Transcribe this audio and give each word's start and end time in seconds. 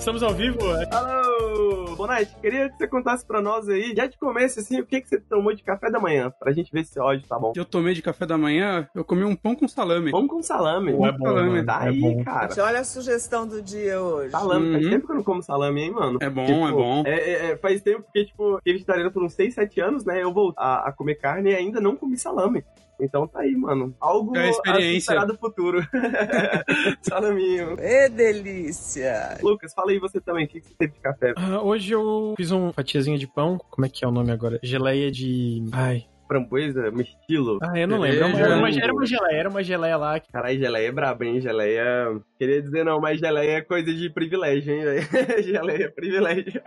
Estamos 0.00 0.22
ao 0.22 0.32
vivo? 0.32 0.58
Alô, 0.90 1.94
Bonatti, 1.94 2.34
queria 2.40 2.70
que 2.70 2.76
você 2.78 2.88
contasse 2.88 3.24
pra 3.24 3.40
nós 3.42 3.68
aí, 3.68 3.94
já 3.94 4.06
de 4.06 4.16
começo, 4.18 4.58
assim, 4.58 4.80
o 4.80 4.86
que, 4.86 5.00
que 5.00 5.08
você 5.08 5.20
tomou 5.20 5.54
de 5.54 5.62
café 5.62 5.90
da 5.90 6.00
manhã, 6.00 6.32
pra 6.40 6.52
gente 6.52 6.72
ver 6.72 6.84
se 6.84 6.98
o 6.98 7.02
áudio 7.02 7.26
tá 7.28 7.38
bom. 7.38 7.52
Eu 7.54 7.64
tomei 7.66 7.92
de 7.94 8.00
café 8.02 8.24
da 8.26 8.38
manhã, 8.38 8.88
eu 8.94 9.04
comi 9.04 9.22
um 9.24 9.36
pão 9.36 9.54
com 9.54 9.68
salame. 9.68 10.10
Pão 10.10 10.26
com 10.26 10.42
salame. 10.42 10.92
Pão 10.96 11.12
com 11.18 11.24
salame. 11.24 11.64
Tá 11.64 11.84
É 11.84 11.88
aí, 11.90 12.00
bom. 12.00 12.24
cara. 12.24 12.48
Olha 12.64 12.80
a 12.80 12.84
sugestão 12.84 13.46
do 13.46 13.60
dia 13.60 14.00
hoje. 14.00 14.30
Salame, 14.30 14.72
faz 14.72 14.84
Uhum. 14.84 14.90
tempo 14.90 15.06
que 15.06 15.12
eu 15.12 15.16
não 15.16 15.22
como 15.24 15.42
salame, 15.42 15.82
hein, 15.82 15.90
mano? 15.92 16.18
É 16.22 16.30
bom, 16.30 16.46
Tipo, 16.46 16.66
é 16.68 16.72
bom. 16.72 17.02
É, 17.06 17.10
é, 17.18 17.50
é, 17.52 17.56
faz 17.58 17.82
tempo 17.82 18.04
que, 18.12 18.24
tipo, 18.24 18.56
fiquei 18.56 18.72
vegetariano 18.72 19.12
por 19.12 19.22
uns 19.22 19.34
6, 19.34 19.54
7 19.54 19.80
anos, 19.80 20.04
né? 20.04 20.22
Eu 20.22 20.32
voltei 20.32 20.54
a, 20.64 20.88
a 20.88 20.92
comer 20.92 21.16
carne 21.16 21.50
e 21.50 21.54
ainda 21.54 21.80
não 21.80 21.94
comi 21.94 22.16
salame. 22.16 22.64
Então 23.00 23.26
tá 23.26 23.40
aí, 23.40 23.54
mano. 23.56 23.94
Algo 24.00 24.36
É 24.36 24.50
experiência. 24.50 25.20
a 25.20 25.24
do 25.24 25.36
futuro. 25.36 25.80
Salaminho. 27.02 27.76
Ê, 27.78 28.08
delícia! 28.08 29.38
Lucas, 29.42 29.72
fala 29.74 29.90
aí 29.90 29.98
você 29.98 30.20
também, 30.20 30.44
o 30.44 30.48
que, 30.48 30.60
que 30.60 30.66
você 30.68 30.74
teve 30.78 30.92
de 30.94 31.00
café? 31.00 31.32
Ah, 31.36 31.60
hoje 31.62 31.92
eu 31.92 32.34
fiz 32.36 32.50
uma 32.50 32.72
fatiazinha 32.72 33.18
de 33.18 33.26
pão. 33.26 33.58
Como 33.70 33.86
é 33.86 33.88
que 33.88 34.04
é 34.04 34.08
o 34.08 34.12
nome 34.12 34.30
agora? 34.32 34.58
Geleia 34.62 35.10
de. 35.10 35.64
Ai. 35.72 36.04
Framboesa, 36.30 36.92
mestilo. 36.92 37.58
Ah, 37.60 37.76
eu 37.76 37.88
não 37.88 37.98
lembro. 37.98 38.18
Era 38.18 38.26
uma, 38.28 38.36
Cereja. 38.36 38.44
era 38.44 38.54
uma- 38.56 38.70
era 38.70 38.92
uma 38.94 39.06
geleia, 39.06 39.36
era 39.40 39.48
uma 39.50 39.62
geleia 39.64 39.96
lá. 39.96 40.20
Caralho, 40.20 40.58
geleia 40.60 40.86
é 40.86 40.92
braba, 40.92 41.24
hein? 41.26 41.40
Geleia. 41.40 42.20
Queria 42.38 42.62
dizer 42.62 42.84
não, 42.84 43.00
mas 43.00 43.18
geleia 43.18 43.56
é 43.56 43.60
coisa 43.60 43.92
de 43.92 44.08
privilégio, 44.08 44.72
hein, 44.72 44.84
velho? 44.84 45.02
geleia 45.42 45.84
é 45.86 45.88
privilégio. 45.88 46.62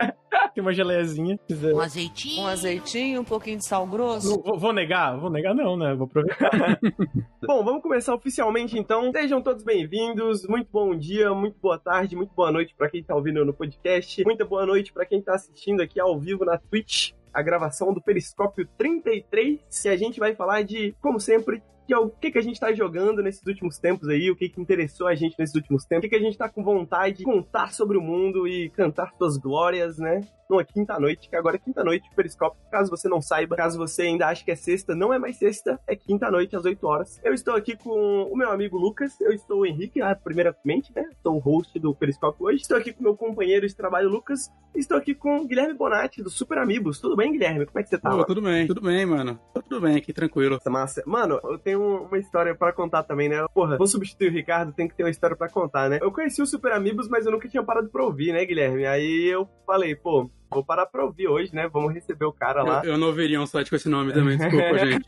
Tem 0.54 0.60
uma 0.62 0.74
geleiazinha. 0.74 1.38
Um 1.74 1.80
azeitinho. 1.80 2.42
Um 2.42 2.46
azeitinho, 2.46 3.20
um 3.22 3.24
pouquinho 3.24 3.56
de 3.56 3.64
sal 3.66 3.86
grosso. 3.86 4.36
Não, 4.36 4.42
vou, 4.42 4.58
vou 4.58 4.72
negar? 4.74 5.16
Vou 5.18 5.30
negar 5.30 5.54
não, 5.54 5.78
né? 5.78 5.94
Vou 5.94 6.04
aproveitar. 6.08 6.50
Bom, 7.46 7.64
vamos 7.64 7.82
começar 7.82 8.14
oficialmente 8.14 8.78
então. 8.78 9.10
Sejam 9.12 9.40
todos 9.42 9.64
bem-vindos. 9.64 10.46
Muito 10.46 10.68
bom 10.70 10.94
dia, 10.94 11.32
muito 11.32 11.56
boa 11.58 11.78
tarde, 11.78 12.14
muito 12.14 12.34
boa 12.34 12.52
noite 12.52 12.74
pra 12.76 12.90
quem 12.90 13.02
tá 13.02 13.14
ouvindo 13.16 13.42
no 13.46 13.54
podcast. 13.54 14.22
Muita 14.24 14.44
boa 14.44 14.66
noite 14.66 14.92
pra 14.92 15.06
quem 15.06 15.22
tá 15.22 15.34
assistindo 15.34 15.80
aqui 15.80 15.98
ao 15.98 16.18
vivo 16.20 16.44
na 16.44 16.58
Twitch. 16.58 17.12
A 17.34 17.42
gravação 17.42 17.92
do 17.92 18.00
Periscópio 18.00 18.66
33. 18.78 19.60
E 19.84 19.88
a 19.88 19.96
gente 19.96 20.20
vai 20.20 20.34
falar 20.34 20.62
de, 20.62 20.94
como 21.00 21.18
sempre, 21.20 21.62
que 21.86 21.92
é 21.92 21.98
o 21.98 22.08
que, 22.08 22.30
que 22.30 22.38
a 22.38 22.42
gente 22.42 22.58
tá 22.58 22.72
jogando 22.72 23.22
nesses 23.22 23.44
últimos 23.46 23.78
tempos 23.78 24.08
aí, 24.08 24.30
o 24.30 24.36
que, 24.36 24.48
que 24.48 24.60
interessou 24.60 25.06
a 25.06 25.14
gente 25.14 25.36
nesses 25.38 25.54
últimos 25.54 25.84
tempos, 25.84 26.06
o 26.06 26.08
que, 26.08 26.16
que 26.16 26.22
a 26.22 26.26
gente 26.26 26.38
tá 26.38 26.48
com 26.48 26.62
vontade 26.62 27.18
de 27.18 27.24
contar 27.24 27.72
sobre 27.72 27.98
o 27.98 28.00
mundo 28.00 28.48
e 28.48 28.70
cantar 28.70 29.12
suas 29.16 29.36
glórias, 29.36 29.98
né? 29.98 30.20
Numa 30.48 30.64
quinta-noite, 30.64 31.28
que 31.28 31.36
agora 31.36 31.56
é 31.56 31.58
quinta-noite, 31.58 32.08
o 32.12 32.14
Periscópio, 32.14 32.60
caso 32.70 32.90
você 32.90 33.08
não 33.08 33.20
saiba, 33.22 33.56
caso 33.56 33.78
você 33.78 34.02
ainda 34.02 34.26
ache 34.26 34.44
que 34.44 34.50
é 34.50 34.56
sexta, 34.56 34.94
não 34.94 35.12
é 35.12 35.18
mais 35.18 35.36
sexta, 35.36 35.80
é 35.86 35.96
quinta-noite 35.96 36.54
às 36.54 36.64
8 36.64 36.86
horas. 36.86 37.20
Eu 37.24 37.32
estou 37.32 37.54
aqui 37.54 37.76
com 37.76 38.28
o 38.30 38.36
meu 38.36 38.50
amigo 38.50 38.76
Lucas, 38.76 39.18
eu 39.20 39.32
estou 39.32 39.60
o 39.60 39.66
Henrique, 39.66 40.02
ah, 40.02 40.14
primeiramente, 40.14 40.92
né? 40.94 41.08
Sou 41.22 41.36
o 41.36 41.38
host 41.38 41.78
do 41.78 41.94
Periscópio 41.94 42.46
hoje. 42.46 42.60
Estou 42.60 42.76
aqui 42.76 42.92
com 42.92 43.02
meu 43.02 43.16
companheiro 43.16 43.66
de 43.66 43.74
trabalho, 43.74 44.10
Lucas. 44.10 44.50
Estou 44.74 44.98
aqui 44.98 45.14
com 45.14 45.38
o 45.38 45.46
Guilherme 45.46 45.74
Bonatti, 45.74 46.22
do 46.22 46.28
Super 46.28 46.58
Amigos. 46.58 47.00
Tudo 47.00 47.16
bem, 47.16 47.32
Guilherme? 47.32 47.64
Como 47.64 47.78
é 47.78 47.82
que 47.82 47.88
você 47.88 47.98
tá? 47.98 48.10
Pô, 48.10 48.24
tudo 48.24 48.42
bem, 48.42 48.66
tudo 48.66 48.80
bem, 48.80 49.06
mano. 49.06 49.40
Tudo 49.54 49.80
bem 49.80 49.96
aqui, 49.96 50.12
tranquilo. 50.12 50.58
Massa. 50.66 51.02
Mano, 51.06 51.40
eu 51.44 51.58
tenho 51.58 51.73
uma 51.76 52.18
história 52.18 52.54
pra 52.54 52.72
contar 52.72 53.02
também, 53.02 53.28
né? 53.28 53.44
Porra, 53.54 53.76
vou 53.76 53.86
substituir 53.86 54.28
o 54.28 54.32
Ricardo, 54.32 54.72
tem 54.72 54.88
que 54.88 54.94
ter 54.94 55.04
uma 55.04 55.10
história 55.10 55.36
pra 55.36 55.48
contar, 55.48 55.88
né? 55.88 55.98
Eu 56.00 56.12
conheci 56.12 56.42
o 56.42 56.46
Super 56.46 56.72
Amigos, 56.72 57.08
mas 57.08 57.26
eu 57.26 57.32
nunca 57.32 57.48
tinha 57.48 57.62
parado 57.62 57.88
pra 57.88 58.04
ouvir, 58.04 58.32
né, 58.32 58.44
Guilherme? 58.44 58.86
Aí 58.86 59.26
eu 59.26 59.48
falei, 59.66 59.94
pô, 59.94 60.30
vou 60.50 60.64
parar 60.64 60.86
pra 60.86 61.04
ouvir 61.04 61.28
hoje, 61.28 61.54
né? 61.54 61.68
Vamos 61.68 61.92
receber 61.92 62.24
o 62.24 62.32
cara 62.32 62.62
lá. 62.62 62.82
Eu, 62.84 62.92
eu 62.92 62.98
não 62.98 63.08
ouviria 63.08 63.40
um 63.40 63.46
site 63.46 63.70
com 63.70 63.76
esse 63.76 63.88
nome 63.88 64.12
também, 64.12 64.36
desculpa, 64.36 64.78
gente. 64.86 65.06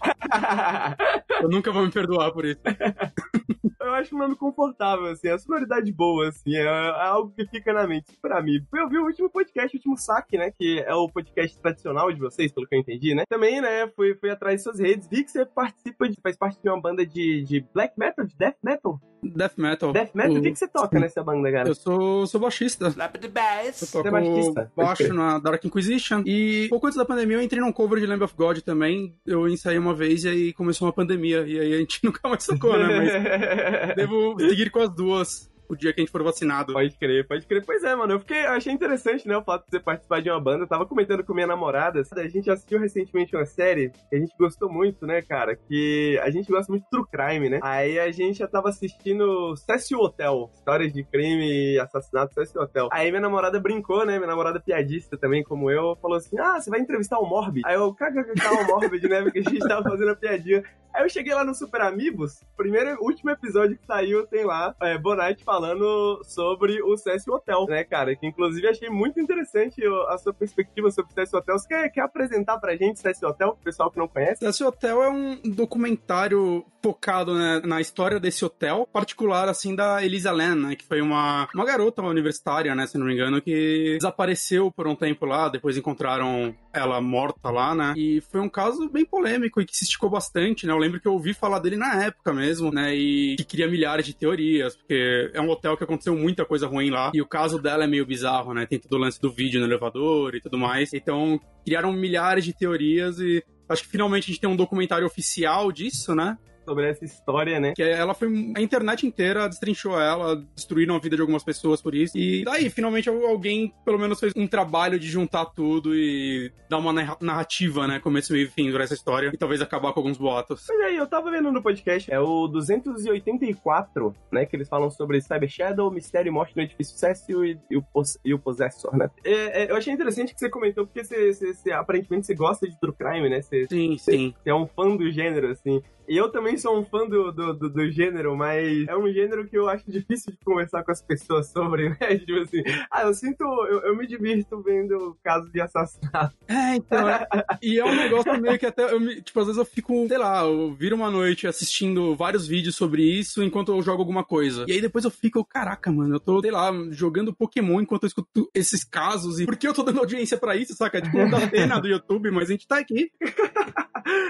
Eu 1.40 1.48
nunca 1.48 1.70
vou 1.70 1.84
me 1.84 1.90
perdoar 1.90 2.32
por 2.32 2.44
isso. 2.44 2.60
eu 3.86 3.94
acho 3.94 4.14
um 4.14 4.18
nome 4.18 4.36
confortável, 4.36 5.06
assim, 5.06 5.28
a 5.28 5.38
sonoridade 5.38 5.92
boa, 5.92 6.28
assim, 6.28 6.54
é, 6.56 6.62
é 6.62 7.06
algo 7.06 7.32
que 7.32 7.46
fica 7.46 7.72
na 7.72 7.86
mente, 7.86 8.12
super 8.12 8.32
amigo. 8.32 8.66
Eu 8.74 8.88
vi 8.88 8.98
o 8.98 9.04
último 9.04 9.30
podcast, 9.30 9.74
o 9.74 9.78
último 9.78 9.96
saque, 9.96 10.36
né, 10.36 10.50
que 10.50 10.80
é 10.80 10.94
o 10.94 11.08
podcast 11.08 11.58
tradicional 11.60 12.12
de 12.12 12.18
vocês, 12.18 12.52
pelo 12.52 12.66
que 12.66 12.74
eu 12.74 12.80
entendi, 12.80 13.14
né. 13.14 13.24
Também, 13.28 13.60
né, 13.60 13.86
fui, 13.94 14.14
fui 14.14 14.30
atrás 14.30 14.56
de 14.56 14.62
suas 14.64 14.80
redes, 14.80 15.08
vi 15.08 15.24
que 15.24 15.30
você 15.30 15.46
participa, 15.46 16.08
de, 16.08 16.20
faz 16.20 16.36
parte 16.36 16.60
de 16.60 16.68
uma 16.68 16.80
banda 16.80 17.06
de, 17.06 17.44
de 17.44 17.64
black 17.72 17.98
metal, 17.98 18.24
de 18.24 18.36
death 18.36 18.56
metal. 18.62 19.00
Death 19.34 19.52
Metal. 19.56 19.92
Death 19.92 20.10
metal, 20.14 20.32
o 20.34 20.38
O- 20.38 20.42
que, 20.42 20.50
que 20.52 20.58
você 20.58 20.68
toca 20.68 20.98
nessa 21.00 21.22
banda, 21.22 21.50
cara? 21.52 21.68
Eu 21.68 21.74
sou, 21.74 22.26
sou 22.26 22.40
baixista. 22.40 22.88
Slap 22.88 23.16
the 23.18 23.28
bass. 23.28 23.82
Eu 23.82 23.88
toco 23.88 24.08
é 24.08 24.10
baixista? 24.10 24.72
Baixo 24.76 25.12
na 25.14 25.38
Dark 25.38 25.64
Inquisition. 25.64 26.22
E 26.26 26.66
pouco 26.68 26.86
antes 26.86 26.96
da 26.98 27.04
pandemia 27.04 27.36
eu 27.36 27.42
entrei 27.42 27.60
num 27.60 27.72
cover 27.72 27.98
de 28.00 28.06
Lamb 28.06 28.22
of 28.24 28.34
God 28.36 28.58
também. 28.60 29.14
Eu 29.26 29.48
ensaiei 29.48 29.78
uma 29.78 29.94
vez 29.94 30.24
e 30.24 30.28
aí 30.28 30.52
começou 30.52 30.86
uma 30.86 30.92
pandemia. 30.92 31.44
E 31.46 31.58
aí 31.60 31.74
a 31.74 31.78
gente 31.78 32.00
nunca 32.04 32.28
mais 32.28 32.46
tocou, 32.46 32.76
né? 32.78 32.86
Mas 32.96 33.94
devo 33.96 34.36
seguir 34.40 34.70
com 34.70 34.80
as 34.80 34.90
duas 34.90 35.50
o 35.68 35.76
dia 35.76 35.92
que 35.92 36.00
a 36.00 36.02
gente 36.02 36.12
for 36.12 36.22
vacinado. 36.22 36.72
Pode 36.72 36.96
crer, 36.96 37.26
pode 37.26 37.46
crer. 37.46 37.64
Pois 37.64 37.82
é, 37.84 37.94
mano, 37.94 38.14
eu 38.14 38.20
fiquei, 38.20 38.44
achei 38.46 38.72
interessante, 38.72 39.26
né, 39.26 39.36
o 39.36 39.42
fato 39.42 39.64
de 39.64 39.70
você 39.70 39.80
participar 39.80 40.20
de 40.20 40.30
uma 40.30 40.40
banda. 40.40 40.64
Eu 40.64 40.68
tava 40.68 40.86
comentando 40.86 41.24
com 41.24 41.34
minha 41.34 41.46
namorada, 41.46 42.02
a 42.12 42.28
gente 42.28 42.50
assistiu 42.50 42.78
recentemente 42.78 43.34
uma 43.34 43.44
série 43.44 43.90
que 44.10 44.16
a 44.16 44.18
gente 44.18 44.34
gostou 44.38 44.70
muito, 44.70 45.06
né, 45.06 45.22
cara, 45.22 45.56
que 45.56 46.18
a 46.22 46.30
gente 46.30 46.50
gosta 46.50 46.70
muito 46.70 46.84
de 46.84 46.90
true 46.90 47.06
crime, 47.10 47.48
né? 47.48 47.60
Aí 47.62 47.98
a 47.98 48.10
gente 48.10 48.38
já 48.38 48.48
tava 48.48 48.68
assistindo 48.68 49.56
Cecil 49.56 49.98
Hotel, 49.98 50.50
histórias 50.54 50.92
de 50.92 51.04
crime 51.04 51.74
e 51.74 51.78
assassinato 51.78 52.34
Cecil 52.34 52.60
Hotel. 52.60 52.88
Aí 52.92 53.10
minha 53.10 53.20
namorada 53.20 53.58
brincou, 53.60 54.04
né, 54.04 54.16
minha 54.16 54.28
namorada 54.28 54.60
piadista 54.60 55.16
também, 55.16 55.42
como 55.42 55.70
eu, 55.70 55.96
falou 55.96 56.16
assim, 56.16 56.38
ah, 56.38 56.60
você 56.60 56.70
vai 56.70 56.80
entrevistar 56.80 57.18
o 57.18 57.26
Morbid? 57.26 57.66
Aí 57.66 57.74
eu, 57.74 57.92
caga, 57.94 58.20
o 58.22 58.66
Morbid, 58.66 59.08
né, 59.08 59.22
porque 59.22 59.40
a 59.40 59.42
gente 59.42 59.66
tava 59.66 59.82
fazendo 59.82 60.10
a 60.10 60.16
piadinha. 60.16 60.62
Aí 60.96 61.02
eu 61.02 61.10
cheguei 61.10 61.34
lá 61.34 61.44
no 61.44 61.54
Super 61.54 61.82
Amigos, 61.82 62.42
primeiro, 62.56 62.96
último 63.02 63.30
episódio 63.30 63.76
que 63.76 63.84
saiu, 63.84 64.26
tem 64.26 64.46
lá, 64.46 64.74
é, 64.80 64.96
Bonite 64.96 65.44
falando 65.44 66.22
sobre 66.24 66.82
o 66.82 66.96
CS 66.96 67.28
Hotel, 67.28 67.66
né, 67.68 67.84
cara? 67.84 68.16
Que 68.16 68.26
inclusive 68.26 68.66
achei 68.66 68.88
muito 68.88 69.20
interessante 69.20 69.78
a 70.08 70.16
sua 70.16 70.32
perspectiva 70.32 70.90
sobre 70.90 71.12
o 71.12 71.14
CS 71.14 71.34
Hotel. 71.34 71.58
Você 71.58 71.68
quer, 71.68 71.90
quer 71.90 72.00
apresentar 72.00 72.58
pra 72.58 72.74
gente 72.76 72.96
o 72.96 72.98
CS 72.98 73.22
Hotel, 73.22 73.52
pro 73.52 73.62
pessoal 73.62 73.90
que 73.90 73.98
não 73.98 74.08
conhece? 74.08 74.42
Esse 74.42 74.64
hotel 74.64 75.02
é 75.02 75.10
um 75.10 75.38
documentário 75.44 76.64
focado 76.82 77.34
né, 77.34 77.60
na 77.64 77.78
história 77.80 78.18
desse 78.18 78.42
hotel, 78.44 78.88
particular 78.90 79.50
assim 79.50 79.74
da 79.74 80.02
Elisa 80.02 80.30
Lam, 80.30 80.54
né, 80.54 80.76
que 80.76 80.84
foi 80.86 81.02
uma, 81.02 81.46
uma 81.52 81.64
garota 81.64 82.00
universitária, 82.00 82.74
né, 82.74 82.86
se 82.86 82.96
não 82.96 83.04
me 83.04 83.12
engano, 83.12 83.42
que 83.42 83.96
desapareceu 83.98 84.70
por 84.70 84.86
um 84.86 84.94
tempo 84.94 85.26
lá, 85.26 85.48
depois 85.48 85.76
encontraram 85.76 86.54
ela 86.78 87.00
morta 87.00 87.50
lá, 87.50 87.74
né, 87.74 87.94
e 87.96 88.20
foi 88.20 88.40
um 88.40 88.48
caso 88.48 88.88
bem 88.88 89.04
polêmico 89.04 89.60
e 89.60 89.66
que 89.66 89.76
se 89.76 89.84
esticou 89.84 90.10
bastante, 90.10 90.66
né, 90.66 90.72
eu 90.72 90.78
lembro 90.78 91.00
que 91.00 91.08
eu 91.08 91.12
ouvi 91.12 91.34
falar 91.34 91.58
dele 91.58 91.76
na 91.76 92.04
época 92.04 92.32
mesmo, 92.32 92.70
né, 92.70 92.94
e 92.94 93.36
que 93.36 93.44
cria 93.44 93.68
milhares 93.68 94.06
de 94.06 94.14
teorias, 94.14 94.76
porque 94.76 95.30
é 95.32 95.40
um 95.40 95.48
hotel 95.48 95.76
que 95.76 95.84
aconteceu 95.84 96.14
muita 96.16 96.44
coisa 96.44 96.66
ruim 96.66 96.90
lá, 96.90 97.10
e 97.14 97.20
o 97.20 97.26
caso 97.26 97.60
dela 97.60 97.84
é 97.84 97.86
meio 97.86 98.06
bizarro, 98.06 98.54
né, 98.54 98.66
tem 98.66 98.78
todo 98.78 98.94
o 98.94 98.98
lance 98.98 99.20
do 99.20 99.30
vídeo 99.30 99.60
no 99.60 99.66
elevador 99.66 100.34
e 100.34 100.40
tudo 100.40 100.58
mais, 100.58 100.92
então 100.92 101.40
criaram 101.64 101.92
milhares 101.92 102.44
de 102.44 102.52
teorias 102.52 103.18
e 103.18 103.42
Acho 103.68 103.82
que 103.82 103.88
finalmente 103.88 104.24
a 104.24 104.26
gente 104.28 104.40
tem 104.40 104.48
um 104.48 104.56
documentário 104.56 105.06
oficial 105.06 105.72
disso, 105.72 106.14
né? 106.14 106.38
Sobre 106.66 106.88
essa 106.90 107.04
história, 107.04 107.58
né? 107.60 107.72
Que 107.74 107.82
ela 107.82 108.12
foi. 108.14 108.52
A 108.56 108.60
internet 108.60 109.06
inteira 109.06 109.48
destrinchou 109.48 109.98
ela, 110.00 110.36
destruíram 110.54 110.96
a 110.96 110.98
vida 110.98 111.14
de 111.16 111.22
algumas 111.22 111.44
pessoas 111.44 111.80
por 111.80 111.94
isso. 111.94 112.16
E 112.18 112.44
daí, 112.44 112.68
finalmente, 112.68 113.08
alguém 113.08 113.72
pelo 113.84 113.98
menos 113.98 114.18
fez 114.20 114.32
um 114.36 114.46
trabalho 114.46 114.98
de 114.98 115.06
juntar 115.08 115.46
tudo 115.46 115.94
e 115.94 116.52
dar 116.68 116.78
uma 116.78 116.92
narra- 116.92 117.16
narrativa, 117.20 117.86
né? 117.86 118.00
Começo, 118.00 118.32
meio 118.32 118.46
e 118.46 118.50
fim 118.50 118.70
durante 118.70 118.86
essa 118.86 118.94
história. 118.94 119.30
E 119.32 119.36
talvez 119.38 119.60
acabar 119.62 119.92
com 119.92 120.00
alguns 120.00 120.18
boatos. 120.18 120.64
Mas 120.68 120.80
aí, 120.80 120.96
eu 120.96 121.06
tava 121.06 121.30
vendo 121.30 121.50
no 121.52 121.62
podcast, 121.62 122.12
é 122.12 122.18
o 122.20 122.46
284, 122.48 124.14
né? 124.32 124.44
Que 124.46 124.56
eles 124.56 124.68
falam 124.68 124.90
sobre 124.90 125.20
Cyber 125.20 125.48
Shadow, 125.48 125.90
Mistério 125.90 126.28
e 126.30 126.32
Morte 126.32 126.56
no 126.56 126.62
Edifício 126.62 126.96
Cécio 126.98 127.44
e, 127.44 127.58
e 127.70 127.76
o, 127.76 127.82
Pos- 127.82 128.18
e 128.24 128.34
o 128.34 128.38
Possessor, 128.38 128.96
né? 128.96 129.08
É, 129.24 129.64
é, 129.64 129.70
eu 129.70 129.76
achei 129.76 129.92
interessante 129.92 130.32
que 130.34 130.40
você 130.40 130.48
comentou, 130.50 130.86
porque 130.86 131.04
você, 131.04 131.32
você- 131.32 131.54
você- 131.54 131.72
aparentemente 131.72 132.26
você 132.26 132.34
gosta 132.34 132.68
de 132.68 132.78
True 132.80 132.94
Crime, 132.94 133.28
né? 133.28 133.42
Você, 133.42 133.66
Sim, 133.68 133.96
sim. 133.98 134.34
você 134.42 134.50
é 134.50 134.54
um 134.54 134.66
fã 134.66 134.96
do 134.96 135.10
gênero, 135.10 135.48
assim. 135.50 135.82
E 136.08 136.16
eu 136.16 136.30
também 136.30 136.56
sou 136.56 136.78
um 136.78 136.84
fã 136.84 137.06
do, 137.06 137.32
do, 137.32 137.52
do, 137.54 137.70
do 137.70 137.90
gênero, 137.90 138.36
mas 138.36 138.86
é 138.88 138.96
um 138.96 139.10
gênero 139.12 139.46
que 139.46 139.56
eu 139.58 139.68
acho 139.68 139.84
difícil 139.90 140.32
de 140.32 140.38
conversar 140.44 140.82
com 140.84 140.92
as 140.92 141.02
pessoas 141.02 141.50
sobre, 141.50 141.88
né? 141.90 141.96
Tipo 142.26 142.40
assim, 142.40 142.62
ah, 142.90 143.02
eu 143.02 143.14
sinto, 143.14 143.42
eu, 143.42 143.80
eu 143.82 143.96
me 143.96 144.06
divirto 144.06 144.62
vendo 144.62 145.16
casos 145.22 145.50
de 145.52 145.60
assassinato. 145.60 146.34
É, 146.48 146.76
então. 146.76 147.08
é- 147.08 147.26
e 147.62 147.78
é 147.78 147.84
um 147.84 147.94
negócio 147.94 148.40
meio 148.40 148.58
que 148.58 148.66
até. 148.66 148.90
Eu 148.92 149.00
me- 149.00 149.20
tipo, 149.20 149.38
às 149.40 149.46
vezes 149.46 149.58
eu 149.58 149.64
fico, 149.64 150.06
sei 150.08 150.18
lá, 150.18 150.42
eu 150.44 150.72
viro 150.74 150.96
uma 150.96 151.10
noite 151.10 151.46
assistindo 151.46 152.14
vários 152.16 152.46
vídeos 152.46 152.76
sobre 152.76 153.02
isso 153.02 153.42
enquanto 153.42 153.72
eu 153.72 153.82
jogo 153.82 154.00
alguma 154.00 154.24
coisa. 154.24 154.64
E 154.68 154.72
aí 154.72 154.80
depois 154.80 155.04
eu 155.04 155.10
fico, 155.10 155.44
caraca, 155.44 155.90
mano, 155.92 156.14
eu 156.16 156.20
tô, 156.20 156.40
sei 156.40 156.50
lá, 156.50 156.70
jogando 156.90 157.34
Pokémon 157.34 157.80
enquanto 157.80 158.04
eu 158.04 158.08
escuto 158.08 158.48
esses 158.54 158.84
casos. 158.84 159.38
E 159.40 159.44
por 159.46 159.56
que 159.56 159.66
eu 159.68 159.74
tô 159.74 159.82
dando 159.82 159.98
audiência 160.00 160.38
pra 160.38 160.56
isso, 160.56 160.74
saca? 160.74 161.00
Tipo, 161.00 161.18
não 161.18 161.30
dá 161.30 161.46
pena 161.48 161.78
do 161.80 161.88
YouTube, 161.88 162.30
mas 162.30 162.48
a 162.48 162.52
gente 162.52 162.66
tá 162.66 162.78
aqui. 162.78 163.10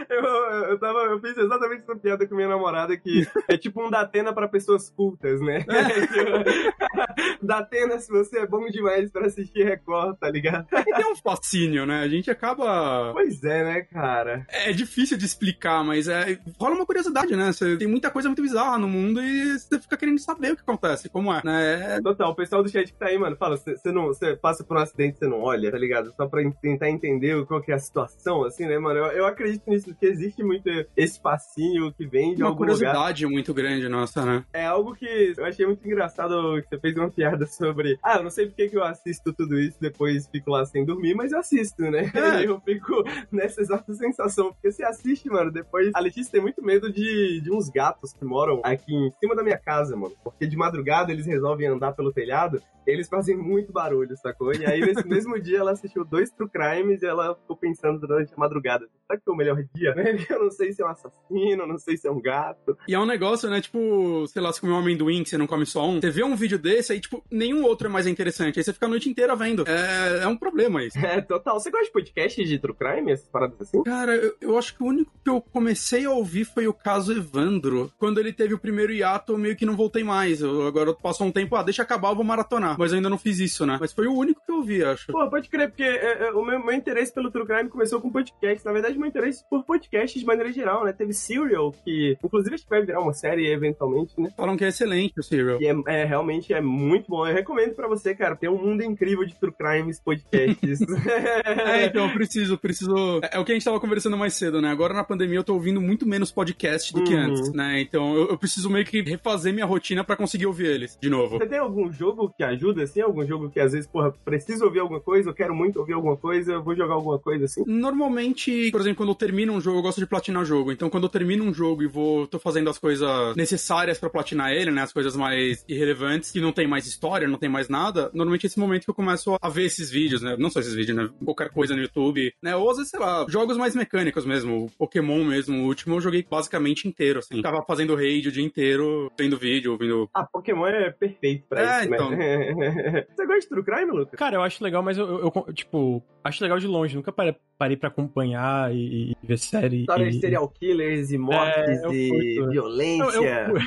Eu, 0.08 0.25
eu 0.70 0.78
tava, 0.78 0.99
eu 1.00 1.20
fiz 1.20 1.37
exatamente 1.37 1.65
essa 1.74 1.96
piada 1.96 2.26
com 2.26 2.34
minha 2.34 2.48
namorada, 2.48 2.96
que 2.96 3.26
é 3.48 3.56
tipo 3.56 3.84
um 3.84 3.90
Datena 3.90 4.32
pra 4.32 4.48
pessoas 4.48 4.90
cultas, 4.90 5.40
né? 5.40 5.64
Datena, 7.42 7.98
se 7.98 8.10
você 8.10 8.40
é 8.40 8.46
bom 8.46 8.66
demais 8.68 9.10
pra 9.10 9.26
assistir 9.26 9.64
Record, 9.64 10.16
tá 10.18 10.30
ligado? 10.30 10.66
E 10.72 10.84
tem 10.84 11.12
um 11.12 11.16
fascínio, 11.16 11.86
né? 11.86 12.00
A 12.00 12.08
gente 12.08 12.30
acaba. 12.30 13.12
Pois 13.12 13.42
é, 13.44 13.64
né, 13.64 13.80
cara? 13.82 14.46
É 14.48 14.72
difícil 14.72 15.16
de 15.16 15.24
explicar, 15.24 15.84
mas 15.84 16.08
é. 16.08 16.38
rola 16.58 16.74
uma 16.74 16.86
curiosidade, 16.86 17.34
né? 17.36 17.52
Você 17.52 17.76
tem 17.76 17.88
muita 17.88 18.10
coisa 18.10 18.28
muito 18.28 18.42
bizarra 18.42 18.78
no 18.78 18.88
mundo 18.88 19.20
e 19.20 19.58
você 19.58 19.80
fica 19.80 19.96
querendo 19.96 20.18
saber 20.18 20.52
o 20.52 20.56
que 20.56 20.62
acontece, 20.62 21.08
como 21.08 21.32
é, 21.32 21.40
né? 21.44 21.96
É- 21.96 22.00
Total, 22.00 22.30
o 22.30 22.34
pessoal 22.34 22.62
do 22.62 22.68
chat 22.68 22.92
que 22.92 22.98
tá 22.98 23.06
aí, 23.06 23.18
mano, 23.18 23.36
fala, 23.36 23.56
você 23.56 23.92
não, 23.92 24.06
você 24.06 24.36
passa 24.36 24.62
por 24.64 24.76
um 24.76 24.80
acidente, 24.80 25.18
você 25.18 25.26
não 25.26 25.40
olha, 25.40 25.70
tá 25.70 25.78
ligado? 25.78 26.12
Só 26.14 26.26
pra 26.26 26.42
tentar 26.60 26.90
entender 26.90 27.44
qual 27.46 27.60
que 27.60 27.72
é 27.72 27.74
a 27.74 27.78
situação, 27.78 28.44
assim, 28.44 28.66
né, 28.66 28.78
mano? 28.78 28.98
Eu, 28.98 29.06
eu 29.06 29.26
acredito 29.26 29.68
nisso, 29.68 29.94
que 29.94 30.06
existe 30.06 30.42
muito 30.42 30.68
esse 30.96 31.20
fascínio 31.20 31.56
que 31.97 32.06
vem 32.06 32.35
de 32.35 32.43
Uma 32.43 32.50
algum 32.50 32.64
lugar. 32.64 32.76
curiosidade 32.76 33.26
muito 33.26 33.55
grande, 33.55 33.88
nossa, 33.88 34.25
né? 34.25 34.44
É 34.53 34.67
algo 34.67 34.94
que 34.94 35.35
eu 35.37 35.44
achei 35.44 35.67
muito 35.67 35.87
engraçado 35.87 36.61
que 36.62 36.69
você 36.69 36.79
fez 36.79 36.97
uma 36.97 37.11
piada 37.11 37.47
sobre. 37.47 37.99
Ah, 38.03 38.17
eu 38.17 38.23
não 38.23 38.31
sei 38.31 38.47
porque 38.47 38.69
que 38.69 38.76
eu 38.76 38.85
assisto 38.85 39.32
tudo 39.32 39.58
isso, 39.58 39.79
depois 39.81 40.29
fico 40.29 40.50
lá 40.50 40.64
sem 40.67 40.85
dormir, 40.85 41.14
mas 41.14 41.32
eu 41.32 41.38
assisto, 41.38 41.82
né? 41.82 42.11
É. 42.14 42.37
Eu 42.47 42.61
fico 42.61 43.03
nessa 43.32 43.61
exata 43.61 43.93
sensação. 43.94 44.53
Porque 44.53 44.70
você 44.70 44.85
assiste, 44.85 45.29
mano, 45.29 45.50
depois. 45.50 45.91
A 45.94 46.00
Letícia 46.00 46.32
tem 46.32 46.41
muito 46.41 46.62
medo 46.62 46.93
de, 46.93 47.41
de 47.41 47.53
uns 47.53 47.69
gatos 47.69 48.12
que 48.12 48.25
moram 48.25 48.61
aqui 48.62 48.94
em 48.94 49.11
cima 49.19 49.35
da 49.35 49.43
minha 49.43 49.59
casa, 49.59 49.97
mano. 49.97 50.14
Porque 50.23 50.47
de 50.47 50.56
madrugada 50.56 51.11
eles 51.11 51.26
resolvem 51.26 51.67
andar 51.67 51.93
pelo 51.93 52.12
telhado, 52.12 52.62
eles 52.87 53.09
fazem 53.09 53.37
muito 53.37 53.73
barulho, 53.73 54.17
sacou? 54.17 54.55
E 54.55 54.64
aí 54.64 54.81
nesse 54.81 55.06
mesmo 55.09 55.41
dia 55.41 55.59
ela 55.59 55.73
assistiu 55.73 56.05
dois 56.05 56.31
True 56.31 56.49
Crimes 56.49 57.02
e 57.02 57.06
ela 57.06 57.35
ficou 57.35 57.56
pensando 57.56 57.99
durante 57.99 58.32
a 58.32 58.37
madrugada. 58.37 58.87
Será 59.06 59.19
que 59.19 59.25
foi 59.25 59.35
o 59.35 59.37
melhor 59.37 59.62
dia? 59.75 59.94
Eu 60.31 60.44
não 60.44 60.50
sei 60.50 60.73
se 60.73 60.82
é 60.82 60.87
um 60.87 60.88
assassino, 60.88 61.45
não 61.54 61.78
sei 61.78 61.96
se 61.96 62.08
é 62.08 62.10
um 62.10 62.20
gato. 62.20 62.76
E 62.88 62.94
é 62.94 62.98
um 62.98 63.06
negócio, 63.06 63.48
né? 63.50 63.60
Tipo, 63.60 64.26
sei 64.26 64.40
lá, 64.40 64.52
você 64.52 64.60
come 64.60 64.72
um 64.72 64.78
amendoim 64.78 65.22
que 65.22 65.28
você 65.28 65.38
não 65.38 65.46
come 65.46 65.66
só 65.66 65.87
um. 65.88 66.00
Você 66.00 66.10
vê 66.10 66.25
um 66.25 66.34
vídeo 66.34 66.58
desse, 66.58 66.93
aí, 66.93 67.00
tipo, 67.00 67.22
nenhum 67.31 67.64
outro 67.64 67.88
é 67.88 67.90
mais 67.90 68.06
interessante. 68.06 68.58
Aí 68.58 68.64
você 68.64 68.72
fica 68.72 68.87
a 68.87 68.88
noite 68.88 69.08
inteira 69.08 69.37
vendo. 69.37 69.64
É, 69.69 70.22
é 70.22 70.26
um 70.26 70.37
problema 70.37 70.82
isso. 70.82 70.98
É, 70.98 71.20
total. 71.20 71.60
Você 71.60 71.70
gosta 71.70 71.87
de 71.87 71.93
podcast 71.93 72.44
de 72.44 72.58
True 72.58 72.75
Crime, 72.75 73.12
essas 73.12 73.28
paradas 73.28 73.60
assim? 73.60 73.82
Cara, 73.82 74.16
eu, 74.16 74.34
eu 74.40 74.58
acho 74.58 74.75
que 74.75 74.82
o 74.82 74.87
único 74.87 75.12
que 75.22 75.31
eu 75.31 75.40
comecei 75.40 76.04
a 76.06 76.10
ouvir 76.10 76.44
foi 76.44 76.66
o 76.66 76.72
caso 76.72 77.12
Evandro. 77.12 77.92
Quando 77.99 78.19
ele 78.19 78.32
teve 78.32 78.54
o 78.54 78.58
primeiro 78.58 78.92
hiato, 78.92 79.32
eu 79.32 79.38
meio 79.38 79.56
que 79.56 79.66
não 79.66 79.76
voltei 79.76 80.02
mais. 80.02 80.40
Eu, 80.40 80.66
agora 80.66 80.94
passou 80.94 81.26
um 81.26 81.32
tempo, 81.32 81.54
ah, 81.56 81.62
deixa 81.62 81.82
acabar, 81.82 82.10
eu 82.10 82.16
vou 82.16 82.25
maratonar. 82.25 82.76
Mas 82.78 82.92
eu 82.92 82.96
ainda 82.96 83.10
não 83.10 83.19
fiz 83.19 83.38
isso, 83.38 83.66
né? 83.66 83.76
Mas 83.81 83.92
foi 83.92 84.06
o 84.06 84.14
único 84.14 84.44
que 84.44 84.50
eu 84.50 84.56
ouvi, 84.56 84.82
acho. 84.82 85.12
Pô, 85.12 85.28
pode 85.28 85.49
crer, 85.49 85.69
porque 85.69 85.82
é, 85.82 86.28
é, 86.28 86.31
o 86.32 86.44
meu, 86.44 86.64
meu 86.64 86.75
interesse 86.75 87.12
pelo 87.12 87.31
True 87.31 87.46
Crime 87.46 87.69
começou 87.69 88.00
com 88.00 88.10
podcast. 88.10 88.64
Na 88.64 88.72
verdade, 88.72 88.99
meu 88.99 89.08
interesse 89.08 89.44
por 89.49 89.64
podcast 89.64 90.19
de 90.19 90.25
maneira 90.25 90.52
geral, 90.52 90.84
né? 90.84 90.92
Teve 90.92 91.12
Serial, 91.43 91.73
que 91.85 92.17
inclusive 92.23 92.55
acho 92.55 92.65
que 92.65 92.71
vai 92.71 92.85
virar 92.85 93.00
uma 93.00 93.12
série 93.12 93.47
eventualmente, 93.50 94.12
né? 94.19 94.31
Falam 94.37 94.56
que 94.56 94.65
é 94.65 94.69
excelente 94.69 95.19
o 95.19 95.23
Serial. 95.23 95.61
E 95.61 95.67
é, 95.67 95.75
é, 95.88 96.05
realmente 96.05 96.53
é 96.53 96.61
muito 96.61 97.06
bom. 97.09 97.27
Eu 97.27 97.35
recomendo 97.35 97.75
pra 97.75 97.88
você, 97.88 98.15
cara, 98.15 98.37
ter 98.37 98.49
um 98.49 98.59
mundo 98.59 98.83
incrível 98.83 99.25
de 99.25 99.35
True 99.35 99.53
Crimes 99.53 100.00
podcasts. 100.00 100.81
É, 101.67 101.87
então 101.87 102.06
eu 102.06 102.12
preciso, 102.12 102.59
preciso. 102.59 103.21
É, 103.23 103.37
é 103.37 103.38
o 103.38 103.44
que 103.44 103.53
a 103.53 103.55
gente 103.55 103.65
tava 103.65 103.81
conversando 103.81 104.17
mais 104.17 104.35
cedo, 104.35 104.61
né? 104.61 104.69
Agora 104.71 104.94
na 104.94 105.05
pandemia 105.05 105.38
eu 105.38 105.44
tô 105.44 105.55
ouvindo 105.55 105.81
muito 105.81 106.06
menos 106.06 106.31
podcast 106.31 106.93
do 106.93 107.03
que 107.03 107.15
Uhum. 107.15 107.21
antes, 107.21 107.53
né? 107.53 107.81
Então 107.81 108.15
eu, 108.15 108.29
eu 108.31 108.38
preciso 108.38 108.69
meio 108.71 108.85
que 108.85 109.00
refazer 109.03 109.53
minha 109.53 109.67
rotina 109.67 110.05
pra 110.05 110.17
conseguir 110.17 110.47
ouvir 110.47 110.67
eles 110.67 110.99
de 111.00 111.09
novo. 111.09 111.38
Você 111.38 111.47
tem 111.47 111.59
algum 111.59 111.91
jogo 111.93 112.33
que 112.37 112.43
ajuda, 112.44 112.83
assim? 112.83 113.00
Algum 113.00 113.25
jogo 113.27 113.49
que 113.50 113.59
às 113.61 113.73
vezes, 113.73 113.87
porra, 113.87 114.12
preciso 114.25 114.65
ouvir 114.65 114.81
alguma 114.81 115.00
coisa, 115.00 115.31
eu 115.31 115.35
quero 115.35 115.55
muito 115.55 115.79
ouvir 115.79 115.93
alguma 115.94 116.17
coisa, 116.17 116.53
eu 116.53 116.62
vou 116.62 116.75
jogar 116.77 116.94
alguma 116.94 117.19
coisa 117.19 117.44
assim? 117.47 117.62
Normalmente, 117.67 118.71
por 118.71 118.81
exemplo, 118.81 118.99
quando 118.99 119.11
eu 119.11 119.15
termino 119.15 119.53
um 119.53 119.61
jogo, 119.61 119.79
eu 119.79 119.83
gosto 119.83 119.99
de 120.00 120.06
platinar 120.06 120.44
jogo. 120.44 120.71
Então, 120.73 120.88
quando 120.91 121.05
eu 121.05 121.09
termino 121.16 121.44
um 121.44 121.54
jogo 121.54 121.82
e 121.82 121.86
vou, 121.86 122.26
tô 122.26 122.38
fazendo 122.38 122.68
as 122.68 122.78
coisas 122.78 123.34
necessárias 123.36 123.98
pra 123.98 124.10
platinar 124.10 124.52
ele, 124.52 124.70
né? 124.70 124.82
As 124.82 124.92
coisas 124.92 125.16
mais 125.16 125.64
irrelevantes, 125.68 126.30
que 126.30 126.40
não 126.40 126.52
tem 126.52 126.66
mais 126.66 126.86
história, 126.86 127.26
não 127.28 127.38
tem 127.38 127.48
mais 127.48 127.68
nada. 127.68 128.10
Normalmente, 128.12 128.44
é 128.44 128.48
esse 128.48 128.58
momento 128.58 128.84
que 128.84 128.90
eu 128.90 128.94
começo 128.94 129.36
a 129.40 129.48
ver 129.48 129.64
esses 129.64 129.90
vídeos, 129.90 130.20
né? 130.22 130.36
Não 130.38 130.50
só 130.50 130.60
esses 130.60 130.74
vídeos, 130.74 130.96
né? 130.96 131.08
Qualquer 131.24 131.50
coisa 131.50 131.74
no 131.74 131.80
YouTube, 131.82 132.32
né? 132.42 132.54
Ou 132.56 132.70
às 132.70 132.76
vezes, 132.76 132.90
sei 132.90 133.00
lá, 133.00 133.24
jogos 133.28 133.56
mais 133.56 133.74
mecânicos 133.74 134.24
mesmo. 134.26 134.66
O 134.66 134.70
Pokémon 134.78 135.24
mesmo, 135.24 135.62
o 135.62 135.66
último, 135.66 135.94
eu 135.96 136.00
joguei 136.00 136.24
basicamente 136.28 136.86
inteiro, 136.88 137.18
assim. 137.20 137.40
Tava 137.42 137.62
fazendo 137.62 137.94
raid 137.94 138.28
o 138.28 138.32
dia 138.32 138.44
inteiro, 138.44 139.10
vendo 139.18 139.36
vídeo, 139.38 139.72
ouvindo. 139.72 140.08
Ah, 140.14 140.24
Pokémon 140.24 140.66
é 140.66 140.90
perfeito 140.90 141.44
pra 141.48 141.60
É, 141.60 141.84
isso, 141.84 141.94
então. 141.94 142.10
né? 142.10 142.52
Você 143.16 143.26
gosta 143.26 143.40
de 143.40 143.48
True 143.48 143.64
Crime, 143.64 143.90
Lucas? 143.90 144.18
Cara, 144.18 144.36
eu 144.36 144.42
acho 144.42 144.62
legal, 144.62 144.82
mas 144.82 144.98
eu, 144.98 145.06
eu- 145.06 145.32
eu, 145.46 145.52
tipo, 145.54 146.02
acho 146.22 146.42
legal 146.42 146.58
de 146.58 146.66
longe. 146.66 146.94
Nunca 146.96 147.12
parei, 147.12 147.34
parei 147.58 147.76
pra 147.76 147.88
acompanhar 147.88 148.74
e, 148.74 149.12
e 149.12 149.16
ver 149.26 149.38
série. 149.38 149.80
História 149.80 150.06
e, 150.06 150.10
de 150.10 150.20
serial 150.20 150.48
killers 150.48 151.06
e 151.12 151.19
mortes 151.19 151.56
É, 151.82 151.88
e 151.93 152.47
violência. 152.50 153.19
eu, 153.19 153.58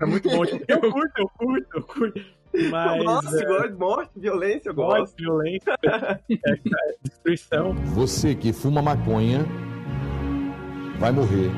é 0.00 0.06
muito 0.06 0.28
bom. 0.28 0.44
Tipo, 0.46 0.64
eu 0.68 0.80
curto, 0.92 1.12
eu 1.18 1.28
curto, 1.28 1.66
eu 1.76 1.82
curto. 1.82 2.20
Mas. 2.70 2.96
eu 2.98 3.04
gosto, 3.04 3.36
é, 3.36 3.44
gosto 3.44 3.68
de 3.72 3.78
morte, 3.78 4.10
violência, 4.16 4.68
eu 4.70 4.74
gosto 4.74 4.98
gosto. 5.00 5.16
de 5.16 5.24
violência, 5.24 5.76
é, 5.84 6.18
é, 6.32 6.58
destruição. 7.02 7.74
Você 7.94 8.34
que 8.34 8.52
fuma 8.52 8.80
maconha 8.80 9.44
vai 10.98 11.12
morrer 11.12 11.50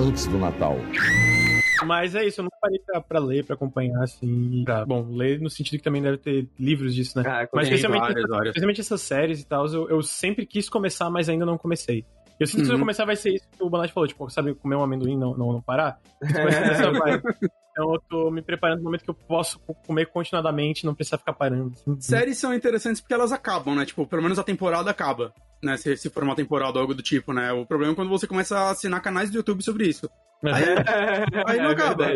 antes 0.00 0.26
do 0.26 0.38
Natal. 0.38 0.76
Mas 1.86 2.14
é 2.14 2.24
isso, 2.26 2.40
eu 2.40 2.44
não 2.44 2.50
parei 2.60 2.78
pra, 2.78 3.00
pra 3.00 3.18
ler, 3.18 3.44
pra 3.44 3.54
acompanhar, 3.54 4.02
assim. 4.02 4.62
Pra, 4.64 4.84
bom, 4.84 5.04
ler 5.10 5.40
no 5.40 5.50
sentido 5.50 5.78
que 5.78 5.82
também 5.84 6.00
deve 6.02 6.16
ter 6.16 6.48
livros 6.58 6.94
disso, 6.94 7.20
né? 7.20 7.24
Ah, 7.28 7.48
Mas 7.52 7.64
especialmente, 7.66 8.02
várias, 8.02 8.28
várias. 8.28 8.46
especialmente 8.48 8.80
essas 8.80 9.00
séries 9.00 9.40
e 9.40 9.46
tal, 9.46 9.66
eu, 9.66 9.88
eu 9.90 10.02
sempre 10.02 10.46
quis 10.46 10.68
começar, 10.68 11.10
mas 11.10 11.28
ainda 11.28 11.44
não 11.44 11.58
comecei. 11.58 12.04
Eu 12.42 12.46
sinto 12.46 12.60
que 12.60 12.66
se 12.66 12.70
eu 12.70 12.74
Uhum. 12.74 12.80
começar 12.80 13.04
vai 13.04 13.16
ser 13.16 13.34
isso 13.34 13.46
que 13.56 13.62
o 13.62 13.68
Bonatti 13.70 13.92
falou, 13.92 14.06
tipo, 14.08 14.28
sabe, 14.30 14.54
comer 14.54 14.76
um 14.76 14.82
amendoim 14.82 15.12
e 15.14 15.16
não, 15.16 15.36
não, 15.36 15.52
não 15.52 15.62
parar? 15.62 15.98
Vibe. 16.20 17.22
Então 17.70 17.94
eu 17.94 18.00
tô 18.08 18.30
me 18.30 18.42
preparando 18.42 18.78
no 18.78 18.84
momento 18.84 19.02
que 19.04 19.10
eu 19.10 19.14
posso 19.14 19.58
co- 19.60 19.74
comer 19.86 20.06
continuadamente, 20.06 20.84
não 20.84 20.94
precisar 20.94 21.16
ficar 21.18 21.32
parando. 21.32 21.72
assim. 21.74 21.98
Séries 22.00 22.36
são 22.38 22.52
interessantes 22.54 23.00
porque 23.00 23.14
elas 23.14 23.32
acabam, 23.32 23.74
né? 23.74 23.86
Tipo, 23.86 24.06
pelo 24.06 24.22
menos 24.22 24.38
a 24.38 24.44
temporada 24.44 24.90
acaba. 24.90 25.32
Né, 25.62 25.76
se, 25.76 25.96
se 25.96 26.10
for 26.10 26.24
uma 26.24 26.34
temporada 26.34 26.72
ou 26.74 26.80
algo 26.80 26.92
do 26.92 27.02
tipo, 27.04 27.32
né? 27.32 27.52
O 27.52 27.64
problema 27.64 27.92
é 27.92 27.96
quando 27.96 28.08
você 28.10 28.26
começa 28.26 28.58
a 28.58 28.70
assinar 28.72 29.00
canais 29.00 29.30
do 29.30 29.36
YouTube 29.36 29.62
sobre 29.62 29.86
isso. 29.86 30.10
Aí, 30.44 30.64
aí 31.46 31.58
não 31.58 31.70
É 31.70 31.72
acaba. 31.72 32.06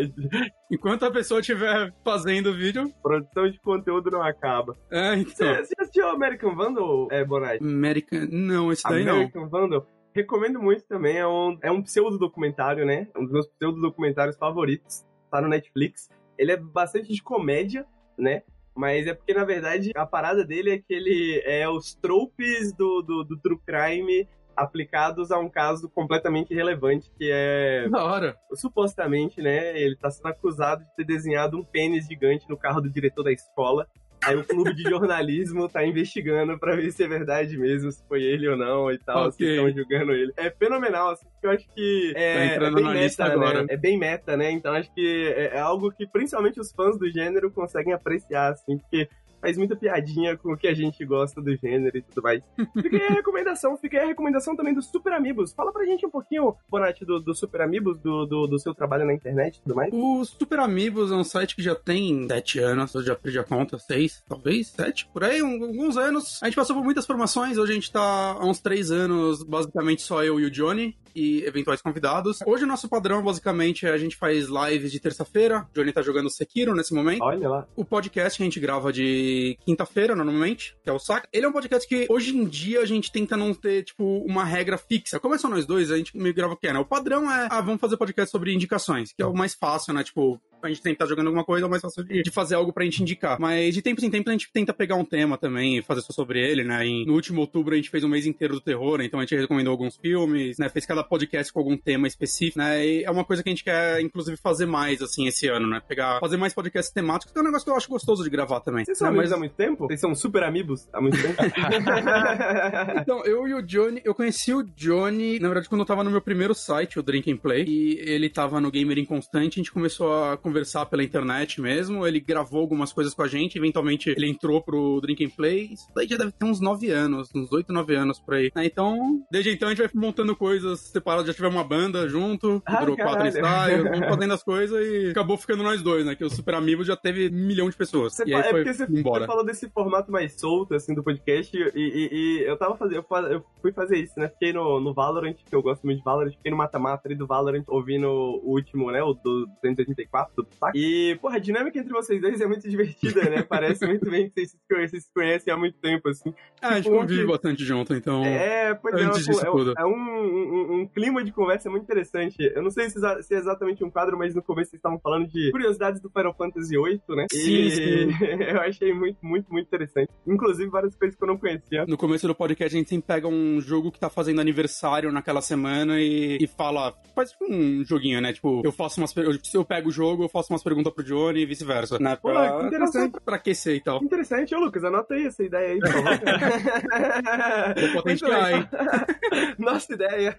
Enquanto 0.69 1.05
a 1.05 1.11
pessoa 1.11 1.39
estiver 1.39 1.93
fazendo 2.03 2.49
o 2.49 2.53
vídeo. 2.53 2.91
Produção 3.01 3.49
de 3.49 3.57
conteúdo 3.61 4.11
não 4.11 4.21
acaba. 4.21 4.75
É, 4.91 5.15
então. 5.15 5.47
Você, 5.47 5.63
você 5.65 5.73
assistiu 5.79 6.09
American 6.09 6.55
Vandal, 6.55 7.07
é, 7.09 7.23
Bonatti? 7.23 7.63
American. 7.63 8.27
Não, 8.29 8.69
esse 8.71 8.83
daí 8.83 9.05
não. 9.05 9.13
American 9.13 9.47
Vandal. 9.49 9.87
Recomendo 10.17 10.59
muito 10.59 10.83
também, 10.87 11.17
é 11.17 11.27
um, 11.27 11.59
é 11.61 11.71
um 11.71 11.79
pseudo-documentário, 11.79 12.83
né? 12.87 13.07
Um 13.15 13.21
dos 13.21 13.31
meus 13.31 13.47
pseudo-documentários 13.49 14.35
favoritos. 14.35 15.05
Tá 15.29 15.39
no 15.39 15.47
Netflix. 15.47 16.09
Ele 16.35 16.51
é 16.51 16.57
bastante 16.57 17.13
de 17.13 17.21
comédia, 17.21 17.85
né? 18.17 18.41
Mas 18.75 19.05
é 19.05 19.13
porque, 19.13 19.31
na 19.31 19.45
verdade, 19.45 19.91
a 19.95 20.07
parada 20.07 20.43
dele 20.43 20.71
é 20.71 20.77
que 20.79 20.91
ele 20.91 21.39
é 21.45 21.69
os 21.69 21.93
tropes 21.93 22.73
do, 22.73 23.03
do, 23.03 23.23
do 23.23 23.37
true 23.37 23.59
crime 23.63 24.27
aplicados 24.55 25.31
a 25.31 25.37
um 25.37 25.47
caso 25.47 25.87
completamente 25.87 26.51
irrelevante, 26.51 27.11
que 27.15 27.29
é 27.31 27.87
Da 27.87 28.03
hora. 28.03 28.35
supostamente, 28.55 29.39
né, 29.39 29.79
ele 29.79 29.95
tá 29.95 30.09
sendo 30.09 30.29
acusado 30.29 30.83
de 30.83 30.95
ter 30.95 31.05
desenhado 31.05 31.57
um 31.59 31.63
pênis 31.63 32.07
gigante 32.07 32.49
no 32.49 32.57
carro 32.57 32.81
do 32.81 32.89
diretor 32.89 33.21
da 33.21 33.31
escola. 33.31 33.87
Aí 34.27 34.35
o 34.35 34.43
clube 34.43 34.73
de 34.73 34.83
jornalismo 34.83 35.69
tá 35.69 35.85
investigando 35.85 36.57
pra 36.59 36.75
ver 36.75 36.91
se 36.91 37.03
é 37.03 37.07
verdade 37.07 37.57
mesmo, 37.57 37.91
se 37.91 38.03
foi 38.07 38.21
ele 38.23 38.47
ou 38.47 38.57
não 38.57 38.91
e 38.91 38.97
tal, 38.97 39.31
se 39.31 39.43
Ok. 39.43 39.49
estão 39.49 39.71
julgando 39.71 40.11
ele. 40.11 40.33
É 40.35 40.49
fenomenal, 40.51 41.09
assim, 41.11 41.25
porque 41.29 41.47
eu 41.47 41.51
acho 41.51 41.65
que 41.73 42.11
Tá 42.13 42.19
é, 42.19 42.45
entrando 42.45 42.73
é 42.79 42.81
bem 42.81 42.83
na 42.83 42.93
lista 42.93 43.23
meta, 43.23 43.35
agora. 43.35 43.61
né? 43.61 43.67
É 43.69 43.77
bem 43.77 43.97
meta, 43.97 44.35
né? 44.37 44.51
Então 44.51 44.73
acho 44.73 44.93
que 44.93 45.33
é, 45.35 45.55
é 45.55 45.59
algo 45.59 45.91
que 45.91 46.05
principalmente 46.07 46.59
os 46.59 46.71
fãs 46.71 46.97
do 46.99 47.09
gênero 47.09 47.49
conseguem 47.51 47.93
apreciar, 47.93 48.51
assim, 48.51 48.77
porque 48.77 49.07
faz 49.41 49.57
muita 49.57 49.75
piadinha 49.75 50.35
com 50.37 50.53
o 50.53 50.57
que 50.57 50.67
a 50.67 50.73
gente 50.73 51.03
gosta 51.05 51.41
do 51.41 51.55
gênero 51.55 51.97
e 51.97 52.01
tudo 52.01 52.21
mais. 52.23 52.41
Fica 52.81 52.97
aí 52.97 53.03
a 53.03 53.13
recomendação, 53.13 53.77
fica 53.77 53.97
aí 53.97 54.03
a 54.03 54.07
recomendação 54.07 54.55
também 54.55 54.73
do 54.73 54.81
Super 54.81 55.13
Amigos. 55.13 55.53
Fala 55.53 55.71
pra 55.71 55.85
gente 55.85 56.05
um 56.05 56.09
pouquinho, 56.09 56.55
Bonatti, 56.69 57.05
do, 57.05 57.19
do 57.19 57.33
Super 57.35 57.61
Amigos, 57.61 57.99
do, 57.99 58.25
do, 58.25 58.47
do 58.47 58.59
seu 58.59 58.73
trabalho 58.73 59.05
na 59.05 59.13
internet 59.13 59.57
e 59.57 59.61
tudo 59.61 59.75
mais. 59.75 59.93
O 59.93 60.23
Super 60.25 60.59
Amigos 60.59 61.11
é 61.11 61.15
um 61.15 61.23
site 61.23 61.55
que 61.55 61.61
já 61.61 61.75
tem 61.75 62.27
sete 62.27 62.59
anos, 62.59 62.93
eu 62.95 63.03
já 63.03 63.15
perdi 63.15 63.39
a 63.39 63.43
conta, 63.43 63.77
seis, 63.77 64.23
talvez, 64.27 64.67
sete, 64.67 65.07
por 65.13 65.23
aí, 65.23 65.41
um- 65.41 65.63
alguns 65.63 65.97
anos. 65.97 66.39
A 66.41 66.45
gente 66.47 66.55
passou 66.55 66.75
por 66.75 66.83
muitas 66.83 67.05
formações, 67.05 67.57
hoje 67.57 67.71
a 67.71 67.75
gente 67.75 67.91
tá 67.91 68.01
há 68.01 68.45
uns 68.45 68.59
três 68.59 68.91
anos, 68.91 69.43
basicamente 69.43 70.01
só 70.01 70.23
eu 70.23 70.39
e 70.39 70.45
o 70.45 70.51
Johnny, 70.51 70.95
e 71.15 71.43
eventuais 71.43 71.81
convidados. 71.81 72.39
Hoje 72.45 72.63
o 72.63 72.67
nosso 72.67 72.87
padrão, 72.87 73.23
basicamente, 73.23 73.85
é 73.85 73.91
a 73.91 73.97
gente 73.97 74.15
faz 74.15 74.47
lives 74.47 74.91
de 74.91 74.99
terça-feira, 74.99 75.67
o 75.69 75.73
Johnny 75.73 75.91
tá 75.91 76.01
jogando 76.01 76.29
Sekiro 76.29 76.75
nesse 76.75 76.93
momento. 76.93 77.21
Olha 77.23 77.49
lá. 77.49 77.67
O 77.75 77.85
podcast 77.85 78.37
que 78.37 78.43
a 78.43 78.45
gente 78.45 78.59
grava 78.59 78.91
de 78.91 79.57
quinta-feira, 79.65 80.15
normalmente, 80.15 80.75
que 80.83 80.89
é 80.89 80.93
o 80.93 80.99
Saca. 80.99 81.27
Ele 81.31 81.45
é 81.45 81.49
um 81.49 81.53
podcast 81.53 81.87
que 81.87 82.07
hoje 82.09 82.35
em 82.35 82.45
dia 82.45 82.81
a 82.81 82.85
gente 82.85 83.11
tenta 83.11 83.35
não 83.37 83.53
ter, 83.53 83.83
tipo, 83.83 84.23
uma 84.25 84.43
regra 84.43 84.77
fixa. 84.77 85.19
Como 85.19 85.35
é 85.35 85.37
só 85.37 85.49
nós 85.49 85.65
dois, 85.65 85.91
a 85.91 85.97
gente 85.97 86.17
meio 86.17 86.33
grava 86.33 86.53
o 86.53 86.57
que 86.57 86.67
é, 86.67 86.73
né? 86.73 86.79
O 86.79 86.85
padrão 86.85 87.31
é, 87.31 87.47
ah, 87.49 87.61
vamos 87.61 87.81
fazer 87.81 87.97
podcast 87.97 88.31
sobre 88.31 88.53
indicações, 88.53 89.11
que 89.13 89.21
é 89.21 89.25
o 89.25 89.33
mais 89.33 89.53
fácil, 89.53 89.93
né? 89.93 90.03
Tipo, 90.03 90.39
a 90.61 90.67
gente 90.67 90.81
sempre 90.81 90.97
tá 90.97 91.05
jogando 91.05 91.27
alguma 91.27 91.43
coisa, 91.43 91.65
é 91.65 91.69
mais 91.69 91.81
fácil 91.81 92.03
de, 92.03 92.21
de 92.21 92.31
fazer 92.31 92.55
algo 92.55 92.73
pra 92.73 92.83
gente 92.83 93.01
indicar. 93.01 93.39
Mas 93.39 93.73
de 93.73 93.81
tempos 93.81 94.03
em 94.03 94.09
tempos 94.09 94.29
a 94.29 94.33
gente 94.33 94.51
tenta 94.51 94.73
pegar 94.73 94.95
um 94.95 95.05
tema 95.05 95.37
também 95.37 95.77
e 95.77 95.81
fazer 95.81 96.01
só 96.01 96.13
sobre 96.13 96.39
ele, 96.39 96.63
né? 96.63 96.85
E 96.85 97.05
no 97.05 97.13
último 97.13 97.41
outubro 97.41 97.73
a 97.73 97.77
gente 97.77 97.89
fez 97.89 98.03
um 98.03 98.09
mês 98.09 98.25
inteiro 98.25 98.53
do 98.53 98.61
terror, 98.61 99.01
então 99.01 99.19
a 99.19 99.23
gente 99.23 99.35
recomendou 99.35 99.71
alguns 99.71 99.97
filmes, 99.97 100.57
né? 100.57 100.69
Fez 100.69 100.85
cada 100.85 101.03
podcast 101.03 101.51
com 101.51 101.59
algum 101.59 101.77
tema 101.77 102.07
específico, 102.07 102.59
né? 102.59 102.85
E 102.85 103.03
é 103.03 103.11
uma 103.11 103.23
coisa 103.23 103.43
que 103.43 103.49
a 103.49 103.51
gente 103.51 103.63
quer, 103.63 104.01
inclusive, 104.01 104.37
fazer 104.37 104.65
mais, 104.65 105.01
assim, 105.01 105.27
esse 105.27 105.47
ano, 105.47 105.67
né? 105.67 105.81
Pegar, 105.87 106.19
fazer 106.19 106.37
mais 106.37 106.53
podcasts 106.53 106.93
temáticos, 106.93 107.31
que 107.31 107.39
é 107.39 107.41
um 107.41 107.45
negócio 107.45 107.65
que 107.65 107.71
eu 107.71 107.75
acho 107.75 107.89
gostoso 107.89 108.23
de 108.23 108.29
gravar 108.29 108.59
também. 108.61 108.85
Vocês 108.85 108.97
são 108.97 109.07
né? 109.07 109.13
amigos 109.13 109.31
há 109.31 109.37
muito 109.37 109.55
tempo? 109.55 109.87
Vocês 109.87 109.99
são 109.99 110.15
super 110.15 110.43
amigos 110.43 110.87
há 110.93 111.01
muito 111.01 111.17
tempo? 111.21 111.37
Então, 113.01 113.23
eu 113.25 113.47
e 113.47 113.53
o 113.53 113.61
Johnny, 113.61 114.01
eu 114.03 114.13
conheci 114.13 114.53
o 114.53 114.63
Johnny, 114.63 115.39
na 115.39 115.47
verdade, 115.47 115.69
quando 115.69 115.81
eu 115.81 115.85
tava 115.85 116.03
no 116.03 116.11
meu 116.11 116.21
primeiro 116.21 116.53
site, 116.53 116.99
o 116.99 117.03
Drink 117.03 117.31
and 117.31 117.37
Play, 117.37 117.65
e 117.67 117.99
ele 117.99 118.29
tava 118.29 118.59
no 118.59 118.71
Gamer 118.71 118.97
Inconstante, 118.97 119.59
a 119.59 119.63
gente 119.63 119.71
começou 119.71 120.13
a 120.13 120.37
conversar 120.47 120.85
pela 120.85 121.03
internet 121.03 121.59
mesmo, 121.59 122.05
ele 122.07 122.19
gravou 122.19 122.61
algumas 122.61 122.93
coisas 122.93 123.13
com 123.13 123.21
a 123.21 123.27
gente, 123.27 123.57
eventualmente 123.57 124.09
ele 124.09 124.27
entrou 124.29 124.61
pro 124.61 124.99
Drink 125.01 125.25
and 125.25 125.29
Play, 125.29 125.73
isso 125.73 125.87
daí 125.95 126.07
já 126.07 126.15
deve 126.17 126.31
ter 126.31 126.45
uns 126.45 126.59
9 126.61 126.89
anos, 126.89 127.29
uns 127.35 127.51
8, 127.51 127.71
9 127.73 127.95
anos 127.95 128.19
por 128.19 128.35
aí. 128.35 128.51
né? 128.55 128.65
Então, 128.65 129.21
desde 129.31 129.51
então 129.51 129.67
a 129.67 129.71
gente 129.71 129.79
vai 129.85 129.89
montando 129.93 130.35
coisas 130.35 130.79
separadas, 130.79 131.27
já 131.27 131.33
tivemos 131.33 131.55
uma 131.57 131.63
banda 131.63 132.07
junto, 132.07 132.61
Ah, 132.65 132.79
durou 132.79 132.95
quatro 132.95 133.13
caralho. 133.17 133.29
ensaios, 133.39 133.83
vamos 133.83 134.07
fazendo 134.21 134.33
as 134.33 134.43
coisas 134.43 134.85
e 134.85 135.09
acabou 135.11 135.37
ficando 135.37 135.63
nós 135.63 135.81
dois, 135.81 136.05
né? 136.05 136.15
Que 136.15 136.23
o 136.23 136.29
Super 136.29 136.55
Amigos 136.55 136.87
já 136.87 136.95
teve 136.95 137.27
um 137.29 137.45
milhão 137.47 137.69
de 137.69 137.75
pessoas. 137.75 138.13
Você 138.13 138.23
e 138.25 138.33
aí 138.33 138.41
é 138.41 138.49
foi 138.49 138.63
porque 138.63 138.73
você, 138.77 138.83
embora. 138.89 139.21
você 139.21 139.27
falou 139.27 139.45
desse 139.45 139.69
formato 139.69 140.11
mais 140.11 140.39
solto, 140.39 140.73
assim, 140.75 140.93
do 140.93 141.03
podcast, 141.03 141.55
e, 141.57 141.69
e- 141.75 142.09
e 142.11 142.43
eu 142.47 142.57
tava 142.57 142.75
fazendo, 142.77 142.97
eu, 142.97 143.03
fa- 143.03 143.21
eu 143.29 143.43
fui 143.61 143.71
fazer 143.71 143.97
isso, 143.97 144.13
né? 144.19 144.29
Fiquei 144.29 144.53
no, 144.53 144.79
no 144.79 144.93
Valorant, 144.93 145.33
que 145.33 145.55
eu 145.55 145.61
gosto 145.61 145.83
muito 145.85 145.97
de 145.99 146.03
Valorant, 146.05 146.31
fiquei 146.31 146.51
no 146.51 146.57
mata-mata 146.57 147.07
ali 147.07 147.15
do 147.15 147.27
Valorant, 147.27 147.63
ouvindo 147.67 148.07
o 148.07 148.41
último, 148.51 148.91
né? 148.91 149.01
O 149.03 149.13
do 149.13 149.45
284, 149.61 150.36
do 150.43 150.47
Saco. 150.57 150.77
E, 150.77 151.17
porra, 151.21 151.35
a 151.37 151.39
dinâmica 151.39 151.77
entre 151.79 151.91
vocês 151.93 152.21
dois 152.21 152.39
é 152.41 152.45
muito 152.47 152.67
divertida, 152.69 153.29
né? 153.29 153.41
Parece 153.47 153.85
muito 153.85 154.09
bem 154.09 154.27
que 154.29 154.33
vocês 154.33 154.51
se 154.51 154.57
conhecem, 154.69 154.89
vocês 154.89 155.03
se 155.05 155.13
conhecem 155.13 155.53
há 155.53 155.57
muito 155.57 155.77
tempo, 155.79 156.09
assim. 156.09 156.33
Ah, 156.61 156.69
a 156.69 156.75
gente 156.75 156.85
Tipo, 156.85 156.97
convive 156.97 157.21
que- 157.21 157.27
bastante 157.27 157.63
junto, 157.65 157.93
então. 157.93 158.23
É, 158.23 158.73
pois 158.75 158.95
é, 158.95 159.03
Antes 159.03 159.27
é, 159.27 159.31
disso 159.31 159.45
é, 159.45 159.49
tudo. 159.51 159.73
é 159.77 159.85
um, 159.85 159.91
um- 159.95 160.73
um 160.81 160.87
clima 160.87 161.23
de 161.23 161.31
conversa 161.31 161.69
muito 161.69 161.83
interessante. 161.83 162.35
Eu 162.39 162.61
não 162.61 162.69
sei 162.71 162.89
se, 162.89 162.99
é 163.05 163.37
exatamente 163.37 163.83
um 163.83 163.89
quadro, 163.89 164.17
mas 164.17 164.33
no 164.35 164.41
começo 164.41 164.71
vocês 164.71 164.79
estavam 164.79 164.99
falando 164.99 165.27
de 165.27 165.51
curiosidades 165.51 166.01
do 166.01 166.09
Final 166.09 166.33
Fantasy 166.35 166.75
VIII, 166.77 167.01
né? 167.09 167.25
Sim, 167.31 167.39
e 167.51 167.71
sim. 167.71 168.09
eu 168.49 168.61
achei 168.61 168.93
muito, 168.93 169.17
muito, 169.23 169.51
muito 169.51 169.67
interessante. 169.67 170.09
Inclusive 170.25 170.69
várias 170.69 170.95
coisas 170.95 171.15
que 171.17 171.23
eu 171.23 171.27
não 171.27 171.37
conhecia. 171.37 171.85
No 171.85 171.97
começo 171.97 172.27
do 172.27 172.35
podcast, 172.35 172.75
a 172.75 172.77
gente 172.79 172.89
sempre 172.89 173.07
pega 173.07 173.27
um 173.27 173.59
jogo 173.61 173.91
que 173.91 173.99
tá 173.99 174.09
fazendo 174.09 174.41
aniversário 174.41 175.11
naquela 175.11 175.41
semana 175.41 175.99
e, 176.01 176.37
e 176.41 176.47
fala. 176.47 176.93
Faz 177.15 177.31
tipo 177.31 177.45
um 177.51 177.83
joguinho, 177.85 178.21
né? 178.21 178.33
Tipo, 178.33 178.61
eu 178.63 178.71
faço 178.71 178.99
umas. 178.99 179.15
eu- 179.17 179.33
Se 179.43 179.55
eu 179.57 179.63
pego 179.65 179.89
o 179.89 179.91
jogo, 179.91 180.26
eu 180.27 180.31
faço 180.31 180.53
umas 180.53 180.61
perguntas 180.63 180.93
pro 180.93 181.03
Johnny 181.03 181.41
e 181.41 181.45
vice-versa. 181.45 181.97
Né? 181.99 182.15
Pô, 182.15 182.29
Pra, 182.31 182.59
que 182.59 182.65
interessante. 182.67 183.11
pra, 183.11 183.21
pra 183.21 183.35
aquecer 183.37 183.75
e 183.75 183.81
tal. 183.81 184.03
Interessante, 184.03 184.53
ô 184.53 184.59
Lucas, 184.59 184.83
anota 184.83 185.13
aí 185.15 185.25
essa 185.25 185.43
ideia 185.43 185.73
aí, 185.73 185.79
por 185.79 185.89
favor. 185.91 186.19
Vou 187.81 187.93
potenciar, 187.93 188.51
hein? 188.53 188.67
Nossa 189.57 189.93
ideia. 189.93 190.35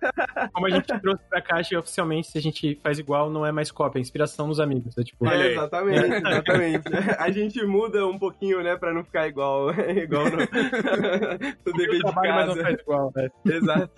Como 0.53 0.67
a 0.67 0.71
gente 0.71 0.87
trouxe 1.01 1.23
pra 1.29 1.41
caixa 1.43 1.75
e 1.75 1.77
oficialmente, 1.79 2.29
se 2.31 2.39
a 2.39 2.41
gente 2.43 2.79
faz 2.83 2.99
igual, 2.99 3.31
não 3.31 3.45
é 3.45 3.53
mais 3.53 3.71
cópia, 3.71 3.99
é 3.99 4.03
inspiração 4.03 4.47
nos 4.47 4.61
amigos. 4.61 4.97
É 4.99 5.03
tipo, 5.03 5.27
É, 5.27 5.53
exatamente, 5.53 6.13
exatamente. 6.29 6.85
A 7.19 7.31
gente 7.31 7.65
muda 7.65 8.07
um 8.07 8.19
pouquinho, 8.19 8.63
né, 8.63 8.77
pra 8.77 8.93
não 8.93 9.03
ficar 9.05 9.27
igual, 9.29 9.71
igual 9.73 10.25
no, 10.25 10.31
no 10.39 11.73
dever 11.77 11.99
de 11.99 12.15
mas 12.15 12.15
casa. 12.15 12.63
faz 12.63 12.81
igual. 12.81 13.13
né? 13.15 13.29
Exato. 13.47 13.93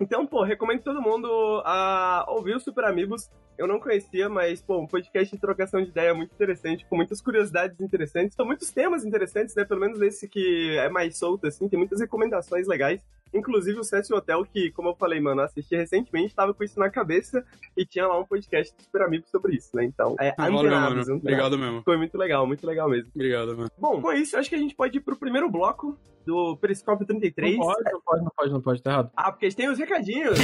então, 0.00 0.26
pô, 0.26 0.42
recomendo 0.42 0.82
todo 0.82 1.00
mundo 1.00 1.28
a 1.64 2.24
ouvir 2.28 2.54
o 2.56 2.60
Super 2.60 2.84
Amigos. 2.84 3.30
Eu 3.56 3.66
não 3.66 3.80
conhecia, 3.80 4.28
mas, 4.28 4.62
pô, 4.62 4.78
um 4.78 4.86
podcast 4.86 5.17
de 5.26 5.38
trocação 5.38 5.82
de 5.82 5.88
ideia 5.88 6.14
muito 6.14 6.32
interessante, 6.32 6.86
com 6.86 6.96
muitas 6.96 7.20
curiosidades 7.20 7.80
interessantes. 7.80 8.34
São 8.34 8.46
muitos 8.46 8.70
temas 8.70 9.04
interessantes, 9.04 9.54
né? 9.54 9.64
Pelo 9.64 9.80
menos 9.80 10.00
esse 10.00 10.28
que 10.28 10.76
é 10.78 10.88
mais 10.88 11.16
solto, 11.16 11.46
assim, 11.46 11.68
tem 11.68 11.78
muitas 11.78 12.00
recomendações 12.00 12.66
legais. 12.66 13.02
Inclusive 13.32 13.78
o 13.78 13.84
Sete 13.84 14.12
Hotel, 14.12 14.44
que, 14.46 14.70
como 14.70 14.88
eu 14.88 14.94
falei, 14.94 15.20
mano, 15.20 15.42
eu 15.42 15.44
assisti 15.44 15.76
recentemente, 15.76 16.34
tava 16.34 16.54
com 16.54 16.64
isso 16.64 16.78
na 16.78 16.88
cabeça 16.88 17.44
e 17.76 17.84
tinha 17.84 18.06
lá 18.06 18.18
um 18.18 18.24
podcast 18.24 18.74
Super 18.82 19.02
Amigos 19.02 19.28
sobre 19.30 19.54
isso, 19.54 19.76
né? 19.76 19.84
Então, 19.84 20.16
é 20.18 20.34
valeu, 20.34 20.60
antenados. 20.60 21.08
Obrigado 21.08 21.58
mesmo. 21.58 21.82
Foi 21.82 21.96
muito 21.96 22.16
legal, 22.16 22.46
muito 22.46 22.66
legal 22.66 22.88
mesmo. 22.88 23.10
Obrigado, 23.14 23.56
mano. 23.56 23.70
Bom, 23.76 24.00
com 24.00 24.12
isso, 24.12 24.34
eu 24.34 24.40
acho 24.40 24.48
que 24.48 24.56
a 24.56 24.58
gente 24.58 24.74
pode 24.74 24.96
ir 24.96 25.00
pro 25.00 25.16
primeiro 25.16 25.50
bloco 25.50 25.98
do 26.24 26.56
Periscópio 26.56 27.06
33. 27.06 27.56
Não 27.56 27.66
pode, 27.66 27.84
não 27.84 28.00
pode, 28.00 28.22
não 28.22 28.30
pode, 28.30 28.52
não 28.52 28.60
pode, 28.60 28.82
tá 28.82 28.90
errado. 28.90 29.10
Ah, 29.16 29.30
porque 29.30 29.46
a 29.46 29.48
gente 29.50 29.58
tem 29.58 29.68
os 29.68 29.78
recadinhos. 29.78 30.38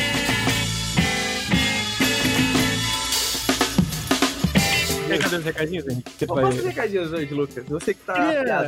Quer 5.07 5.19
cadê 5.19 5.37
os 5.37 5.45
recadinhos, 5.45 5.87
Henrique? 5.87 6.11
Que 6.19 6.27
Qual 6.27 6.41
vai- 6.41 6.51
os 6.51 6.65
recadinhos 6.65 7.13
hoje, 7.13 7.35
Lucas? 7.35 7.65
Você 7.69 7.93
que 7.95 8.01
tá 8.01 8.15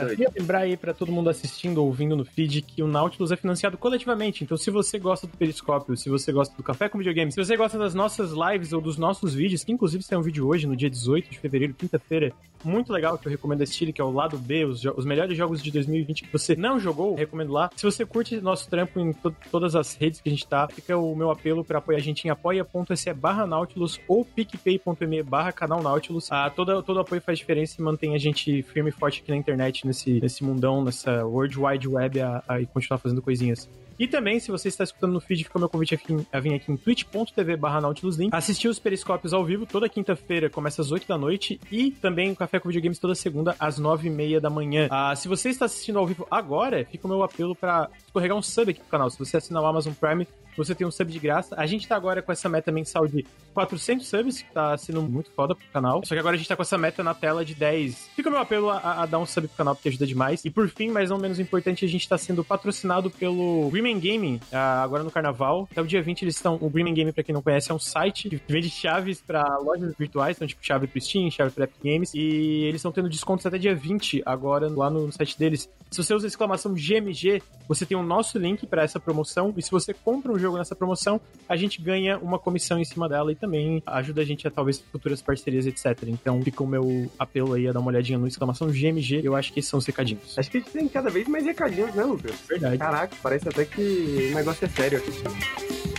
Queria, 0.09 0.31
lembrar 0.37 0.59
aí 0.61 0.77
pra 0.77 0.93
todo 0.93 1.11
mundo 1.11 1.31
assistindo 1.31 1.79
ou 1.79 1.87
ouvindo 1.87 2.15
no 2.15 2.25
feed 2.25 2.61
que 2.63 2.83
o 2.83 2.87
Nautilus 2.87 3.33
é 3.33 3.37
financiado 3.37 3.79
coletivamente. 3.79 4.45
Então, 4.45 4.57
se 4.57 4.71
você 4.71 4.99
gosta 4.99 5.27
do 5.27 5.37
Periscópio, 5.37 5.97
se 5.97 6.11
você 6.11 6.31
gosta 6.33 6.55
do 6.57 6.63
Café 6.63 6.89
com 6.89 6.99
Videogame, 6.99 7.33
se 7.33 7.43
você 7.43 7.57
gosta 7.57 7.79
das 7.79 7.95
nossas 7.95 8.33
lives 8.33 8.73
ou 8.73 8.81
dos 8.81 8.99
nossos 8.99 9.35
vídeos, 9.35 9.65
que 9.65 9.73
inclusive 9.73 10.05
tem 10.05 10.19
um 10.19 10.23
vídeo 10.23 10.47
hoje, 10.47 10.67
no 10.67 10.77
dia 10.77 10.91
18 10.91 11.31
de 11.31 11.39
fevereiro, 11.39 11.73
quinta-feira, 11.75 12.33
muito 12.63 12.93
legal 12.93 13.17
que 13.17 13.27
eu 13.27 13.31
recomendo 13.31 13.63
assistir, 13.63 13.93
que 13.93 14.01
é 14.01 14.05
o 14.05 14.11
lado 14.13 14.37
B, 14.37 14.65
os, 14.65 14.85
os 14.85 15.05
melhores 15.07 15.37
jogos 15.37 15.63
de 15.63 15.71
2020 15.71 16.25
que 16.25 16.33
você 16.33 16.55
não 16.57 16.79
jogou, 16.79 17.15
recomendo 17.15 17.53
lá. 17.53 17.71
Se 17.77 17.85
você 17.85 18.05
curte 18.05 18.41
nosso 18.41 18.69
trampo 18.69 18.99
em 19.01 19.13
to- 19.13 19.35
todas 19.51 19.75
as 19.75 19.95
redes 19.95 20.21
que 20.21 20.29
a 20.29 20.33
gente 20.33 20.47
tá, 20.47 20.69
fica 20.69 20.97
o 20.99 21.15
meu 21.15 21.31
apelo 21.31 21.65
pra 21.65 21.79
apoiar 21.79 21.99
a 21.99 22.03
gente 22.03 22.25
em 22.27 22.31
apoia.se 22.31 23.13
barra 23.15 23.47
Nautilus 23.47 24.01
ou 24.09 24.25
picpay.me 24.25 25.23
barra 25.23 25.53
canal 25.53 25.83
Nautilus. 25.83 26.26
Todo, 26.55 26.83
todo 26.83 27.01
apoio 27.01 27.21
faz 27.21 27.39
diferença 27.39 27.77
e 27.79 27.83
mantém 27.83 28.15
a 28.15 28.19
gente 28.19 28.63
firme 28.63 28.91
e 28.91 28.93
forte 28.93 29.21
aqui 29.21 29.31
na 29.31 29.37
internet, 29.37 29.87
nesse, 29.87 30.21
nesse 30.21 30.45
mundão, 30.45 30.83
nessa 30.85 31.25
World 31.25 31.59
Wide 31.59 31.89
Web 31.89 32.21
a, 32.21 32.43
a, 32.49 32.61
e 32.61 32.67
continuar 32.67 32.99
fazendo 32.99 33.23
coisinhas. 33.23 33.69
E 33.99 34.07
também, 34.07 34.39
se 34.39 34.51
você 34.51 34.69
está 34.69 34.85
escutando 34.85 35.13
no 35.13 35.21
feed, 35.21 35.45
fica 35.45 35.57
o 35.57 35.61
meu 35.61 35.69
convite 35.69 35.95
aqui, 35.95 36.15
a 36.31 36.39
vir 36.39 36.55
aqui 36.55 36.71
em 36.71 36.77
twitch.tv 36.77 37.57
barra 37.57 37.81
Nautilus 37.81 38.17
Link. 38.17 38.35
Assistir 38.35 38.69
os 38.69 38.79
periscópios 38.79 39.33
ao 39.33 39.43
vivo 39.43 39.65
toda 39.65 39.89
quinta-feira, 39.89 40.51
começa 40.51 40.83
às 40.83 40.93
8 40.93 41.09
da 41.09 41.17
noite. 41.17 41.59
E 41.73 41.91
também 41.93 42.31
o 42.31 42.37
Café 42.37 42.61
com 42.61 42.69
Videogames 42.69 42.99
toda 42.99 43.15
segunda, 43.15 43.57
às 43.59 43.79
9 43.79 44.09
e 44.09 44.11
meia 44.11 44.39
da 44.39 44.51
manhã. 44.51 44.87
Ah, 44.91 45.17
se 45.17 45.29
você 45.29 45.49
está 45.49 45.65
assistindo 45.65 45.99
ao 45.99 46.07
vivo 46.07 46.27
agora, 46.31 46.85
fica 46.85 47.07
o 47.07 47.11
meu 47.11 47.23
apelo 47.23 47.55
para 47.55 47.89
escorregar 48.05 48.37
um 48.37 48.43
sub 48.43 48.71
aqui 48.71 48.81
pro 48.81 48.91
canal. 48.91 49.09
Se 49.09 49.19
você 49.19 49.39
assinar 49.39 49.63
o 49.63 49.67
Amazon 49.67 49.95
Prime, 49.95 50.27
você 50.57 50.75
tem 50.75 50.87
um 50.87 50.91
sub 50.91 51.11
de 51.11 51.19
graça. 51.19 51.55
A 51.59 51.67
gente 51.67 51.87
tá 51.87 51.97
agora 51.97 52.23
com 52.23 52.33
essa 52.33 52.49
meta 52.49 52.73
mensal 52.73 53.07
de 53.07 53.25
400 53.55 54.07
subs, 54.07 54.43
que 54.43 54.53
tá 54.53 54.77
sendo 54.77 55.03
muito 55.03 55.31
foda 55.31 55.55
pro 55.55 55.67
canal. 55.73 56.03
Só 56.05 56.15
que 56.15 56.19
agora 56.19 56.35
a 56.35 56.39
gente 56.39 56.49
tá 56.49 56.57
com 56.57 56.63
essa 56.63 56.79
meta 56.79 57.03
na 57.03 57.15
tela 57.15 57.45
de 57.45 57.55
10. 57.55 58.11
Fica 58.15 58.29
o 58.29 58.33
meu 58.33 58.41
apelo 58.41 58.71
a, 58.71 59.03
a 59.03 59.07
dar 59.07 59.19
um 59.19 59.27
sub 59.27 59.49
pro 59.49 59.57
canal, 59.57 59.75
porque 59.75 59.89
ajuda 59.89 60.07
demais. 60.07 60.45
E 60.45 60.51
por 60.51 60.69
fim, 60.69 60.91
mas 60.91 61.11
não 61.11 61.19
menos 61.19 61.39
importante, 61.39 61.85
a 61.85 61.89
gente 61.89 62.09
tá 62.09 62.19
sendo 62.19 62.45
patrocinado 62.45 63.11
pelo 63.11 63.69
Greenman 63.71 63.99
Gaming, 63.99 64.41
ah, 64.53 64.83
agora 64.83 65.03
no 65.03 65.11
carnaval. 65.11 65.69
Até 65.71 65.81
o 65.81 65.87
dia 65.87 66.03
20 66.03 66.23
eles 66.23 66.37
estão. 66.37 66.59
O 66.61 66.71
Greenman 66.71 66.95
Gaming, 66.95 67.13
pra 67.13 67.23
quem 67.23 67.35
não 67.35 67.43
conhece, 67.43 67.71
é 67.71 67.75
um 67.75 67.79
site 67.79 68.29
que 68.29 68.41
vende 68.49 68.71
chaves 68.71 69.21
pra 69.21 69.59
lojas 69.59 69.95
virtuais, 69.99 70.37
então 70.37 70.47
tipo 70.47 70.65
chave 70.65 70.87
pro 70.87 71.01
Steam, 71.01 71.31
chave 71.31 71.51
pro 71.51 71.65
Epic 71.65 71.77
Games. 71.83 72.15
E 72.15 72.65
eles 72.65 72.77
estão 72.77 72.93
tendo 72.93 73.09
descontos 73.09 73.45
até 73.47 73.59
dia 73.59 73.75
20 73.75 74.23
agora 74.25 74.69
lá 74.69 74.91
no 74.91 75.11
site 75.13 75.39
deles. 75.39 75.69
Se 75.91 76.03
você 76.03 76.15
usa 76.15 76.27
exclamação 76.27 76.75
GMG, 76.75 77.43
você 77.69 77.87
tem 77.87 77.97
o 77.97 78.03
nosso 78.03 78.39
link 78.39 78.67
pra 78.67 78.83
essa 78.83 78.99
promoção. 78.99 79.55
E 79.57 79.63
se 79.63 79.71
você 79.71 79.95
compra 79.95 80.33
um 80.33 80.39
jogo 80.39 80.46
nessa 80.53 80.75
promoção, 80.75 81.21
a 81.49 81.57
gente 81.57 81.81
ganha 81.81 82.19
uma 82.19 82.39
comissão 82.39 82.79
em 82.79 82.85
cima 82.85 83.09
dela 83.09 83.33
e 83.33 83.35
também 83.35 83.83
ajuda 83.87 84.23
a 84.23 84.25
gente 84.25 84.47
a 84.47 84.51
talvez 84.51 84.81
futuras 84.81 85.23
parcerias, 85.23 85.67
etc. 85.67 86.09
Então 86.09 86.43
fica 86.43 86.63
o 86.63 86.67
meu 86.67 87.11
apelo 87.19 87.55
aí 87.55 87.69
a 87.69 87.73
dar 87.73 87.81
uma 87.81 87.89
olhadinha 87.89 88.19
no 88.19 88.27
exclamação 88.27 88.69
GMG. 88.69 89.21
Eu 89.25 89.35
acho 89.35 89.53
que 89.53 89.61
esses 89.61 89.71
são 89.71 89.79
os 89.79 89.87
recadinhos. 89.87 90.39
Acho 90.39 90.51
que 90.51 90.59
a 90.59 90.61
gente 90.61 90.73
tem 90.73 90.89
cada 90.89 91.11
vez 91.11 91.27
mais 91.29 91.45
recadinhos, 91.45 91.95
né, 91.95 92.05
Lucas? 92.05 92.35
Verdade. 92.49 92.79
Caraca, 92.79 93.17
parece 93.23 93.49
até 93.49 93.65
que 93.65 94.31
o 94.33 94.35
negócio 94.35 94.65
é 94.65 94.69
sério 94.69 94.99
aqui. 94.99 95.96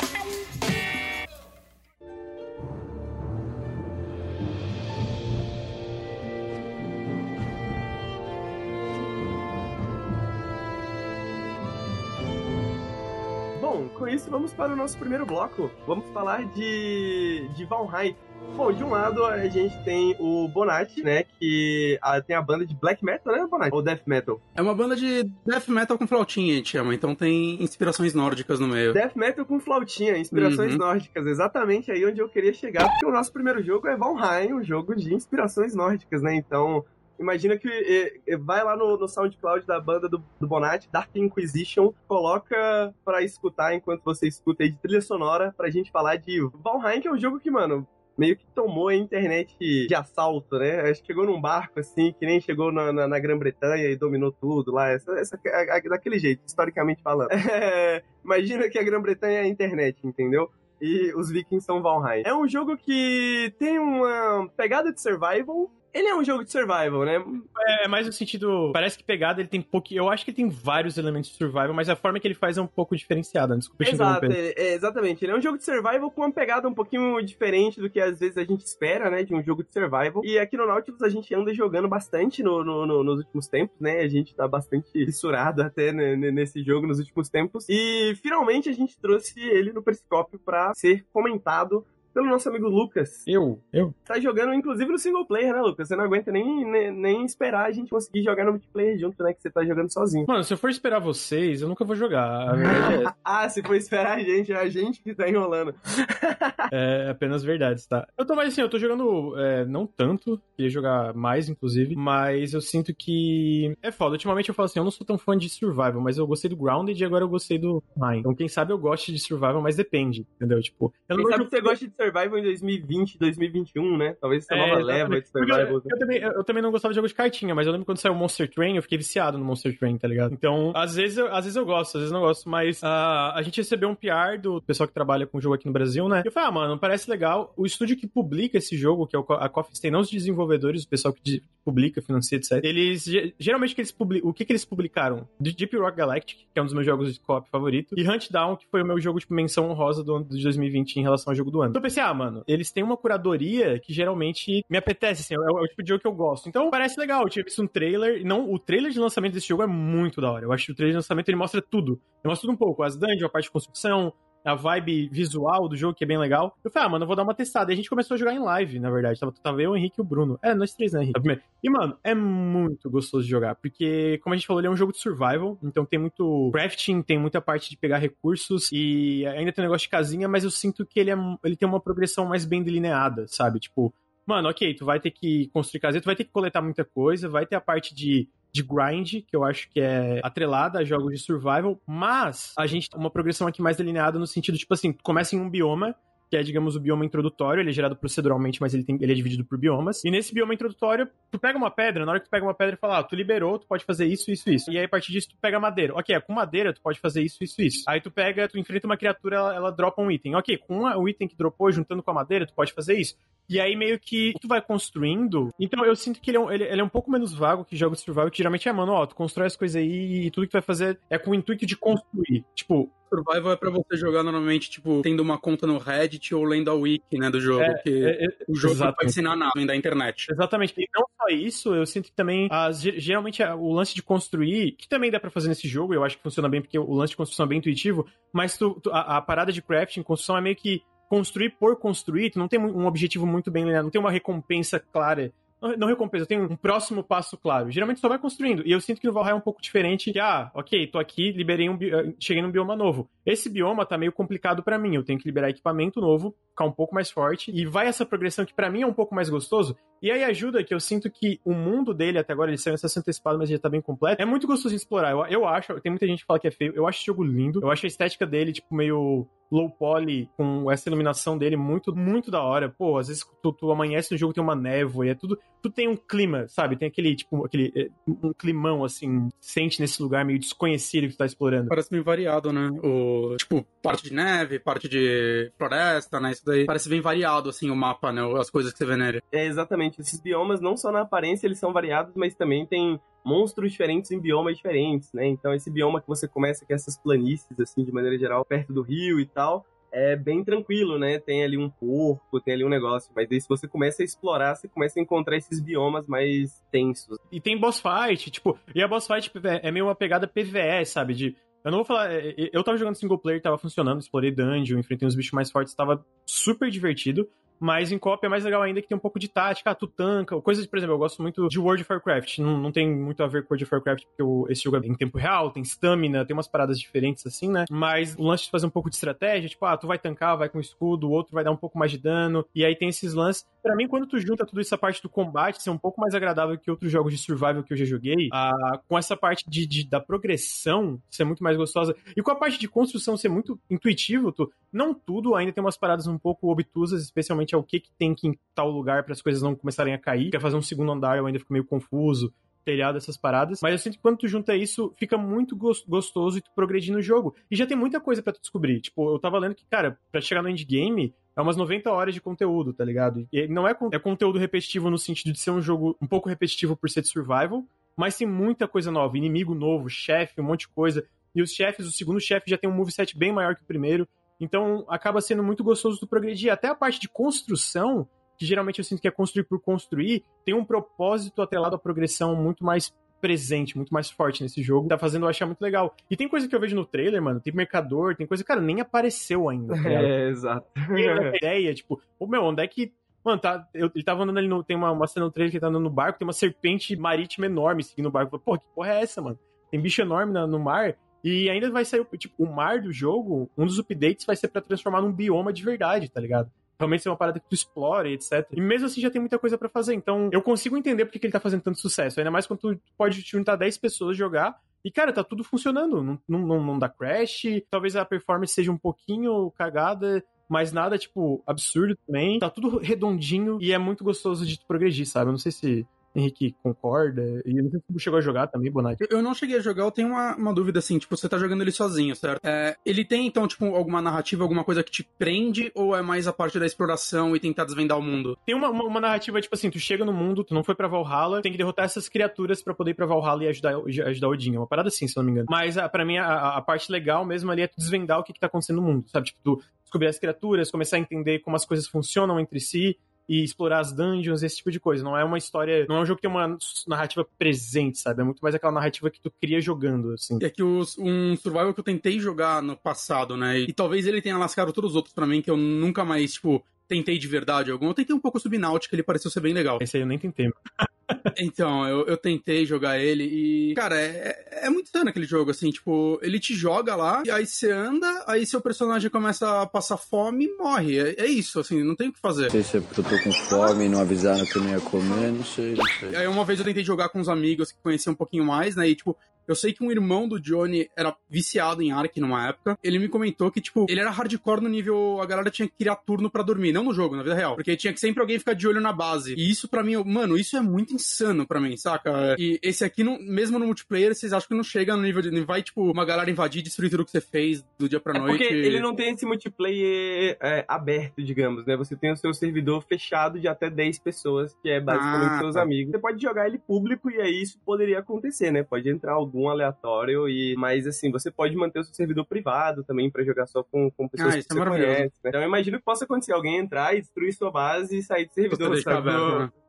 Bom, 13.77 13.87
com 13.89 14.07
isso 14.07 14.27
vamos 14.31 14.51
para 14.53 14.73
o 14.73 14.75
nosso 14.75 14.97
primeiro 14.97 15.23
bloco. 15.23 15.69
Vamos 15.85 16.09
falar 16.09 16.43
de, 16.45 17.47
de 17.55 17.63
Valheim. 17.63 18.15
Bom, 18.55 18.71
de 18.71 18.83
um 18.83 18.89
lado 18.89 19.23
a 19.23 19.47
gente 19.47 19.77
tem 19.83 20.15
o 20.19 20.47
Bonatti, 20.47 21.03
né, 21.03 21.23
que 21.23 21.99
ah, 22.01 22.19
tem 22.19 22.35
a 22.35 22.41
banda 22.41 22.65
de 22.65 22.73
black 22.73 23.05
metal, 23.05 23.35
né, 23.35 23.45
Bonatti? 23.45 23.75
Ou 23.75 23.83
death 23.83 24.01
metal? 24.07 24.41
É 24.55 24.61
uma 24.63 24.73
banda 24.73 24.95
de 24.95 25.23
death 25.45 25.67
metal 25.67 25.95
com 25.95 26.07
flautinha, 26.07 26.53
a 26.53 26.55
gente 26.57 26.69
chama. 26.69 26.95
Então 26.95 27.13
tem 27.13 27.61
inspirações 27.61 28.15
nórdicas 28.15 28.59
no 28.59 28.67
meio. 28.67 28.93
Death 28.93 29.15
metal 29.15 29.45
com 29.45 29.59
flautinha, 29.59 30.17
inspirações 30.17 30.71
Uhum. 30.71 30.79
nórdicas, 30.79 31.27
exatamente 31.27 31.91
aí 31.91 32.03
onde 32.03 32.19
eu 32.19 32.29
queria 32.29 32.53
chegar, 32.53 32.89
porque 32.89 33.05
o 33.05 33.11
nosso 33.11 33.31
primeiro 33.31 33.61
jogo 33.61 33.87
é 33.87 33.95
Valheim, 33.95 34.53
um 34.53 34.63
jogo 34.63 34.95
de 34.95 35.13
inspirações 35.13 35.75
nórdicas, 35.75 36.23
né? 36.23 36.33
Então, 36.33 36.83
imagina 37.19 37.57
que 37.57 38.21
vai 38.39 38.63
lá 38.63 38.75
no, 38.75 38.97
no 38.97 39.07
SoundCloud 39.07 39.65
da 39.65 39.79
banda 39.79 40.07
do, 40.07 40.23
do 40.39 40.47
Bonatti, 40.47 40.89
Dark 40.91 41.09
Inquisition, 41.15 41.93
coloca 42.07 42.93
pra 43.03 43.21
escutar 43.21 43.73
enquanto 43.73 44.03
você 44.03 44.27
escuta 44.27 44.63
aí 44.63 44.69
de 44.69 44.77
trilha 44.77 45.01
sonora 45.01 45.53
pra 45.55 45.69
gente 45.69 45.91
falar 45.91 46.17
de 46.17 46.39
Valheim, 46.63 47.01
que 47.01 47.07
é 47.07 47.11
um 47.11 47.19
jogo 47.19 47.39
que, 47.39 47.51
mano, 47.51 47.87
meio 48.17 48.35
que 48.35 48.45
tomou 48.47 48.87
a 48.87 48.95
internet 48.95 49.55
de 49.59 49.93
assalto, 49.93 50.57
né? 50.57 50.93
Chegou 50.95 51.25
num 51.25 51.39
barco 51.39 51.79
assim, 51.79 52.13
que 52.17 52.25
nem 52.25 52.41
chegou 52.41 52.71
na, 52.71 52.91
na, 52.91 53.07
na 53.07 53.19
Grã-Bretanha 53.19 53.85
e 53.85 53.95
dominou 53.95 54.31
tudo 54.31 54.71
lá, 54.71 54.89
essa, 54.89 55.11
essa, 55.13 55.39
a, 55.45 55.77
a, 55.77 55.79
daquele 55.81 56.17
jeito, 56.17 56.41
historicamente 56.45 57.01
falando. 57.01 57.29
É, 57.49 58.03
imagina 58.23 58.69
que 58.69 58.77
a 58.77 58.83
Grã-Bretanha 58.83 59.39
é 59.39 59.41
a 59.41 59.47
internet, 59.47 59.99
entendeu? 60.03 60.49
e 60.81 61.11
os 61.15 61.29
Vikings 61.29 61.65
são 61.65 61.81
Valheim. 61.81 62.23
É 62.25 62.33
um 62.33 62.47
jogo 62.47 62.77
que 62.77 63.53
tem 63.57 63.79
uma 63.79 64.47
pegada 64.55 64.93
de 64.93 65.01
survival, 65.01 65.71
ele 65.97 66.07
é 66.07 66.15
um 66.15 66.23
jogo 66.23 66.43
de 66.43 66.51
survival, 66.51 67.03
né? 67.05 67.23
É, 67.67 67.87
mais 67.87 68.05
no 68.05 68.13
sentido. 68.13 68.71
Parece 68.71 68.97
que 68.97 69.03
pegada 69.03 69.41
ele 69.41 69.49
tem 69.49 69.61
pouco. 69.61 69.87
Eu 69.91 70.09
acho 70.09 70.23
que 70.23 70.31
ele 70.31 70.35
tem 70.35 70.49
vários 70.49 70.97
elementos 70.97 71.31
de 71.31 71.37
survival, 71.37 71.73
mas 71.73 71.89
a 71.89 71.95
forma 71.95 72.19
que 72.19 72.27
ele 72.27 72.35
faz 72.35 72.57
é 72.57 72.61
um 72.61 72.67
pouco 72.67 72.95
diferenciada. 72.95 73.57
Desculpa, 73.57 73.83
Exato, 73.83 74.25
é, 74.25 74.53
é, 74.55 74.73
exatamente. 74.73 75.25
Ele 75.25 75.31
é 75.31 75.35
um 75.35 75.41
jogo 75.41 75.57
de 75.57 75.63
survival 75.63 76.11
com 76.11 76.21
uma 76.21 76.31
pegada 76.31 76.67
um 76.67 76.73
pouquinho 76.73 77.19
diferente 77.21 77.81
do 77.81 77.89
que 77.89 77.99
às 77.99 78.19
vezes 78.19 78.37
a 78.37 78.43
gente 78.43 78.61
espera, 78.65 79.09
né? 79.09 79.23
De 79.23 79.33
um 79.33 79.43
jogo 79.43 79.63
de 79.63 79.71
survival. 79.71 80.23
E 80.23 80.37
aqui 80.37 80.55
no 80.55 80.67
Nautilus 80.67 81.01
a 81.01 81.09
gente 81.09 81.33
anda 81.33 81.53
jogando 81.53 81.87
bastante 81.87 82.43
no, 82.43 82.63
no, 82.63 82.85
no, 82.85 83.03
nos 83.03 83.19
últimos 83.19 83.47
tempos, 83.47 83.79
né? 83.79 84.01
A 84.01 84.07
gente 84.07 84.35
tá 84.35 84.47
bastante 84.47 84.91
fissurado 84.91 85.61
até 85.61 85.91
né, 85.91 86.15
nesse 86.15 86.63
jogo 86.63 86.85
nos 86.85 86.99
últimos 86.99 87.29
tempos. 87.29 87.65
E 87.67 88.15
finalmente 88.21 88.69
a 88.69 88.73
gente 88.73 88.99
trouxe 88.99 89.39
ele 89.39 89.73
no 89.73 89.81
Periscópio 89.81 90.39
para 90.39 90.73
ser 90.75 91.05
comentado 91.11 91.85
pelo 92.17 92.29
nosso 92.29 92.49
amigo 92.49 92.67
Lucas. 92.67 93.23
Eu? 93.27 93.61
Eu? 93.71 93.93
Tá 94.03 94.19
jogando, 94.19 94.51
inclusive, 94.51 94.91
no 94.91 94.97
single 94.97 95.27
player, 95.27 95.53
né, 95.53 95.61
Lucas? 95.61 95.87
Você 95.87 95.95
não 95.95 96.03
aguenta 96.03 96.31
nem, 96.31 96.65
nem, 96.65 96.91
nem, 96.91 97.23
esperar 97.23 97.67
a 97.67 97.71
gente 97.71 97.91
conseguir 97.91 98.23
jogar 98.23 98.43
no 98.43 98.53
multiplayer 98.53 98.97
junto, 98.97 99.21
né? 99.21 99.33
Que 99.33 99.41
você 99.43 99.51
tá 99.51 99.63
jogando 99.63 99.93
sozinho. 99.93 100.25
Mano, 100.27 100.43
se 100.43 100.51
eu 100.51 100.57
for 100.57 100.71
esperar 100.71 100.97
vocês, 100.97 101.61
eu 101.61 101.67
nunca 101.67 101.85
vou 101.85 101.95
jogar. 101.95 102.49
A 102.49 102.55
verdade 102.55 103.03
é 103.03 103.13
ah, 103.23 103.47
se 103.47 103.61
for 103.61 103.75
esperar 103.75 104.17
a 104.17 104.19
gente, 104.19 104.51
é 104.51 104.55
a 104.55 104.67
gente 104.67 105.03
que 105.03 105.13
tá 105.13 105.29
enrolando. 105.29 105.75
é 106.73 107.11
apenas 107.11 107.43
verdades, 107.43 107.85
tá? 107.85 108.07
Eu 108.17 108.25
tô 108.25 108.33
mais 108.33 108.49
assim, 108.49 108.61
eu 108.61 108.69
tô 108.69 108.79
jogando 108.79 109.39
é, 109.39 109.63
não 109.65 109.85
tanto, 109.85 110.41
queria 110.55 110.71
jogar 110.71 111.13
mais, 111.13 111.47
inclusive, 111.47 111.95
mas 111.95 112.51
eu 112.51 112.61
sinto 112.61 112.95
que 112.95 113.77
é 113.83 113.91
foda. 113.91 114.13
Ultimamente 114.13 114.49
eu 114.49 114.55
falo 114.55 114.65
assim, 114.65 114.79
eu 114.79 114.83
não 114.83 114.89
sou 114.89 115.05
tão 115.05 115.19
fã 115.19 115.37
de 115.37 115.49
survival, 115.49 116.01
mas 116.01 116.17
eu 116.17 116.25
gostei 116.25 116.49
do 116.49 116.57
Grounded 116.57 116.99
e 116.99 117.05
agora 117.05 117.23
eu 117.23 117.29
gostei 117.29 117.59
do 117.59 117.83
Mine. 117.95 118.21
Então 118.21 118.33
quem 118.33 118.47
sabe 118.47 118.73
eu 118.73 118.77
goste 118.79 119.11
de 119.13 119.19
survival, 119.19 119.61
mas 119.61 119.75
depende, 119.75 120.25
entendeu? 120.35 120.59
Tipo, 120.59 120.91
eu 121.07 121.15
não 121.15 121.23
quem 121.23 121.31
sabe 121.31 121.43
que 121.43 121.49
você 121.51 121.61
gosta 121.61 121.85
de 121.85 121.91
survival 121.91 122.06
Survival 122.07 122.39
em 122.39 122.43
2020, 122.43 123.17
2021, 123.17 123.97
né? 123.97 124.15
Talvez 124.19 124.43
essa 124.43 124.55
é, 124.55 124.67
nova 124.67 124.83
leva 124.83 125.21
de 125.21 125.27
Survival. 125.27 125.59
Eu, 125.59 125.81
eu, 125.85 125.99
também, 125.99 126.17
eu, 126.17 126.43
também 126.43 126.63
não 126.63 126.71
gostava 126.71 126.93
de 126.93 126.95
jogo 126.95 127.07
de 127.07 127.13
cartinha, 127.13 127.53
mas 127.53 127.65
eu 127.65 127.71
lembro 127.71 127.85
quando 127.85 127.97
saiu 127.97 128.13
o 128.13 128.17
Monster 128.17 128.49
Train, 128.49 128.75
eu 128.75 128.81
fiquei 128.81 128.97
viciado 128.97 129.37
no 129.37 129.45
Monster 129.45 129.77
Train, 129.77 129.97
tá 129.97 130.07
ligado? 130.07 130.33
Então, 130.33 130.71
às 130.75 130.95
vezes 130.95 131.17
eu, 131.17 131.27
às 131.27 131.45
vezes 131.45 131.55
eu 131.55 131.65
gosto, 131.65 131.97
às 131.97 132.01
vezes 132.01 132.11
não 132.11 132.21
gosto, 132.21 132.49
mas 132.49 132.81
uh, 132.81 132.85
a 133.33 133.41
gente 133.43 133.57
recebeu 133.57 133.89
um 133.89 133.95
PR 133.95 134.39
do 134.41 134.61
pessoal 134.61 134.87
que 134.87 134.93
trabalha 134.93 135.25
com 135.25 135.37
o 135.37 135.41
jogo 135.41 135.55
aqui 135.55 135.65
no 135.65 135.73
Brasil, 135.73 136.07
né? 136.07 136.21
E 136.23 136.27
eu 136.27 136.31
falei, 136.31 136.49
ah, 136.49 136.51
mano, 136.51 136.79
parece 136.79 137.09
legal. 137.09 137.53
O 137.57 137.65
estúdio 137.65 137.97
que 137.97 138.07
publica 138.07 138.57
esse 138.57 138.77
jogo, 138.77 139.07
que 139.07 139.15
é 139.15 139.19
a 139.19 139.49
Coffee 139.49 139.75
Stain, 139.75 139.91
não 139.91 139.99
os 139.99 140.09
desenvolvedores, 140.09 140.83
o 140.83 140.89
pessoal 140.89 141.13
que 141.13 141.41
publica, 141.63 142.01
financia, 142.01 142.37
etc. 142.37 142.63
Eles, 142.63 143.05
geralmente, 143.37 143.75
que 143.75 143.81
eles 143.81 143.93
o 144.23 144.33
que, 144.33 144.45
que 144.45 144.51
eles 144.53 144.63
publicaram? 144.63 145.27
Deep 145.39 145.75
Rock 145.77 145.97
Galactic, 145.97 146.37
que 146.53 146.59
é 146.59 146.61
um 146.61 146.65
dos 146.65 146.73
meus 146.73 146.85
jogos 146.85 147.13
de 147.13 147.19
co-op 147.19 147.49
favorito, 147.49 147.93
e 147.97 148.07
Hunt 148.07 148.31
Down, 148.31 148.55
que 148.55 148.65
foi 148.67 148.81
o 148.81 148.85
meu 148.85 148.99
jogo, 148.99 149.19
tipo, 149.19 149.33
menção 149.33 149.69
honrosa 149.69 150.03
do 150.03 150.15
ano 150.15 150.25
de 150.25 150.41
2020 150.41 150.95
em 150.97 151.01
relação 151.01 151.31
ao 151.31 151.35
jogo 151.35 151.51
do 151.51 151.61
ano. 151.61 151.71
Então 151.71 151.79
eu 151.79 151.83
pensei, 151.97 152.03
ah, 152.03 152.13
mano, 152.13 152.43
eles 152.47 152.71
tem 152.71 152.83
uma 152.83 152.95
curadoria 152.95 153.79
que 153.79 153.91
geralmente 153.91 154.63
me 154.69 154.77
apetece, 154.77 155.21
assim, 155.21 155.35
é 155.35 155.39
o, 155.39 155.59
é 155.59 155.61
o 155.63 155.67
tipo 155.67 155.83
de 155.83 155.89
jogo 155.89 156.01
que 156.01 156.07
eu 156.07 156.13
gosto. 156.13 156.47
Então 156.47 156.69
parece 156.69 156.99
legal, 156.99 157.23
eu 157.23 157.29
tinha 157.29 157.43
visto 157.43 157.61
um 157.61 157.67
trailer, 157.67 158.23
não, 158.23 158.51
o 158.51 158.59
trailer 158.59 158.91
de 158.91 158.99
lançamento 158.99 159.33
desse 159.33 159.47
jogo 159.47 159.63
é 159.63 159.67
muito 159.67 160.21
da 160.21 160.31
hora. 160.31 160.45
Eu 160.45 160.51
acho 160.51 160.67
que 160.67 160.71
o 160.71 160.75
trailer 160.75 160.93
de 160.93 160.97
lançamento 160.97 161.29
ele 161.29 161.37
mostra 161.37 161.61
tudo. 161.61 161.93
Ele 162.23 162.29
mostra 162.29 162.47
tudo 162.47 162.53
um 162.53 162.57
pouco, 162.57 162.83
as 162.83 162.95
dungeons, 162.95 163.23
a 163.23 163.29
parte 163.29 163.45
de 163.45 163.51
construção, 163.51 164.13
a 164.47 164.55
vibe 164.55 165.09
visual 165.09 165.67
do 165.67 165.75
jogo, 165.75 165.93
que 165.93 166.05
é 166.05 166.07
bem 166.07 166.17
legal. 166.17 166.57
Eu 166.63 166.71
falei, 166.71 166.87
ah, 166.87 166.91
mano, 166.91 167.03
eu 167.03 167.07
vou 167.07 167.17
dar 167.17 167.23
uma 167.23 167.33
testada. 167.33 167.69
E 167.69 167.73
a 167.73 167.75
gente 167.75 167.89
começou 167.89 168.15
a 168.15 168.17
jogar 168.17 168.33
em 168.33 168.39
live, 168.39 168.79
na 168.79 168.89
verdade. 168.89 169.19
Tava, 169.19 169.33
tava 169.43 169.61
eu, 169.61 169.71
o 169.71 169.77
Henrique 169.77 169.99
e 169.99 170.01
o 170.01 170.05
Bruno. 170.05 170.39
É, 170.41 170.55
nós 170.55 170.73
três, 170.73 170.93
né, 170.93 171.01
Henrique? 171.01 171.19
E, 171.61 171.69
mano, 171.69 171.97
é 172.01 172.15
muito 172.15 172.89
gostoso 172.89 173.25
de 173.25 173.29
jogar. 173.29 173.55
Porque, 173.55 174.19
como 174.23 174.33
a 174.33 174.37
gente 174.37 174.47
falou, 174.47 174.61
ele 174.61 174.67
é 174.67 174.71
um 174.71 174.77
jogo 174.77 174.93
de 174.93 174.99
survival. 174.99 175.57
Então 175.61 175.85
tem 175.85 175.99
muito 175.99 176.49
crafting, 176.53 177.01
tem 177.01 177.19
muita 177.19 177.41
parte 177.41 177.69
de 177.69 177.75
pegar 177.75 177.97
recursos. 177.97 178.69
E 178.71 179.25
ainda 179.25 179.51
tem 179.51 179.63
um 179.63 179.67
negócio 179.67 179.85
de 179.85 179.89
casinha, 179.89 180.29
mas 180.29 180.45
eu 180.45 180.51
sinto 180.51 180.85
que 180.85 180.97
ele, 180.97 181.11
é, 181.11 181.17
ele 181.43 181.57
tem 181.57 181.67
uma 181.67 181.81
progressão 181.81 182.25
mais 182.25 182.45
bem 182.45 182.63
delineada, 182.63 183.25
sabe? 183.27 183.59
Tipo, 183.59 183.93
mano, 184.25 184.47
ok, 184.47 184.73
tu 184.75 184.85
vai 184.85 184.99
ter 184.99 185.11
que 185.11 185.49
construir 185.53 185.81
casinha, 185.81 186.01
tu 186.01 186.05
vai 186.05 186.15
ter 186.15 186.23
que 186.23 186.31
coletar 186.31 186.61
muita 186.61 186.85
coisa, 186.85 187.27
vai 187.27 187.45
ter 187.45 187.55
a 187.55 187.61
parte 187.61 187.93
de 187.93 188.29
de 188.51 188.63
grind, 188.63 189.23
que 189.27 189.35
eu 189.35 189.43
acho 189.43 189.69
que 189.69 189.79
é 189.79 190.19
atrelada 190.23 190.79
a 190.79 190.83
jogos 190.83 191.13
de 191.13 191.19
survival, 191.19 191.79
mas 191.85 192.53
a 192.57 192.65
gente 192.65 192.89
tem 192.89 192.99
uma 192.99 193.09
progressão 193.09 193.47
aqui 193.47 193.61
mais 193.61 193.77
delineada 193.77 194.17
no 194.17 194.27
sentido, 194.27 194.57
tipo 194.57 194.73
assim, 194.73 194.91
começa 194.91 195.35
em 195.35 195.39
um 195.39 195.49
bioma, 195.49 195.95
que 196.29 196.35
é, 196.35 196.43
digamos, 196.43 196.75
o 196.75 196.79
bioma 196.79 197.05
introdutório, 197.05 197.61
ele 197.61 197.69
é 197.69 197.73
gerado 197.73 197.95
proceduralmente, 197.95 198.59
mas 198.59 198.73
ele, 198.73 198.83
tem, 198.83 198.97
ele 198.99 199.11
é 199.11 199.15
dividido 199.15 199.45
por 199.45 199.57
biomas. 199.57 200.03
E 200.03 200.11
nesse 200.11 200.33
bioma 200.33 200.53
introdutório, 200.53 201.09
tu 201.31 201.39
pega 201.39 201.57
uma 201.57 201.71
pedra, 201.71 202.05
na 202.05 202.11
hora 202.11 202.19
que 202.19 202.27
tu 202.27 202.29
pega 202.29 202.45
uma 202.45 202.53
pedra 202.53 202.75
e 202.75 202.77
fala, 202.77 202.99
ah, 202.99 203.03
tu 203.03 203.15
liberou, 203.15 203.57
tu 203.57 203.65
pode 203.65 203.85
fazer 203.85 204.05
isso, 204.05 204.29
isso, 204.29 204.49
isso. 204.49 204.71
E 204.71 204.77
aí, 204.77 204.85
a 204.85 204.89
partir 204.89 205.11
disso, 205.11 205.29
tu 205.29 205.37
pega 205.41 205.59
madeira. 205.59 205.93
Ok, 205.95 206.19
com 206.21 206.33
madeira, 206.33 206.73
tu 206.73 206.81
pode 206.81 206.99
fazer 206.99 207.23
isso, 207.23 207.41
isso, 207.43 207.61
isso. 207.61 207.83
Aí 207.87 208.01
tu 208.01 208.11
pega, 208.11 208.47
tu 208.47 208.59
enfrenta 208.59 208.85
uma 208.85 208.97
criatura, 208.97 209.37
ela, 209.37 209.55
ela 209.55 209.71
dropa 209.71 210.01
um 210.01 210.11
item. 210.11 210.35
Ok, 210.35 210.57
com 210.57 210.81
o 210.81 211.07
item 211.07 211.27
que 211.27 211.35
dropou, 211.35 211.71
juntando 211.71 212.03
com 212.03 212.11
a 212.11 212.15
madeira, 212.15 212.45
tu 212.45 212.53
pode 212.53 212.73
fazer 212.73 212.99
isso. 212.99 213.15
E 213.49 213.59
aí 213.59 213.75
meio 213.75 213.99
que 213.99 214.33
tu 214.41 214.47
vai 214.47 214.61
construindo. 214.61 215.49
Então 215.59 215.85
eu 215.85 215.95
sinto 215.95 216.19
que 216.19 216.29
ele 216.29 216.37
é 216.37 216.39
um, 216.39 216.51
ele, 216.51 216.63
ele 216.63 216.81
é 216.81 216.83
um 216.83 216.89
pouco 216.89 217.09
menos 217.09 217.33
vago 217.33 217.65
que 217.65 217.75
jogos 217.75 217.99
de 217.99 218.05
survival, 218.05 218.29
que 218.29 218.37
geralmente 218.37 218.67
é, 218.67 218.73
mano, 218.73 218.91
ó, 218.91 219.05
tu 219.05 219.15
constrói 219.15 219.47
as 219.47 219.55
coisas 219.55 219.75
aí 219.75 220.25
e 220.25 220.31
tudo 220.31 220.45
que 220.45 220.51
tu 220.51 220.53
vai 220.53 220.61
fazer 220.61 220.99
é 221.09 221.17
com 221.17 221.31
o 221.31 221.35
intuito 221.35 221.65
de 221.65 221.75
construir. 221.75 222.45
Tipo, 222.53 222.91
Survival 223.09 223.53
é 223.53 223.55
pra 223.55 223.69
você 223.69 223.95
jogar 223.95 224.23
normalmente, 224.23 224.69
tipo, 224.69 225.01
tendo 225.01 225.21
uma 225.21 225.37
conta 225.37 225.65
no 225.65 225.77
Reddit 225.77 226.35
ou 226.35 226.43
lendo 226.43 226.69
a 226.69 226.73
wiki, 226.73 227.17
né, 227.17 227.29
do 227.29 227.39
jogo, 227.39 227.63
é, 227.63 227.73
que 227.75 227.89
é, 227.89 228.25
é, 228.25 228.27
o 228.47 228.55
jogo 228.55 228.73
exatamente. 228.73 228.79
não 228.79 228.93
vai 228.93 229.05
ensinar 229.05 229.35
nada 229.35 229.65
da 229.65 229.75
internet. 229.75 230.27
Exatamente. 230.29 230.73
E 230.77 230.87
não 230.93 231.05
só 231.17 231.27
isso, 231.33 231.73
eu 231.73 231.85
sinto 231.85 232.05
que 232.05 232.15
também, 232.15 232.47
as, 232.51 232.81
geralmente, 232.81 233.41
o 233.43 233.71
lance 233.71 233.95
de 233.95 234.03
construir, 234.03 234.73
que 234.73 234.87
também 234.87 235.09
dá 235.09 235.19
pra 235.19 235.31
fazer 235.31 235.47
nesse 235.47 235.67
jogo, 235.67 235.93
eu 235.93 236.03
acho 236.03 236.17
que 236.17 236.23
funciona 236.23 236.49
bem, 236.49 236.61
porque 236.61 236.77
o 236.77 236.93
lance 236.93 237.11
de 237.11 237.17
construção 237.17 237.45
é 237.45 237.49
bem 237.49 237.59
intuitivo, 237.59 238.05
mas 238.33 238.57
tu, 238.57 238.79
tu, 238.81 238.91
a, 238.91 239.17
a 239.17 239.21
parada 239.21 239.51
de 239.51 239.61
crafting, 239.61 240.03
construção 240.03 240.37
é 240.37 240.41
meio 240.41 240.55
que 240.55 240.81
construir 241.07 241.51
por 241.51 241.77
construir, 241.77 242.31
tu 242.31 242.39
não 242.39 242.47
tem 242.47 242.59
um 242.59 242.85
objetivo 242.85 243.25
muito 243.25 243.49
bem 243.49 243.63
linear, 243.63 243.83
não 243.83 243.89
tem 243.89 243.99
uma 244.01 244.11
recompensa 244.11 244.79
clara 244.79 245.31
não, 245.61 245.75
não 245.77 245.87
recompensa, 245.87 246.25
tem 246.25 246.39
um 246.39 246.55
próximo 246.55 247.03
passo 247.03 247.37
claro. 247.37 247.71
Geralmente 247.71 247.99
só 247.99 248.07
vai 248.07 248.19
construindo. 248.19 248.63
E 248.65 248.71
eu 248.71 248.79
sinto 248.79 249.01
que 249.01 249.07
no 249.07 249.13
Valhalla 249.13 249.31
é 249.31 249.35
um 249.35 249.41
pouco 249.41 249.61
diferente. 249.61 250.11
Que, 250.11 250.19
ah, 250.19 250.51
ok, 250.53 250.87
tô 250.87 250.99
aqui, 250.99 251.31
liberei 251.31 251.69
um. 251.69 251.77
Eh, 251.81 252.13
cheguei 252.19 252.41
num 252.41 252.51
bioma 252.51 252.75
novo. 252.75 253.09
Esse 253.25 253.49
bioma 253.49 253.85
tá 253.85 253.97
meio 253.97 254.11
complicado 254.11 254.63
para 254.63 254.77
mim. 254.77 254.95
Eu 254.95 255.03
tenho 255.03 255.19
que 255.19 255.25
liberar 255.25 255.49
equipamento 255.49 255.99
novo, 255.99 256.35
ficar 256.49 256.65
um 256.65 256.71
pouco 256.71 256.93
mais 256.93 257.09
forte. 257.09 257.51
E 257.51 257.65
vai 257.65 257.87
essa 257.87 258.05
progressão 258.05 258.45
que 258.45 258.53
para 258.53 258.69
mim 258.69 258.83
é 258.83 258.87
um 258.87 258.93
pouco 258.93 259.15
mais 259.15 259.29
gostoso. 259.29 259.75
E 260.01 260.11
aí 260.11 260.23
ajuda 260.23 260.63
que 260.63 260.73
eu 260.73 260.79
sinto 260.79 261.09
que 261.09 261.39
o 261.43 261.53
mundo 261.53 261.93
dele 261.93 262.19
até 262.19 262.31
agora, 262.31 262.51
ele 262.51 262.57
saiu 262.57 262.73
nessa 262.73 262.99
antecipado, 262.99 263.37
mas 263.37 263.49
já 263.49 263.57
tá 263.57 263.69
bem 263.69 263.81
completo. 263.81 264.21
É 264.21 264.25
muito 264.25 264.45
gostoso 264.45 264.69
de 264.69 264.75
explorar. 264.75 265.11
Eu, 265.11 265.25
eu 265.25 265.47
acho, 265.47 265.79
tem 265.81 265.91
muita 265.91 266.05
gente 266.05 266.19
que 266.19 266.25
fala 266.25 266.39
que 266.39 266.47
é 266.47 266.51
feio. 266.51 266.73
Eu 266.75 266.87
acho 266.87 266.99
esse 266.99 267.07
jogo 267.07 267.23
lindo. 267.23 267.59
Eu 267.61 267.71
acho 267.71 267.85
a 267.85 267.87
estética 267.87 268.25
dele, 268.25 268.53
tipo, 268.53 268.73
meio 268.75 269.27
low 269.51 269.69
poly, 269.69 270.29
com 270.35 270.69
essa 270.71 270.89
iluminação 270.89 271.37
dele 271.37 271.55
muito, 271.55 271.95
muito 271.95 272.29
da 272.29 272.41
hora. 272.41 272.69
Pô, 272.69 272.97
às 272.97 273.07
vezes 273.07 273.25
tu, 273.41 273.51
tu 273.51 273.71
amanhece 273.71 274.11
no 274.11 274.17
jogo 274.17 274.33
tem 274.33 274.43
uma 274.43 274.55
névoa 274.55 275.05
e 275.05 275.09
é 275.09 275.15
tudo. 275.15 275.39
Tu 275.67 275.71
tem 275.71 275.87
um 275.89 275.97
clima, 275.97 276.47
sabe? 276.47 276.77
Tem 276.77 276.87
aquele, 276.87 277.13
tipo, 277.13 277.45
aquele. 277.45 277.73
É, 277.75 277.89
um 278.07 278.31
climão, 278.31 278.85
assim, 278.85 279.27
sente 279.37 279.81
nesse 279.81 280.01
lugar 280.01 280.23
meio 280.23 280.39
desconhecido 280.39 281.07
que 281.07 281.13
tu 281.13 281.17
tá 281.17 281.25
explorando. 281.25 281.67
Parece 281.67 281.89
bem 281.91 282.01
variado, 282.01 282.53
né? 282.53 282.69
O, 282.81 283.35
tipo, 283.37 283.65
parte 283.83 284.05
de 284.05 284.13
neve, 284.13 284.59
parte 284.59 284.87
de 284.87 285.51
floresta, 285.57 286.21
né? 286.21 286.31
Isso 286.31 286.45
daí 286.45 286.65
parece 286.65 286.87
bem 286.87 287.01
variado, 287.01 287.49
assim, 287.49 287.69
o 287.69 287.75
mapa, 287.75 288.13
né? 288.13 288.21
As 288.39 288.49
coisas 288.49 288.71
que 288.71 288.77
você 288.77 288.85
vê 288.85 288.95
nele. 288.95 289.21
É, 289.29 289.45
exatamente. 289.45 289.99
Esses 289.99 290.21
biomas, 290.21 290.61
não 290.61 290.77
só 290.77 290.89
na 290.89 291.01
aparência, 291.01 291.45
eles 291.45 291.59
são 291.59 291.73
variados, 291.73 292.15
mas 292.15 292.33
também 292.33 292.65
tem 292.65 292.97
monstros 293.25 293.73
diferentes 293.73 294.09
em 294.11 294.21
biomas 294.21 294.55
diferentes, 294.55 295.11
né? 295.11 295.27
Então 295.27 295.53
esse 295.53 295.69
bioma 295.69 295.99
que 295.99 296.07
você 296.07 296.29
começa, 296.29 296.65
que 296.65 296.71
é 296.71 296.77
essas 296.77 296.97
planícies, 296.97 297.59
assim, 297.59 297.83
de 297.83 297.91
maneira 297.91 298.17
geral, 298.17 298.45
perto 298.45 298.71
do 298.71 298.81
rio 298.81 299.19
e 299.19 299.25
tal, 299.25 299.65
é 299.91 300.15
bem 300.15 300.43
tranquilo, 300.43 300.97
né? 300.97 301.19
Tem 301.19 301.43
ali 301.43 301.57
um 301.57 301.69
porco, 301.69 302.39
tem 302.41 302.53
ali 302.53 302.63
um 302.63 302.69
negócio. 302.69 303.11
Mas 303.15 303.31
aí 303.31 303.39
se 303.39 303.47
você 303.47 303.67
começa 303.67 304.01
a 304.01 304.05
explorar, 304.05 304.55
você 304.55 304.67
começa 304.67 304.99
a 304.99 305.01
encontrar 305.01 305.37
esses 305.37 305.59
biomas 305.59 306.07
mais 306.07 306.61
tensos. 306.71 307.17
E 307.31 307.39
tem 307.39 307.57
boss 307.57 307.81
fight, 307.81 308.29
tipo, 308.31 308.57
e 308.73 308.81
a 308.81 308.87
boss 308.87 309.07
fight 309.07 309.31
é 309.61 309.71
meio 309.71 309.85
uma 309.85 309.95
pegada 309.95 310.27
PVE, 310.27 310.85
sabe? 310.85 311.13
De. 311.13 311.35
Eu 311.63 311.71
não 311.71 311.79
vou 311.79 311.85
falar. 311.85 312.11
É, 312.11 312.29
é, 312.29 312.49
eu 312.53 312.63
tava 312.63 312.77
jogando 312.77 312.95
single 312.95 313.17
player, 313.17 313.41
tava 313.41 313.57
funcionando, 313.57 313.99
explorei 313.99 314.31
dungeon, 314.31 314.79
enfrentei 314.79 315.07
uns 315.07 315.15
bichos 315.15 315.33
mais 315.33 315.51
fortes, 315.51 315.73
tava 315.73 316.05
super 316.25 316.69
divertido. 316.69 317.27
Mas 317.59 317.91
em 317.91 317.97
co 317.97 318.17
é 318.21 318.29
mais 318.29 318.43
legal 318.43 318.61
ainda 318.61 318.81
que 318.81 318.87
tem 318.87 318.97
um 318.97 318.99
pouco 318.99 319.19
de 319.19 319.27
tática, 319.27 319.71
ah, 319.71 319.75
tu 319.75 319.87
tanca, 319.87 320.39
coisas, 320.41 320.65
por 320.65 320.77
exemplo, 320.77 320.95
eu 320.95 320.99
gosto 320.99 321.21
muito 321.21 321.47
de 321.47 321.59
World 321.59 321.81
of 321.81 321.91
Warcraft. 321.91 322.39
Não, 322.39 322.57
não 322.57 322.71
tem 322.71 322.89
muito 322.89 323.23
a 323.23 323.27
ver 323.27 323.43
com 323.43 323.53
World 323.53 323.63
of 323.63 323.73
Warcraft, 323.73 324.03
porque 324.05 324.51
esse 324.51 324.63
jogo 324.63 324.77
é 324.77 324.87
em 324.87 324.95
tempo 324.95 325.17
real, 325.17 325.51
tem 325.51 325.63
stamina, 325.63 326.25
tem 326.25 326.35
umas 326.35 326.47
paradas 326.47 326.79
diferentes 326.79 327.25
assim, 327.25 327.49
né? 327.49 327.65
Mas 327.69 328.15
o 328.17 328.23
lance 328.23 328.45
de 328.45 328.51
fazer 328.51 328.65
um 328.65 328.69
pouco 328.69 328.89
de 328.89 328.95
estratégia, 328.95 329.49
tipo, 329.49 329.65
ah, 329.65 329.77
tu 329.77 329.87
vai 329.87 329.97
tancar, 329.97 330.37
vai 330.37 330.49
com 330.49 330.59
escudo, 330.59 331.07
o 331.07 331.11
outro 331.11 331.33
vai 331.33 331.43
dar 331.43 331.51
um 331.51 331.57
pouco 331.57 331.77
mais 331.77 331.91
de 331.91 331.97
dano, 331.97 332.45
e 332.53 332.63
aí 332.63 332.75
tem 332.75 332.89
esses 332.89 333.13
lances. 333.13 333.45
Pra 333.61 333.75
mim, 333.75 333.87
quando 333.87 334.07
tu 334.07 334.19
junta 334.19 334.45
tudo 334.45 334.61
essa 334.61 334.77
parte 334.77 335.01
do 335.01 335.09
combate 335.09 335.61
ser 335.61 335.69
um 335.69 335.77
pouco 335.77 335.99
mais 335.99 336.15
agradável 336.15 336.57
que 336.57 336.71
outros 336.71 336.91
jogos 336.91 337.11
de 337.11 337.19
survival 337.19 337.63
que 337.63 337.73
eu 337.73 337.77
já 337.77 337.85
joguei, 337.85 338.29
ah, 338.31 338.79
com 338.87 338.97
essa 338.97 339.15
parte 339.15 339.43
de, 339.47 339.65
de, 339.65 339.87
da 339.87 339.99
progressão 339.99 341.01
ser 341.09 341.23
muito 341.23 341.43
mais 341.43 341.57
gostosa, 341.57 341.95
e 342.15 342.21
com 342.21 342.31
a 342.31 342.35
parte 342.35 342.59
de 342.59 342.67
construção 342.67 343.17
ser 343.17 343.29
muito 343.29 343.59
intuitivo, 343.69 344.31
tu, 344.31 344.51
não 344.71 344.93
tudo, 344.93 345.35
ainda 345.35 345.51
tem 345.51 345.63
umas 345.63 345.77
paradas 345.77 346.07
um 346.07 346.17
pouco 346.17 346.51
obtusas, 346.51 347.01
especialmente 347.01 347.46
ao 347.55 347.63
que, 347.63 347.79
que 347.79 347.91
tem 347.97 348.13
que 348.13 348.27
em 348.27 348.37
tal 348.53 348.69
lugar 348.69 349.03
para 349.03 349.13
as 349.13 349.21
coisas 349.21 349.41
não 349.41 349.55
começarem 349.55 349.93
a 349.93 349.97
cair. 349.97 350.31
Quer 350.31 350.41
fazer 350.41 350.55
um 350.55 350.61
segundo 350.61 350.91
andar, 350.91 351.17
eu 351.17 351.25
ainda 351.25 351.39
fico 351.39 351.53
meio 351.53 351.65
confuso 351.65 352.33
telhado, 352.67 352.97
essas 352.97 353.15
paradas. 353.15 353.61
Mas 353.61 353.71
eu 353.71 353.77
sinto 353.77 353.93
que 353.93 354.01
quando 354.01 354.17
tu 354.17 354.27
junta 354.27 354.53
isso, 354.53 354.93
fica 354.97 355.17
muito 355.17 355.55
gostoso 355.55 356.37
e 356.37 356.41
tu 356.41 356.51
progredir 356.53 356.93
no 356.93 357.01
jogo. 357.01 357.33
E 357.49 357.55
já 357.55 357.65
tem 357.65 357.77
muita 357.77 357.97
coisa 358.01 358.21
para 358.21 358.33
tu 358.33 358.41
descobrir. 358.41 358.81
Tipo, 358.81 359.13
eu 359.13 359.19
tava 359.19 359.39
lendo 359.39 359.55
que, 359.55 359.65
cara, 359.65 359.97
pra 360.11 360.19
chegar 360.19 360.41
no 360.41 360.49
endgame, 360.49 361.13
é 361.33 361.41
umas 361.41 361.55
90 361.55 361.89
horas 361.89 362.13
de 362.13 362.19
conteúdo, 362.19 362.73
tá 362.73 362.83
ligado? 362.83 363.25
E 363.31 363.47
não 363.47 363.65
é, 363.65 363.71
é 363.93 363.99
conteúdo 363.99 364.37
repetitivo 364.37 364.89
no 364.89 364.97
sentido 364.97 365.31
de 365.31 365.39
ser 365.39 365.51
um 365.51 365.61
jogo 365.61 365.95
um 366.01 366.07
pouco 366.07 366.27
repetitivo 366.27 366.75
por 366.75 366.89
ser 366.89 367.01
de 367.01 367.07
survival, 367.07 367.63
mas 367.95 368.17
tem 368.17 368.27
muita 368.27 368.67
coisa 368.67 368.91
nova, 368.91 369.17
inimigo 369.17 369.55
novo, 369.55 369.89
chefe, 369.89 370.41
um 370.41 370.43
monte 370.43 370.61
de 370.61 370.69
coisa. 370.69 371.07
E 371.33 371.41
os 371.41 371.51
chefes, 371.51 371.85
o 371.85 371.91
segundo 371.91 372.19
chefe 372.19 372.49
já 372.49 372.57
tem 372.57 372.69
um 372.69 372.73
moveset 372.73 373.17
bem 373.17 373.31
maior 373.31 373.55
que 373.55 373.61
o 373.61 373.65
primeiro. 373.65 374.07
Então 374.39 374.85
acaba 374.87 375.21
sendo 375.21 375.43
muito 375.43 375.63
gostoso 375.63 375.99
tu 375.99 376.07
progredir. 376.07 376.51
Até 376.51 376.67
a 376.67 376.75
parte 376.75 376.99
de 376.99 377.09
construção 377.09 378.07
que 378.37 378.45
geralmente 378.45 378.79
eu 378.79 378.85
sinto 378.85 379.01
que 379.01 379.07
é 379.07 379.11
construir 379.11 379.43
por 379.45 379.59
construir, 379.59 380.23
tem 380.45 380.53
um 380.53 380.63
propósito 380.63 381.41
atrelado 381.41 381.75
à 381.75 381.79
progressão 381.79 382.35
muito 382.35 382.63
mais 382.63 382.93
presente, 383.19 383.75
muito 383.75 383.91
mais 383.91 384.11
forte 384.11 384.43
nesse 384.43 384.61
jogo. 384.61 384.87
Tá 384.87 384.97
fazendo 384.97 385.25
eu 385.25 385.29
achar 385.29 385.47
muito 385.47 385.61
legal. 385.61 385.95
E 386.09 386.15
tem 386.15 386.27
coisa 386.27 386.47
que 386.47 386.55
eu 386.55 386.59
vejo 386.59 386.75
no 386.75 386.85
trailer, 386.85 387.21
mano, 387.21 387.41
tem 387.41 387.51
mercador, 387.51 388.15
tem 388.15 388.27
coisa, 388.27 388.43
cara, 388.43 388.61
nem 388.61 388.79
apareceu 388.79 389.49
ainda. 389.49 389.73
Tá 389.75 389.89
é, 389.89 390.29
exato. 390.29 390.67
Tem 390.73 391.09
a 391.09 391.35
ideia, 391.35 391.73
tipo, 391.73 391.99
ô 392.19 392.27
meu, 392.27 392.43
onde 392.43 392.63
é 392.63 392.67
que. 392.67 392.93
Mano, 393.25 393.41
tá, 393.41 393.67
eu, 393.73 393.91
ele 393.93 394.03
tava 394.03 394.23
andando 394.23 394.37
ali 394.37 394.47
no. 394.47 394.63
Tem 394.63 394.77
uma, 394.77 394.91
uma 394.91 395.07
cena 395.07 395.25
no 395.25 395.31
trailer 395.31 395.51
que 395.51 395.57
ele 395.57 395.61
tá 395.61 395.67
andando 395.67 395.83
no 395.83 395.89
barco, 395.89 396.19
tem 396.19 396.27
uma 396.27 396.33
serpente 396.33 396.95
marítima 396.95 397.47
enorme 397.47 397.83
seguindo 397.83 398.05
o 398.05 398.11
barco. 398.11 398.39
Pô, 398.39 398.57
que 398.57 398.65
porra 398.75 398.93
é 398.93 399.01
essa, 399.01 399.21
mano? 399.21 399.39
Tem 399.71 399.81
bicho 399.81 400.01
enorme 400.01 400.31
na, 400.31 400.45
no 400.45 400.59
mar. 400.59 400.95
E 401.27 401.49
ainda 401.49 401.69
vai 401.69 401.83
sair, 401.83 402.05
tipo, 402.17 402.43
o 402.43 402.45
mar 402.45 402.81
do 402.81 402.93
jogo, 402.93 403.49
um 403.57 403.65
dos 403.65 403.79
updates 403.79 404.25
vai 404.25 404.35
ser 404.35 404.47
para 404.47 404.61
transformar 404.61 405.01
num 405.01 405.11
bioma 405.11 405.51
de 405.51 405.63
verdade, 405.63 406.09
tá 406.09 406.21
ligado? 406.21 406.49
realmente 406.79 407.01
ser 407.01 407.09
uma 407.09 407.17
parada 407.17 407.39
que 407.39 407.49
tu 407.49 407.55
explora, 407.55 408.07
etc. 408.07 408.47
E 408.51 408.61
mesmo 408.61 408.85
assim 408.85 409.01
já 409.01 409.09
tem 409.09 409.19
muita 409.19 409.39
coisa 409.39 409.57
para 409.57 409.67
fazer. 409.67 409.95
Então 409.95 410.29
eu 410.31 410.43
consigo 410.43 410.77
entender 410.77 411.05
porque 411.05 411.17
que 411.17 411.25
ele 411.25 411.33
tá 411.33 411.39
fazendo 411.39 411.63
tanto 411.63 411.79
sucesso. 411.79 412.19
Ainda 412.19 412.29
mais 412.29 412.45
quando 412.45 412.59
tu 412.59 412.79
pode 412.95 413.19
juntar 413.21 413.55
10 413.55 413.79
pessoas 413.79 414.15
jogar. 414.15 414.55
E, 414.85 414.91
cara, 414.91 415.11
tá 415.11 415.23
tudo 415.23 415.43
funcionando. 415.43 416.03
Não, 416.03 416.39
não, 416.39 416.63
não 416.63 416.77
dá 416.77 416.87
crash. 416.87 417.45
Talvez 417.71 417.95
a 417.95 418.05
performance 418.05 418.53
seja 418.53 418.71
um 418.71 418.77
pouquinho 418.77 419.49
cagada 419.57 420.23
mas 420.49 420.71
nada, 420.71 420.97
tipo, 420.97 421.43
absurdo 421.45 421.97
também. 422.05 422.39
Tá 422.39 422.49
tudo 422.49 422.77
redondinho 422.77 423.57
e 423.61 423.73
é 423.73 423.77
muito 423.77 424.03
gostoso 424.03 424.45
de 424.45 424.59
progredir, 424.65 425.05
sabe? 425.05 425.27
Eu 425.27 425.33
não 425.33 425.39
sei 425.39 425.51
se 425.51 425.85
Henrique 426.17 426.55
concorda. 426.63 427.21
E 427.45 427.53
não 427.61 427.69
sei 427.69 427.79
se 427.79 427.85
você 427.89 427.99
chegou 427.99 428.17
a 428.17 428.21
jogar 428.21 428.47
também, 428.47 428.71
Bonatti. 428.71 429.05
Eu 429.09 429.21
não 429.21 429.33
cheguei 429.33 429.57
a 429.57 429.61
jogar, 429.61 429.83
eu 429.83 429.91
tenho 429.91 430.09
uma, 430.09 430.35
uma 430.35 430.53
dúvida 430.53 430.79
assim, 430.79 430.97
tipo, 430.97 431.15
você 431.15 431.29
tá 431.29 431.37
jogando 431.37 431.61
ele 431.61 431.71
sozinho, 431.71 432.15
certo? 432.15 432.41
É, 432.43 432.75
ele 432.85 433.05
tem, 433.05 433.27
então, 433.27 433.47
tipo, 433.47 433.65
alguma 433.75 434.01
narrativa, 434.01 434.43
alguma 434.43 434.63
coisa 434.63 434.83
que 434.83 434.91
te 434.91 435.07
prende, 435.17 435.71
ou 435.75 435.95
é 435.95 436.01
mais 436.01 436.27
a 436.27 436.33
parte 436.33 436.59
da 436.59 436.65
exploração 436.65 437.35
e 437.35 437.39
tentar 437.39 437.65
desvendar 437.65 437.97
o 437.97 438.01
mundo? 438.01 438.37
Tem 438.45 438.55
uma, 438.55 438.69
uma, 438.69 438.83
uma 438.83 438.99
narrativa, 438.99 439.39
tipo 439.39 439.53
assim, 439.53 439.69
tu 439.69 439.79
chega 439.79 440.03
no 440.03 440.13
mundo, 440.13 440.43
tu 440.43 440.53
não 440.53 440.63
foi 440.63 440.75
pra 440.75 440.87
Valhalla, 440.87 441.41
tem 441.41 441.51
que 441.51 441.57
derrotar 441.57 441.85
essas 441.85 442.09
criaturas 442.09 442.61
para 442.61 442.73
poder 442.73 442.91
ir 442.91 442.93
pra 442.95 443.05
Valhalla 443.05 443.43
e 443.43 443.47
ajudar, 443.47 443.75
ajudar 444.05 444.27
Odin. 444.27 444.55
É 444.55 444.59
uma 444.59 444.67
parada 444.67 444.87
assim, 444.87 445.07
se 445.07 445.17
eu 445.17 445.23
não 445.23 445.27
me 445.27 445.31
engano. 445.33 445.47
Mas 445.49 445.75
para 445.91 446.05
mim, 446.05 446.17
a, 446.17 446.57
a, 446.57 446.61
parte 446.61 446.91
legal 446.91 447.25
mesmo 447.25 447.51
ali 447.51 447.61
é 447.61 447.67
tu 447.67 447.75
desvendar 447.77 448.19
o 448.19 448.23
que, 448.23 448.33
que 448.33 448.39
tá 448.39 448.47
acontecendo 448.47 448.77
no 448.77 448.87
mundo, 448.87 449.09
sabe? 449.09 449.27
Tipo, 449.27 449.39
tu 449.43 449.61
descobrir 449.83 450.07
as 450.07 450.19
criaturas, 450.19 450.71
começar 450.71 450.97
a 450.97 450.99
entender 450.99 451.39
como 451.39 451.55
as 451.55 451.65
coisas 451.65 451.87
funcionam 451.87 452.39
entre 452.39 452.59
si, 452.59 452.97
e 453.27 453.43
explorar 453.43 453.79
as 453.79 453.91
dungeons, 453.91 454.41
esse 454.41 454.57
tipo 454.57 454.71
de 454.71 454.79
coisa. 454.79 455.03
Não 455.03 455.17
é 455.17 455.23
uma 455.23 455.37
história. 455.37 455.85
Não 455.87 455.97
é 455.97 455.99
um 456.01 456.05
jogo 456.05 456.17
que 456.17 456.27
tem 456.27 456.31
uma 456.31 456.57
narrativa 456.87 457.27
presente, 457.37 457.99
sabe? 457.99 458.21
É 458.21 458.23
muito 458.23 458.39
mais 458.39 458.55
aquela 458.55 458.71
narrativa 458.71 459.09
que 459.09 459.19
tu 459.19 459.31
cria 459.41 459.59
jogando, 459.59 460.13
assim. 460.13 460.39
É 460.41 460.49
que 460.49 460.63
os, 460.63 460.97
um 460.97 461.35
survival 461.35 461.73
que 461.73 461.79
eu 461.79 461.83
tentei 461.83 462.19
jogar 462.19 462.61
no 462.61 462.77
passado, 462.77 463.35
né? 463.35 463.59
E, 463.59 463.63
e 463.65 463.73
talvez 463.73 464.07
ele 464.07 464.21
tenha 464.21 464.37
lascado 464.37 464.71
todos 464.71 464.91
os 464.91 464.95
outros 464.95 465.13
para 465.13 465.27
mim, 465.27 465.41
que 465.41 465.51
eu 465.51 465.57
nunca 465.57 466.05
mais, 466.05 466.33
tipo, 466.33 466.63
tentei 466.87 467.17
de 467.17 467.27
verdade 467.27 467.71
algum. 467.71 467.87
Eu 467.87 467.93
tentei 467.93 468.15
um 468.15 468.19
pouco 468.19 468.39
Subnáutica, 468.39 468.95
ele 468.95 469.03
pareceu 469.03 469.29
ser 469.29 469.41
bem 469.41 469.53
legal. 469.53 469.79
Esse 469.81 469.97
aí 469.97 470.03
eu 470.03 470.07
nem 470.07 470.17
tentei. 470.17 470.49
então, 471.37 471.87
eu, 471.87 472.05
eu 472.05 472.17
tentei 472.17 472.65
jogar 472.65 472.99
ele 472.99 473.23
e. 473.23 473.73
Cara, 473.75 473.99
é, 473.99 474.59
é 474.63 474.69
muito 474.69 474.87
estranho 474.87 475.07
aquele 475.07 475.25
jogo, 475.25 475.51
assim, 475.51 475.69
tipo, 475.71 476.19
ele 476.21 476.39
te 476.39 476.53
joga 476.53 476.95
lá, 476.95 477.23
e 477.25 477.31
aí 477.31 477.45
você 477.45 477.71
anda, 477.71 478.25
aí 478.27 478.45
seu 478.45 478.61
personagem 478.61 479.09
começa 479.09 479.61
a 479.61 479.65
passar 479.65 479.97
fome 479.97 480.45
e 480.45 480.57
morre. 480.57 480.99
É, 480.99 481.15
é 481.19 481.25
isso, 481.25 481.59
assim, 481.59 481.83
não 481.83 481.95
tem 481.95 482.09
o 482.09 482.13
que 482.13 482.19
fazer. 482.19 482.43
Não 482.43 482.51
sei 482.51 482.63
se 482.63 482.77
é 482.77 482.81
porque 482.81 483.01
eu 483.01 483.05
tô 483.05 483.23
com 483.23 483.31
fome 483.31 483.85
e 483.85 483.89
não 483.89 483.99
avisaram 483.99 484.45
que 484.45 484.57
eu 484.57 484.63
não 484.63 484.71
ia 484.71 484.81
comer, 484.81 485.31
não 485.31 485.43
sei, 485.43 485.75
não 485.75 485.85
sei. 485.99 486.15
Aí 486.15 486.27
uma 486.27 486.45
vez 486.45 486.59
eu 486.59 486.65
tentei 486.65 486.83
jogar 486.83 487.09
com 487.09 487.19
uns 487.19 487.29
amigos 487.29 487.71
que 487.71 487.79
conheciam 487.81 488.13
um 488.13 488.17
pouquinho 488.17 488.45
mais, 488.45 488.75
né? 488.75 488.89
E, 488.89 488.95
tipo, 488.95 489.17
eu 489.47 489.55
sei 489.55 489.73
que 489.73 489.83
um 489.83 489.91
irmão 489.91 490.27
do 490.27 490.39
Johnny 490.39 490.89
era 490.95 491.15
viciado 491.29 491.81
em 491.81 491.91
Ark 491.91 492.19
numa 492.19 492.49
época. 492.49 492.77
Ele 492.83 492.99
me 492.99 493.07
comentou 493.07 493.49
que, 493.49 493.61
tipo, 493.61 493.85
ele 493.89 493.99
era 493.99 494.11
hardcore 494.11 494.61
no 494.61 494.69
nível. 494.69 495.21
A 495.21 495.25
galera 495.25 495.49
tinha 495.49 495.67
que 495.67 495.75
criar 495.77 495.95
turno 495.95 496.29
para 496.29 496.43
dormir. 496.43 496.71
Não 496.71 496.83
no 496.83 496.93
jogo, 496.93 497.15
na 497.15 497.23
vida 497.23 497.35
real. 497.35 497.55
Porque 497.55 497.75
tinha 497.75 497.93
que 497.93 497.99
sempre 497.99 498.21
alguém 498.21 498.39
ficar 498.39 498.53
de 498.53 498.67
olho 498.67 498.81
na 498.81 498.91
base. 498.91 499.33
E 499.35 499.49
isso 499.49 499.67
para 499.67 499.83
mim, 499.83 499.95
mano, 500.03 500.37
isso 500.37 500.57
é 500.57 500.61
muito 500.61 500.93
insano 500.93 501.47
para 501.47 501.59
mim, 501.59 501.77
saca? 501.77 502.35
E 502.37 502.59
esse 502.61 502.83
aqui, 502.83 503.03
mesmo 503.03 503.57
no 503.57 503.65
multiplayer, 503.65 504.13
vocês 504.13 504.33
acham 504.33 504.47
que 504.47 504.55
não 504.55 504.63
chega 504.63 504.95
no 504.95 505.03
nível 505.03 505.21
de. 505.21 505.37
Vai, 505.41 505.63
tipo, 505.63 505.91
uma 505.91 506.03
galera 506.03 506.29
invadir 506.29 506.59
e 506.59 506.63
destruir 506.63 506.89
tudo 506.89 507.05
que 507.05 507.11
você 507.11 507.21
fez 507.21 507.63
do 507.77 507.87
dia 507.87 507.99
pra 507.99 508.17
é 508.17 508.19
noite. 508.19 508.37
Porque 508.37 508.53
ele 508.53 508.79
não 508.79 508.95
tem 508.95 509.13
esse 509.13 509.25
multiplayer 509.25 510.37
é, 510.41 510.65
aberto, 510.67 511.23
digamos, 511.23 511.65
né? 511.65 511.77
Você 511.77 511.95
tem 511.95 512.11
o 512.11 512.17
seu 512.17 512.33
servidor 512.33 512.83
fechado 512.83 513.39
de 513.39 513.47
até 513.47 513.69
10 513.69 513.99
pessoas, 513.99 514.55
que 514.61 514.69
é 514.69 514.79
basicamente 514.79 515.31
ah, 515.31 515.39
seus 515.39 515.55
tá. 515.55 515.61
amigos. 515.61 515.91
Você 515.91 515.99
pode 515.99 516.21
jogar 516.21 516.47
ele 516.47 516.57
público 516.57 517.09
e 517.09 517.21
aí 517.21 517.41
isso 517.41 517.59
poderia 517.65 517.99
acontecer, 517.99 518.51
né? 518.51 518.63
Pode 518.63 518.89
entrar 518.89 519.13
algum 519.13 519.36
aleatório 519.49 520.27
e 520.27 520.55
mas 520.57 520.87
assim, 520.87 521.11
você 521.11 521.29
pode 521.29 521.55
manter 521.55 521.79
o 521.79 521.83
seu 521.83 521.93
servidor 521.93 522.25
privado 522.25 522.83
também 522.83 523.11
para 523.11 523.23
jogar 523.23 523.45
só 523.45 523.63
com, 523.63 523.91
com 523.91 524.07
pessoas 524.07 524.33
ah, 524.33 524.37
que 524.37 524.39
é 524.39 524.55
você 524.55 524.69
conhece. 524.69 525.15
Né? 525.23 525.29
Então 525.29 525.41
eu 525.41 525.47
imagino 525.47 525.77
que 525.77 525.85
possa 525.85 526.05
acontecer 526.05 526.33
alguém 526.33 526.57
entrar 526.57 526.95
e 526.95 527.01
destruir 527.01 527.33
sua 527.33 527.51
base 527.51 527.97
e 527.97 528.03
sair 528.03 528.25
do 528.25 528.33
servidor, 528.33 528.77
sabe? 528.81 529.09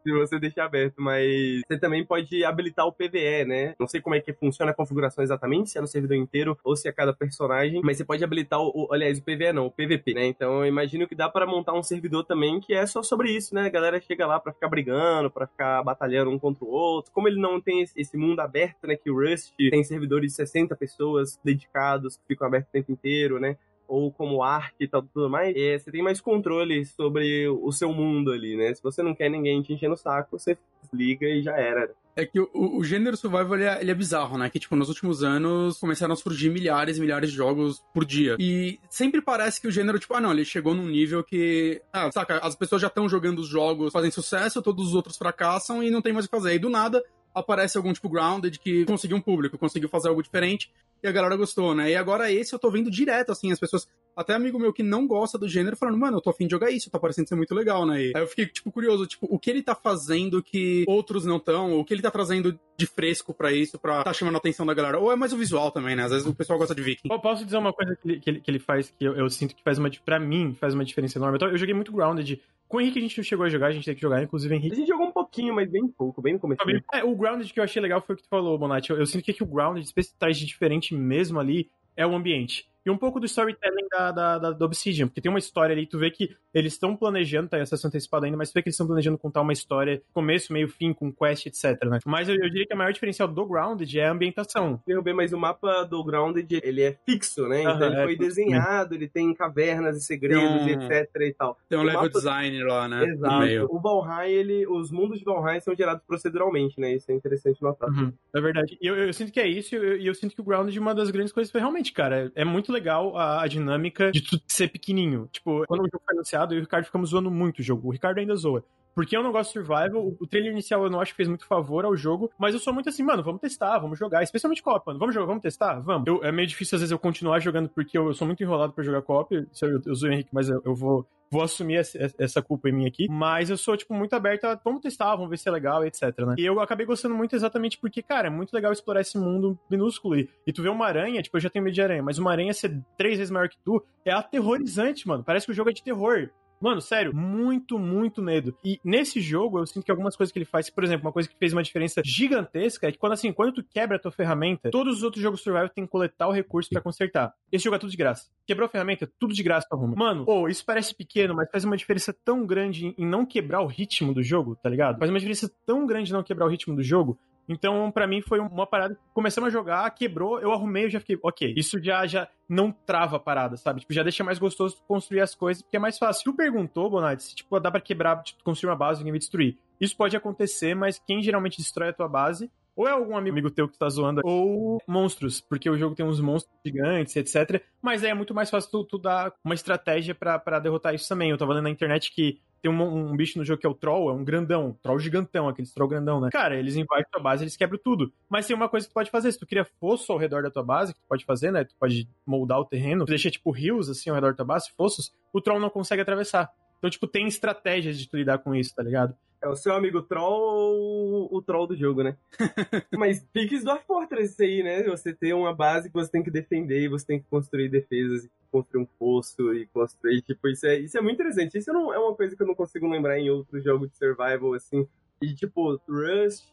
Se 0.08 0.12
você 0.12 0.38
deixar 0.38 0.64
aberto, 0.64 1.02
mas 1.02 1.60
você 1.66 1.78
também 1.78 2.02
pode 2.02 2.42
habilitar 2.42 2.86
o 2.86 2.92
PVE, 2.92 3.44
né? 3.44 3.74
Não 3.78 3.86
sei 3.86 4.00
como 4.00 4.14
é 4.14 4.20
que 4.20 4.32
funciona 4.32 4.70
a 4.70 4.74
configuração 4.74 5.22
exatamente, 5.22 5.68
se 5.68 5.76
é 5.76 5.82
no 5.82 5.86
servidor 5.86 6.16
inteiro 6.16 6.58
ou 6.64 6.74
se 6.74 6.88
é 6.88 6.92
cada 6.92 7.12
personagem, 7.12 7.82
mas 7.84 7.98
você 7.98 8.06
pode 8.06 8.24
habilitar 8.24 8.58
o, 8.58 8.88
aliás, 8.90 9.18
o 9.18 9.22
PVE 9.22 9.52
não, 9.52 9.66
o 9.66 9.70
PVP, 9.70 10.14
né? 10.14 10.26
Então 10.26 10.60
eu 10.60 10.66
imagino 10.66 11.06
que 11.06 11.14
dá 11.14 11.28
para 11.28 11.46
montar 11.46 11.74
um 11.74 11.82
servidor 11.82 12.24
também 12.24 12.58
que 12.58 12.72
é 12.72 12.86
só 12.86 13.02
sobre 13.02 13.30
isso, 13.30 13.54
né? 13.54 13.66
A 13.66 13.68
galera 13.68 14.00
chega 14.00 14.26
lá 14.26 14.40
para 14.40 14.52
ficar 14.52 14.68
brigando, 14.68 15.30
para 15.30 15.46
ficar 15.46 15.82
batalhando 15.82 16.30
um 16.30 16.38
contra 16.38 16.64
o 16.64 16.70
outro. 16.70 17.12
Como 17.12 17.28
ele 17.28 17.38
não 17.38 17.60
tem 17.60 17.82
esse 17.82 18.16
mundo 18.16 18.40
aberto, 18.40 18.86
né, 18.86 18.96
que 18.96 19.10
o 19.10 19.14
Rust 19.14 19.52
tem 19.58 19.84
servidores 19.84 20.34
60 20.34 20.74
pessoas 20.74 21.38
dedicados 21.44 22.16
que 22.16 22.22
ficam 22.28 22.46
abertos 22.46 22.70
o 22.70 22.72
tempo 22.72 22.92
inteiro, 22.92 23.38
né? 23.38 23.58
Ou 23.88 24.12
como 24.12 24.42
arte 24.42 24.76
e 24.80 24.88
tal, 24.88 25.02
tudo 25.02 25.30
mais, 25.30 25.56
é, 25.56 25.78
você 25.78 25.90
tem 25.90 26.02
mais 26.02 26.20
controle 26.20 26.84
sobre 26.84 27.48
o 27.48 27.72
seu 27.72 27.92
mundo 27.92 28.30
ali, 28.30 28.56
né? 28.56 28.74
Se 28.74 28.82
você 28.82 29.02
não 29.02 29.14
quer 29.14 29.30
ninguém 29.30 29.62
te 29.62 29.72
enchendo 29.72 29.94
o 29.94 29.96
saco, 29.96 30.38
você 30.38 30.58
desliga 30.82 31.26
e 31.26 31.42
já 31.42 31.56
era. 31.56 31.90
É 32.18 32.26
que 32.26 32.40
o, 32.40 32.48
o 32.52 32.82
gênero 32.82 33.16
survival 33.16 33.54
ele 33.54 33.64
é, 33.64 33.80
ele 33.80 33.90
é, 33.92 33.94
bizarro, 33.94 34.36
né? 34.36 34.50
Que, 34.50 34.58
tipo, 34.58 34.74
nos 34.74 34.88
últimos 34.88 35.22
anos 35.22 35.78
começaram 35.78 36.12
a 36.12 36.16
surgir 36.16 36.50
milhares 36.50 36.98
e 36.98 37.00
milhares 37.00 37.30
de 37.30 37.36
jogos 37.36 37.80
por 37.94 38.04
dia. 38.04 38.34
E 38.40 38.80
sempre 38.90 39.22
parece 39.22 39.60
que 39.60 39.68
o 39.68 39.70
gênero, 39.70 40.00
tipo, 40.00 40.14
ah, 40.14 40.20
não, 40.20 40.32
ele 40.32 40.44
chegou 40.44 40.74
num 40.74 40.88
nível 40.88 41.22
que. 41.22 41.80
Ah, 41.92 42.10
saca, 42.10 42.38
as 42.38 42.56
pessoas 42.56 42.82
já 42.82 42.88
estão 42.88 43.08
jogando 43.08 43.38
os 43.38 43.46
jogos, 43.46 43.92
fazem 43.92 44.10
sucesso, 44.10 44.60
todos 44.60 44.88
os 44.88 44.94
outros 44.94 45.16
fracassam 45.16 45.80
e 45.80 45.90
não 45.90 46.02
tem 46.02 46.12
mais 46.12 46.26
o 46.26 46.28
que 46.28 46.36
fazer. 46.36 46.54
E 46.54 46.58
do 46.58 46.68
nada 46.68 47.00
aparece 47.38 47.76
algum 47.76 47.92
tipo 47.92 48.08
Grounded 48.08 48.58
que 48.58 48.84
conseguiu 48.84 49.16
um 49.16 49.20
público, 49.20 49.58
conseguiu 49.58 49.88
fazer 49.88 50.08
algo 50.08 50.22
diferente 50.22 50.70
e 51.02 51.06
a 51.06 51.12
galera 51.12 51.36
gostou, 51.36 51.74
né? 51.74 51.90
E 51.90 51.96
agora 51.96 52.30
esse 52.30 52.52
eu 52.52 52.58
tô 52.58 52.70
vendo 52.70 52.90
direto, 52.90 53.30
assim, 53.30 53.52
as 53.52 53.60
pessoas, 53.60 53.88
até 54.16 54.34
amigo 54.34 54.58
meu 54.58 54.72
que 54.72 54.82
não 54.82 55.06
gosta 55.06 55.38
do 55.38 55.48
gênero, 55.48 55.76
falando, 55.76 55.96
mano, 55.98 56.16
eu 56.16 56.20
tô 56.20 56.30
afim 56.30 56.46
de 56.46 56.50
jogar 56.50 56.70
isso, 56.70 56.90
tá 56.90 56.98
parecendo 56.98 57.28
ser 57.28 57.36
muito 57.36 57.54
legal, 57.54 57.86
né? 57.86 58.02
E 58.02 58.12
aí 58.16 58.22
eu 58.22 58.26
fiquei, 58.26 58.46
tipo, 58.46 58.72
curioso, 58.72 59.06
tipo, 59.06 59.26
o 59.30 59.38
que 59.38 59.48
ele 59.48 59.62
tá 59.62 59.74
fazendo 59.74 60.42
que 60.42 60.84
outros 60.88 61.24
não 61.24 61.36
estão, 61.36 61.78
o 61.78 61.84
que 61.84 61.94
ele 61.94 62.02
tá 62.02 62.10
trazendo 62.10 62.58
de 62.76 62.86
fresco 62.86 63.32
para 63.32 63.52
isso, 63.52 63.78
pra 63.78 64.02
tá 64.02 64.12
chamando 64.12 64.34
a 64.34 64.38
atenção 64.38 64.66
da 64.66 64.74
galera. 64.74 64.98
Ou 64.98 65.12
é 65.12 65.16
mais 65.16 65.32
o 65.32 65.36
visual 65.36 65.70
também, 65.70 65.94
né? 65.94 66.04
Às 66.04 66.10
vezes 66.10 66.26
o 66.26 66.34
pessoal 66.34 66.58
gosta 66.58 66.74
de 66.74 66.82
Viking. 66.82 67.08
Eu 67.10 67.20
posso 67.20 67.44
dizer 67.44 67.58
uma 67.58 67.72
coisa 67.72 67.96
que 67.96 68.08
ele, 68.08 68.20
que 68.20 68.30
ele, 68.30 68.40
que 68.40 68.50
ele 68.50 68.58
faz, 68.58 68.92
que 68.96 69.04
eu, 69.04 69.14
eu, 69.16 69.30
sinto 69.30 69.54
que 69.54 69.62
faz 69.62 69.78
uma, 69.78 69.90
pra 70.04 70.18
mim, 70.18 70.56
faz 70.58 70.74
uma 70.74 70.84
diferença 70.84 71.18
enorme. 71.18 71.38
Eu, 71.40 71.50
eu 71.50 71.58
joguei 71.58 71.74
muito 71.74 71.92
Grounded 71.92 72.40
com 72.68 72.76
o 72.76 72.80
Henrique 72.80 72.98
a 72.98 73.02
gente 73.02 73.16
não 73.16 73.24
chegou 73.24 73.46
a 73.46 73.48
jogar, 73.48 73.68
a 73.68 73.72
gente 73.72 73.84
tem 73.84 73.94
que 73.94 74.00
jogar, 74.00 74.22
inclusive 74.22 74.54
Henrique. 74.54 74.74
A 74.74 74.76
gente 74.76 74.88
jogou 74.88 75.06
um 75.06 75.12
pouquinho, 75.12 75.54
mas 75.54 75.70
bem 75.70 75.88
pouco, 75.88 76.20
bem 76.20 76.34
no 76.34 76.38
começo. 76.38 76.62
É, 76.92 77.02
o 77.02 77.16
Grounded 77.16 77.52
que 77.52 77.58
eu 77.58 77.64
achei 77.64 77.80
legal 77.80 78.02
foi 78.02 78.14
o 78.14 78.16
que 78.16 78.24
tu 78.24 78.28
falou, 78.28 78.58
Bonatti. 78.58 78.90
Eu, 78.90 78.98
eu 78.98 79.06
sinto 79.06 79.24
que, 79.24 79.32
que 79.32 79.42
o 79.42 79.46
Grounded, 79.46 79.84
especialmente 79.84 80.40
de 80.40 80.46
diferente 80.46 80.94
mesmo 80.94 81.40
ali, 81.40 81.70
é 81.96 82.06
o 82.06 82.14
ambiente. 82.14 82.68
E 82.86 82.90
um 82.90 82.96
pouco 82.96 83.20
do 83.20 83.26
storytelling 83.26 83.86
da, 83.90 84.10
da, 84.12 84.38
da, 84.38 84.50
da 84.52 84.64
Obsidian, 84.64 85.08
porque 85.08 85.20
tem 85.20 85.28
uma 85.30 85.38
história 85.38 85.74
ali, 85.74 85.86
tu 85.86 85.98
vê 85.98 86.10
que 86.10 86.34
eles 86.54 86.72
estão 86.72 86.96
planejando, 86.96 87.48
tá 87.48 87.60
acesso 87.60 87.86
antecipado 87.86 88.24
ainda, 88.24 88.36
mas 88.38 88.50
tu 88.50 88.54
vê 88.54 88.62
que 88.62 88.68
eles 88.68 88.74
estão 88.74 88.86
planejando 88.86 89.18
contar 89.18 89.42
uma 89.42 89.52
história, 89.52 90.00
começo, 90.12 90.52
meio, 90.52 90.68
fim, 90.68 90.92
com 90.94 91.12
quest, 91.12 91.46
etc, 91.46 91.84
né? 91.84 91.98
Mas 92.06 92.28
eu, 92.28 92.34
eu 92.36 92.48
diria 92.48 92.66
que 92.66 92.72
a 92.72 92.76
maior 92.76 92.92
diferencial 92.92 93.28
do 93.28 93.44
Grounded 93.46 93.98
é 93.98 94.06
a 94.06 94.12
ambientação. 94.12 94.80
Derrubei, 94.86 95.12
mas 95.12 95.32
o 95.32 95.38
mapa 95.38 95.84
do 95.84 96.02
Grounded, 96.02 96.60
ele 96.62 96.82
é 96.82 96.96
fixo, 97.04 97.46
né? 97.46 97.62
Então 97.62 97.86
ele 97.86 97.96
é 97.96 98.04
foi 98.04 98.16
desenhado, 98.16 98.94
ele 98.94 99.08
tem 99.08 99.34
cavernas 99.34 99.96
e 99.96 100.00
segredos, 100.00 100.42
um- 100.62 100.68
etc 100.68 101.10
e 101.20 101.34
tal. 101.34 101.58
Tem 101.68 101.78
um 101.78 101.82
O 101.82 101.84
level 101.84 102.02
mapa- 102.02 102.12
design 102.14 102.62
lá, 102.64 102.88
né? 102.88 103.04
Exato. 103.04 103.66
O 103.70 103.80
Valheim, 103.80 104.30
ele, 104.32 104.66
os 104.66 104.90
mundos 104.90 105.18
de 105.18 105.24
Valheim 105.24 105.60
são 105.60 105.74
gerados 105.74 106.02
proceduralmente, 106.06 106.80
né? 106.80 106.94
Isso 106.94 107.10
é 107.10 107.14
interessante 107.14 107.60
notar. 107.62 107.90
Uhum, 107.90 108.12
é 108.34 108.40
verdade. 108.40 108.78
E 108.80 108.86
eu, 108.86 108.96
eu 108.96 109.12
sinto 109.12 109.30
que 109.30 109.40
é 109.40 109.46
isso, 109.46 109.74
e 109.74 109.78
eu, 109.78 109.96
eu 110.00 110.14
sinto 110.14 110.34
que 110.34 110.40
o 110.40 110.44
Grounded, 110.44 110.78
uma 110.78 110.94
das 110.94 111.10
grandes 111.10 111.32
coisas 111.32 111.50
foi 111.50 111.60
realmente, 111.60 111.92
cara, 111.92 112.32
é 112.34 112.44
muito 112.44 112.72
legal 112.72 112.77
a, 113.16 113.42
a 113.42 113.46
dinâmica 113.48 114.10
de 114.10 114.20
tu 114.20 114.40
ser 114.46 114.68
pequenininho. 114.68 115.28
Tipo, 115.32 115.64
quando 115.66 115.80
o 115.80 115.84
jogo 115.84 116.02
foi 116.04 116.14
anunciado, 116.14 116.54
eu 116.54 116.58
e 116.58 116.60
o 116.60 116.64
Ricardo 116.64 116.84
ficamos 116.84 117.10
zoando 117.10 117.30
muito 117.30 117.60
o 117.60 117.62
jogo. 117.62 117.88
O 117.88 117.90
Ricardo 117.92 118.18
ainda 118.18 118.34
zoa. 118.36 118.64
Porque 118.94 119.16
eu 119.16 119.22
não 119.22 119.30
gosto 119.32 119.48
de 119.52 119.64
survival, 119.66 120.14
o, 120.20 120.26
trailer 120.26 120.52
inicial 120.52 120.82
eu 120.82 120.90
não 120.90 121.00
acho 121.00 121.12
que 121.12 121.16
fez 121.16 121.28
muito 121.28 121.46
favor 121.46 121.84
ao 121.84 121.96
jogo, 121.96 122.30
mas 122.38 122.54
eu 122.54 122.60
sou 122.60 122.72
muito 122.74 122.88
assim, 122.88 123.02
mano, 123.02 123.22
vamos 123.22 123.40
testar, 123.40 123.78
vamos 123.78 123.98
jogar, 123.98 124.22
especialmente 124.22 124.62
co-op, 124.62 124.86
mano. 124.86 124.98
Vamos 124.98 125.14
jogar, 125.14 125.26
vamos 125.26 125.42
testar? 125.42 125.78
Vamos. 125.80 126.06
Eu- 126.06 126.24
é 126.24 126.32
meio 126.32 126.48
difícil 126.48 126.76
às 126.76 126.80
vezes 126.82 126.90
eu 126.92 126.98
continuar 126.98 127.38
jogando 127.40 127.68
porque 127.68 127.96
eu, 127.96 128.06
eu 128.06 128.14
sou 128.14 128.26
muito 128.26 128.42
enrolado 128.42 128.72
pra 128.72 128.82
jogar 128.84 129.02
co-op, 129.02 129.34
eu, 129.34 129.46
eu 129.86 129.94
sou 129.94 130.08
o 130.08 130.12
Henrique, 130.12 130.30
mas 130.32 130.48
eu, 130.48 130.60
eu 130.64 130.74
vou 130.74 131.06
vou 131.30 131.42
assumir 131.42 131.76
essa, 131.76 131.98
essa 132.18 132.40
culpa 132.40 132.70
em 132.70 132.72
mim 132.72 132.86
aqui, 132.86 133.06
mas 133.10 133.50
eu 133.50 133.58
sou, 133.58 133.76
tipo, 133.76 133.92
muito 133.92 134.14
aberto 134.14 134.44
a 134.46 134.54
vamos 134.64 134.80
testar, 134.80 135.14
vamos 135.14 135.28
ver 135.28 135.36
se 135.36 135.46
é 135.46 135.52
legal, 135.52 135.84
etc, 135.84 136.02
né? 136.20 136.34
E 136.38 136.46
eu 136.46 136.58
acabei 136.58 136.86
gostando 136.86 137.14
muito 137.14 137.36
exatamente 137.36 137.76
porque, 137.76 138.02
cara, 138.02 138.28
é 138.28 138.30
muito 138.30 138.50
legal 138.54 138.72
explorar 138.72 139.02
esse 139.02 139.18
mundo 139.18 139.58
minúsculo 139.70 140.16
e, 140.16 140.26
e 140.46 140.52
tu 140.54 140.62
vê 140.62 140.70
uma 140.70 140.86
aranha, 140.86 141.20
tipo, 141.20 141.36
eu 141.36 141.40
já 141.42 141.50
tenho 141.50 141.62
medo 141.64 141.74
de 141.74 141.82
aranha, 141.82 142.02
mas 142.02 142.16
uma 142.18 142.32
aranha 142.32 142.54
ser 142.54 142.80
três 142.96 143.18
vezes 143.18 143.30
maior 143.30 143.46
que 143.50 143.58
tu 143.62 143.84
é 144.06 144.10
aterrorizante, 144.10 145.06
mano. 145.06 145.22
Parece 145.22 145.44
que 145.44 145.52
o 145.52 145.54
jogo 145.54 145.68
é 145.68 145.72
de 145.74 145.82
terror. 145.82 146.30
Mano, 146.60 146.80
sério, 146.80 147.14
muito, 147.14 147.78
muito 147.78 148.22
medo. 148.22 148.56
E 148.64 148.80
nesse 148.84 149.20
jogo, 149.20 149.58
eu 149.58 149.66
sinto 149.66 149.84
que 149.84 149.90
algumas 149.90 150.16
coisas 150.16 150.32
que 150.32 150.38
ele 150.38 150.44
faz, 150.44 150.68
por 150.70 150.84
exemplo, 150.84 151.06
uma 151.06 151.12
coisa 151.12 151.28
que 151.28 151.36
fez 151.36 151.52
uma 151.52 151.62
diferença 151.62 152.02
gigantesca 152.04 152.88
é 152.88 152.92
que 152.92 152.98
quando 152.98 153.12
assim, 153.12 153.32
quando 153.32 153.54
tu 153.54 153.62
quebra 153.62 153.96
a 153.96 154.00
tua 154.00 154.10
ferramenta, 154.10 154.70
todos 154.70 154.98
os 154.98 155.02
outros 155.02 155.22
jogos 155.22 155.40
survival 155.40 155.68
tem 155.68 155.84
que 155.84 155.90
coletar 155.90 156.28
o 156.28 156.32
recurso 156.32 156.70
pra 156.70 156.80
consertar. 156.80 157.32
Esse 157.50 157.64
jogo 157.64 157.76
é 157.76 157.78
tudo 157.78 157.90
de 157.90 157.96
graça. 157.96 158.28
Quebrou 158.46 158.66
a 158.66 158.68
ferramenta, 158.68 159.10
tudo 159.18 159.34
de 159.34 159.42
graça 159.42 159.66
tu 159.68 159.74
arruma. 159.74 159.94
Mano, 159.96 160.24
pô, 160.24 160.48
isso 160.48 160.64
parece 160.64 160.94
pequeno, 160.94 161.34
mas 161.34 161.50
faz 161.50 161.64
uma 161.64 161.76
diferença 161.76 162.14
tão 162.24 162.44
grande 162.44 162.94
em 162.98 163.06
não 163.06 163.24
quebrar 163.24 163.60
o 163.62 163.66
ritmo 163.66 164.12
do 164.12 164.22
jogo, 164.22 164.56
tá 164.56 164.68
ligado? 164.68 164.98
Faz 164.98 165.10
uma 165.10 165.18
diferença 165.18 165.50
tão 165.64 165.86
grande 165.86 166.10
em 166.10 166.14
não 166.14 166.22
quebrar 166.22 166.46
o 166.46 166.50
ritmo 166.50 166.74
do 166.74 166.82
jogo. 166.82 167.18
Então, 167.48 167.90
pra 167.90 168.06
mim, 168.06 168.20
foi 168.20 168.38
uma 168.38 168.66
parada 168.66 168.98
começamos 169.14 169.48
a 169.48 169.50
jogar, 169.50 169.90
quebrou, 169.90 170.38
eu 170.40 170.52
arrumei, 170.52 170.84
eu 170.84 170.90
já 170.90 171.00
fiquei, 171.00 171.18
ok, 171.22 171.54
isso 171.56 171.82
já, 171.82 172.06
já 172.06 172.28
não 172.48 172.70
trava 172.70 173.16
a 173.16 173.20
parada, 173.20 173.56
sabe? 173.56 173.80
Tipo, 173.80 173.92
já 173.92 174.02
deixa 174.02 174.22
mais 174.22 174.38
gostoso 174.38 174.82
construir 174.86 175.20
as 175.20 175.34
coisas, 175.34 175.62
porque 175.62 175.76
é 175.76 175.80
mais 175.80 175.98
fácil. 175.98 176.24
Tu 176.24 176.36
perguntou, 176.36 176.90
Bonatti, 176.90 177.22
se, 177.22 177.34
tipo, 177.34 177.58
dá 177.58 177.70
pra 177.70 177.80
quebrar, 177.80 178.22
tipo, 178.22 178.42
construir 178.44 178.70
uma 178.70 178.76
base 178.76 179.00
e 179.00 179.00
ninguém 179.00 179.12
vai 179.12 179.18
destruir. 179.18 179.56
Isso 179.80 179.96
pode 179.96 180.16
acontecer, 180.16 180.74
mas 180.74 180.98
quem 180.98 181.22
geralmente 181.22 181.58
destrói 181.58 181.88
a 181.88 181.92
tua 181.92 182.08
base 182.08 182.50
ou 182.78 182.86
é 182.86 182.92
algum 182.92 183.16
amigo 183.16 183.50
teu 183.50 183.68
que 183.68 183.76
tá 183.76 183.88
zoando, 183.88 184.20
ou 184.22 184.80
monstros, 184.86 185.40
porque 185.40 185.68
o 185.68 185.76
jogo 185.76 185.96
tem 185.96 186.06
uns 186.06 186.20
monstros 186.20 186.54
gigantes, 186.64 187.16
etc. 187.16 187.60
Mas 187.82 188.04
é 188.04 188.14
muito 188.14 188.32
mais 188.32 188.48
fácil 188.48 188.70
tu, 188.70 188.84
tu 188.84 188.98
dar 188.98 189.32
uma 189.44 189.54
estratégia 189.54 190.14
pra 190.14 190.60
derrotar 190.60 190.94
isso 190.94 191.08
também. 191.08 191.30
Eu 191.30 191.36
tava 191.36 191.54
lendo 191.54 191.64
na 191.64 191.70
internet 191.70 192.12
que 192.14 192.40
tem 192.62 192.70
um, 192.70 193.10
um 193.10 193.16
bicho 193.16 193.36
no 193.36 193.44
jogo 193.44 193.60
que 193.60 193.66
é 193.66 193.70
o 193.70 193.74
Troll, 193.74 194.10
é 194.10 194.12
um 194.12 194.24
grandão, 194.24 194.78
Troll 194.80 195.00
gigantão, 195.00 195.48
aquele 195.48 195.66
Troll 195.68 195.88
grandão, 195.88 196.20
né? 196.20 196.28
Cara, 196.30 196.56
eles 196.56 196.76
invadem 196.76 197.04
tua 197.10 197.20
base, 197.20 197.42
eles 197.42 197.56
quebram 197.56 197.80
tudo. 197.82 198.12
Mas 198.28 198.46
tem 198.46 198.54
uma 198.54 198.68
coisa 198.68 198.86
que 198.86 198.92
tu 198.92 198.94
pode 198.94 199.10
fazer, 199.10 199.32
se 199.32 199.40
tu 199.40 199.46
cria 199.46 199.64
fosso 199.80 200.12
ao 200.12 200.18
redor 200.18 200.44
da 200.44 200.50
tua 200.50 200.62
base, 200.62 200.94
que 200.94 201.00
tu 201.00 201.08
pode 201.08 201.24
fazer, 201.24 201.50
né? 201.50 201.64
Tu 201.64 201.74
pode 201.80 202.08
moldar 202.24 202.60
o 202.60 202.64
terreno, 202.64 203.04
tu 203.04 203.08
deixa 203.08 203.28
tipo 203.28 203.50
rios 203.50 203.88
assim 203.88 204.08
ao 204.08 204.14
redor 204.14 204.30
da 204.30 204.36
tua 204.36 204.46
base, 204.46 204.70
fossos, 204.76 205.12
o 205.32 205.40
Troll 205.40 205.58
não 205.58 205.70
consegue 205.70 206.02
atravessar. 206.02 206.48
Então, 206.78 206.88
tipo, 206.88 207.08
tem 207.08 207.26
estratégias 207.26 207.98
de 207.98 208.08
tu 208.08 208.16
lidar 208.16 208.38
com 208.38 208.54
isso, 208.54 208.72
tá 208.72 208.84
ligado? 208.84 209.16
É 209.40 209.48
o 209.48 209.54
seu 209.54 209.72
amigo 209.72 210.02
troll 210.02 211.28
ou 211.30 211.36
o 211.36 211.40
troll 211.40 211.66
do 211.66 211.76
jogo, 211.76 212.02
né? 212.02 212.16
Mas 212.98 213.24
piques 213.32 213.62
do 213.62 213.76
Fortress 213.80 214.32
isso 214.32 214.42
aí, 214.42 214.62
né? 214.62 214.82
Você 214.84 215.14
tem 215.14 215.32
uma 215.32 215.54
base 215.54 215.88
que 215.88 215.94
você 215.94 216.10
tem 216.10 216.22
que 216.22 216.30
defender 216.30 216.82
e 216.82 216.88
você 216.88 217.06
tem 217.06 217.20
que 217.20 217.26
construir 217.30 217.68
defesas, 217.68 218.24
e 218.24 218.30
construir 218.50 218.82
um 218.82 218.88
fosso 218.98 219.54
e 219.54 219.66
construir, 219.66 220.22
tipo, 220.22 220.48
isso 220.48 220.66
é, 220.66 220.78
isso 220.78 220.98
é 220.98 221.00
muito 221.00 221.20
interessante. 221.20 221.56
Isso 221.56 221.72
não 221.72 221.92
é 221.92 221.98
uma 221.98 222.14
coisa 222.14 222.34
que 222.34 222.42
eu 222.42 222.46
não 222.46 222.54
consigo 222.54 222.88
lembrar 222.88 223.18
em 223.18 223.30
outros 223.30 223.62
jogos 223.62 223.90
de 223.90 223.96
survival, 223.96 224.54
assim. 224.54 224.88
E, 225.20 225.34
tipo, 225.34 225.80
Rust, 225.88 226.46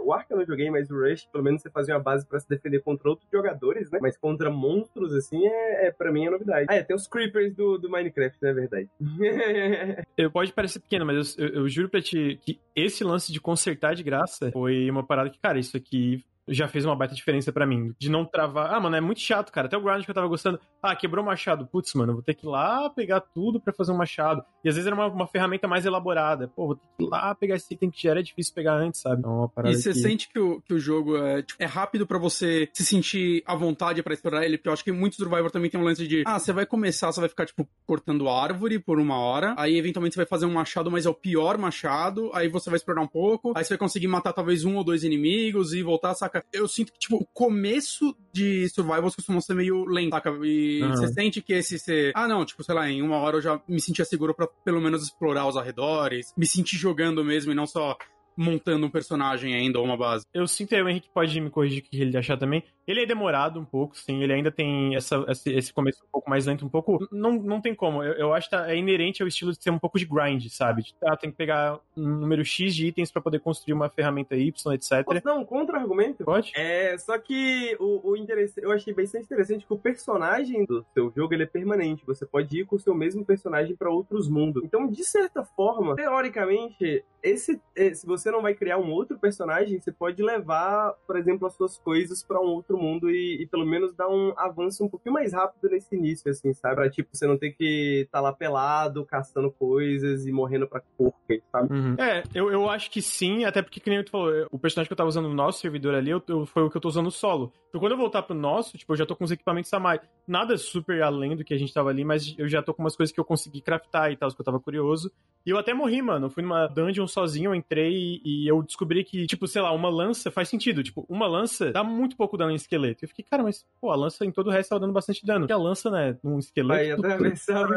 o 0.00 0.12
Ark 0.12 0.30
eu 0.30 0.36
não 0.38 0.44
joguei, 0.46 0.70
mas 0.70 0.90
o 0.90 0.98
Rust, 0.98 1.28
pelo 1.30 1.44
menos 1.44 1.62
você 1.62 1.70
fazia 1.70 1.94
uma 1.94 2.02
base 2.02 2.26
pra 2.26 2.40
se 2.40 2.48
defender 2.48 2.80
contra 2.80 3.08
outros 3.08 3.28
jogadores, 3.32 3.90
né? 3.90 3.98
Mas 4.02 4.16
contra 4.16 4.50
monstros, 4.50 5.14
assim, 5.14 5.46
é, 5.46 5.86
é 5.86 5.90
pra 5.92 6.10
mim 6.10 6.26
é 6.26 6.30
novidade. 6.30 6.66
Ah, 6.68 6.74
é, 6.74 6.82
tem 6.82 6.96
os 6.96 7.06
Creepers 7.06 7.54
do, 7.54 7.78
do 7.78 7.88
Minecraft, 7.88 8.36
não 8.42 8.48
é 8.50 8.52
verdade? 8.54 8.88
Eu 10.16 10.30
pode 10.30 10.52
parecer 10.52 10.80
pequeno, 10.80 11.06
mas 11.06 11.36
eu, 11.38 11.46
eu- 11.46 11.54
eu 11.62 11.68
juro 11.68 11.88
pra 11.88 12.00
ti 12.02 12.38
que 12.42 12.60
esse 12.76 13.02
lance 13.04 13.32
de 13.32 13.40
consertar 13.40 13.94
de 13.94 14.02
graça 14.02 14.50
foi 14.52 14.90
uma 14.90 15.04
parada 15.06 15.30
que, 15.30 15.38
cara, 15.40 15.58
isso 15.58 15.76
aqui 15.76 16.22
já 16.52 16.68
fez 16.68 16.84
uma 16.84 16.96
baita 16.96 17.14
diferença 17.14 17.52
pra 17.52 17.66
mim. 17.66 17.94
De 17.98 18.10
não 18.10 18.24
travar. 18.24 18.72
Ah, 18.72 18.80
mano, 18.80 18.96
é 18.96 19.00
muito 19.00 19.20
chato, 19.20 19.50
cara. 19.50 19.66
Até 19.66 19.76
o 19.76 19.82
ground 19.82 20.04
que 20.04 20.10
eu 20.10 20.14
tava 20.14 20.28
gostando. 20.28 20.60
Ah, 20.82 20.94
quebrou 20.94 21.22
o 21.22 21.26
machado. 21.26 21.66
Putz, 21.66 21.94
mano, 21.94 22.14
vou 22.14 22.22
ter 22.22 22.34
que 22.34 22.46
ir 22.46 22.50
lá 22.50 22.90
pegar 22.90 23.20
tudo 23.20 23.60
pra 23.60 23.72
fazer 23.72 23.92
um 23.92 23.96
machado. 23.96 24.44
E 24.64 24.68
às 24.68 24.74
vezes 24.74 24.86
era 24.86 24.94
uma, 24.94 25.06
uma 25.06 25.26
ferramenta 25.26 25.66
mais 25.66 25.86
elaborada. 25.86 26.48
Pô, 26.48 26.66
vou 26.66 26.76
ter 26.76 26.86
que 26.98 27.04
ir 27.04 27.08
lá 27.08 27.34
pegar 27.34 27.56
esse 27.56 27.72
item 27.72 27.90
que 27.90 28.02
já 28.02 28.10
era 28.10 28.22
difícil 28.22 28.54
pegar 28.54 28.74
antes, 28.74 29.00
sabe? 29.00 29.22
É 29.24 29.28
uma 29.28 29.48
parada 29.48 29.74
E 29.74 29.80
você 29.80 29.92
que... 29.92 29.98
sente 29.98 30.28
que 30.28 30.38
o, 30.38 30.60
que 30.60 30.74
o 30.74 30.78
jogo 30.78 31.16
é, 31.16 31.42
tipo, 31.42 31.62
é 31.62 31.66
rápido 31.66 32.06
pra 32.06 32.18
você 32.18 32.68
se 32.72 32.84
sentir 32.84 33.42
à 33.46 33.54
vontade 33.54 34.02
pra 34.02 34.14
explorar 34.14 34.44
ele, 34.44 34.58
porque 34.58 34.68
eu 34.68 34.72
acho 34.72 34.84
que 34.84 34.92
muitos 34.92 35.16
Survivor 35.16 35.50
também 35.50 35.70
tem 35.70 35.80
um 35.80 35.84
lance 35.84 36.06
de, 36.06 36.24
ah, 36.26 36.38
você 36.38 36.52
vai 36.52 36.66
começar, 36.66 37.12
você 37.12 37.20
vai 37.20 37.28
ficar, 37.28 37.46
tipo, 37.46 37.68
cortando 37.86 38.28
árvore 38.28 38.78
por 38.78 38.98
uma 38.98 39.18
hora, 39.18 39.54
aí 39.56 39.76
eventualmente 39.76 40.14
você 40.14 40.20
vai 40.20 40.26
fazer 40.26 40.46
um 40.46 40.52
machado, 40.52 40.90
mas 40.90 41.06
é 41.06 41.10
o 41.10 41.14
pior 41.14 41.56
machado, 41.58 42.30
aí 42.34 42.48
você 42.48 42.68
vai 42.70 42.76
explorar 42.76 43.02
um 43.02 43.06
pouco, 43.06 43.52
aí 43.56 43.64
você 43.64 43.70
vai 43.70 43.78
conseguir 43.78 44.08
matar 44.08 44.32
talvez 44.32 44.64
um 44.64 44.76
ou 44.76 44.84
dois 44.84 45.04
inimigos 45.04 45.72
e 45.72 45.82
voltar, 45.82 46.14
saca? 46.14 46.41
Eu 46.52 46.66
sinto 46.68 46.92
que, 46.92 46.98
tipo, 46.98 47.16
o 47.16 47.26
começo 47.32 48.16
de 48.32 48.68
Survivors 48.68 49.14
costuma 49.14 49.40
ser 49.40 49.54
meio 49.54 49.84
lento, 49.84 50.10
saca? 50.12 50.30
E 50.42 50.80
Aham. 50.82 50.96
você 50.96 51.08
sente 51.08 51.42
que 51.42 51.52
esse 51.52 51.78
ser, 51.78 52.12
ah, 52.14 52.26
não, 52.26 52.44
tipo, 52.44 52.62
sei 52.64 52.74
lá, 52.74 52.88
em 52.88 53.02
uma 53.02 53.16
hora 53.16 53.36
eu 53.36 53.42
já 53.42 53.60
me 53.68 53.80
sentia 53.80 54.04
seguro 54.04 54.34
pra 54.34 54.46
pelo 54.64 54.80
menos 54.80 55.02
explorar 55.02 55.46
os 55.46 55.56
arredores, 55.56 56.32
me 56.36 56.46
sentir 56.46 56.76
jogando 56.76 57.24
mesmo 57.24 57.52
e 57.52 57.54
não 57.54 57.66
só 57.66 57.96
montando 58.36 58.86
um 58.86 58.90
personagem 58.90 59.54
ainda 59.54 59.78
ou 59.78 59.84
uma 59.84 59.96
base. 59.96 60.24
Eu 60.32 60.46
sinto 60.46 60.74
aí, 60.74 60.82
o 60.82 60.88
Henrique 60.88 61.08
pode 61.12 61.40
me 61.40 61.50
corrigir 61.50 61.82
o 61.82 61.82
que 61.88 62.00
ele 62.00 62.16
achar 62.16 62.36
também. 62.36 62.62
Ele 62.86 63.02
é 63.02 63.06
demorado 63.06 63.60
um 63.60 63.64
pouco, 63.64 63.96
sim. 63.96 64.22
Ele 64.22 64.32
ainda 64.32 64.50
tem 64.50 64.96
essa, 64.96 65.24
esse, 65.28 65.52
esse 65.52 65.72
começo 65.72 66.02
um 66.02 66.08
pouco 66.10 66.28
mais 66.28 66.46
lento, 66.46 66.66
um 66.66 66.68
pouco. 66.68 67.06
Não, 67.12 67.32
não 67.34 67.60
tem 67.60 67.74
como. 67.74 68.02
Eu, 68.02 68.14
eu 68.14 68.34
acho 68.34 68.50
que 68.50 68.56
tá- 68.56 68.70
é 68.70 68.76
inerente 68.76 69.22
ao 69.22 69.28
estilo 69.28 69.52
de 69.52 69.62
ser 69.62 69.70
um 69.70 69.78
pouco 69.78 69.98
de 69.98 70.04
grind, 70.04 70.46
sabe? 70.48 70.82
De, 70.82 70.94
ah, 71.04 71.16
tem 71.16 71.30
que 71.30 71.36
pegar 71.36 71.78
um 71.96 72.08
número 72.08 72.44
X 72.44 72.74
de 72.74 72.86
itens 72.88 73.12
pra 73.12 73.22
poder 73.22 73.38
construir 73.38 73.74
uma 73.74 73.88
ferramenta 73.88 74.34
Y, 74.34 74.72
etc. 74.74 75.04
Posso 75.04 75.22
dar 75.22 75.34
um 75.34 75.44
contra-argumento? 75.44 76.24
Pode? 76.24 76.52
É, 76.56 76.96
só 76.98 77.16
que 77.18 77.76
o, 77.78 78.10
o 78.10 78.16
interessante, 78.16 78.64
eu 78.64 78.72
achei 78.72 78.92
bastante 78.92 79.24
interessante 79.26 79.64
que 79.64 79.72
o 79.72 79.78
personagem 79.78 80.64
do 80.64 80.84
seu 80.92 81.12
jogo 81.14 81.34
ele 81.34 81.44
é 81.44 81.46
permanente. 81.46 82.04
Você 82.06 82.26
pode 82.26 82.58
ir 82.60 82.66
com 82.66 82.74
o 82.76 82.80
seu 82.80 82.94
mesmo 82.94 83.24
personagem 83.24 83.76
pra 83.76 83.90
outros 83.90 84.28
mundos. 84.28 84.64
Então, 84.64 84.88
de 84.88 85.04
certa 85.04 85.44
forma, 85.44 85.94
teoricamente, 85.94 87.04
esse, 87.22 87.60
eh, 87.76 87.94
se 87.94 88.06
você 88.06 88.30
não 88.30 88.42
vai 88.42 88.54
criar 88.54 88.78
um 88.78 88.90
outro 88.90 89.18
personagem, 89.18 89.78
você 89.80 89.92
pode 89.92 90.22
levar, 90.22 90.92
por 91.06 91.16
exemplo, 91.16 91.46
as 91.46 91.54
suas 91.54 91.78
coisas 91.78 92.22
pra 92.22 92.40
um 92.40 92.46
outro 92.46 92.76
mundo 92.76 93.10
e, 93.10 93.42
e 93.42 93.46
pelo 93.46 93.64
menos 93.64 93.94
dar 93.94 94.08
um 94.08 94.32
avanço 94.36 94.84
um 94.84 94.88
pouquinho 94.88 95.14
mais 95.14 95.32
rápido 95.32 95.70
nesse 95.70 95.94
início, 95.94 96.30
assim, 96.30 96.52
sabe? 96.52 96.74
Pra, 96.76 96.90
tipo, 96.90 97.08
você 97.12 97.26
não 97.26 97.36
ter 97.38 97.50
que 97.52 98.02
estar 98.06 98.20
lá 98.20 98.32
pelado, 98.32 99.04
caçando 99.04 99.50
coisas 99.50 100.26
e 100.26 100.32
morrendo 100.32 100.66
pra 100.66 100.82
porca, 100.98 101.16
sabe? 101.50 101.72
Uhum. 101.72 101.94
É, 101.98 102.22
eu, 102.34 102.50
eu 102.50 102.68
acho 102.68 102.90
que 102.90 103.00
sim, 103.00 103.44
até 103.44 103.62
porque, 103.62 103.80
que 103.80 103.88
nem 103.90 104.02
tu 104.02 104.10
falou, 104.10 104.46
o 104.50 104.58
personagem 104.58 104.88
que 104.88 104.92
eu 104.92 104.96
tava 104.96 105.08
usando 105.08 105.28
no 105.28 105.34
nosso 105.34 105.60
servidor 105.60 105.94
ali 105.94 106.10
eu, 106.10 106.22
eu- 106.28 106.46
foi 106.46 106.62
o 106.64 106.70
que 106.70 106.76
eu 106.76 106.80
tô 106.80 106.88
usando 106.88 107.10
solo. 107.10 107.52
Então 107.68 107.80
quando 107.80 107.92
eu 107.92 107.98
voltar 107.98 108.22
pro 108.22 108.34
nosso, 108.34 108.76
tipo, 108.76 108.92
eu 108.92 108.96
já 108.96 109.06
tô 109.06 109.16
com 109.16 109.24
os 109.24 109.30
equipamentos 109.30 109.72
a 109.72 109.78
mais. 109.80 110.00
Nada 110.26 110.56
super 110.58 111.02
além 111.02 111.36
do 111.36 111.44
que 111.44 111.54
a 111.54 111.58
gente 111.58 111.72
tava 111.72 111.88
ali, 111.90 112.04
mas 112.04 112.34
eu 112.38 112.48
já 112.48 112.62
tô 112.62 112.74
com 112.74 112.82
umas 112.82 112.94
coisas 112.96 113.14
que 113.14 113.18
eu 113.20 113.24
consegui 113.24 113.60
craftar 113.62 114.10
e 114.12 114.16
tal, 114.16 114.30
que 114.30 114.40
eu 114.40 114.44
tava 114.44 114.60
curioso. 114.60 115.10
E 115.46 115.50
eu 115.50 115.58
até 115.58 115.72
morri, 115.72 116.02
mano. 116.02 116.26
Eu 116.26 116.30
fui 116.30 116.42
numa 116.42 116.66
dungeon 116.66 117.06
sozinho, 117.12 117.50
eu 117.50 117.54
entrei 117.54 118.20
e, 118.24 118.46
eu 118.46 118.62
descobri 118.62 119.04
que, 119.04 119.26
tipo, 119.26 119.46
sei 119.46 119.62
lá, 119.62 119.72
uma 119.72 119.88
lança 119.88 120.30
faz 120.30 120.48
sentido. 120.48 120.82
Tipo, 120.82 121.04
uma 121.08 121.26
lança 121.26 121.70
dá 121.72 121.84
muito 121.84 122.16
pouco 122.16 122.36
dano 122.36 122.52
em 122.52 122.56
esqueleto. 122.56 123.04
Eu 123.04 123.08
fiquei, 123.08 123.24
cara, 123.24 123.42
mas, 123.42 123.64
pô, 123.80 123.90
a 123.90 123.96
lança 123.96 124.24
em 124.24 124.30
todo 124.30 124.48
o 124.48 124.50
resto 124.50 124.70
tava 124.70 124.80
dando 124.80 124.92
bastante 124.92 125.24
dano. 125.24 125.40
Porque 125.40 125.52
a 125.52 125.56
lança, 125.56 125.90
né, 125.90 126.16
num 126.22 126.38
esqueleto. 126.38 127.04
atravessar 127.06 127.68
o 127.68 127.74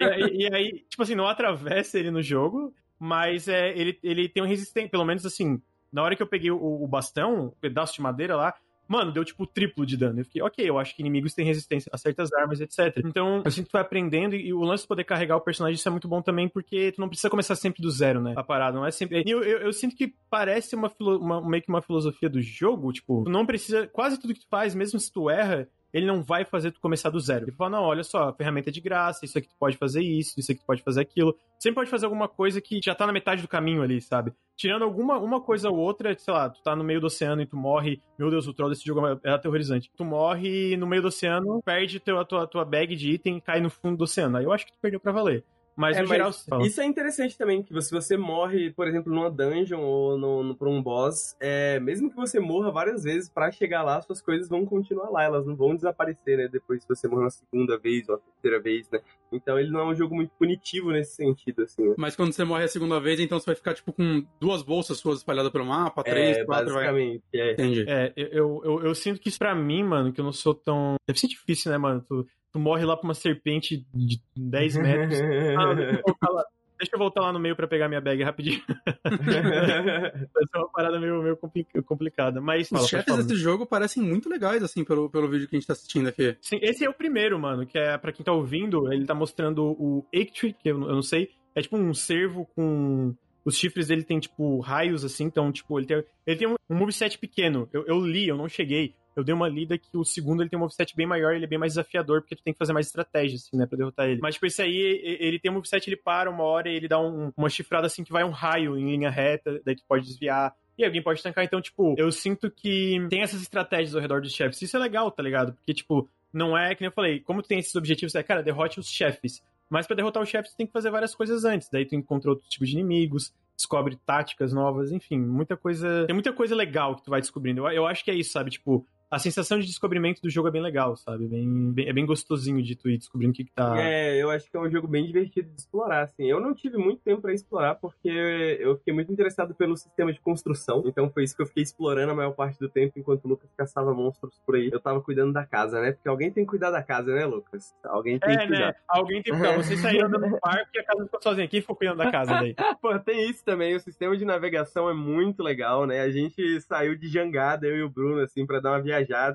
e, 0.00 0.04
aí, 0.04 0.36
e 0.36 0.54
aí, 0.54 0.84
tipo 0.88 1.02
assim, 1.02 1.14
não 1.14 1.26
atravessa 1.26 1.98
ele 1.98 2.10
no 2.10 2.22
jogo, 2.22 2.74
mas 2.98 3.48
é, 3.48 3.76
ele, 3.76 3.98
ele 4.02 4.28
tem 4.28 4.42
um 4.42 4.46
resistente, 4.46 4.88
pelo 4.88 5.04
menos 5.04 5.26
assim, 5.26 5.60
na 5.92 6.02
hora 6.02 6.16
que 6.16 6.22
eu 6.22 6.26
peguei 6.26 6.50
o, 6.50 6.56
o 6.56 6.86
bastão, 6.86 7.46
o 7.46 7.50
pedaço 7.60 7.94
de 7.94 8.00
madeira 8.00 8.36
lá, 8.36 8.54
mano, 8.88 9.12
deu 9.12 9.24
tipo 9.24 9.46
triplo 9.46 9.86
de 9.86 9.96
dano. 9.96 10.20
Eu 10.20 10.24
fiquei, 10.24 10.42
ok, 10.42 10.68
eu 10.68 10.78
acho 10.78 10.94
que 10.94 11.02
inimigos 11.02 11.34
têm 11.34 11.44
resistência 11.46 11.90
a 11.92 11.98
certas 11.98 12.32
armas, 12.32 12.60
etc. 12.60 13.02
Então, 13.04 13.42
eu 13.44 13.50
sinto 13.50 13.64
que 13.66 13.70
tu 13.70 13.74
vai 13.74 13.82
aprendendo 13.82 14.34
e, 14.36 14.48
e 14.48 14.52
o 14.54 14.60
lance 14.62 14.82
de 14.84 14.88
poder 14.88 15.04
carregar 15.04 15.36
o 15.36 15.40
personagem, 15.40 15.74
isso 15.76 15.88
é 15.88 15.90
muito 15.90 16.08
bom 16.08 16.20
também, 16.20 16.48
porque 16.48 16.92
tu 16.92 17.00
não 17.00 17.08
precisa 17.08 17.30
começar 17.30 17.54
sempre 17.56 17.82
do 17.82 17.90
zero, 17.90 18.20
né? 18.20 18.34
A 18.36 18.42
parada, 18.44 18.76
não 18.76 18.86
é 18.86 18.90
sempre. 18.90 19.22
E 19.26 19.30
eu, 19.30 19.42
eu, 19.42 19.58
eu 19.58 19.72
sinto 19.72 19.96
que 19.96 20.14
parece 20.28 20.74
uma, 20.74 20.90
uma- 21.00 21.48
meio 21.48 21.62
que 21.62 21.68
uma 21.70 21.82
filosofia 21.82 22.28
do 22.28 22.40
jogo, 22.42 22.92
tipo, 22.92 23.24
tu 23.24 23.30
não 23.30 23.46
precisa. 23.46 23.86
Quase 23.88 24.20
tudo 24.20 24.34
que 24.34 24.40
tu 24.40 24.48
faz, 24.50 24.74
mesmo 24.74 24.98
se 25.00 25.12
tu 25.12 25.30
erra, 25.30 25.68
ele 25.92 26.06
não 26.06 26.22
vai 26.22 26.44
fazer 26.44 26.70
tu 26.70 26.80
começar 26.80 27.10
do 27.10 27.20
zero. 27.20 27.44
Ele 27.44 27.52
fala, 27.52 27.70
não, 27.70 27.82
olha 27.82 28.02
só, 28.02 28.28
a 28.28 28.32
ferramenta 28.32 28.70
é 28.70 28.72
de 28.72 28.80
graça, 28.80 29.24
isso 29.24 29.36
aqui 29.36 29.48
tu 29.48 29.56
pode 29.58 29.76
fazer 29.76 30.02
isso, 30.02 30.38
isso 30.38 30.50
aqui 30.50 30.60
tu 30.60 30.66
pode 30.66 30.82
fazer 30.82 31.00
aquilo. 31.00 31.36
Sempre 31.58 31.76
pode 31.76 31.90
fazer 31.90 32.06
alguma 32.06 32.28
coisa 32.28 32.60
que 32.60 32.80
já 32.82 32.94
tá 32.94 33.06
na 33.06 33.12
metade 33.12 33.42
do 33.42 33.48
caminho 33.48 33.82
ali, 33.82 34.00
sabe? 34.00 34.32
Tirando 34.56 34.82
alguma 34.82 35.18
uma 35.18 35.40
coisa 35.40 35.68
ou 35.70 35.76
outra, 35.76 36.16
sei 36.18 36.32
lá, 36.32 36.48
tu 36.48 36.62
tá 36.62 36.74
no 36.74 36.84
meio 36.84 37.00
do 37.00 37.06
oceano 37.06 37.42
e 37.42 37.46
tu 37.46 37.56
morre. 37.56 38.00
Meu 38.18 38.30
Deus, 38.30 38.46
o 38.46 38.54
troll 38.54 38.70
desse 38.70 38.84
jogo 38.84 39.06
é 39.22 39.30
aterrorizante. 39.30 39.90
Tu 39.96 40.04
morre 40.04 40.76
no 40.76 40.86
meio 40.86 41.02
do 41.02 41.08
oceano, 41.08 41.62
perde 41.62 42.00
teu, 42.00 42.18
a 42.18 42.24
tua, 42.24 42.46
tua 42.46 42.64
bag 42.64 42.96
de 42.96 43.12
item 43.12 43.36
e 43.36 43.40
cai 43.40 43.60
no 43.60 43.70
fundo 43.70 43.98
do 43.98 44.04
oceano. 44.04 44.38
Aí 44.38 44.44
eu 44.44 44.52
acho 44.52 44.66
que 44.66 44.72
tu 44.72 44.78
perdeu 44.80 45.00
pra 45.00 45.12
valer. 45.12 45.44
Mas 45.76 45.96
É, 45.96 46.02
no 46.02 46.08
geral. 46.08 46.30
Isso 46.62 46.80
é 46.80 46.84
interessante 46.84 47.36
também, 47.36 47.62
que 47.62 47.80
se 47.80 47.90
você 47.90 48.16
morre, 48.16 48.70
por 48.70 48.86
exemplo, 48.86 49.12
numa 49.12 49.30
dungeon 49.30 49.80
ou 49.80 50.18
no, 50.18 50.42
no, 50.42 50.54
por 50.54 50.68
um 50.68 50.82
boss, 50.82 51.36
é, 51.40 51.80
mesmo 51.80 52.10
que 52.10 52.16
você 52.16 52.38
morra 52.38 52.70
várias 52.70 53.04
vezes, 53.04 53.28
pra 53.28 53.50
chegar 53.50 53.82
lá, 53.82 54.00
suas 54.02 54.20
coisas 54.20 54.48
vão 54.48 54.66
continuar 54.66 55.10
lá, 55.10 55.24
elas 55.24 55.46
não 55.46 55.56
vão 55.56 55.74
desaparecer, 55.74 56.36
né? 56.36 56.48
Depois 56.48 56.82
se 56.82 56.88
você 56.88 57.08
morrer 57.08 57.24
uma 57.24 57.30
segunda 57.30 57.78
vez 57.78 58.08
ou 58.08 58.16
a 58.16 58.18
terceira 58.18 58.60
vez, 58.60 58.88
né? 58.90 59.00
Então 59.32 59.58
ele 59.58 59.70
não 59.70 59.80
é 59.80 59.84
um 59.86 59.94
jogo 59.94 60.14
muito 60.14 60.30
punitivo 60.38 60.90
nesse 60.90 61.16
sentido, 61.16 61.62
assim. 61.62 61.88
Né? 61.88 61.94
Mas 61.96 62.14
quando 62.14 62.32
você 62.32 62.44
morre 62.44 62.64
a 62.64 62.68
segunda 62.68 63.00
vez, 63.00 63.18
então 63.18 63.38
você 63.40 63.46
vai 63.46 63.54
ficar, 63.54 63.74
tipo, 63.74 63.92
com 63.92 64.24
duas 64.38 64.62
bolsas 64.62 64.98
suas 64.98 65.18
espalhadas 65.18 65.50
pelo 65.50 65.64
mapa, 65.64 66.02
três, 66.04 66.38
é, 66.38 66.44
quatro, 66.44 66.74
vai. 66.74 66.84
basicamente, 66.86 67.24
é. 67.34 67.52
Entendi. 67.52 67.84
É, 67.88 68.12
eu, 68.16 68.60
eu, 68.64 68.82
eu 68.84 68.94
sinto 68.94 69.20
que 69.20 69.28
isso 69.28 69.38
pra 69.38 69.54
mim, 69.54 69.82
mano, 69.82 70.12
que 70.12 70.20
eu 70.20 70.24
não 70.24 70.32
sou 70.32 70.54
tão. 70.54 70.96
Deve 71.08 71.18
ser 71.18 71.28
difícil, 71.28 71.72
né, 71.72 71.78
mano? 71.78 72.04
Tu, 72.06 72.26
tu 72.52 72.58
morre 72.58 72.84
lá 72.84 72.96
pra 72.96 73.06
uma 73.06 73.14
serpente 73.14 73.86
de 73.94 74.20
10 74.36 74.76
metros. 74.76 75.18
Ah, 75.58 75.74
deixa, 75.74 75.92
eu 75.98 76.02
voltar 76.04 76.28
lá, 76.30 76.44
deixa 76.78 76.94
eu 76.94 76.98
voltar 76.98 77.20
lá 77.22 77.32
no 77.32 77.38
meio 77.40 77.54
pra 77.56 77.66
pegar 77.68 77.88
minha 77.88 78.00
bag 78.00 78.22
rapidinho. 78.22 78.60
Vai 79.04 80.44
ser 80.46 80.58
uma 80.58 80.68
parada 80.72 80.98
meio, 81.00 81.22
meio 81.22 81.36
compli- 81.36 81.66
complicada. 81.84 82.40
Mas. 82.40 82.62
Os 82.64 82.68
Fala, 82.70 82.86
chefes 82.88 83.16
desse 83.26 83.36
jogo 83.36 83.66
parecem 83.66 84.02
muito 84.02 84.28
legais, 84.28 84.62
assim, 84.62 84.84
pelo, 84.84 85.08
pelo 85.10 85.28
vídeo 85.28 85.48
que 85.48 85.56
a 85.56 85.58
gente 85.58 85.66
tá 85.66 85.72
assistindo 85.72 86.08
aqui. 86.08 86.36
Sim, 86.40 86.58
esse 86.62 86.84
é 86.84 86.88
o 86.88 86.94
primeiro, 86.94 87.38
mano, 87.38 87.66
que 87.66 87.78
é 87.78 87.96
pra 87.98 88.12
quem 88.12 88.24
tá 88.24 88.32
ouvindo, 88.32 88.92
ele 88.92 89.06
tá 89.06 89.14
mostrando 89.14 89.64
o 89.64 90.04
Ectree, 90.12 90.52
que 90.54 90.70
eu, 90.70 90.78
não- 90.78 90.88
eu 90.88 90.94
não 90.96 91.02
sei. 91.02 91.30
É 91.54 91.60
tipo 91.62 91.76
um 91.76 91.92
cervo 91.94 92.46
com. 92.54 93.14
Os 93.44 93.56
chifres 93.56 93.88
dele 93.88 94.04
tem, 94.04 94.20
tipo, 94.20 94.60
raios, 94.60 95.04
assim, 95.04 95.24
então, 95.24 95.50
tipo, 95.50 95.76
ele 95.78 95.86
tem, 95.86 96.04
ele 96.24 96.36
tem 96.38 96.48
um, 96.48 96.54
um 96.70 96.76
moveset 96.76 97.18
pequeno. 97.18 97.68
Eu, 97.72 97.84
eu 97.86 97.98
li, 98.00 98.28
eu 98.28 98.36
não 98.36 98.48
cheguei. 98.48 98.94
Eu 99.16 99.24
dei 99.24 99.34
uma 99.34 99.48
lida 99.48 99.76
que 99.78 99.96
o 99.96 100.04
segundo 100.04 100.42
ele 100.42 100.48
tem 100.50 100.58
um 100.58 100.62
moveset 100.62 100.94
bem 100.96 101.06
maior, 101.06 101.34
ele 101.34 101.44
é 101.44 101.48
bem 101.48 101.58
mais 101.58 101.72
desafiador, 101.72 102.20
porque 102.22 102.36
tu 102.36 102.42
tem 102.42 102.52
que 102.52 102.58
fazer 102.58 102.72
mais 102.72 102.86
estratégia, 102.86 103.36
assim, 103.36 103.56
né, 103.56 103.66
pra 103.66 103.76
derrotar 103.76 104.08
ele. 104.08 104.20
Mas, 104.20 104.34
tipo, 104.34 104.46
esse 104.46 104.62
aí, 104.62 105.00
ele 105.20 105.38
tem 105.38 105.50
um 105.50 105.54
moveset, 105.54 105.88
ele 105.88 105.96
para 105.96 106.30
uma 106.30 106.44
hora 106.44 106.68
e 106.70 106.74
ele 106.74 106.88
dá 106.88 106.98
um- 107.00 107.32
uma 107.36 107.48
chifrada, 107.50 107.86
assim, 107.86 108.04
que 108.04 108.12
vai 108.12 108.24
um 108.24 108.30
raio 108.30 108.76
em 108.78 108.90
linha 108.96 109.10
reta, 109.10 109.60
daí 109.64 109.76
tu 109.76 109.82
pode 109.88 110.06
desviar. 110.06 110.54
E 110.78 110.84
alguém 110.84 111.02
pode 111.02 111.22
tancar, 111.22 111.44
então, 111.44 111.60
tipo, 111.60 111.94
eu 111.98 112.10
sinto 112.10 112.50
que 112.50 113.06
tem 113.10 113.20
essas 113.22 113.42
estratégias 113.42 113.94
ao 113.94 114.00
redor 114.00 114.22
dos 114.22 114.32
chefes. 114.32 114.62
Isso 114.62 114.76
é 114.76 114.80
legal, 114.80 115.10
tá 115.10 115.22
ligado? 115.22 115.52
Porque, 115.52 115.74
tipo, 115.74 116.08
não 116.32 116.56
é, 116.56 116.74
que 116.74 116.80
nem 116.80 116.88
eu 116.88 116.92
falei, 116.94 117.20
como 117.20 117.42
tu 117.42 117.48
tem 117.48 117.58
esses 117.58 117.74
objetivos, 117.76 118.14
é, 118.14 118.22
cara, 118.22 118.42
derrote 118.42 118.80
os 118.80 118.88
chefes. 118.88 119.42
Mas 119.68 119.86
pra 119.86 119.94
derrotar 119.94 120.22
os 120.22 120.28
chefes, 120.28 120.52
tu 120.52 120.56
tem 120.56 120.66
que 120.66 120.72
fazer 120.72 120.90
várias 120.90 121.14
coisas 121.14 121.44
antes. 121.44 121.68
Daí 121.70 121.84
tu 121.86 121.94
encontra 121.94 122.30
outros 122.30 122.48
tipos 122.48 122.68
de 122.68 122.74
inimigos, 122.74 123.32
descobre 123.56 123.96
táticas 124.06 124.52
novas, 124.52 124.92
enfim, 124.92 125.18
muita 125.18 125.56
coisa. 125.56 126.04
Tem 126.06 126.14
muita 126.14 126.32
coisa 126.32 126.54
legal 126.54 126.96
que 126.96 127.04
tu 127.04 127.10
vai 127.10 127.20
descobrindo. 127.20 127.66
Eu, 127.66 127.72
eu 127.72 127.86
acho 127.86 128.02
que 128.04 128.10
é 128.10 128.14
isso, 128.14 128.32
sabe? 128.32 128.50
Tipo, 128.50 128.86
a 129.12 129.18
sensação 129.18 129.58
de 129.60 129.66
descobrimento 129.66 130.20
do 130.22 130.30
jogo 130.30 130.48
é 130.48 130.50
bem 130.50 130.62
legal, 130.62 130.96
sabe? 130.96 131.26
Bem, 131.26 131.72
bem- 131.72 131.88
é 131.88 131.92
bem 131.92 132.06
gostosinho 132.06 132.62
de 132.62 132.74
tu 132.74 132.88
ir 132.88 132.96
descobrindo 132.98 133.32
o 133.32 133.34
que, 133.34 133.44
que 133.44 133.52
tá. 133.52 133.74
É, 133.78 134.16
eu 134.20 134.30
acho 134.30 134.50
que 134.50 134.56
é 134.56 134.60
um 134.60 134.70
jogo 134.70 134.88
bem 134.88 135.04
divertido 135.06 135.48
de 135.50 135.60
explorar, 135.60 136.02
assim. 136.04 136.24
Eu 136.24 136.40
não 136.40 136.54
tive 136.54 136.76
muito 136.78 137.00
tempo 137.02 137.20
pra 137.20 137.32
explorar 137.32 137.74
porque 137.76 138.08
eu 138.08 138.76
fiquei 138.78 138.94
muito 138.94 139.12
interessado 139.12 139.54
pelo 139.54 139.76
sistema 139.76 140.12
de 140.12 140.20
construção. 140.20 140.82
Então 140.86 141.10
foi 141.10 141.24
isso 141.24 141.36
que 141.36 141.42
eu 141.42 141.46
fiquei 141.46 141.62
explorando 141.62 142.12
a 142.12 142.14
maior 142.14 142.32
parte 142.32 142.58
do 142.58 142.68
tempo 142.68 142.98
enquanto 142.98 143.24
o 143.24 143.28
Lucas 143.28 143.50
caçava 143.56 143.92
monstros 143.92 144.40
por 144.46 144.56
aí. 144.56 144.70
Eu 144.72 144.80
tava 144.80 145.00
cuidando 145.00 145.32
da 145.32 145.44
casa, 145.44 145.80
né? 145.80 145.92
Porque 145.92 146.08
alguém 146.08 146.30
tem 146.30 146.44
que 146.44 146.50
cuidar 146.50 146.70
da 146.70 146.82
casa, 146.82 147.14
né, 147.14 147.26
Lucas? 147.26 147.74
Alguém 147.84 148.18
tem 148.18 148.36
que 148.36 148.42
É, 148.44 148.46
cuidar. 148.46 148.66
né? 148.68 148.74
Alguém 148.88 149.22
tem 149.22 149.32
que 149.32 149.38
ficar. 149.38 149.56
Vocês 149.56 149.80
saíram 149.80 150.06
andando 150.08 150.26
no 150.28 150.40
parque 150.40 150.70
e 150.76 150.80
a 150.80 150.84
casa 150.84 151.04
ficou 151.04 151.22
sozinha. 151.22 151.48
Quem 151.48 151.60
ficou 151.60 151.76
cuidando 151.76 151.98
da 151.98 152.10
casa 152.10 152.32
daí? 152.32 152.54
Pô, 152.80 152.98
tem 152.98 153.28
isso 153.28 153.44
também. 153.44 153.74
O 153.76 153.80
sistema 153.80 154.16
de 154.16 154.24
navegação 154.24 154.88
é 154.88 154.94
muito 154.94 155.42
legal, 155.42 155.86
né? 155.86 156.00
A 156.00 156.10
gente 156.10 156.60
saiu 156.62 156.96
de 156.96 157.08
jangada, 157.08 157.66
eu 157.66 157.76
e 157.76 157.82
o 157.82 157.90
Bruno, 157.90 158.20
assim, 158.22 158.46
pra 158.46 158.58
dar 158.60 158.70
uma 158.72 158.80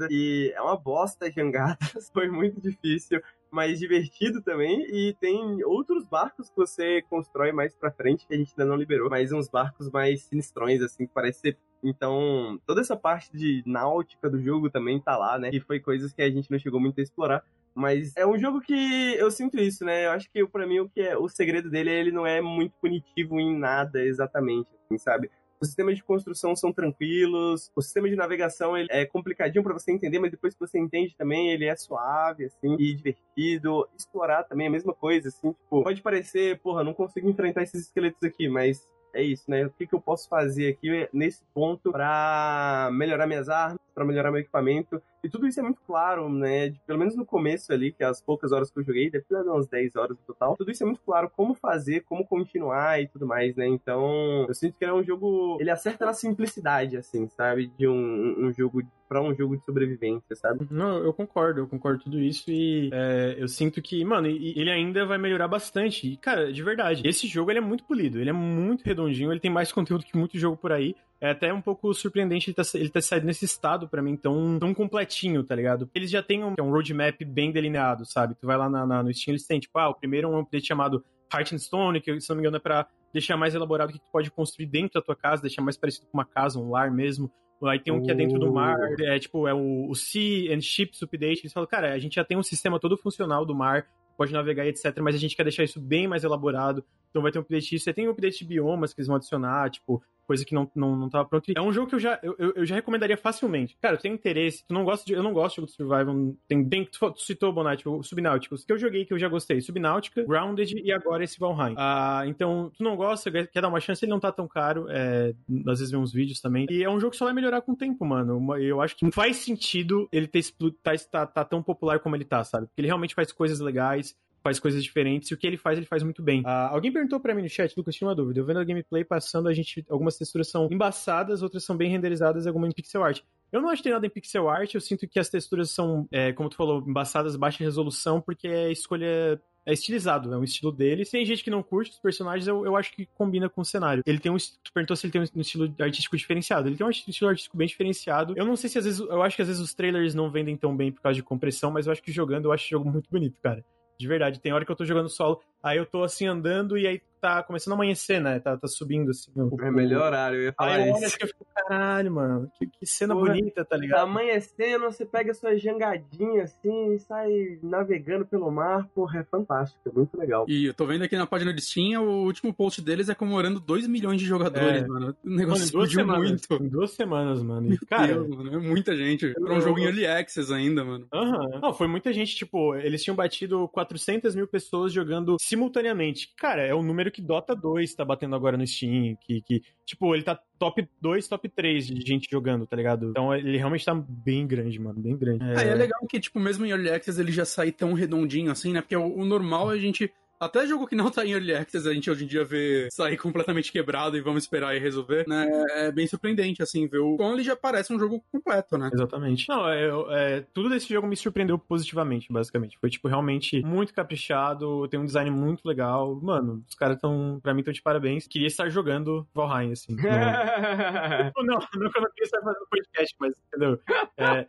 E 0.09 0.51
é 0.55 0.61
uma 0.61 0.77
bosta 0.77 1.31
jangadas. 1.31 1.77
Foi 2.13 2.27
muito 2.29 2.59
difícil, 2.61 3.21
mas 3.51 3.79
divertido 3.79 4.41
também. 4.41 4.81
E 4.89 5.15
tem 5.19 5.63
outros 5.63 6.05
barcos 6.05 6.49
que 6.49 6.55
você 6.55 7.01
constrói 7.09 7.51
mais 7.51 7.75
pra 7.75 7.91
frente, 7.91 8.27
que 8.27 8.33
a 8.33 8.37
gente 8.37 8.53
ainda 8.57 8.69
não 8.69 8.77
liberou. 8.77 9.09
Mas 9.09 9.31
uns 9.31 9.49
barcos 9.49 9.89
mais 9.89 10.23
sinistrões, 10.23 10.81
assim, 10.81 11.05
que 11.05 11.13
parece 11.13 11.39
ser 11.39 11.57
então, 11.83 12.59
toda 12.65 12.81
essa 12.81 12.95
parte 12.95 13.31
de 13.31 13.63
náutica 13.65 14.29
do 14.29 14.41
jogo 14.41 14.69
também 14.69 14.99
tá 14.99 15.15
lá, 15.15 15.37
né? 15.37 15.49
E 15.53 15.59
foi 15.59 15.79
coisas 15.79 16.11
que 16.11 16.21
a 16.21 16.29
gente 16.29 16.49
não 16.49 16.59
chegou 16.59 16.79
muito 16.79 16.99
a 16.99 17.03
explorar. 17.03 17.43
Mas 17.73 18.13
é 18.17 18.25
um 18.25 18.37
jogo 18.37 18.59
que 18.59 18.73
eu 19.17 19.29
sinto 19.29 19.59
isso, 19.59 19.85
né? 19.85 20.07
Eu 20.07 20.11
acho 20.11 20.29
que 20.31 20.45
pra 20.47 20.65
mim 20.65 20.79
o 20.79 20.89
que 20.89 21.01
é 21.01 21.15
o 21.15 21.29
segredo 21.29 21.69
dele 21.69 21.91
é 21.91 21.99
ele 21.99 22.11
não 22.11 22.25
é 22.25 22.41
muito 22.41 22.73
punitivo 22.81 23.39
em 23.39 23.55
nada 23.55 24.03
exatamente, 24.03 24.67
assim, 24.83 24.97
sabe? 24.97 25.29
Os 25.59 25.69
sistemas 25.69 25.95
de 25.95 26.03
construção 26.03 26.55
são 26.55 26.71
tranquilos, 26.71 27.71
o 27.75 27.81
sistema 27.81 28.07
de 28.07 28.15
navegação 28.15 28.77
ele 28.77 28.87
é 28.91 29.05
complicadinho 29.05 29.63
pra 29.63 29.73
você 29.73 29.91
entender, 29.91 30.19
mas 30.19 30.29
depois 30.29 30.53
que 30.53 30.59
você 30.59 30.77
entende 30.77 31.15
também, 31.17 31.49
ele 31.49 31.65
é 31.65 31.75
suave, 31.75 32.45
assim, 32.45 32.75
e 32.79 32.93
divertido. 32.93 33.87
Explorar 33.97 34.43
também 34.43 34.65
é 34.65 34.69
a 34.69 34.71
mesma 34.71 34.93
coisa, 34.93 35.29
assim, 35.29 35.51
tipo, 35.51 35.83
pode 35.83 36.01
parecer, 36.01 36.59
porra, 36.59 36.83
não 36.83 36.93
consigo 36.93 37.27
enfrentar 37.29 37.63
esses 37.63 37.87
esqueletos 37.87 38.21
aqui, 38.21 38.47
mas 38.47 38.87
é 39.13 39.21
isso, 39.23 39.49
né? 39.49 39.65
O 39.65 39.69
que, 39.71 39.87
que 39.87 39.95
eu 39.95 40.01
posso 40.01 40.27
fazer 40.29 40.67
aqui 40.69 41.07
nesse 41.13 41.43
ponto 41.53 41.91
pra 41.91 42.89
melhorar 42.93 43.25
minhas 43.27 43.49
armas, 43.49 43.79
pra 43.95 44.05
melhorar 44.05 44.31
meu 44.31 44.41
equipamento. 44.41 45.01
E 45.23 45.29
tudo 45.29 45.47
isso 45.47 45.59
é 45.59 45.63
muito 45.63 45.81
claro, 45.87 46.29
né? 46.29 46.69
De- 46.69 46.79
pelo 46.85 46.99
menos 46.99 47.15
no 47.15 47.25
começo 47.25 47.73
ali, 47.73 47.91
que 47.91 48.03
é 48.03 48.05
as 48.07 48.21
poucas 48.21 48.51
horas 48.51 48.69
que 48.69 48.79
eu 48.79 48.83
joguei, 48.83 49.09
deve 49.09 49.25
ter 49.25 49.35
umas 49.35 49.67
10 49.67 49.95
horas 49.95 50.11
no 50.11 50.23
total. 50.25 50.55
Tudo 50.55 50.71
isso 50.71 50.83
é 50.83 50.85
muito 50.85 51.01
claro, 51.01 51.31
como 51.35 51.55
fazer, 51.55 52.03
como 52.07 52.25
continuar 52.25 53.01
e 53.01 53.07
tudo 53.07 53.25
mais, 53.25 53.55
né? 53.55 53.65
Então, 53.67 54.45
eu 54.47 54.53
sinto 54.53 54.77
que 54.77 54.85
ele 54.85 54.91
é 54.91 54.93
um 54.95 55.03
jogo. 55.03 55.57
Ele 55.59 55.71
acerta 55.71 56.05
na 56.05 56.13
simplicidade, 56.13 56.95
assim, 56.95 57.27
sabe? 57.29 57.67
De 57.77 57.87
um, 57.87 58.47
um 58.47 58.53
jogo. 58.53 58.83
Pra 59.07 59.21
um 59.21 59.33
jogo 59.35 59.57
de 59.57 59.63
sobrevivência, 59.65 60.35
sabe? 60.35 60.67
Não, 60.69 60.97
eu 61.03 61.13
concordo, 61.13 61.61
eu 61.61 61.67
concordo 61.67 62.03
tudo 62.03 62.19
isso 62.19 62.49
e 62.51 62.89
é, 62.93 63.35
eu 63.37 63.47
sinto 63.47 63.81
que, 63.81 64.03
mano, 64.03 64.27
ele 64.27 64.69
ainda 64.69 65.05
vai 65.05 65.17
melhorar 65.17 65.47
bastante. 65.47 66.07
E, 66.11 66.17
cara, 66.17 66.51
de 66.51 66.61
verdade, 66.63 67.01
esse 67.05 67.27
jogo 67.27 67.51
ele 67.51 67.59
é 67.59 67.61
muito 67.61 67.83
polido, 67.85 68.19
ele 68.19 68.29
é 68.29 68.33
muito 68.33 68.83
redondinho, 68.83 69.31
ele 69.31 69.39
tem 69.39 69.51
mais 69.51 69.71
conteúdo 69.71 70.03
que 70.05 70.17
muito 70.17 70.37
jogo 70.37 70.57
por 70.57 70.71
aí. 70.71 70.95
É 71.19 71.31
até 71.31 71.51
um 71.51 71.61
pouco 71.61 71.91
surpreendente 71.95 72.49
ele 72.51 72.55
ter, 72.55 72.77
ele 72.79 72.89
ter 72.89 73.01
saído 73.01 73.25
nesse 73.25 73.43
estado 73.45 73.87
pra 73.89 74.01
mim 74.03 74.15
tão, 74.15 74.59
tão 74.59 74.71
completinho, 74.73 75.43
tá 75.43 75.55
ligado? 75.55 75.89
Eles 75.95 76.11
já 76.11 76.21
têm 76.21 76.43
um, 76.43 76.53
um 76.61 76.69
roadmap 76.69 77.19
bem 77.25 77.51
delineado, 77.51 78.05
sabe? 78.05 78.35
Tu 78.35 78.45
vai 78.45 78.55
lá 78.55 78.69
na, 78.69 78.85
na- 78.85 79.01
no 79.01 79.11
Steam, 79.13 79.33
eles 79.33 79.47
têm, 79.47 79.59
tipo, 79.59 79.79
ah, 79.79 79.89
o 79.89 79.95
primeiro 79.95 80.27
é 80.27 80.31
um 80.31 80.39
update 80.39 80.67
chamado 80.67 81.03
Heart 81.33 81.53
and 81.53 81.57
Stone, 81.57 82.01
que 82.01 82.21
se 82.21 82.29
não 82.29 82.35
me 82.35 82.41
engano 82.43 82.57
é 82.57 82.59
pra 82.59 82.87
deixar 83.11 83.35
mais 83.35 83.55
elaborado 83.55 83.89
o 83.89 83.93
que 83.93 83.99
tu 83.99 84.11
pode 84.11 84.29
construir 84.29 84.67
dentro 84.67 84.99
da 84.99 85.01
tua 85.01 85.15
casa, 85.15 85.41
deixar 85.41 85.61
mais 85.63 85.75
parecido 85.75 86.05
com 86.05 86.17
uma 86.19 86.25
casa, 86.25 86.59
um 86.59 86.69
lar 86.69 86.91
mesmo. 86.91 87.31
Aí 87.63 87.79
tem 87.79 87.91
um 87.91 88.01
que 88.01 88.11
é 88.11 88.13
dentro 88.13 88.37
do 88.37 88.53
mar, 88.53 88.77
é 88.99 89.17
tipo, 89.17 89.47
é 89.47 89.53
o, 89.53 89.89
o 89.89 89.95
Sea 89.95 90.55
and 90.55 90.61
Ships 90.61 91.01
Update. 91.01 91.41
Eles 91.41 91.53
falam, 91.53 91.67
cara, 91.67 91.93
a 91.93 91.99
gente 91.99 92.15
já 92.15 92.23
tem 92.23 92.37
um 92.37 92.43
sistema 92.43 92.79
todo 92.79 92.95
funcional 92.95 93.45
do 93.45 93.55
mar, 93.55 93.87
pode 94.15 94.31
navegar 94.31 94.65
e 94.65 94.69
etc, 94.69 94.97
mas 95.01 95.15
a 95.15 95.19
gente 95.19 95.35
quer 95.35 95.43
deixar 95.43 95.63
isso 95.63 95.79
bem 95.79 96.07
mais 96.07 96.23
elaborado. 96.23 96.83
Então 97.09 97.21
vai 97.21 97.31
ter 97.31 97.39
um 97.39 97.41
update. 97.41 97.79
Você 97.79 97.93
tem 97.93 98.07
um 98.07 98.11
update 98.11 98.39
de 98.39 98.45
biomas 98.45 98.93
que 98.93 98.99
eles 98.99 99.07
vão 99.07 99.15
adicionar, 99.15 99.69
tipo, 99.71 100.03
coisa 100.27 100.45
que 100.45 100.53
não, 100.53 100.69
não, 100.75 100.95
não 100.95 101.09
tava 101.09 101.27
pronto. 101.27 101.51
É 101.55 101.61
um 101.61 101.71
jogo 101.71 101.87
que 101.87 101.95
eu 101.95 101.99
já, 101.99 102.19
eu, 102.21 102.35
eu 102.37 102.65
já 102.65 102.75
recomendaria 102.75 103.17
facilmente. 103.17 103.77
Cara, 103.81 103.95
eu 103.95 103.99
tenho 103.99 104.13
interesse, 104.13 104.65
tu 104.67 104.73
não 104.73 104.83
gosta 104.83 105.05
de, 105.05 105.13
eu 105.13 105.23
não 105.23 105.33
gosto 105.33 105.55
de 105.55 105.61
jogo 105.61 105.67
de 105.67 105.73
survival, 105.73 106.35
tem, 106.47 106.67
tem 106.67 106.85
tu, 106.85 107.11
tu 107.11 107.21
citou, 107.21 107.53
Bonatti, 107.53 107.87
o 107.87 108.03
Subnáuticos, 108.03 108.65
que 108.65 108.73
eu 108.73 108.77
joguei 108.77 109.05
que 109.05 109.13
eu 109.13 109.19
já 109.19 109.29
gostei, 109.29 109.61
Subnáutica, 109.61 110.23
Grounded 110.23 110.73
e 110.83 110.91
agora 110.91 111.23
esse 111.23 111.39
Valheim. 111.39 111.75
Ah, 111.77 112.23
então, 112.27 112.71
tu 112.77 112.83
não 112.83 112.95
gosta, 112.95 113.31
quer 113.31 113.61
dar 113.61 113.69
uma 113.69 113.79
chance, 113.79 114.03
ele 114.03 114.11
não 114.11 114.19
tá 114.19 114.31
tão 114.31 114.47
caro, 114.47 114.87
é, 114.89 115.33
às 115.67 115.79
vezes 115.79 115.91
vê 115.91 115.97
uns 115.97 116.11
vídeos 116.11 116.41
também, 116.41 116.67
e 116.69 116.83
é 116.83 116.89
um 116.89 116.99
jogo 116.99 117.11
que 117.11 117.17
só 117.17 117.25
vai 117.25 117.33
melhorar 117.33 117.61
com 117.61 117.71
o 117.71 117.77
tempo, 117.77 118.05
mano. 118.05 118.55
Eu 118.57 118.81
acho 118.81 118.95
que 118.95 119.09
faz 119.11 119.37
sentido 119.37 120.07
ele 120.11 120.27
ter 120.27 120.43
tá, 120.83 120.93
tá, 121.11 121.25
tá 121.25 121.45
tão 121.45 121.63
popular 121.63 121.99
como 121.99 122.15
ele 122.15 122.25
tá, 122.25 122.43
sabe? 122.43 122.67
Porque 122.67 122.81
ele 122.81 122.87
realmente 122.87 123.15
faz 123.15 123.31
coisas 123.31 123.59
legais, 123.59 124.15
faz 124.47 124.59
coisas 124.59 124.81
diferentes, 124.81 125.29
e 125.29 125.33
o 125.33 125.37
que 125.37 125.45
ele 125.45 125.57
faz, 125.57 125.77
ele 125.77 125.85
faz 125.85 126.01
muito 126.03 126.23
bem. 126.23 126.41
Ah, 126.45 126.69
alguém 126.69 126.91
perguntou 126.91 127.19
pra 127.19 127.35
mim 127.35 127.41
no 127.41 127.49
chat, 127.49 127.73
Lucas, 127.75 127.95
tinha 127.95 128.07
uma 128.07 128.15
dúvida. 128.15 128.39
Eu 128.39 128.45
vendo 128.45 128.59
a 128.59 128.63
gameplay 128.63 129.03
passando, 129.03 129.49
a 129.49 129.53
gente. 129.53 129.85
Algumas 129.89 130.17
texturas 130.17 130.47
são 130.49 130.69
embaçadas, 130.71 131.41
outras 131.41 131.65
são 131.65 131.75
bem 131.75 131.89
renderizadas, 131.89 132.47
algumas 132.47 132.69
em 132.69 132.73
pixel 132.73 133.03
art. 133.03 133.21
Eu 133.51 133.61
não 133.61 133.69
acho 133.69 133.81
que 133.81 133.83
tem 133.83 133.93
nada 133.93 134.05
em 134.05 134.09
pixel 134.09 134.49
art, 134.49 134.73
eu 134.73 134.81
sinto 134.81 135.07
que 135.07 135.19
as 135.19 135.29
texturas 135.29 135.69
são, 135.71 136.07
é, 136.11 136.31
como 136.31 136.49
tu 136.49 136.55
falou, 136.55 136.83
embaçadas, 136.87 137.35
baixa 137.35 137.63
resolução, 137.63 138.21
porque 138.21 138.47
é 138.47 138.71
escolha. 138.71 139.39
É 139.65 139.73
estilizado, 139.73 140.33
é 140.33 140.37
um 140.37 140.45
estilo 140.45 140.71
dele. 140.71 141.03
Se 141.03 141.11
tem 141.11 141.25
gente 141.25 141.43
que 141.43 141.49
não 141.49 141.61
curte 141.61 141.91
os 141.91 141.99
personagens, 141.99 142.47
eu, 142.47 142.65
eu 142.65 142.77
acho 142.77 142.89
que 142.93 143.05
combina 143.05 143.49
com 143.49 143.59
o 143.59 143.65
cenário. 143.65 144.01
Ele 144.05 144.17
tem 144.17 144.31
um. 144.31 144.37
Tu 144.37 144.71
perguntou 144.73 144.95
se 144.95 145.05
ele 145.05 145.11
tem 145.11 145.19
um 145.19 145.41
estilo 145.41 145.75
artístico 145.81 146.15
diferenciado. 146.15 146.69
Ele 146.69 146.77
tem 146.77 146.87
um 146.87 146.89
estilo 146.89 147.29
artístico 147.29 147.57
bem 147.57 147.67
diferenciado. 147.67 148.33
Eu 148.37 148.45
não 148.45 148.55
sei 148.55 148.69
se 148.69 148.77
às 148.77 148.85
vezes. 148.85 149.01
Eu 149.01 149.21
acho 149.21 149.35
que 149.35 149.41
às 149.41 149.49
vezes 149.49 149.61
os 149.61 149.73
trailers 149.73 150.15
não 150.15 150.31
vendem 150.31 150.55
tão 150.55 150.73
bem 150.73 150.89
por 150.89 151.01
causa 151.01 151.17
de 151.17 151.21
compressão, 151.21 151.69
mas 151.69 151.85
eu 151.85 151.91
acho 151.91 152.01
que 152.01 152.13
jogando 152.13 152.45
eu 152.45 152.53
acho 152.53 152.65
o 152.65 152.69
jogo 152.69 152.89
muito 152.89 153.09
bonito, 153.11 153.41
cara. 153.41 153.61
De 153.99 154.07
verdade. 154.07 154.39
Tem 154.39 154.53
hora 154.53 154.65
que 154.65 154.71
eu 154.71 154.75
tô 154.75 154.85
jogando 154.85 155.09
solo, 155.09 155.41
aí 155.67 155.77
eu 155.77 155.85
tô 155.85 156.03
assim 156.03 156.27
andando 156.27 156.77
e 156.77 156.87
aí 156.87 156.99
tá 156.99 157.07
tá 157.19 157.41
começando 157.41 157.71
a 157.73 157.75
amanhecer, 157.75 158.21
né? 158.21 158.39
Tá, 158.39 158.55
tá 158.55 158.67
subindo, 158.67 159.09
assim. 159.09 159.31
o- 159.35 159.57
É 159.59 159.71
melhor 159.71 160.03
horário, 160.05 160.37
eu 160.37 160.43
ia 160.43 160.53
falar 160.53 160.73
Aí 160.75 160.87
eu 160.87 160.93
olho 160.95 161.03
assim, 161.05 161.17
eu 161.19 161.27
fico, 161.27 161.47
caralho, 161.55 162.11
mano, 162.11 162.51
que, 162.59 162.67
que 162.67 162.85
cena 162.85 163.15
Porra, 163.15 163.33
bonita, 163.33 163.65
tá 163.65 163.69
Tá 163.71 163.77
ligado? 163.77 164.01
amanhecendo, 164.03 164.83
você 164.85 165.03
pega 165.03 165.33
sua 165.33 165.57
jangadinha 165.57 166.43
assim 166.43 166.93
e 166.93 166.99
sai 166.99 167.57
navegando 167.63 168.23
pelo 168.23 168.51
mar. 168.51 168.87
Porra, 168.93 169.21
é 169.21 169.23
fantástico, 169.23 169.81
é 169.89 169.91
muito 169.91 170.15
legal. 170.15 170.45
E 170.47 170.67
eu 170.67 170.75
tô 170.75 170.85
vendo 170.85 171.03
aqui 171.03 171.17
na 171.17 171.25
página 171.25 171.51
de 171.51 171.59
Steam, 171.59 172.03
o 172.03 172.23
último 172.25 172.53
post 172.53 172.83
deles 172.83 173.09
é 173.09 173.15
comemorando 173.15 173.59
2 173.59 173.87
milhões 173.87 174.19
de 174.21 174.25
jogadores, 174.27 174.83
É. 174.83 174.87
mano. 174.87 175.07
O 175.23 175.27
Mano, 175.27 175.37
negócio 175.37 175.71
duas 175.71 175.89
explodiu 175.89 175.99
semanas. 176.01 176.29
muito. 176.49 176.63
Em 176.63 176.69
duas 176.69 176.91
semanas, 176.91 177.41
mano. 177.41 177.73
E, 177.73 177.77
cara, 177.79 178.13
Deus, 178.13 178.27
mano, 178.29 178.53
é 178.53 178.57
muita 178.59 178.95
gente. 178.95 179.33
Pra 179.33 179.55
um 179.55 179.61
jogo 179.61 179.79
em 179.79 179.85
Early 179.85 180.05
Access 180.05 180.53
ainda, 180.53 180.85
mano. 180.85 181.07
Aham. 181.11 181.59
Não, 181.63 181.73
foi 181.73 181.87
muita 181.87 182.13
gente, 182.13 182.35
tipo, 182.35 182.75
eles 182.75 183.03
tinham 183.03 183.15
batido 183.15 183.67
400 183.69 184.35
mil 184.35 184.47
pessoas 184.47 184.93
jogando 184.93 185.35
simultaneamente. 185.57 186.31
Cara, 186.37 186.61
é 186.61 186.73
o 186.73 186.83
número 186.83 187.11
que 187.11 187.21
Dota 187.21 187.55
2 187.55 187.95
tá 187.95 188.05
batendo 188.05 188.35
agora 188.35 188.55
no 188.55 188.65
Steam, 188.65 189.17
que, 189.19 189.41
que 189.41 189.63
tipo, 189.85 190.13
ele 190.13 190.23
tá 190.23 190.39
top 190.59 190.87
2, 191.01 191.27
top 191.27 191.49
3 191.49 191.87
de 191.87 192.01
gente 192.01 192.29
jogando, 192.29 192.67
tá 192.67 192.75
ligado? 192.75 193.09
Então 193.09 193.33
ele 193.33 193.57
realmente 193.57 193.83
tá 193.83 193.93
bem 193.95 194.45
grande, 194.45 194.79
mano, 194.79 194.99
bem 194.99 195.17
grande. 195.17 195.43
É, 195.43 195.69
é 195.69 195.75
legal 195.75 195.99
que, 196.07 196.19
tipo, 196.19 196.39
mesmo 196.39 196.65
em 196.65 196.69
Early 196.69 196.89
Access 196.91 197.19
ele 197.19 197.31
já 197.31 197.45
sai 197.45 197.71
tão 197.71 197.93
redondinho 197.93 198.51
assim, 198.51 198.71
né? 198.71 198.81
Porque 198.81 198.95
o, 198.95 199.17
o 199.17 199.25
normal 199.25 199.71
é 199.71 199.75
a 199.75 199.79
gente. 199.79 200.11
Até 200.39 200.67
jogo 200.67 200.87
que 200.87 200.95
não 200.95 201.09
tá 201.09 201.25
em 201.25 201.31
Early 201.31 201.55
Access, 201.55 201.87
a 201.87 201.93
gente 201.93 202.09
hoje 202.09 202.23
em 202.23 202.27
dia 202.27 202.43
vê 202.43 202.87
sair 202.91 203.17
completamente 203.17 203.71
quebrado 203.71 204.15
e 204.15 204.21
vamos 204.21 204.43
esperar 204.43 204.75
e 204.75 204.79
resolver, 204.79 205.27
né? 205.27 205.47
É 205.71 205.91
bem 205.91 206.05
surpreendente, 206.05 206.61
assim, 206.61 206.87
ver 206.87 206.99
o 206.99 207.17
como 207.17 207.33
ele 207.33 207.43
já 207.43 207.55
parece 207.55 207.91
um 207.91 207.99
jogo 207.99 208.23
completo, 208.31 208.77
né? 208.77 208.89
Exatamente. 208.93 209.49
Não, 209.49 209.67
é, 209.67 209.89
é, 210.11 210.45
tudo 210.53 210.69
desse 210.69 210.93
jogo 210.93 211.07
me 211.07 211.15
surpreendeu 211.15 211.57
positivamente, 211.57 212.31
basicamente. 212.31 212.77
Foi, 212.79 212.89
tipo, 212.89 213.07
realmente 213.07 213.61
muito 213.63 213.93
caprichado, 213.93 214.87
tem 214.87 214.99
um 214.99 215.05
design 215.05 215.31
muito 215.31 215.67
legal. 215.67 216.15
Mano, 216.21 216.63
os 216.67 216.75
caras 216.75 216.99
tão, 216.99 217.39
pra 217.41 217.53
mim, 217.53 217.63
tão 217.63 217.73
de 217.73 217.81
parabéns. 217.81 218.27
Queria 218.27 218.47
estar 218.47 218.69
jogando 218.69 219.27
Valheim, 219.33 219.71
assim. 219.71 219.95
Não, 221.37 221.43
não, 221.43 221.59
não 221.75 221.91
que 221.91 221.97
eu 221.97 222.01
não 222.01 222.09
queria 222.11 222.25
estar 222.25 222.41
fazendo 222.41 222.67
podcast, 222.69 223.15
mas, 223.19 223.33
entendeu? 223.47 223.79
É, 224.17 224.45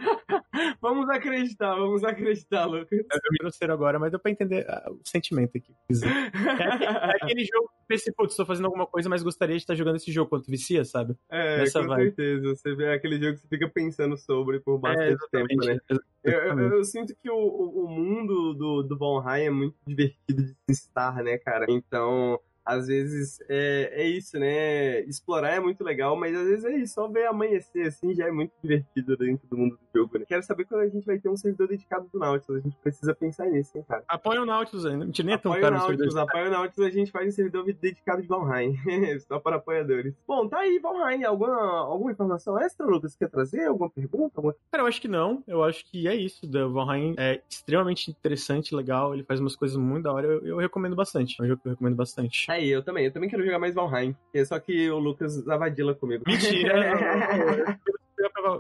vamos 0.81 1.09
acreditar, 1.09 1.75
vamos 1.75 2.05
acreditar, 2.05 2.65
Lucas. 2.67 2.91
eu 2.93 3.33
me 3.33 3.39
grosseiro 3.41 3.73
agora, 3.73 3.99
mas 3.99 4.11
deu 4.11 4.21
pra 4.21 4.31
entender 4.31 4.67
ah, 4.69 4.91
o 4.91 5.01
sentimento 5.05 5.57
aqui. 5.57 5.73
É, 5.91 5.95
aquele- 7.23 7.43
é 7.43 7.47
jogo 7.47 7.69
que 7.69 7.87
pensa, 7.89 8.13
putz, 8.17 8.37
tô 8.37 8.45
fazendo 8.45 8.67
alguma 8.67 8.87
coisa, 8.87 9.09
mas 9.09 9.23
gostaria 9.23 9.57
de 9.57 9.63
estar 9.63 9.75
jogando 9.75 9.97
esse 9.97 10.13
jogo 10.13 10.29
quando 10.29 10.45
vicia, 10.47 10.85
sabe? 10.85 11.15
É, 11.31 11.63
Essa 11.63 11.81
com 11.81 11.89
vibe. 11.89 12.15
certeza. 12.15 12.49
Você 12.57 12.75
vê 12.75 12.93
aquele 12.93 13.19
jogo 13.19 13.35
que 13.35 13.41
você 13.41 13.49
fica 13.49 13.69
pensando 13.69 14.17
sobre 14.17 14.61
por 14.61 14.79
bastante 14.79 15.19
tempo, 15.31 15.65
né? 15.65 15.79
Eu, 16.23 16.33
eu- 16.33 16.59
eu 16.75 16.85
sinto 16.85 17.15
que 17.23 17.31
o, 17.31 17.37
o, 17.37 17.89
mundo 17.89 18.53
do, 18.55 18.83
do 18.83 18.99
Valheim 18.99 19.45
é 19.47 19.51
muito 19.51 19.77
divertido 19.87 20.43
de 20.43 20.75
se 20.75 20.83
estar, 20.87 21.23
né, 21.23 21.39
cara? 21.39 21.65
Então, 21.69 22.39
às 22.69 22.87
vezes 22.87 23.41
é, 23.49 24.03
é 24.03 24.07
isso, 24.07 24.39
né? 24.39 25.01
Explorar 25.01 25.55
é 25.55 25.61
muito 25.61 25.83
legal, 25.83 26.15
mas 26.17 26.37
às 26.37 26.47
vezes 26.47 26.65
é 26.65 26.77
isso, 26.77 26.95
só 26.95 27.09
ver 27.09 27.27
amanhecer 27.27 27.87
assim 27.87 28.15
já 28.15 28.27
é 28.27 28.31
muito 28.31 28.53
divertido 28.63 29.17
dentro 29.17 29.49
do 29.49 29.57
mundo 29.57 29.77
do 29.77 29.99
jogo, 29.99 30.19
né? 30.19 30.25
Quero 30.29 30.43
saber 30.43 30.67
quando 30.67 30.83
a 30.83 30.89
gente 30.89 31.07
vai 31.07 31.19
ter 31.19 31.29
um 31.29 31.37
servidor 31.37 31.69
dedicado 31.69 32.09
do 32.13 32.19
Nautilus, 32.19 32.61
a 32.61 32.65
gente 32.65 32.77
precisa 32.77 33.15
pensar 33.15 33.47
nisso, 33.47 33.77
hein, 33.77 33.85
cara? 33.89 34.05
Apoia 34.07 34.43
o 34.43 34.47
Nautilus 34.47 34.85
ainda. 34.85 35.07
Mentira, 35.07 35.27
nem 35.27 35.35
é 35.35 35.39
tão 35.39 35.53
Apoia 35.53 35.61
o 35.61 35.71
caro 35.71 35.75
no 35.77 35.89
Nautilus, 35.89 36.17
apoia 36.17 36.49
o 36.49 36.51
Nautilus, 36.51 36.91
a 36.91 36.93
gente 36.93 37.11
faz 37.11 37.29
um 37.29 37.33
servidor 37.33 37.65
dedicado 37.65 38.23
de 38.23 38.29
Valheim. 38.29 38.77
Só 39.27 39.39
para 39.39 39.57
apoiadores. 39.57 40.15
Bom, 40.27 40.49
tá 40.49 40.59
aí, 40.59 40.79
Valheim. 40.79 41.25
Alguma, 41.25 41.57
alguma 41.57 42.13
informação 42.13 42.59
extra, 42.59 42.87
Lucas? 42.87 43.17
Quer 43.17 43.29
trazer? 43.29 43.67
Alguma 43.67 43.91
pergunta? 43.91 44.35
Alguma... 44.37 44.55
Cara, 44.71 44.83
eu 44.83 44.87
acho 44.87 45.01
que 45.01 45.09
não. 45.09 45.43
Eu 45.47 45.65
acho 45.65 45.85
que 45.87 46.07
é 46.07 46.15
isso. 46.15 46.47
O 46.47 46.73
Valheim 46.73 47.15
é 47.19 47.41
extremamente 47.49 48.11
interessante, 48.11 48.75
legal. 48.75 49.15
Ele 49.15 49.25
faz 49.25 49.41
umas 49.41 49.57
coisas 49.57 49.77
muito 49.77 50.05
da 50.05 50.13
hora. 50.13 50.27
Eu, 50.27 50.47
eu 50.47 50.57
recomendo 50.59 50.95
bastante. 50.95 51.37
É 51.41 51.45
um 51.45 51.49
jogo 51.49 51.63
que 51.63 51.69
eu 51.69 51.73
recomendo 51.73 51.97
bastante. 51.97 52.51
Aí, 52.59 52.69
eu 52.71 52.83
também. 52.83 53.05
Eu 53.05 53.13
também 53.13 53.31
quero 53.31 53.45
jogar 53.45 53.61
mais 53.61 53.73
Valheim. 53.73 54.17
É 54.35 54.45
só 54.45 54.59
que 54.59 54.91
o 54.91 54.99
Lucas 54.99 55.47
avadila 55.49 55.95
comigo. 55.95 56.25
Mentira! 56.27 57.79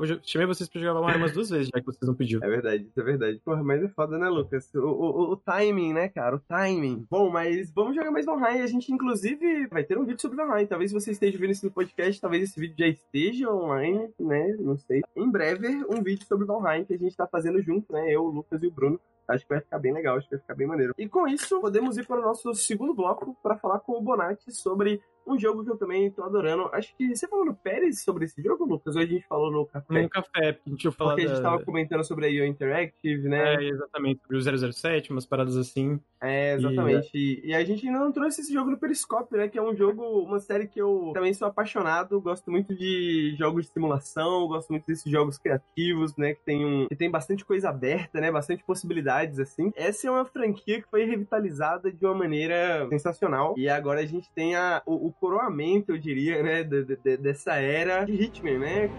Eu 0.00 0.20
chamei 0.22 0.46
vocês 0.46 0.68
pra 0.68 0.80
jogar 0.80 1.00
Valheim 1.00 1.16
umas 1.16 1.32
duas 1.32 1.50
vezes, 1.50 1.68
já 1.74 1.80
que 1.80 1.86
vocês 1.86 2.06
não 2.06 2.14
pediram. 2.14 2.46
É 2.46 2.48
verdade, 2.48 2.84
isso 2.84 3.00
é 3.00 3.02
verdade. 3.02 3.40
Porra, 3.44 3.62
mas 3.62 3.82
é 3.82 3.88
foda, 3.88 4.16
né, 4.16 4.28
Lucas? 4.28 4.72
O, 4.74 4.80
o, 4.80 5.32
o 5.32 5.36
timing, 5.36 5.94
né, 5.94 6.08
cara? 6.08 6.36
O 6.36 6.38
timing. 6.38 7.06
Bom, 7.10 7.30
mas 7.30 7.72
vamos 7.72 7.96
jogar 7.96 8.10
mais 8.10 8.26
Valheim. 8.26 8.60
A 8.60 8.66
gente, 8.66 8.92
inclusive, 8.92 9.66
vai 9.66 9.82
ter 9.82 9.98
um 9.98 10.04
vídeo 10.04 10.20
sobre 10.20 10.36
Valheim. 10.36 10.66
Talvez 10.66 10.92
você 10.92 11.10
esteja 11.10 11.38
vendo 11.38 11.50
isso 11.50 11.66
no 11.66 11.72
podcast, 11.72 12.20
talvez 12.20 12.44
esse 12.44 12.60
vídeo 12.60 12.76
já 12.78 12.86
esteja 12.86 13.50
online, 13.50 14.10
né? 14.20 14.56
Não 14.60 14.76
sei. 14.76 15.02
Em 15.16 15.28
breve, 15.28 15.68
um 15.88 16.02
vídeo 16.02 16.24
sobre 16.26 16.46
Valheim 16.46 16.84
que 16.84 16.94
a 16.94 16.98
gente 16.98 17.16
tá 17.16 17.26
fazendo 17.26 17.60
junto, 17.60 17.92
né? 17.92 18.12
Eu, 18.12 18.24
o 18.24 18.30
Lucas 18.30 18.62
e 18.62 18.66
o 18.66 18.70
Bruno. 18.70 19.00
Acho 19.28 19.44
que 19.44 19.50
vai 19.50 19.60
ficar 19.60 19.78
bem 19.78 19.92
legal, 19.92 20.16
acho 20.16 20.26
que 20.26 20.34
vai 20.34 20.40
ficar 20.40 20.54
bem 20.54 20.66
maneiro. 20.66 20.94
E 20.96 21.06
com 21.06 21.28
isso, 21.28 21.60
podemos 21.60 21.98
ir 21.98 22.06
para 22.06 22.18
o 22.18 22.22
nosso 22.22 22.54
segundo 22.54 22.94
bloco 22.94 23.36
para 23.42 23.58
falar 23.58 23.80
com 23.80 23.92
o 23.92 24.00
Bonatti 24.00 24.50
sobre 24.50 25.02
um 25.28 25.38
jogo 25.38 25.64
que 25.64 25.70
eu 25.70 25.76
também 25.76 26.10
tô 26.10 26.22
adorando. 26.22 26.68
Acho 26.72 26.94
que 26.96 27.14
você 27.14 27.28
falou 27.28 27.44
no 27.44 27.54
Pérez 27.54 28.02
sobre 28.02 28.24
esse 28.24 28.42
jogo, 28.42 28.64
Lucas? 28.64 28.96
Ou 28.96 29.02
a 29.02 29.06
gente 29.06 29.26
falou 29.26 29.50
no 29.50 29.66
Café? 29.66 30.02
Num 30.02 30.08
café, 30.08 30.52
porque 30.52 30.68
a 30.68 30.70
gente 30.70 30.90
falar 30.92 31.10
Porque 31.10 31.26
a 31.26 31.28
gente 31.28 31.42
da... 31.42 31.50
tava 31.50 31.64
comentando 31.64 32.04
sobre 32.04 32.26
a 32.26 32.28
IO 32.28 32.44
Interactive, 32.44 33.28
né? 33.28 33.54
É, 33.54 33.68
exatamente. 33.68 34.20
Sobre 34.22 34.36
o 34.36 34.72
007, 34.72 35.10
umas 35.10 35.26
paradas 35.26 35.56
assim. 35.56 36.00
É, 36.20 36.54
exatamente. 36.54 37.10
E, 37.14 37.40
e 37.44 37.54
a 37.54 37.64
gente 37.64 37.86
ainda 37.86 38.00
não 38.00 38.12
trouxe 38.12 38.40
esse 38.40 38.52
jogo 38.52 38.70
no 38.70 38.78
Periscope, 38.78 39.36
né? 39.36 39.48
Que 39.48 39.58
é 39.58 39.62
um 39.62 39.74
jogo, 39.74 40.02
uma 40.02 40.40
série 40.40 40.66
que 40.66 40.80
eu 40.80 41.12
também 41.14 41.32
sou 41.32 41.46
apaixonado. 41.46 42.20
Gosto 42.20 42.50
muito 42.50 42.74
de 42.74 43.34
jogos 43.38 43.66
de 43.66 43.72
simulação, 43.72 44.46
gosto 44.48 44.70
muito 44.70 44.86
desses 44.86 45.10
jogos 45.10 45.38
criativos, 45.38 46.16
né? 46.16 46.34
Que 46.34 46.44
tem, 46.44 46.64
um, 46.64 46.88
que 46.88 46.96
tem 46.96 47.10
bastante 47.10 47.44
coisa 47.44 47.68
aberta, 47.68 48.20
né? 48.20 48.30
Bastante 48.30 48.64
possibilidades, 48.64 49.38
assim. 49.38 49.72
Essa 49.76 50.08
é 50.08 50.10
uma 50.10 50.24
franquia 50.24 50.80
que 50.82 50.88
foi 50.88 51.04
revitalizada 51.04 51.90
de 51.92 52.04
uma 52.04 52.14
maneira 52.14 52.86
sensacional. 52.88 53.54
E 53.56 53.68
agora 53.68 54.00
a 54.00 54.06
gente 54.06 54.30
tem 54.32 54.54
a, 54.54 54.82
o, 54.86 55.08
o 55.08 55.12
coroamento, 55.18 55.92
eu 55.92 55.98
diria, 55.98 56.42
né? 56.42 56.62
de- 56.62 56.84
de- 56.84 57.16
dessa 57.16 57.54
era 57.56 58.04
de 58.04 58.12
Hitman, 58.12 58.58
né? 58.58 58.90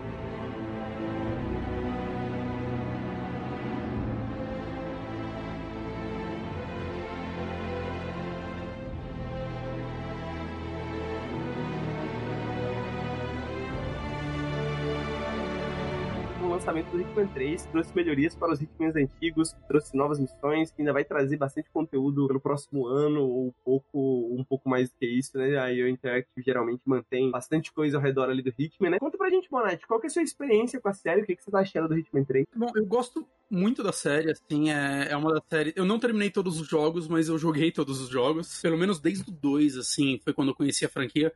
Lançamento 16.70 16.92
do 16.92 17.02
Hitman 17.02 17.28
3 17.28 17.66
trouxe 17.66 17.96
melhorias 17.96 18.36
para 18.36 18.54
os 18.54 18.62
Hitmans 18.62 18.96
antigos, 18.96 19.56
trouxe 19.68 19.98
novas 19.98 20.20
missões, 20.20 20.74
ainda 20.78 20.94
vai 20.94 21.04
trazer 21.04 21.36
bastante 21.36 21.70
conteúdo 21.72 22.28
pelo 22.28 22.40
próximo 22.40 22.86
ano, 22.86 23.22
ou 23.22 23.48
um 23.48 23.54
pouco, 23.66 24.36
um 24.38 24.44
pouco 24.44 24.70
mais 24.70 24.90
do 24.90 24.96
que 25.00 25.08
isso, 25.08 25.38
né? 25.38 25.58
A 25.58 25.70
IO 25.70 25.88
Interactive 25.88 26.44
geralmente 26.46 26.82
mantém 26.86 27.32
bastante 27.32 27.74
coisa 27.74 27.98
ao 27.98 28.04
redor 28.04 28.30
ali 28.30 28.44
do 28.44 28.54
Hitman, 28.56 28.92
né? 28.92 29.00
Conta 29.00 29.18
pra 29.18 29.30
gente, 29.30 29.50
Bonatti, 29.50 29.88
qual 29.88 30.00
que 30.00 30.06
é 30.06 30.10
a 30.10 30.12
sua 30.12 30.22
experiência 30.22 30.80
com 30.80 30.90
a 30.90 30.94
série? 30.94 31.22
O 31.22 31.26
que, 31.26 31.36
que 31.36 31.44
você 31.44 31.50
tá 31.50 31.60
achando 31.60 31.88
do 31.88 31.98
Hitman 31.98 32.24
3? 32.24 32.46
Bom, 32.56 32.72
eu 32.76 32.86
gosto 32.86 33.26
muito 33.50 33.82
da 33.82 33.92
série, 33.92 34.32
assim, 34.32 34.70
é, 34.70 35.08
é 35.10 35.18
uma 35.18 35.34
das 35.34 35.44
séries. 35.50 35.74
Eu 35.76 35.86
não 35.86 35.98
terminei 35.98 36.30
todos 36.30 36.62
os 36.62 36.68
jogos, 36.68 37.08
mas 37.08 37.30
eu 37.30 37.38
joguei 37.40 37.72
todos 37.72 38.00
os 38.00 38.10
jogos. 38.10 38.62
Pelo 38.62 38.78
menos 38.78 39.00
desde 39.00 39.28
o 39.32 39.34
2, 39.34 39.76
assim, 39.76 40.20
foi 40.24 40.34
quando 40.34 40.50
eu 40.50 40.56
conheci 40.56 40.86
a 40.86 40.90
franquia. 40.90 41.34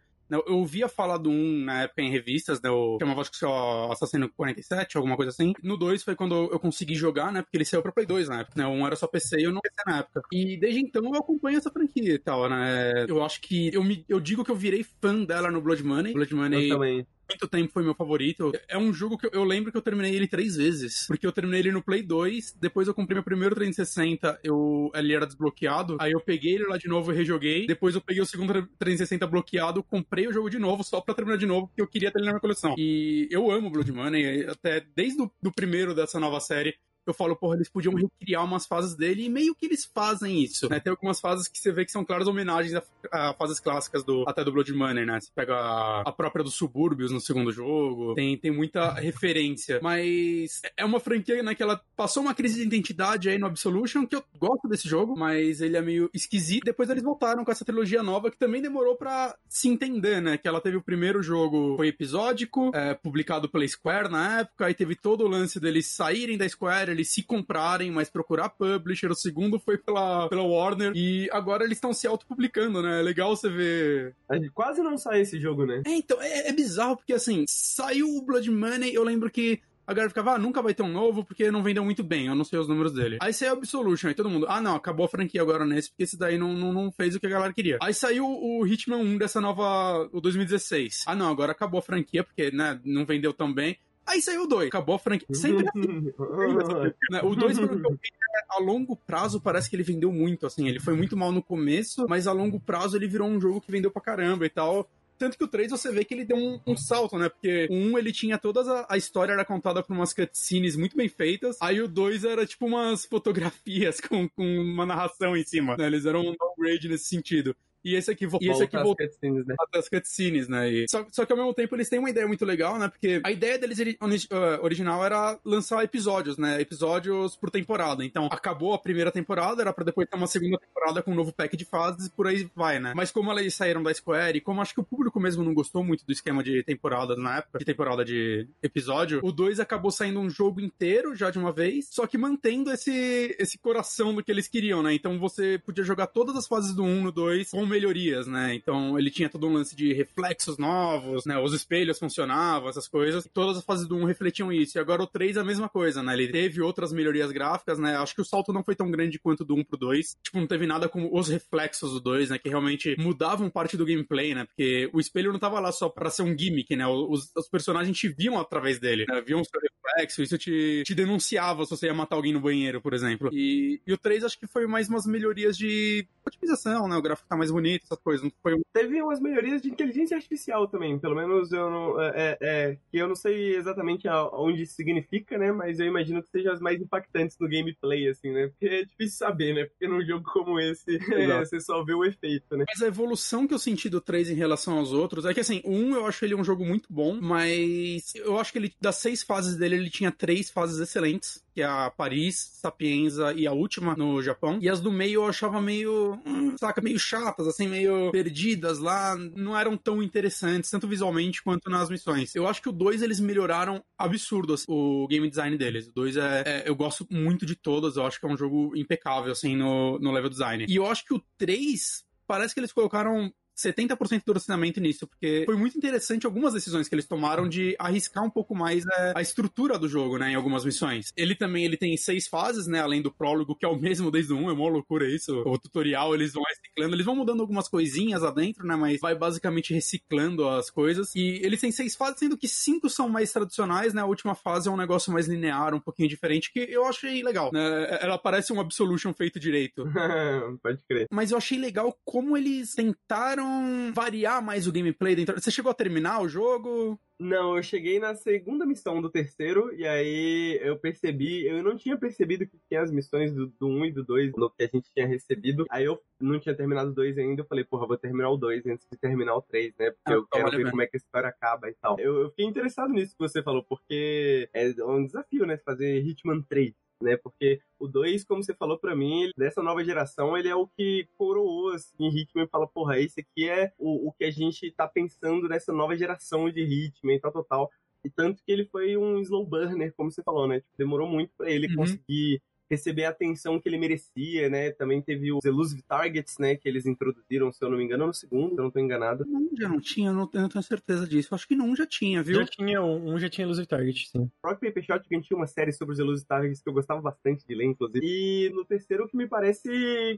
Eu 0.48 0.56
ouvia 0.56 0.88
falar 0.88 1.18
do 1.18 1.30
1 1.30 1.66
na 1.66 1.84
época 1.84 2.02
em 2.02 2.10
revistas, 2.10 2.62
né? 2.62 2.70
Eu 2.70 2.98
chamava 3.00 3.22
acho 3.22 3.32
que 3.32 3.38
só 3.38 3.92
Assassino 3.92 4.30
47, 4.30 4.98
alguma 4.98 5.16
coisa 5.16 5.32
assim. 5.32 5.54
No 5.62 5.78
2 5.78 6.04
foi 6.04 6.16
quando 6.16 6.50
eu 6.52 6.60
consegui 6.60 6.96
jogar, 6.96 7.32
né? 7.32 7.42
Porque 7.42 7.58
ele 7.58 7.66
saiu 7.66 7.82
pra 7.82 7.92
Play 7.92 8.06
2 8.06 8.30
na 8.30 8.42
época, 8.42 8.62
né? 8.62 8.68
O 8.68 8.72
1 8.72 8.88
era 8.88 8.96
só 8.96 9.08
PC 9.08 9.40
e 9.40 9.44
eu 9.44 9.52
não 9.52 9.62
PC 9.62 9.82
na 9.86 10.00
época. 10.00 10.22
E 10.32 10.58
desde 10.58 10.82
então 10.82 11.04
eu 11.06 11.16
acompanho 11.16 11.58
essa 11.58 11.72
franquia 11.72 12.14
e 12.14 12.20
tal, 12.20 12.50
né? 12.50 13.06
Eu 13.08 13.24
acho 13.24 13.42
que. 13.42 13.74
Eu, 13.74 13.84
me, 13.84 14.06
eu 14.08 14.20
digo 14.20 14.44
que 14.44 14.52
eu 14.52 14.56
virei 14.56 14.86
fã 15.02 15.24
dela 15.24 15.52
no 15.52 15.62
Blood 15.62 15.84
Money. 15.84 16.14
Blood 16.14 16.34
Money 16.34 16.70
Eu 16.70 16.76
também. 16.76 17.08
Muito 17.30 17.48
tempo 17.48 17.72
foi 17.72 17.84
meu 17.84 17.96
favorito. 17.96 18.52
É 18.68 18.78
um 18.78 18.94
jogo 18.94 19.18
que 19.18 19.30
eu, 19.32 19.44
lembro 19.44 19.72
que 19.72 19.78
eu 19.78 19.82
terminei 19.82 20.16
ele 20.16 20.28
três 20.28 20.56
vezes. 20.56 21.08
Porque 21.08 21.26
eu 21.26 21.32
terminei 21.32 21.62
ele 21.62 21.72
no 21.72 21.84
Play 21.84 22.04
2, 22.04 22.56
depois 22.60 22.88
eu 22.88 22.94
comprei 22.94 23.16
meu 23.16 23.24
primeiro 23.24 23.56
360, 23.56 24.40
eu, 24.44 24.92
ele 24.94 25.14
era 25.14 25.26
desbloqueado. 25.26 25.98
Aí 26.00 26.12
eu 26.12 26.20
peguei 26.20 26.56
ele 26.56 26.66
lá 26.66 26.78
de 26.78 26.88
novo 26.88 27.12
e 27.12 27.16
rejoguei. 27.16 27.66
Depois 27.66 27.96
eu 27.96 28.02
peguei 28.02 28.22
o 28.22 28.26
segundo 28.26 28.68
360 28.78 29.26
bloqueado, 29.28 29.84
comprei 29.84 30.28
o 30.28 30.34
jogo 30.34 30.50
de 30.50 30.60
novo, 30.60 30.84
só 30.84 31.02
pra 31.02 31.14
terminar 31.14 31.38
de 31.38 31.46
novo, 31.46 31.68
porque 31.68 31.82
eu 31.82 31.88
queria 31.88 32.12
ter 32.12 32.20
ele 32.20 32.26
na 32.26 32.34
minha 32.34 32.42
coleção. 32.42 32.76
E 32.78 33.28
eu 33.32 33.52
amo 33.52 33.70
Blood 33.70 33.92
Money, 33.92 34.46
até 34.46 34.86
desde 34.96 35.22
o 35.22 35.32
do 35.42 35.52
primeiro 35.52 35.94
dessa 35.94 36.20
nova 36.20 36.40
série 36.40 36.76
eu 37.06 37.14
falo, 37.14 37.36
porra, 37.36 37.56
eles 37.56 37.70
podiam 37.70 37.94
recriar 37.94 38.44
umas 38.44 38.66
fases 38.66 38.96
dele 38.96 39.26
e 39.26 39.30
meio 39.30 39.56
que 39.56 39.66
eles 39.66 39.86
fazem 39.86 40.42
isso, 40.42 40.70
né? 40.70 40.80
Tem 40.80 40.92
algumas 40.92 41.20
fases 41.20 41.48
que 41.48 41.60
você 41.60 41.72
vê 41.72 41.86
que 41.86 41.92
são 41.92 42.06
claras 42.06 42.28
homenagens 42.28 42.76
a, 43.12 43.30
a 43.30 43.34
fases 43.34 43.60
clássicas 43.60 44.04
do 44.04 44.24
até 44.28 44.44
do 44.44 44.52
Blood 44.52 44.74
Money, 44.74 45.06
né? 45.06 45.20
Você 45.20 45.30
pega 45.34 45.56
a, 45.56 46.02
a 46.02 46.12
própria 46.12 46.44
dos 46.44 46.56
subúrbios 46.56 47.12
no 47.12 47.20
segundo 47.20 47.52
jogo, 47.52 48.14
tem, 48.16 48.38
tem 48.38 48.52
muita 48.52 48.94
referência, 49.00 49.80
mas 49.82 50.62
é 50.78 50.86
uma 50.86 51.00
franquia, 51.00 51.44
né, 51.44 51.56
que 51.56 51.64
ela 51.64 51.82
passou 51.96 52.24
uma 52.24 52.34
crise 52.34 52.56
de 52.56 52.66
identidade 52.66 53.30
aí 53.30 53.38
no 53.38 53.48
Absolution, 53.48 54.06
que 54.06 54.16
eu 54.16 54.24
gosto 54.38 54.68
desse 54.68 54.88
jogo, 54.88 55.18
mas 55.18 55.62
ele 55.62 55.78
é 55.78 55.82
meio 55.82 56.10
esquisito. 56.14 56.66
Depois 56.66 56.90
eles 56.90 57.04
voltaram 57.04 57.44
com 57.44 57.52
essa 57.52 57.66
trilogia 57.66 58.02
nova 58.02 58.32
que 58.32 58.38
também 58.38 58.62
demorou 58.62 58.96
pra 58.96 59.36
se 59.48 59.68
entender, 59.68 60.22
né? 60.22 60.38
Que 60.38 60.48
ela 60.48 60.62
teve 60.62 60.78
o 60.78 60.82
primeiro 60.82 61.22
jogo, 61.22 61.76
foi 61.78 61.88
episódico, 61.88 62.72
é, 62.74 62.94
publicado 62.94 63.50
pela 63.50 63.68
Square 63.68 64.10
na 64.10 64.40
época, 64.40 64.66
aí 64.66 64.74
teve 64.74 64.96
todo 64.96 65.24
o 65.24 65.28
lance 65.28 65.60
deles 65.60 65.88
saírem 65.88 66.38
da 66.38 66.48
Square, 66.48 66.92
eles 66.94 67.12
se 67.12 67.24
comprarem, 67.24 67.92
mas 67.92 68.10
procurar 68.10 68.50
publisher. 68.50 69.12
O 69.12 69.16
segundo 69.16 69.60
foi 69.60 69.78
pela, 69.78 70.30
pela 70.30 70.44
Warner. 70.44 70.94
E 70.96 71.30
agora 71.32 71.64
eles 71.64 71.78
estão 71.78 71.94
se 71.94 72.08
autopublicando, 72.08 72.82
né? 72.82 73.00
É 73.00 73.04
legal 73.04 73.36
você 73.36 73.50
ver. 73.50 74.16
Quase 74.54 74.82
não 74.82 74.98
sai 74.98 75.22
esse 75.22 75.40
jogo, 75.40 75.66
né? 75.66 75.82
É, 75.86 75.92
então, 75.92 76.22
é, 76.22 76.48
é 76.50 76.54
bizarro, 76.54 76.98
porque 76.98 77.14
assim, 77.14 77.46
saiu 77.48 78.08
o 78.08 78.22
Blood 78.22 78.50
Money, 78.50 78.94
eu 78.94 79.04
lembro 79.04 79.30
que 79.30 79.62
a 79.86 79.94
galera 79.94 80.10
ficava, 80.10 80.34
ah, 80.34 80.38
nunca 80.40 80.62
vai 80.62 80.74
ter 80.74 80.84
um 80.84 80.92
novo 80.92 81.26
porque 81.26 81.52
não 81.52 81.62
vendeu 81.62 81.84
muito 81.84 82.04
bem, 82.04 82.28
eu 82.28 82.36
não 82.36 82.46
sei 82.46 82.58
os 82.58 82.68
números 82.68 82.94
dele. 82.94 83.18
Aí 83.22 83.34
saiu 83.34 83.54
Absolution, 83.54 84.08
aí 84.08 84.14
todo 84.14 84.30
mundo, 84.30 84.46
ah, 84.50 84.62
não, 84.62 84.76
acabou 84.76 85.06
a 85.06 85.10
franquia 85.10 85.42
agora 85.42 85.66
nesse, 85.66 85.90
porque 85.90 86.04
esse 86.04 86.18
daí 86.18 86.38
não, 86.38 86.54
não, 86.54 86.72
não 86.72 86.92
fez 86.92 87.16
o 87.16 87.20
que 87.20 87.28
a 87.28 87.30
galera 87.30 87.54
queria. 87.54 87.78
Aí 87.82 87.94
saiu 87.94 88.26
o 88.26 88.66
Hitman 88.66 88.98
1 88.98 89.18
dessa 89.18 89.42
nova, 89.42 90.10
o 90.12 90.22
2016. 90.22 91.04
Ah, 91.06 91.16
não, 91.16 91.30
agora 91.30 91.52
acabou 91.52 91.80
a 91.80 91.84
franquia 91.84 92.24
porque, 92.24 92.50
né, 92.52 92.80
não 92.86 93.06
vendeu 93.06 93.34
tão 93.34 93.54
bem. 93.54 93.78
Aí 94.06 94.22
saiu 94.22 94.44
o 94.44 94.48
2, 94.48 94.68
acabou 94.68 94.96
a 94.96 95.00
franquia. 95.00 95.28
Sempre 95.34 95.68
assim. 95.68 96.14
né? 97.10 97.22
O 97.24 97.36
2, 97.36 97.58
pelo 97.58 97.80
que 97.80 97.88
eu 97.88 97.92
vi, 97.92 98.10
a 98.50 98.62
longo 98.62 98.96
prazo 98.96 99.40
parece 99.40 99.70
que 99.70 99.76
ele 99.76 99.84
vendeu 99.84 100.12
muito, 100.12 100.46
assim. 100.46 100.68
Ele 100.68 100.80
foi 100.80 100.96
muito 100.96 101.16
mal 101.16 101.32
no 101.32 101.42
começo, 101.42 102.06
mas 102.08 102.28
a 102.28 102.32
longo 102.32 102.60
prazo 102.60 102.98
ele 102.98 103.08
virou 103.08 103.28
um 103.28 103.40
jogo 103.40 103.62
que 103.62 103.72
vendeu 103.72 103.92
pra 103.92 104.02
caramba 104.02 104.46
e 104.46 104.50
tal. 104.50 104.90
Tanto 105.18 105.38
que 105.38 105.44
o 105.44 105.48
3 105.48 105.72
você 105.72 105.92
vê 105.92 106.04
que 106.04 106.14
ele 106.14 106.26
deu 106.26 106.38
um, 106.38 106.60
um 106.66 106.76
salto, 106.76 107.18
né? 107.18 107.30
Porque 107.30 107.68
o 107.70 107.74
1 107.74 107.98
ele 107.98 108.12
tinha 108.12 108.38
toda 108.38 108.62
a, 108.62 108.94
a, 108.96 108.98
história 108.98 109.32
era 109.32 109.46
contada 109.46 109.82
por 109.82 109.94
umas 109.94 110.14
cutscenes 110.14 110.76
muito 110.76 110.98
bem 110.98 111.08
feitas. 111.08 111.58
Aí 111.62 111.82
o 111.82 111.88
2 111.88 112.26
era 112.26 112.46
tipo 112.46 112.66
umas 112.66 113.06
fotografias 113.06 114.00
com, 114.02 114.28
com 114.28 114.44
uma 114.44 114.86
narração 114.86 115.38
em 115.38 115.44
cima. 115.44 115.78
Né? 115.78 115.86
Eles 115.86 116.06
eram 116.06 116.22
um 116.22 116.36
downgrade 116.36 116.90
nesse 116.90 117.06
sentido. 117.06 117.56
E 117.84 117.96
esse 117.96 118.12
aqui, 118.12 118.28
e 118.42 118.50
esse 118.50 118.64
aqui 118.64 118.78
voltou 118.78 118.96
cutscenes, 118.96 119.46
né? 119.46 119.56
as 119.76 119.90
cutscenes, 119.90 120.48
né? 120.48 120.72
E... 120.72 120.86
Só, 120.90 121.06
só 121.12 121.26
que 121.26 121.32
ao 121.32 121.38
mesmo 121.38 121.54
tempo 121.54 121.76
eles 121.76 121.90
têm 121.90 122.00
uma 122.00 122.10
ideia 122.10 122.28
muito 122.28 122.46
legal, 122.46 122.80
né? 122.80 122.88
Porque 122.88 123.22
a 123.24 123.32
ideia 123.32 123.58
deles 123.58 123.80
uh, 123.80 124.64
original 124.64 125.04
era 125.06 125.38
lançar 125.44 125.84
episódios, 125.84 126.38
né? 126.38 126.62
Episódios 126.62 127.36
por 127.36 127.50
temporada. 127.50 128.04
Então, 128.06 128.28
acabou 128.32 128.74
a 128.74 128.80
primeira 128.80 129.12
temporada, 129.12 129.62
era 129.62 129.74
pra 129.74 129.84
depois 129.84 130.08
ter 130.08 130.16
uma 130.16 130.28
segunda 130.28 130.58
temporada 130.58 131.02
com 131.02 131.12
um 131.12 131.16
novo 131.16 131.34
pack 131.34 131.58
de 131.58 131.66
fases 131.66 132.08
e 132.08 132.12
por 132.12 132.28
aí 132.28 132.50
vai, 132.56 132.80
né? 132.80 132.94
Mas 132.96 133.12
como 133.12 133.32
eles 133.32 133.54
saíram 133.54 133.84
da 133.84 133.94
Square 133.94 134.38
e 134.38 134.42
como 134.42 134.62
acho 134.62 134.74
que 134.74 134.80
o 134.80 134.84
público 134.84 135.20
mesmo 135.20 135.44
não 135.44 135.54
gostou 135.54 135.84
muito 135.84 136.06
do 136.06 136.12
esquema 136.12 136.44
de 136.44 136.64
temporadas 136.64 137.18
na 137.18 137.38
época, 137.38 137.60
de 137.60 137.66
temporada 137.66 138.06
de 138.06 138.48
episódio, 138.62 139.20
o 139.24 139.32
2 139.32 139.60
acabou 139.60 139.92
saindo 139.92 140.20
um 140.20 140.30
jogo 140.30 140.62
inteiro 140.62 141.16
já 141.16 141.30
de 141.30 141.40
uma 141.40 141.52
vez, 141.52 141.88
só 141.92 142.08
que 142.08 142.18
mantendo 142.18 142.72
esse, 142.72 143.36
esse 143.40 143.58
coração 143.58 144.14
do 144.14 144.24
que 144.24 144.32
eles 144.32 144.48
queriam, 144.48 144.82
né? 144.82 144.94
Então 144.94 145.20
você 145.20 145.60
podia 145.66 145.84
jogar 145.84 146.08
todas 146.08 146.36
as 146.36 146.48
fases 146.48 146.74
do 146.74 146.84
1 146.84 146.88
um, 146.88 147.04
no 147.04 147.12
2 147.12 147.52
com 147.52 147.66
melhorias, 147.74 148.28
né? 148.28 148.54
Então 148.54 148.98
ele 148.98 149.10
tinha 149.10 149.30
todo 149.30 149.48
um 149.48 149.54
lance 149.54 149.76
de 149.76 149.92
reflexos 149.94 150.58
novos, 150.58 151.26
né? 151.26 151.38
Os 151.40 151.54
espelhos 151.54 152.00
funcionavam, 152.00 152.70
essas 152.70 152.88
coisas. 152.88 153.28
Todas 153.34 153.58
as 153.58 153.66
fases 153.66 153.88
do 153.88 153.96
1 153.98 154.06
refletiam 154.06 154.52
isso. 154.52 154.78
E 154.78 154.80
agora 154.80 155.02
o 155.02 155.08
3 155.08 155.38
é 155.38 155.40
a 155.40 155.44
mesma 155.44 155.68
coisa, 155.68 156.04
né? 156.04 156.14
Ele 156.14 156.28
teve 156.28 156.62
outras 156.62 156.94
melhorias 156.94 157.32
gráficas, 157.32 157.80
né? 157.80 157.98
Acho 157.98 158.16
que 158.16 158.22
o 158.22 158.26
salto 158.26 158.54
não 158.54 158.64
foi 158.64 158.76
tão 158.76 158.90
grande 158.92 159.20
quanto 159.20 159.44
do 159.44 159.56
1 159.56 159.64
pro 159.64 159.78
2. 159.78 160.18
Tipo, 160.24 160.40
não 160.40 160.48
teve 160.48 160.68
nada 160.68 160.88
como 160.88 161.10
os 161.18 161.28
reflexos 161.28 161.92
do 161.94 162.00
2, 162.00 162.30
né? 162.30 162.38
Que 162.38 162.50
realmente 162.50 162.96
mudavam 163.00 163.50
parte 163.50 163.76
do 163.76 163.86
gameplay, 163.86 164.36
né? 164.36 164.46
Porque 164.46 164.90
o 164.94 165.00
espelho 165.00 165.32
não 165.32 165.40
tava 165.40 165.60
lá 165.60 165.72
só 165.72 165.90
pra 165.90 166.10
ser 166.10 166.22
um 166.22 166.38
gimmick, 166.38 166.76
né? 166.76 166.86
Os, 166.88 167.32
os 167.36 167.50
personagens 167.50 167.98
te 167.98 168.08
viam 168.08 168.40
através 168.40 168.80
dele, 168.80 169.06
né? 169.08 169.22
Viam 169.22 169.42
o 169.42 169.46
seu 169.46 169.60
reflexo, 169.60 170.22
isso 170.22 170.38
te, 170.38 170.84
te 170.86 170.96
denunciava 170.96 171.66
se 171.66 171.72
você 171.72 171.88
ia 171.88 171.94
matar 171.94 172.16
alguém 172.16 172.34
no 172.34 172.40
banheiro, 172.40 172.82
por 172.82 172.94
exemplo. 172.94 173.30
E, 173.32 173.82
e 173.86 173.94
o 173.94 173.98
3 173.98 174.24
acho 174.24 174.40
que 174.40 174.48
foi 174.48 174.68
mais 174.68 174.88
umas 174.90 175.06
melhorias 175.06 175.58
de 175.58 176.08
otimização, 176.26 176.88
né? 176.88 176.96
O 176.96 177.02
gráfico 177.02 177.28
tá 177.28 177.36
mais 177.36 177.52
bonito, 177.52 177.84
essas 177.84 178.00
coisas. 178.00 178.24
Não 178.24 178.32
foi... 178.42 178.60
Teve 178.74 179.02
umas 179.02 179.20
melhorias 179.20 179.62
de 179.62 179.70
inteligência 179.70 180.16
artificial 180.16 180.68
também, 180.68 180.98
pelo 181.00 181.16
menos 181.16 181.52
eu 181.52 181.70
não. 181.70 182.02
É, 182.02 182.12
é, 182.16 182.38
é 182.42 182.78
que 182.92 182.98
eu 182.98 183.08
não 183.08 183.16
sei 183.16 183.56
exatamente 183.56 184.08
onde 184.34 184.64
isso 184.64 184.76
significa, 184.76 185.38
né? 185.38 185.52
Mas 185.52 185.80
eu 185.80 185.86
imagino 185.86 186.22
que 186.22 186.30
sejam 186.30 186.54
as 186.54 186.60
mais 186.60 186.82
impactantes 186.82 187.38
no 187.40 187.48
gameplay, 187.48 188.08
assim, 188.08 188.32
né? 188.32 188.48
Porque 188.48 188.66
é 188.68 188.84
difícil 188.84 189.18
saber, 189.18 189.54
né? 189.54 189.66
Porque 189.66 189.88
num 189.88 190.04
jogo 190.06 190.24
como 190.32 190.60
esse, 190.60 190.98
é, 191.14 191.40
você 191.40 191.60
só 191.60 191.84
vê 191.84 191.94
o 191.94 192.06
efeito, 192.06 192.56
né? 192.56 192.66
Mas 192.68 192.82
a 192.82 192.88
evolução 192.88 193.48
que 193.48 193.54
eu 193.54 193.60
senti 193.60 193.90
do 193.90 194.02
3 194.02 194.30
em 194.30 194.36
relação 194.36 194.78
aos 194.78 194.92
outros 194.92 195.26
é 195.26 195.34
que, 195.34 195.40
assim, 195.40 195.62
um 195.66 195.96
eu 195.96 196.06
acho 196.06 196.24
ele 196.26 196.36
um 196.36 196.44
jogo 196.44 196.66
muito 196.66 196.92
bom, 196.92 197.20
mas 197.22 198.14
eu 198.16 198.40
acho 198.40 198.52
que 198.52 198.60
ele, 198.60 198.74
das 198.80 198.98
seis 198.98 199.24
fases 199.24 199.58
dele, 199.58 199.76
ele 199.76 199.90
tinha 199.90 200.12
três 200.12 200.50
fases 200.50 200.80
excelentes 200.80 201.44
que 201.54 201.62
é 201.62 201.66
a 201.66 201.90
Paris, 201.90 202.52
Sapienza 202.56 203.32
e 203.34 203.46
a 203.46 203.52
última 203.52 203.96
no 203.96 204.22
Japão. 204.22 204.58
E 204.60 204.68
as 204.68 204.82
do 204.82 204.92
meio 204.92 205.22
eu 205.22 205.28
achava 205.28 205.62
meio, 205.62 206.13
hum, 206.26 206.56
saca, 206.58 206.82
meio 206.82 207.00
chatas, 207.00 207.48
assim, 207.48 207.68
meio 207.68 208.12
perdidas 208.12 208.80
lá, 208.80 209.16
não 209.36 209.58
eram 209.58 209.78
tão 209.78 210.02
interessantes, 210.02 210.70
tanto 210.70 210.88
visualmente 210.88 211.44
quanto 211.44 211.70
nas 211.70 211.90
missões. 211.90 212.36
Eu 212.36 212.48
acho 212.48 212.62
que 212.62 212.70
o 212.70 212.74
2 212.74 213.02
eles 213.02 213.20
melhoraram 213.20 213.84
absurdo 213.98 214.54
assim, 214.54 214.66
o 214.68 215.08
game 215.08 215.30
design 215.30 215.58
deles. 215.58 215.88
O 215.88 215.94
2 215.94 216.18
é, 216.18 216.44
é, 216.46 216.64
eu 216.70 216.76
gosto 216.76 217.08
muito 217.10 217.46
de 217.46 217.56
todas, 217.56 217.96
eu 217.96 218.06
acho 218.06 218.20
que 218.20 218.26
é 218.26 218.30
um 218.30 218.38
jogo 218.38 218.76
impecável, 218.76 219.32
assim, 219.32 219.56
no, 219.56 220.00
no 220.00 220.12
level 220.12 220.30
design. 220.30 220.66
E 220.68 220.76
eu 220.76 220.86
acho 220.86 221.06
que 221.06 221.14
o 221.14 221.22
3 221.38 222.04
parece 222.28 222.54
que 222.54 222.60
eles 222.60 222.74
colocaram 222.74 223.32
70% 223.64 224.24
do 224.26 224.32
orçamento 224.32 224.80
nisso, 224.80 225.08
porque 225.08 225.44
foi 225.46 225.56
muito 225.56 225.78
interessante 225.78 226.26
algumas 226.26 226.54
decisões 226.54 226.88
que 226.88 226.96
eles 226.96 227.08
tomaram 227.08 227.48
de 227.48 227.76
arriscar 227.80 228.24
um 228.24 228.30
pouco 228.30 228.56
mais 228.56 228.88
a, 228.88 229.20
a, 229.20 229.22
estrutura 229.22 229.78
do 229.78 229.88
jogo, 229.88 230.18
né, 230.18 230.32
em 230.32 230.36
algumas 230.36 230.66
missões. 230.66 231.12
Ele 231.16 231.36
também 231.36 231.66
ele 231.66 231.78
tem 231.78 231.96
seis 231.98 232.28
fases, 232.28 232.68
né, 232.68 232.82
além 232.82 233.02
do 233.02 233.12
prólogo, 233.12 233.56
que 233.56 233.66
é 233.66 233.68
o 233.68 233.76
mesmo 233.76 234.12
desde 234.12 234.34
o 234.34 234.38
1, 234.38 234.50
é 234.50 234.54
uma 234.54 234.70
loucura 234.70 235.08
isso. 235.08 235.44
O 235.46 235.58
tutorial, 235.58 236.14
eles 236.14 236.34
vão 236.34 236.44
reciclando, 236.44 236.96
eles 236.96 237.06
vão 237.06 237.16
mudando 237.16 237.42
algumas 237.42 237.68
coisinhas 237.68 238.22
lá 238.22 238.32
dentro, 238.32 238.66
né, 238.66 238.76
mas 238.76 239.00
vai 239.00 239.16
basicamente 239.16 239.74
reciclando 239.74 240.48
as 240.48 240.70
coisas. 240.70 241.14
E 241.16 241.40
eles 241.44 241.62
têm 241.62 241.72
seis 241.72 241.96
fases, 241.96 242.20
sendo 242.20 242.38
que 242.38 242.48
cinco 242.48 242.90
são 242.90 243.08
mais 243.08 243.32
tradicionais, 243.32 243.94
né, 243.94 244.02
a 244.02 244.06
última 244.06 244.36
fase 244.36 244.68
é 244.68 244.72
um 244.72 244.78
negócio 244.78 245.12
mais 245.12 245.28
linear, 245.28 245.74
um 245.74 245.80
pouquinho 245.80 246.10
diferente, 246.10 246.52
que 246.52 246.60
eu 246.60 246.86
achei 246.86 247.22
legal, 247.24 247.52
né, 247.54 248.00
ela 248.02 248.18
parece 248.18 248.52
um 248.52 248.60
Absolution 248.60 249.14
feito 249.14 249.40
direito. 249.40 249.86
Pode 250.62 250.84
crer. 250.88 251.08
Mas 251.12 251.32
eu 251.32 251.38
achei 251.38 251.58
legal 251.58 251.96
como 252.04 252.36
eles 252.38 252.74
tentaram 252.74 253.53
variar 253.94 254.44
mais 254.44 254.68
o 254.68 254.72
gameplay 254.72 255.16
dentro. 255.16 255.40
Você 255.40 255.52
chegou 255.52 255.72
a 255.72 255.76
terminar 255.76 256.22
o 256.22 256.28
jogo? 256.28 257.00
Não, 257.20 257.56
eu 257.56 257.64
cheguei 257.64 258.00
na 258.00 258.16
segunda 258.16 258.66
missão 258.66 259.02
do 259.02 259.10
terceiro, 259.10 259.74
e 259.76 259.88
aí 259.88 260.60
eu 260.62 260.78
percebi, 260.78 261.46
eu 261.48 261.64
não 261.64 261.78
tinha 261.78 261.98
percebido 261.98 262.46
que 262.46 262.58
tinha 262.68 262.82
as 262.82 262.92
missões 262.92 263.34
do, 263.34 263.48
do 263.48 263.68
1 263.68 263.86
e 263.86 263.92
do 263.92 264.04
2 264.04 264.34
no 264.36 264.50
que 264.50 264.64
a 264.64 264.68
gente 264.68 264.92
tinha 264.94 265.08
recebido. 265.08 265.66
Aí 265.70 265.86
eu 265.86 266.02
não 266.20 266.40
tinha 266.40 266.56
terminado 266.56 266.90
o 266.90 266.94
2 266.94 267.18
ainda, 267.18 267.42
eu 267.42 267.46
falei, 267.46 267.64
porra, 267.64 267.88
vou 267.88 267.98
terminar 267.98 268.30
o 268.30 268.38
2 268.38 268.66
antes 268.66 268.88
de 268.92 268.98
terminar 268.98 269.36
o 269.36 269.42
3, 269.42 269.74
né? 269.80 269.92
Porque 269.92 270.02
ah, 270.06 270.14
eu 270.14 270.28
quero 270.28 270.52
ver 270.52 270.70
como 270.70 270.82
é 270.82 270.88
que 270.88 270.98
a 270.98 271.00
história 271.00 271.30
acaba 271.30 271.70
e 271.70 271.74
tal. 271.76 272.00
Eu, 272.00 272.22
eu, 272.24 272.30
fiquei 272.32 272.46
interessado 272.46 272.92
nisso 272.92 273.16
que 273.16 273.24
você 273.24 273.42
falou, 273.42 273.64
porque 273.64 274.50
é 274.54 274.74
um 274.84 275.06
desafio, 275.06 275.46
né? 275.46 275.58
Fazer 275.58 276.00
Hitman 276.00 276.42
3 276.42 276.74
né? 277.04 277.18
Porque 277.18 277.60
o 277.80 277.88
2, 277.88 278.24
como 278.24 278.44
você 278.44 278.54
falou 278.54 278.78
para 278.78 278.96
mim, 278.96 279.24
ele, 279.24 279.34
dessa 279.38 279.62
nova 279.62 279.84
geração, 279.84 280.38
ele 280.38 280.48
é 280.48 280.56
o 280.56 280.68
que 280.68 281.08
coroou, 281.18 281.70
assim, 281.70 282.08
Hitman 282.08 282.46
e 282.46 282.50
fala, 282.50 282.68
porra, 282.68 283.00
esse 283.00 283.20
aqui 283.20 283.50
é 283.50 283.72
o, 283.78 284.08
o 284.08 284.12
que 284.12 284.24
a 284.26 284.32
gente 284.32 284.72
tá 284.72 284.88
pensando 284.88 285.48
dessa 285.48 285.72
nova 285.74 285.96
geração 285.96 286.50
de 286.50 286.62
Hitman 286.62 287.16
e 287.16 287.20
tal, 287.20 287.32
tal, 287.32 287.44
tal. 287.44 287.72
E 288.04 288.10
tanto 288.10 288.44
que 288.44 288.52
ele 288.52 288.66
foi 288.66 288.98
um 288.98 289.20
slow 289.20 289.46
burner, 289.46 289.94
como 289.96 290.12
você 290.12 290.22
falou, 290.24 290.48
né? 290.48 290.60
Tipo, 290.60 290.78
demorou 290.78 291.08
muito 291.08 291.32
para 291.38 291.50
ele 291.50 291.68
uhum. 291.68 291.76
conseguir 291.76 292.42
receber 292.70 293.06
a 293.06 293.10
atenção 293.10 293.60
que 293.60 293.70
ele 293.70 293.78
merecia, 293.78 294.50
né? 294.50 294.72
Também 294.72 295.02
teve 295.02 295.32
os 295.32 295.44
Elusive 295.44 295.82
Targets, 295.84 296.38
né? 296.38 296.56
Que 296.56 296.68
eles 296.68 296.86
introduziram, 296.86 297.52
se 297.52 297.64
eu 297.64 297.70
não 297.70 297.78
me 297.78 297.84
engano, 297.84 298.08
no 298.08 298.14
segundo, 298.14 298.54
se 298.54 298.60
eu 298.60 298.64
não 298.64 298.72
tô 298.72 298.80
enganado. 298.80 299.26
Não, 299.26 299.50
já 299.58 299.70
não 299.70 299.80
tinha, 299.80 300.10
eu 300.10 300.14
não, 300.14 300.30
eu 300.34 300.42
não 300.42 300.50
tenho 300.50 300.64
certeza 300.64 301.08
disso. 301.08 301.30
Eu 301.32 301.36
acho 301.36 301.48
que 301.48 301.56
não 301.56 301.76
já 301.76 301.86
tinha, 301.86 302.24
viu? 302.24 302.36
Já 302.36 302.46
tinha, 302.46 302.82
um, 302.82 303.14
um 303.14 303.20
já 303.20 303.30
tinha 303.30 303.46
Elusive 303.46 303.68
Target, 303.68 304.10
sim. 304.10 304.30
Rock 304.44 304.66
Paper 304.66 304.84
Shot, 304.84 305.06
a 305.10 305.16
gente 305.16 305.28
tinha 305.28 305.38
uma 305.38 305.48
série 305.48 305.72
sobre 305.72 305.94
os 305.94 306.00
Elusive 306.00 306.28
Targets 306.28 306.62
que 306.62 306.70
eu 306.70 306.74
gostava 306.74 307.02
bastante 307.02 307.46
de 307.46 307.56
ler, 307.56 307.66
inclusive. 307.66 308.00
E 308.04 308.50
no 308.54 308.66
terceiro, 308.66 309.06
o 309.06 309.08
que 309.08 309.18
me 309.18 309.28
parece 309.28 309.64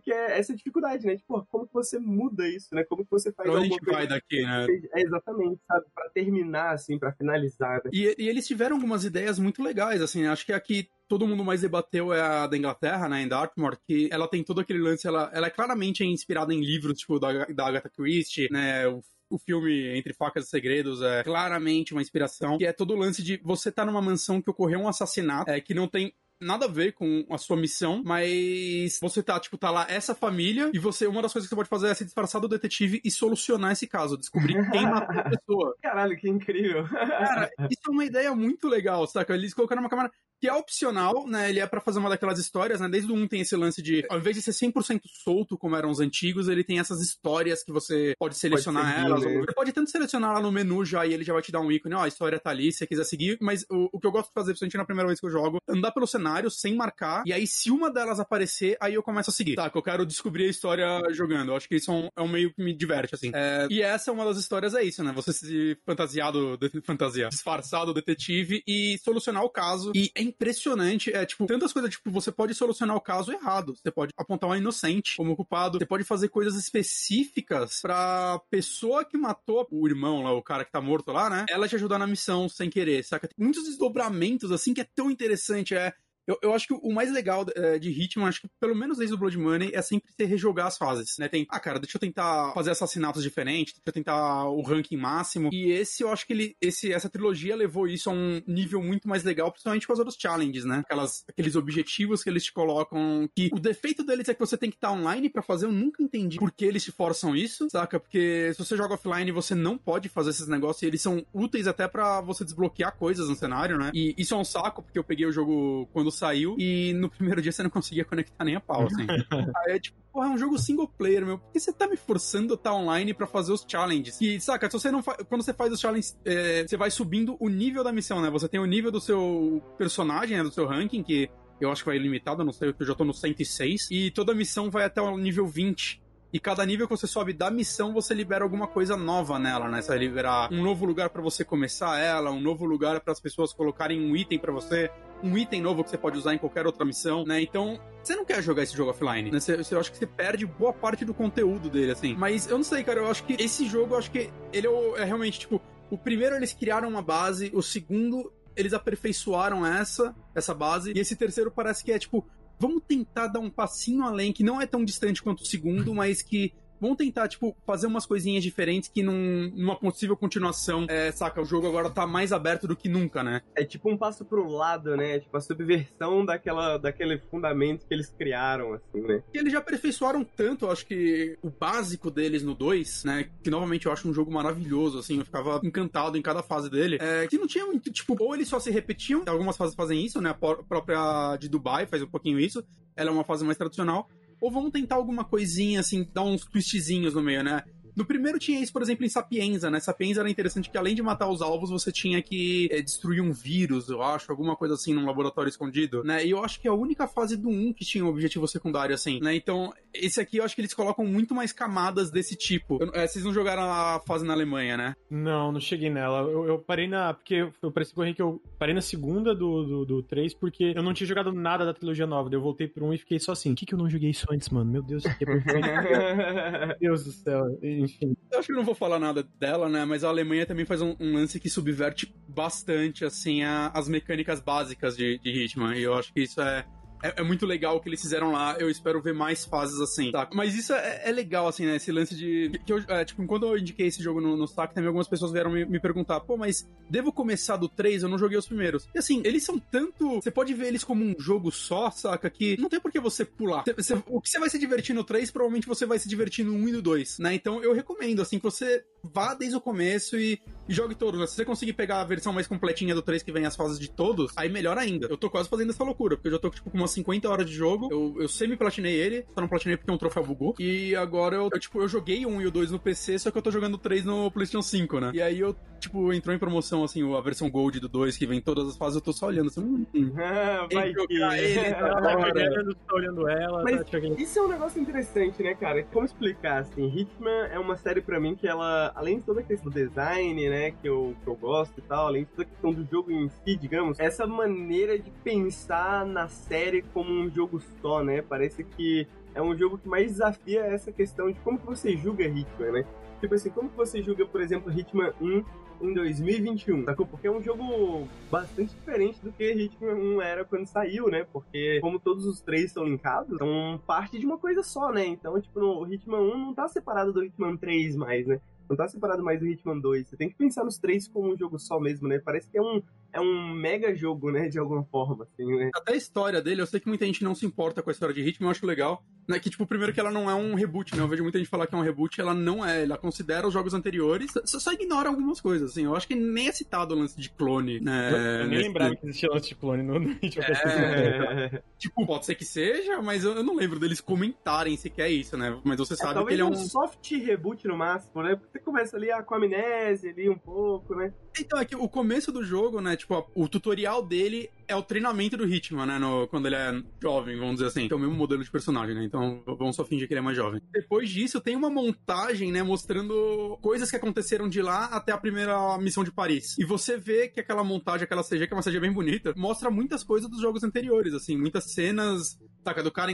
que 0.04 0.12
é 0.12 0.38
essa 0.38 0.56
dificuldade, 0.56 1.06
né? 1.06 1.16
Tipo, 1.18 1.46
como 1.46 1.68
que 1.68 1.74
você 1.74 2.00
muda 2.00 2.48
isso, 2.48 2.74
né? 2.74 2.84
Como 2.84 3.04
que 3.04 3.12
você 3.12 3.32
faz 3.32 3.50
pra 3.50 3.60
a 3.60 3.64
gente 3.64 3.86
vai 3.86 4.08
daqui, 4.08 4.42
né? 4.44 4.68
É, 4.94 5.02
exatamente, 5.02 5.60
sabe? 5.68 5.86
Pra 5.94 6.10
terminar, 6.10 6.74
assim, 6.74 6.98
pra 6.98 7.14
finalizar. 7.14 7.82
Né? 7.84 7.92
E, 7.94 8.16
e 8.18 8.30
eles 8.30 8.48
tiveram 8.48 8.76
algumas 8.76 9.04
ideias 9.04 9.40
muito 9.40 9.64
legais, 9.64 10.02
assim. 10.02 10.26
Acho 10.26 10.46
que 10.46 10.54
aqui 10.54 10.90
todo 11.08 11.28
mundo 11.28 11.44
mais 11.44 11.62
debateu 11.62 12.14
é 12.14 12.22
a 12.22 12.48
da 12.48 12.58
Inglaterra, 12.58 13.08
né, 13.10 13.22
em 13.22 13.28
Dartmoor, 13.28 13.78
que 13.88 14.10
ela 14.12 14.28
tem 14.28 14.44
todo 14.44 14.62
aquele 14.62 14.80
lance, 14.80 15.08
ela, 15.08 15.30
ela 15.34 15.48
é 15.48 15.52
claramente 15.52 16.04
inspirada 16.04 16.54
em 16.54 16.62
livros, 16.62 17.00
tipo, 17.00 17.20
da, 17.20 17.46
da 17.46 17.68
Agatha 17.68 17.90
Christie, 17.90 18.48
né, 18.52 18.88
o 18.88 19.02
o 19.30 19.40
filme 19.40 19.98
Entre 19.98 20.14
Facas 20.14 20.46
e 20.46 20.50
Segredos 20.50 21.02
é 21.02 21.24
claramente 21.24 21.94
uma 21.94 22.02
inspiração, 22.02 22.58
que 22.58 22.66
é 22.66 22.72
todo 22.72 22.94
o 22.94 22.98
lance 22.98 23.24
de 23.24 23.40
você 23.44 23.70
estar 23.70 23.84
tá 23.84 23.92
numa 23.92 24.02
mansão 24.02 24.42
que 24.42 24.50
ocorreu 24.50 24.80
um 24.80 24.88
assassinato, 24.88 25.50
é, 25.50 25.60
que 25.60 25.74
não 25.74 25.88
tem 25.88 26.14
nada 26.40 26.66
a 26.66 26.70
ver 26.70 26.94
com 26.94 27.26
a 27.30 27.38
sua 27.38 27.56
missão, 27.56 28.04
mas 28.06 29.00
você 29.02 29.24
tá, 29.24 29.40
tipo, 29.40 29.58
tá 29.58 29.72
lá 29.72 29.88
essa 29.90 30.14
família 30.14 30.70
e 30.74 30.80
você, 30.80 31.08
uma 31.08 31.22
das 31.22 31.32
coisas 31.32 31.48
que 31.48 31.56
você 31.56 31.56
pode 31.56 31.70
fazer 31.70 31.88
é 31.88 31.94
se 31.94 32.06
disfarçar 32.06 32.42
do 32.42 32.48
detetive 32.48 33.02
e 33.04 33.10
solucionar 33.10 33.72
esse 33.72 33.88
caso, 33.88 34.18
descobrir 34.18 34.70
quem 34.70 34.84
matou 34.84 35.20
a 35.20 35.30
pessoa. 35.30 35.76
Caralho, 35.82 36.18
que 36.18 36.30
incrível. 36.30 36.88
Cara, 36.88 37.50
isso 37.70 37.82
é 37.88 37.92
uma 37.92 38.06
ideia 38.06 38.36
muito 38.36 38.68
legal, 38.68 39.08
saca? 39.08 39.34
Eles 39.34 39.54
colocaram 39.54 39.82
uma 39.82 39.90
câmera 39.90 40.12
que 40.46 40.50
é 40.50 40.54
opcional, 40.54 41.26
né? 41.28 41.50
Ele 41.50 41.60
é 41.60 41.66
para 41.66 41.82
fazer 41.82 41.98
uma 41.98 42.10
daquelas 42.10 42.38
histórias, 42.38 42.80
né? 42.80 42.88
Desde 42.88 43.12
o 43.12 43.16
1 43.16 43.28
tem 43.28 43.42
esse 43.42 43.56
lance 43.56 43.82
de, 43.82 44.06
ao 44.10 44.20
invés 44.20 44.36
de 44.36 44.44
ser 44.44 44.52
100% 44.52 45.02
solto, 45.24 45.58
como 45.58 45.76
eram 45.76 45.90
os 45.90 46.00
antigos, 46.00 46.48
ele 46.48 46.64
tem 46.64 46.78
essas 46.78 47.02
histórias 47.02 47.64
que 47.64 47.72
você 47.72 48.14
pode 48.20 48.38
selecionar 48.38 48.94
seguir, 48.94 49.06
elas. 49.08 49.26
né? 49.26 49.40
Você 49.40 49.54
pode 49.54 49.72
tanto 49.72 49.90
selecionar 49.90 50.34
lá 50.34 50.40
no 50.40 50.52
menu 50.52 50.86
já 50.86 51.04
e 51.06 51.14
ele 51.14 51.24
já 51.24 51.34
vai 51.34 51.42
te 51.42 51.52
dar 51.52 51.62
um 51.62 51.72
ícone, 51.72 51.96
ó, 51.96 52.04
a 52.04 52.08
história 52.08 52.40
tá 52.40 52.52
ali, 52.52 52.72
se 52.72 52.80
você 52.80 52.88
quiser 52.88 53.06
seguir. 53.06 53.38
Mas 53.42 53.66
o, 53.72 53.90
o 53.92 54.00
que 54.00 54.06
eu 54.06 54.12
gosto 54.12 54.28
de 54.28 54.34
fazer, 54.34 54.52
principalmente 54.52 54.78
na 54.78 54.86
primeira 54.86 55.08
vez 55.08 55.20
que 55.20 55.26
eu 55.26 55.32
jogo, 55.32 55.58
é 55.68 55.74
andar 55.74 55.92
pelo 55.92 56.06
cenário 56.06 56.52
sem 56.52 56.76
marcar. 56.76 57.24
E 57.26 57.34
aí, 57.34 57.48
se 57.48 57.72
uma 57.72 57.90
delas 57.90 58.20
aparecer, 58.20 58.78
aí 58.80 58.94
eu 58.94 59.02
começo 59.02 59.32
a 59.32 59.34
seguir. 59.34 59.56
Tá, 59.56 59.70
que 59.70 59.78
eu 59.78 59.84
quero 59.84 60.06
descobrir 60.06 60.46
a 60.46 60.50
história 60.50 61.02
jogando. 61.12 61.50
Eu 61.50 61.56
acho 61.56 61.68
que 61.68 61.76
isso 61.76 61.90
é 61.90 61.94
um, 61.94 62.10
é 62.16 62.22
um 62.22 62.28
meio 62.28 62.54
que 62.54 62.64
me 62.64 62.76
diverte, 62.76 63.16
assim. 63.16 63.32
É, 63.34 63.68
e 63.72 63.82
essa 63.82 64.12
é 64.12 64.14
uma 64.14 64.26
das 64.26 64.38
histórias, 64.38 64.76
é 64.76 64.84
isso, 64.84 65.04
né? 65.04 65.12
Você 65.14 65.34
se 65.34 65.76
fantasiado, 65.84 66.56
de, 66.58 66.82
fantasia, 66.82 67.30
disfarçado 67.30 67.96
detetive 67.96 68.62
e 68.68 69.00
solucionar 69.04 69.44
o 69.44 69.50
caso. 69.50 69.92
E 69.96 70.12
é 70.14 70.22
impressionante, 70.36 71.12
é 71.12 71.26
tipo, 71.26 71.46
tantas 71.46 71.72
coisas, 71.72 71.90
tipo, 71.90 72.12
você 72.12 72.32
pode 72.32 72.54
solucionar 72.54 72.96
o 72.96 73.02
caso 73.02 73.32
errado. 73.32 73.76
Você 73.76 73.92
pode 73.92 74.12
apontar 74.18 74.50
um 74.50 74.56
inocente 74.56 75.16
como 75.18 75.36
culpado. 75.36 75.80
Você 75.80 75.86
pode 75.86 76.04
fazer 76.04 76.30
coisas 76.30 76.56
específicas 76.56 77.82
pra 77.82 78.40
pessoa 78.50 79.06
que 79.06 79.18
matou 79.18 79.68
o 79.72 79.88
irmão 79.88 80.22
lá, 80.22 80.34
o 80.34 80.44
cara 80.44 80.66
que 80.66 80.72
tá 80.72 80.82
morto 80.82 81.12
lá, 81.12 81.30
né? 81.30 81.46
Ela 81.50 81.68
te 81.68 81.76
ajudar 81.76 81.98
na 81.98 82.08
missão 82.08 82.48
sem 82.50 82.70
querer, 82.70 83.04
saca? 83.04 83.28
Tem 83.28 83.44
muitos 83.44 83.64
desdobramentos, 83.64 84.52
assim, 84.52 84.74
que 84.74 84.82
é 84.82 84.88
tão 84.96 85.10
interessante. 85.10 85.76
É, 85.76 85.94
eu, 86.28 86.38
eu 86.42 86.54
acho 86.54 86.68
que 86.68 86.74
o 86.74 86.92
mais 86.92 87.12
legal 87.12 87.46
é, 87.56 87.78
de 87.78 87.90
Hitman, 87.90 88.28
acho 88.28 88.42
que 88.42 88.50
pelo 88.60 88.76
menos 88.76 88.98
desde 88.98 89.16
o 89.16 89.18
Blood 89.18 89.38
Money, 89.38 89.72
é 89.74 89.82
sempre 89.82 90.12
você 90.12 90.26
rejogar 90.26 90.68
as 90.68 90.78
fases, 90.78 91.18
né? 91.18 91.28
Tem, 91.28 91.46
ah, 91.50 91.60
cara, 91.60 91.80
deixa 91.80 91.98
eu 91.98 92.02
tentar 92.02 92.54
fazer 92.54 92.72
assassinatos 92.72 93.24
diferentes, 93.24 93.74
deixa 93.74 93.84
eu 93.88 93.94
tentar 93.94 94.46
o 94.50 94.62
ranking 94.62 94.98
máximo. 94.98 95.50
E 95.52 95.72
esse, 95.72 96.04
eu 96.04 96.10
acho 96.10 96.26
que 96.26 96.34
ele, 96.34 96.58
esse, 96.62 96.92
essa 96.92 97.10
trilogia 97.10 97.56
levou 97.56 97.88
isso 97.88 98.10
a 98.10 98.14
um 98.14 98.42
nível 98.48 98.82
muito 98.82 99.08
mais 99.08 99.24
legal, 99.24 99.52
principalmente 99.52 99.86
com 99.86 99.94
as 99.94 100.00
outras 100.00 100.18
challenges, 100.20 100.66
né? 100.66 100.80
Aquelas, 100.80 101.24
aqueles 101.28 101.56
objetivos 101.56 102.24
que 102.24 102.30
eles 102.30 102.44
te 102.44 102.54
colocam, 102.54 103.30
que 103.36 103.50
o 103.54 103.60
defeito 103.60 104.04
deles 104.04 104.28
é 104.30 104.34
que 104.34 104.40
você 104.40 104.58
tem 104.58 104.70
que 104.70 104.78
estar 104.78 104.92
online 104.92 105.30
pra 105.30 105.42
fazer, 105.42 105.66
eu 105.66 105.72
nunca 105.72 106.02
entendi 106.02 106.38
por 106.38 106.52
que 106.52 106.66
eles 106.66 106.84
te 106.84 106.92
forçam 106.92 107.36
isso, 107.36 107.68
saca? 107.70 108.00
Porque 108.00 108.52
se 108.54 108.60
você 108.60 108.76
joga 108.76 108.96
offline, 108.96 109.32
você 109.32 109.54
não 109.54 109.78
pode 109.78 110.10
fazer 110.10 110.32
esses 110.32 110.48
negócios, 110.48 110.82
e 110.82 110.88
eles 110.88 111.02
são 111.02 111.26
úteis 111.34 111.68
até 111.68 111.88
pra 111.88 112.22
você 112.22 112.44
desbloquear 112.44 112.96
coisas 112.98 113.30
no 113.30 113.36
cenário, 113.36 113.78
né? 113.78 113.92
E 113.94 114.16
isso 114.18 114.34
é 114.34 114.38
um 114.38 114.46
saco, 114.46 114.82
porque 114.82 114.98
eu 114.98 115.04
peguei 115.04 115.26
o 115.26 115.32
jogo 115.32 115.88
quando 115.94 116.12
saiu 116.16 116.56
e 116.58 116.94
no 116.94 117.10
primeiro 117.10 117.42
dia 117.42 117.52
você 117.52 117.62
não 117.62 117.70
conseguia 117.70 118.06
conectar 118.06 118.44
nem 118.44 118.56
a 118.56 118.60
pau, 118.60 118.88
assim. 118.88 119.06
Aí 119.66 119.76
é 119.76 119.80
tipo, 119.80 119.98
porra, 120.12 120.28
é 120.28 120.30
um 120.32 120.38
jogo 120.38 120.58
single 120.58 120.88
player, 120.88 121.26
meu. 121.26 121.38
Por 121.38 121.52
que 121.52 121.60
você 121.60 121.74
tá 121.74 121.88
me 121.88 121.98
forçando 121.98 122.54
a 122.54 122.56
estar 122.56 122.74
online 122.74 123.14
pra 123.14 123.28
fazer 123.28 123.52
os 123.52 123.66
challenges? 123.68 124.20
E, 124.22 124.40
saca, 124.40 124.70
se 124.70 124.74
você 124.80 124.90
não 124.90 125.04
fa... 125.04 125.18
quando 125.26 125.44
você 125.44 125.54
faz 125.54 125.72
os 125.72 125.80
challenges, 125.80 126.18
é, 126.26 126.66
você 126.66 126.78
vai 126.78 126.90
subindo 126.90 127.36
o 127.40 127.50
nível 127.50 127.84
da 127.84 127.92
missão, 127.92 128.22
né? 128.22 128.30
Você 128.30 128.48
tem 128.48 128.60
o 128.60 128.66
nível 128.66 128.92
do 128.92 129.02
seu 129.02 129.62
personagem, 129.78 130.38
né? 130.38 130.44
Do 130.44 130.52
seu 130.52 130.66
ranking, 130.66 131.04
que 131.04 131.30
eu 131.60 131.72
acho 131.72 131.84
que 131.84 131.90
vai 131.90 131.98
ilimitado, 131.98 132.42
eu 132.42 132.46
não 132.46 132.54
sei, 132.54 132.74
eu 132.78 132.86
já 132.86 132.96
tô 132.96 133.04
no 133.04 133.14
106. 133.14 133.90
E 133.92 134.12
toda 134.12 134.34
missão 134.34 134.70
vai 134.70 134.86
até 134.86 135.02
o 135.02 135.18
nível 135.18 135.46
20. 135.48 136.04
E 136.36 136.40
cada 136.40 136.66
nível 136.66 136.86
que 136.86 136.98
você 136.98 137.08
sobe 137.08 137.32
da 137.32 137.50
missão, 137.50 137.94
você 137.94 138.14
libera 138.14 138.44
alguma 138.44 138.68
coisa 138.68 138.98
nova 138.98 139.40
nela, 139.40 139.70
né? 139.70 139.82
Você 139.82 139.88
vai 139.88 139.98
liberar 139.98 140.52
um 140.52 140.62
novo 140.62 140.86
lugar 140.86 141.10
para 141.10 141.22
você 141.22 141.46
começar 141.46 141.98
ela, 141.98 142.30
um 142.30 142.42
novo 142.42 142.66
lugar 142.66 143.00
para 143.00 143.14
as 143.14 143.22
pessoas 143.22 143.54
colocarem 143.54 144.02
um 144.02 144.14
item 144.18 144.38
para 144.38 144.52
você, 144.52 144.92
um 145.26 145.38
item 145.38 145.62
novo 145.62 145.84
que 145.84 145.90
você 145.90 145.98
pode 145.98 146.18
usar 146.18 146.34
em 146.34 146.38
qualquer 146.38 146.66
outra 146.66 146.86
missão, 146.86 147.26
né? 147.26 147.42
Então, 147.42 147.80
você 148.04 148.16
não 148.16 148.24
quer 148.24 148.42
jogar 148.44 148.64
esse 148.64 148.76
jogo 148.76 148.92
offline, 148.92 149.32
né? 149.32 149.40
Você, 149.40 149.54
acho 149.76 149.92
que 149.92 149.98
você 149.98 150.06
perde 150.06 150.46
boa 150.46 150.72
parte 150.72 151.04
do 151.04 151.14
conteúdo 151.14 151.70
dele, 151.70 151.92
assim. 151.92 152.16
Mas 152.16 152.48
eu 152.48 152.58
não 152.58 152.64
sei, 152.64 152.84
cara, 152.84 153.00
eu 153.00 153.08
acho 153.08 153.24
que 153.24 153.34
esse 153.42 153.66
jogo, 153.68 153.96
eu 153.96 153.98
acho 153.98 154.12
que 154.12 154.30
ele 154.54 154.68
é, 154.68 154.70
o- 154.70 154.96
é 154.96 155.04
realmente, 155.04 155.40
tipo, 155.40 155.60
o 155.90 155.98
primeiro 155.98 156.36
eles 156.36 156.54
criaram 156.54 156.88
uma 156.90 157.02
base, 157.02 157.52
o 157.54 157.62
segundo 157.62 158.32
eles 158.56 158.74
aperfeiçoaram 158.74 159.66
essa, 159.66 160.16
essa 160.34 160.54
base, 160.54 160.94
e 160.96 161.00
esse 161.00 161.16
terceiro 161.16 161.52
parece 161.52 161.84
que 161.84 161.92
é, 161.92 162.00
tipo, 162.00 162.26
vamos 162.60 162.82
tentar 162.88 163.28
dar 163.28 163.40
um 163.40 163.50
passinho 163.50 164.04
além, 164.04 164.32
que 164.32 164.44
não 164.44 164.62
é 164.62 164.66
tão 164.66 164.86
distante 164.86 165.22
quanto 165.22 165.42
o 165.42 165.46
segundo, 165.46 165.94
mas 165.96 166.22
que 166.22 166.54
vamos 166.86 166.98
tentar, 166.98 167.28
tipo, 167.28 167.56
fazer 167.66 167.88
umas 167.88 168.06
coisinhas 168.06 168.44
diferentes 168.44 168.90
que 168.90 169.02
num, 169.04 169.52
numa 169.56 169.76
possível 169.76 170.16
continuação, 170.16 170.86
é, 170.90 171.12
saca, 171.12 171.42
o 171.42 171.46
jogo 171.46 171.68
agora 171.68 171.90
tá 171.90 172.06
mais 172.08 172.32
aberto 172.32 172.68
do 172.68 172.76
que 172.76 172.88
nunca, 172.90 173.24
né? 173.24 173.42
É 173.56 173.64
tipo 173.64 173.90
um 173.90 173.98
passo 173.98 174.24
pro 174.26 174.48
lado, 174.48 174.96
né? 174.96 175.20
Tipo 175.20 175.38
a 175.38 175.42
subversão 175.42 176.26
daquela, 176.26 176.78
daquele 176.78 177.18
fundamento 177.30 177.86
que 177.86 177.94
eles 177.94 178.10
criaram, 178.18 178.74
assim, 178.74 179.02
né? 179.02 179.22
E 179.34 179.38
eles 179.38 179.52
já 179.52 179.60
aperfeiçoaram 179.60 180.24
tanto, 180.24 180.66
eu 180.66 180.72
acho 180.72 180.86
que 180.86 181.38
o 181.42 181.50
básico 181.50 182.10
deles 182.12 182.44
no 182.44 182.54
2, 182.54 183.04
né? 183.04 183.30
Que 183.44 183.50
novamente 183.50 183.86
eu 183.86 183.92
acho 183.92 184.08
um 184.08 184.14
jogo 184.14 184.32
maravilhoso, 184.32 185.00
assim, 185.00 185.20
eu 185.20 185.26
ficava 185.26 185.60
encantado 185.64 186.18
em 186.18 186.22
cada 186.22 186.42
fase 186.44 186.70
dele. 186.70 186.98
É, 187.02 187.28
que 187.28 187.38
não 187.38 187.48
tinha 187.48 187.66
muito, 187.66 187.92
tipo, 187.92 188.16
ou 188.20 188.34
eles 188.36 188.48
só 188.48 188.60
se 188.60 188.72
repetiam, 188.72 189.24
algumas 189.28 189.58
fases 189.58 189.76
fazem 189.76 190.04
isso, 190.06 190.22
né? 190.22 190.30
A 190.30 190.34
pró- 190.34 190.64
própria 190.64 191.36
de 191.38 191.50
Dubai 191.50 191.86
faz 191.86 192.02
um 192.04 192.08
pouquinho 192.08 192.40
isso, 192.40 192.64
ela 192.96 193.10
é 193.10 193.14
uma 193.14 193.24
fase 193.24 193.44
mais 193.44 193.58
tradicional. 193.58 194.08
Ou 194.40 194.52
vamos 194.52 194.72
tentar 194.72 194.96
alguma 194.96 195.24
coisinha, 195.24 195.80
assim, 195.80 196.08
dar 196.14 196.24
uns 196.24 196.46
twistzinhos 196.46 197.14
no 197.14 197.22
meio, 197.22 197.44
né? 197.44 197.64
No 197.96 198.06
primeiro 198.06 198.38
tinha 198.40 198.60
isso, 198.60 198.74
por 198.74 198.82
exemplo, 198.82 199.06
em 199.06 199.10
Sapienza, 199.10 199.70
né? 199.70 199.80
Sapienza 199.80 200.20
era 200.22 200.30
interessante 200.30 200.70
que 200.70 200.78
além 200.78 200.96
de 200.96 201.02
matar 201.02 201.30
os 201.30 201.42
alvos, 201.42 201.70
você 201.70 201.92
tinha 201.92 202.22
que 202.22 202.68
é, 202.72 202.82
destruir 202.82 203.22
um 203.22 203.32
vírus, 203.32 203.90
eu 203.90 204.02
acho, 204.02 204.32
alguma 204.32 204.56
coisa 204.56 204.74
assim, 204.76 204.94
num 204.94 205.06
laboratório 205.06 205.50
escondido, 205.50 206.04
né? 206.04 206.26
E 206.26 206.32
eu 206.32 206.44
acho 206.44 206.60
que 206.60 206.68
é 206.68 206.72
a 206.72 206.74
única 206.74 207.08
fase 207.08 207.38
do 207.38 207.50
1 207.50 207.74
que 207.74 207.86
tinha 207.86 208.04
um 208.04 208.10
objetivo 208.10 208.48
secundário, 208.48 208.94
assim, 208.94 209.20
né? 209.22 209.36
Então, 209.36 209.74
esse 209.94 210.20
aqui 210.20 210.38
eu 210.38 210.44
acho 210.44 210.56
que 210.56 210.62
eles 210.62 210.74
colocam 210.74 211.06
muito 211.06 211.34
mais 211.34 211.52
camadas 211.54 212.12
desse 212.12 212.36
tipo. 212.36 212.78
Eu- 212.82 212.92
é, 212.94 213.08
vocês 213.08 213.24
não 213.24 213.34
jogaram 213.34 213.64
a 213.64 214.02
fase 214.06 214.26
na 214.26 214.34
Alemanha, 214.34 214.76
né? 214.78 214.96
Não, 215.10 215.52
não 215.52 215.60
cheguei 215.60 215.90
nela. 215.90 216.20
Eu, 216.30 216.46
eu 216.48 216.60
parei 216.60 216.88
na. 216.88 217.14
Porque 217.14 217.48
eu 217.62 217.72
pareci 217.72 217.94
que 218.14 218.22
eu 218.22 218.42
parei 218.60 218.74
na 218.76 218.82
segunda 218.82 219.34
do, 219.34 219.64
do, 219.64 219.86
do 219.86 220.04
3, 220.04 220.34
porque 220.34 220.74
eu 220.76 220.84
não 220.84 220.94
tinha 220.94 221.08
jogado 221.08 221.32
nada 221.32 221.66
da 221.66 221.74
trilogia 221.74 222.06
nova. 222.06 222.30
Daí 222.30 222.38
eu 222.38 222.42
voltei 222.44 222.68
pro 222.68 222.86
1 222.86 222.94
e 222.94 222.98
fiquei 222.98 223.20
só 223.20 223.32
assim. 223.32 223.54
O 223.54 223.56
que, 223.56 223.66
que 223.66 223.74
eu 223.74 223.78
não 223.78 223.90
joguei 223.90 224.10
isso 224.10 224.26
antes, 224.30 224.50
mano? 224.50 224.70
Meu 224.72 224.82
Deus, 224.82 225.06
aqui 225.06 225.24
é. 225.24 225.28
Meu 226.68 226.78
Deus 226.80 227.06
do 227.06 227.12
céu. 227.12 227.44
Enfim. 227.86 228.16
Eu 228.32 228.40
acho 228.40 228.48
que 228.48 228.52
eu 228.54 228.58
não 228.58 228.66
vou 228.66 228.76
falar 228.76 229.00
nada 229.00 229.24
dela, 229.40 229.70
né? 229.70 229.86
Mas 229.86 230.04
a 230.04 230.10
Alemanha 230.10 230.46
também 230.46 230.66
faz 230.66 230.82
um, 230.82 230.96
um 231.00 231.14
lance 231.14 231.40
que 231.40 231.50
subverte 231.50 232.14
bastante, 232.28 233.06
assim, 233.06 233.44
a- 233.44 233.72
as 233.74 233.88
mecânicas 233.88 234.40
básicas 234.40 234.96
de, 234.98 235.18
de 235.20 235.30
Hitman. 235.32 235.76
E 235.76 235.84
eu 235.84 235.94
acho 235.94 236.14
que 236.14 236.22
isso 236.24 236.42
é. 236.42 236.66
É, 237.08 237.22
é 237.22 237.24
muito 237.24 237.46
legal 237.46 237.76
o 237.76 237.80
que 237.80 237.90
eles 237.90 238.02
fizeram 238.02 238.32
lá. 238.32 238.56
Eu 238.60 238.70
espero 238.70 239.02
ver 239.02 239.14
mais 239.14 239.46
fases 239.46 239.80
assim, 239.80 240.12
tá? 240.12 240.28
Mas 240.34 240.56
isso 240.56 240.74
é, 240.74 241.02
é 241.06 241.12
legal, 241.12 241.48
assim, 241.48 241.66
né? 241.66 241.76
Esse 241.76 241.92
lance 241.92 242.16
de. 242.16 242.52
Que 242.66 242.74
eu, 242.74 242.80
é, 242.88 243.06
tipo, 243.06 243.26
quando 243.26 243.46
eu 243.48 243.58
indiquei 243.58 243.88
esse 243.88 244.02
jogo 244.02 244.20
no, 244.22 244.36
no 244.36 244.46
Stack, 244.46 244.74
também 244.74 244.88
algumas 244.88 245.08
pessoas 245.08 245.32
vieram 245.32 245.52
me, 245.52 245.66
me 245.66 245.80
perguntar: 245.80 246.20
pô, 246.22 246.36
mas 246.38 246.68
devo 246.90 247.12
começar 247.12 247.58
do 247.58 247.68
3? 247.70 248.04
Eu 248.04 248.10
não 248.10 248.18
joguei 248.18 248.38
os 248.38 248.48
primeiros. 248.48 248.88
E 248.94 249.00
assim, 249.00 249.22
eles 249.26 249.44
são 249.44 249.60
tanto. 249.60 250.16
Você 250.22 250.32
pode 250.32 250.54
ver 250.54 250.68
eles 250.68 250.84
como 250.84 251.04
um 251.04 251.16
jogo 251.20 251.52
só, 251.52 251.90
saca? 251.92 252.30
Que 252.30 252.58
não 252.60 252.70
tem 252.70 252.80
por 252.80 252.92
que 252.92 253.00
você 253.00 253.24
pular. 253.26 253.64
Você- 253.64 253.74
você- 253.74 254.04
o 254.08 254.22
que 254.22 254.30
você 254.30 254.40
vai 254.40 254.50
se 254.50 254.58
divertir 254.60 254.94
no 254.96 255.04
3, 255.04 255.30
provavelmente 255.32 255.68
você 255.68 255.86
vai 255.86 256.00
se 256.00 256.08
divertir 256.10 256.44
no 256.46 256.54
1 256.54 256.70
e 256.70 256.72
no 256.72 256.82
2, 256.82 257.20
né? 257.20 257.34
Então 257.36 257.62
eu 257.62 257.74
recomendo, 257.74 258.22
assim, 258.22 258.38
que 258.38 258.44
você 258.44 258.84
vá 259.14 259.34
desde 259.34 259.56
o 259.58 259.62
começo 259.62 260.18
e, 260.18 260.40
e 260.68 260.74
jogue 260.74 260.96
todos, 260.96 261.20
né? 261.20 261.28
Se 261.28 261.36
você 261.36 261.46
conseguir 261.46 261.74
pegar 261.74 262.02
a 262.02 262.04
versão 262.04 262.34
mais 262.34 262.48
completinha 262.48 262.94
do 262.96 263.02
3 263.02 263.24
que 263.24 263.32
vem 263.32 263.46
as 263.46 263.56
fases 263.56 263.80
de 263.80 263.90
todos, 263.90 264.32
aí 264.36 264.50
melhor 264.50 264.78
ainda. 264.78 265.08
Eu 265.08 265.18
tô 265.18 265.30
quase 265.30 265.50
fazendo 265.50 265.70
essa 265.72 265.84
loucura, 265.84 266.16
porque 266.16 266.28
eu 266.28 266.34
já 266.34 266.40
tô 266.40 266.50
tipo 266.50 266.70
com 266.70 266.78
umas 266.78 266.92
50 266.92 267.30
horas 267.30 267.46
de 267.46 267.54
jogo. 267.54 267.88
Eu, 267.92 268.16
eu 268.20 268.28
semi-platinei 268.28 268.94
ele, 268.96 269.26
só 269.34 269.42
não 269.42 269.48
platinei 269.48 269.78
porque 269.78 269.92
um 269.92 269.98
troféu 269.98 270.24
bugou. 270.24 270.56
E 270.60 270.96
agora 270.96 271.36
eu, 271.36 271.50
eu, 271.54 271.60
tipo, 271.60 271.82
eu 271.82 271.88
joguei 271.88 272.26
o 272.26 272.30
1 272.30 272.42
e 272.42 272.48
o 272.48 272.52
2 272.52 272.72
no 272.72 272.80
PC, 272.80 273.20
só 273.20 273.32
que 273.32 273.38
eu 273.38 273.42
tô 273.42 273.52
jogando 273.52 273.76
o 273.76 273.78
3 273.78 274.06
no 274.06 274.32
PlayStation 274.32 274.62
5, 274.62 275.00
né? 275.00 275.12
E 275.14 275.22
aí 275.22 275.40
eu, 275.40 275.56
tipo, 275.80 276.12
entrou 276.14 276.36
em 276.36 276.40
promoção, 276.40 276.84
assim, 276.84 277.02
a 277.16 277.22
versão 277.22 277.50
Gold 277.50 277.80
do 277.80 277.88
2, 277.90 278.18
que 278.18 278.26
vem 278.26 278.42
todas 278.42 278.68
as 278.68 278.78
fases, 278.78 278.96
eu 278.96 279.02
tô 279.02 279.14
só 279.14 279.28
olhando 279.28 279.48
assim, 279.48 279.62
hum, 279.62 279.86
hum. 279.94 280.12
Vai 280.74 280.92
jogar 280.92 281.38
ele, 281.38 281.72
tá? 281.74 282.02
Tá 282.02 282.12
jogando, 282.28 282.76
tá 282.76 282.96
olhando 282.96 283.30
ela, 283.30 283.64
Mas- 283.64 283.90
tá. 283.90 283.98
Isso 284.18 284.40
é 284.40 284.42
um 284.42 284.48
negócio 284.48 284.82
interessante, 284.82 285.42
né, 285.44 285.54
cara? 285.56 285.84
Como 285.84 286.06
explicar, 286.06 286.60
assim, 286.60 286.88
Hitman 286.88 287.48
é 287.52 287.60
uma 287.60 287.76
série 287.78 288.02
pra 288.02 288.20
mim 288.20 288.36
que 288.36 288.48
ela, 288.48 288.92
além 288.96 289.20
de 289.20 289.26
toda 289.26 289.42
a 289.42 289.44
questão 289.44 289.70
do 289.70 289.76
design, 289.76 290.50
né, 290.50 290.72
que 290.72 290.88
eu, 290.88 291.16
que 291.22 291.30
eu 291.30 291.36
gosto 291.36 291.78
e 291.78 291.82
tal, 291.82 292.08
além 292.08 292.24
de 292.24 292.30
toda 292.30 292.44
a 292.44 292.46
questão 292.46 292.74
do 292.74 292.86
jogo 292.86 293.12
em 293.12 293.30
si, 293.30 293.58
digamos, 293.58 294.00
essa 294.00 294.26
maneira 294.26 294.98
de 294.98 295.12
pensar 295.24 296.06
na 296.06 296.30
série 296.30 296.82
como 296.94 297.12
um 297.12 297.30
jogo 297.30 297.62
só, 297.82 298.02
né? 298.02 298.22
Parece 298.22 298.64
que 298.64 299.06
é 299.34 299.42
um 299.42 299.56
jogo 299.58 299.78
que 299.78 299.88
mais 299.88 300.12
desafia 300.12 300.62
essa 300.62 300.92
questão 300.92 301.30
de 301.30 301.38
como 301.42 301.60
que 301.60 301.66
você 301.66 301.98
julga 301.98 302.24
Hitman, 302.24 302.72
né? 302.72 302.86
Tipo 303.20 303.36
assim, 303.36 303.50
como 303.50 303.70
que 303.70 303.76
você 303.76 304.02
julga, 304.02 304.26
por 304.26 304.42
exemplo, 304.42 304.72
Hitman 304.72 305.14
1 305.22 305.44
em 305.82 305.94
2021, 305.94 306.86
sacou? 306.86 307.06
Porque 307.06 307.28
é 307.28 307.32
um 307.32 307.42
jogo 307.42 308.08
bastante 308.32 308.74
diferente 308.74 309.20
do 309.22 309.32
que 309.32 309.52
Hitman 309.52 309.96
1 309.96 310.22
era 310.22 310.46
quando 310.46 310.66
saiu, 310.68 311.10
né? 311.10 311.26
Porque 311.34 311.80
como 311.82 312.00
todos 312.00 312.26
os 312.26 312.40
três 312.40 312.72
são 312.72 312.86
linkados, 312.86 313.38
são 313.38 313.80
parte 313.86 314.18
de 314.18 314.26
uma 314.26 314.38
coisa 314.38 314.64
só, 314.64 314.92
né? 314.92 315.06
Então, 315.06 315.40
tipo, 315.42 315.60
no, 315.60 315.82
o 315.82 315.94
Hitman 315.94 316.22
1 316.22 316.38
não 316.38 316.54
tá 316.54 316.68
separado 316.70 317.12
do 317.12 317.24
Hitman 317.24 317.58
3 317.58 317.96
mais, 317.98 318.26
né? 318.26 318.40
Não 318.70 318.76
tá 318.76 318.88
separado 318.88 319.24
mais 319.24 319.40
do 319.40 319.48
Hitman 319.48 319.80
2. 319.80 320.08
Você 320.08 320.18
tem 320.18 320.30
que 320.30 320.36
pensar 320.36 320.64
nos 320.64 320.78
três 320.78 321.08
como 321.08 321.32
um 321.32 321.38
jogo 321.38 321.60
só 321.60 321.80
mesmo, 321.80 322.08
né? 322.08 322.20
Parece 322.20 322.50
que 322.50 322.58
é 322.58 322.62
um, 322.62 322.82
é 323.16 323.22
um 323.22 323.54
mega 323.54 323.96
jogo, 323.96 324.30
né? 324.30 324.50
De 324.50 324.60
alguma 324.60 324.84
forma, 324.84 325.24
assim, 325.24 325.46
né? 325.46 325.72
Até 325.74 325.94
a 325.94 325.96
história 325.96 326.42
dele, 326.42 326.62
eu 326.62 326.68
sei 326.68 326.82
que 326.82 326.88
muita 326.88 327.06
gente 327.06 327.24
não 327.24 327.34
se 327.34 327.46
importa 327.46 327.82
com 327.82 327.90
a 327.90 327.94
história 327.94 328.14
de 328.14 328.22
Hitman, 328.22 328.48
eu 328.48 328.52
acho 328.52 328.66
legal. 328.66 329.04
Né, 329.28 329.40
que, 329.40 329.50
tipo, 329.50 329.66
primeiro 329.66 329.92
que 329.92 330.00
ela 330.00 330.12
não 330.12 330.30
é 330.30 330.36
um 330.36 330.54
reboot, 330.54 330.96
né? 330.96 331.02
Eu 331.02 331.08
vejo 331.08 331.24
muita 331.24 331.40
gente 331.40 331.50
falar 331.50 331.66
que 331.66 331.74
é 331.74 331.78
um 331.78 331.82
reboot, 331.82 332.22
ela 332.22 332.34
não 332.34 332.64
é. 332.64 332.84
Ela 332.84 332.96
considera 332.96 333.48
os 333.48 333.54
jogos 333.54 333.74
anteriores, 333.74 334.32
só, 334.46 334.60
só 334.60 334.72
ignora 334.72 335.10
algumas 335.10 335.42
coisas, 335.42 335.72
assim. 335.72 335.86
Eu 335.86 335.96
acho 335.96 336.08
que 336.08 336.14
nem 336.14 336.48
é 336.48 336.52
citado 336.52 336.94
o 336.94 336.98
lance 336.98 337.20
de 337.20 337.32
clone, 337.32 337.80
né? 337.80 338.42
Eu 338.42 338.48
nem 338.48 338.60
lembrava 338.60 338.96
que 338.96 339.08
existia 339.08 339.30
lance 339.32 339.50
de 339.50 339.56
clone 339.56 339.82
no, 339.82 340.00
no 340.00 340.12
Hitman. 340.22 340.46
É, 340.46 341.64
tipo, 341.80 342.06
pode 342.06 342.26
ser 342.26 342.36
que 342.36 342.46
seja, 342.46 343.02
mas 343.02 343.24
eu, 343.24 343.34
eu 343.34 343.44
não 343.44 343.56
lembro 343.56 343.80
deles 343.80 344.00
comentarem 344.00 344.78
se 344.78 344.92
quer 344.92 345.10
isso, 345.10 345.36
né? 345.36 345.60
Mas 345.64 345.78
você 345.78 345.96
sabe 345.96 346.10
que 346.10 346.16
talvez 346.16 346.34
ele 346.34 346.42
é 346.44 346.46
um. 346.46 346.52
um 346.52 346.56
soft 346.56 347.12
reboot 347.12 347.68
no 347.68 347.76
máximo, 347.76 348.22
né? 348.22 348.36
Porque 348.36 348.52
você 348.52 348.60
começa 348.60 348.96
ali 348.96 349.10
ah, 349.10 349.24
com 349.24 349.34
a 349.34 349.38
amnésia 349.38 350.12
ali 350.12 350.30
um 350.30 350.38
pouco, 350.38 350.94
né? 350.94 351.12
Então, 351.40 351.60
é 351.60 351.66
que 351.66 351.76
o 351.76 351.90
começo 351.90 352.32
do 352.32 352.44
jogo, 352.44 352.80
né? 352.80 352.96
Tipo, 352.96 353.05
a- 353.14 353.24
o 353.36 353.48
tutorial 353.48 354.02
dele 354.04 354.50
é 354.68 354.76
o 354.76 354.84
treinamento 354.84 355.38
do 355.38 355.48
Hitman, 355.48 355.86
né? 355.86 356.00
No, 356.00 356.28
quando 356.28 356.48
ele 356.48 356.56
é 356.56 356.82
jovem, 357.02 357.38
vamos 357.38 357.56
dizer 357.56 357.68
assim. 357.68 357.88
Que 357.88 357.94
é 357.94 357.98
o 357.98 358.00
mesmo 358.00 358.16
modelo 358.16 358.44
de 358.44 358.52
personagem, 358.52 358.96
né? 358.96 359.04
Então 359.04 359.44
vamos 359.46 359.76
só 359.76 359.84
fingir 359.84 360.08
que 360.08 360.14
ele 360.14 360.20
é 360.20 360.24
mais 360.24 360.38
jovem. 360.38 360.62
Depois 360.72 361.10
disso, 361.10 361.42
tem 361.42 361.56
uma 361.56 361.70
montagem, 361.70 362.52
né? 362.52 362.64
Mostrando 362.64 363.58
coisas 363.62 363.90
que 363.90 363.96
aconteceram 363.96 364.50
de 364.50 364.62
lá 364.62 364.86
até 364.86 365.12
a 365.12 365.18
primeira 365.18 365.78
missão 365.78 366.04
de 366.04 366.12
Paris. 366.12 366.58
E 366.58 366.66
você 366.66 366.98
vê 366.98 367.28
que 367.28 367.40
aquela 367.40 367.64
montagem, 367.64 368.04
aquela 368.04 368.24
CG, 368.24 368.48
que 368.48 368.54
é 368.54 368.58
uma 368.58 368.64
CG 368.64 368.80
bem 368.80 368.92
bonita, 368.92 369.34
mostra 369.36 369.70
muitas 369.70 370.04
coisas 370.04 370.30
dos 370.30 370.42
jogos 370.42 370.64
anteriores, 370.64 371.14
assim. 371.14 371.38
Muitas 371.38 371.72
cenas, 371.72 372.40
saca? 372.64 372.84
Do 372.84 372.92
cara 372.92 373.06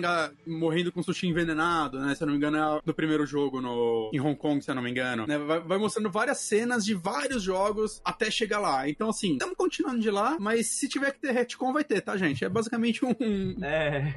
morrendo 0.47 0.91
com 0.91 1.03
sushi 1.03 1.27
envenenado, 1.27 1.99
né? 1.99 2.15
Se 2.15 2.23
eu 2.23 2.27
não 2.27 2.33
me 2.33 2.37
engano, 2.37 2.57
é 2.57 2.61
a 2.61 2.81
do 2.83 2.93
primeiro 2.93 3.25
jogo 3.25 3.61
no, 3.61 4.09
em 4.13 4.19
Hong 4.19 4.35
Kong, 4.35 4.61
se 4.63 4.71
eu 4.71 4.75
não 4.75 4.81
me 4.81 4.89
engano. 4.89 5.27
Né? 5.27 5.37
Vai, 5.37 5.59
vai 5.59 5.77
mostrando 5.77 6.09
várias 6.09 6.39
cenas 6.39 6.85
de 6.85 6.93
vários 6.93 7.43
jogos 7.43 8.01
até 8.03 8.31
chegar 8.31 8.59
lá. 8.59 8.87
Então, 8.87 9.09
assim, 9.09 9.33
estamos 9.33 9.55
continuando 9.55 9.99
de 9.99 10.09
lá, 10.09 10.37
mas 10.39 10.67
se 10.67 10.87
tiver 10.87 11.11
que 11.11 11.19
ter 11.19 11.31
retcon, 11.41 11.73
vai 11.73 11.83
ter, 11.83 12.01
tá, 12.01 12.15
gente? 12.17 12.43
É 12.43 12.49
basicamente 12.49 13.05
um. 13.05 13.11
É. 13.63 14.13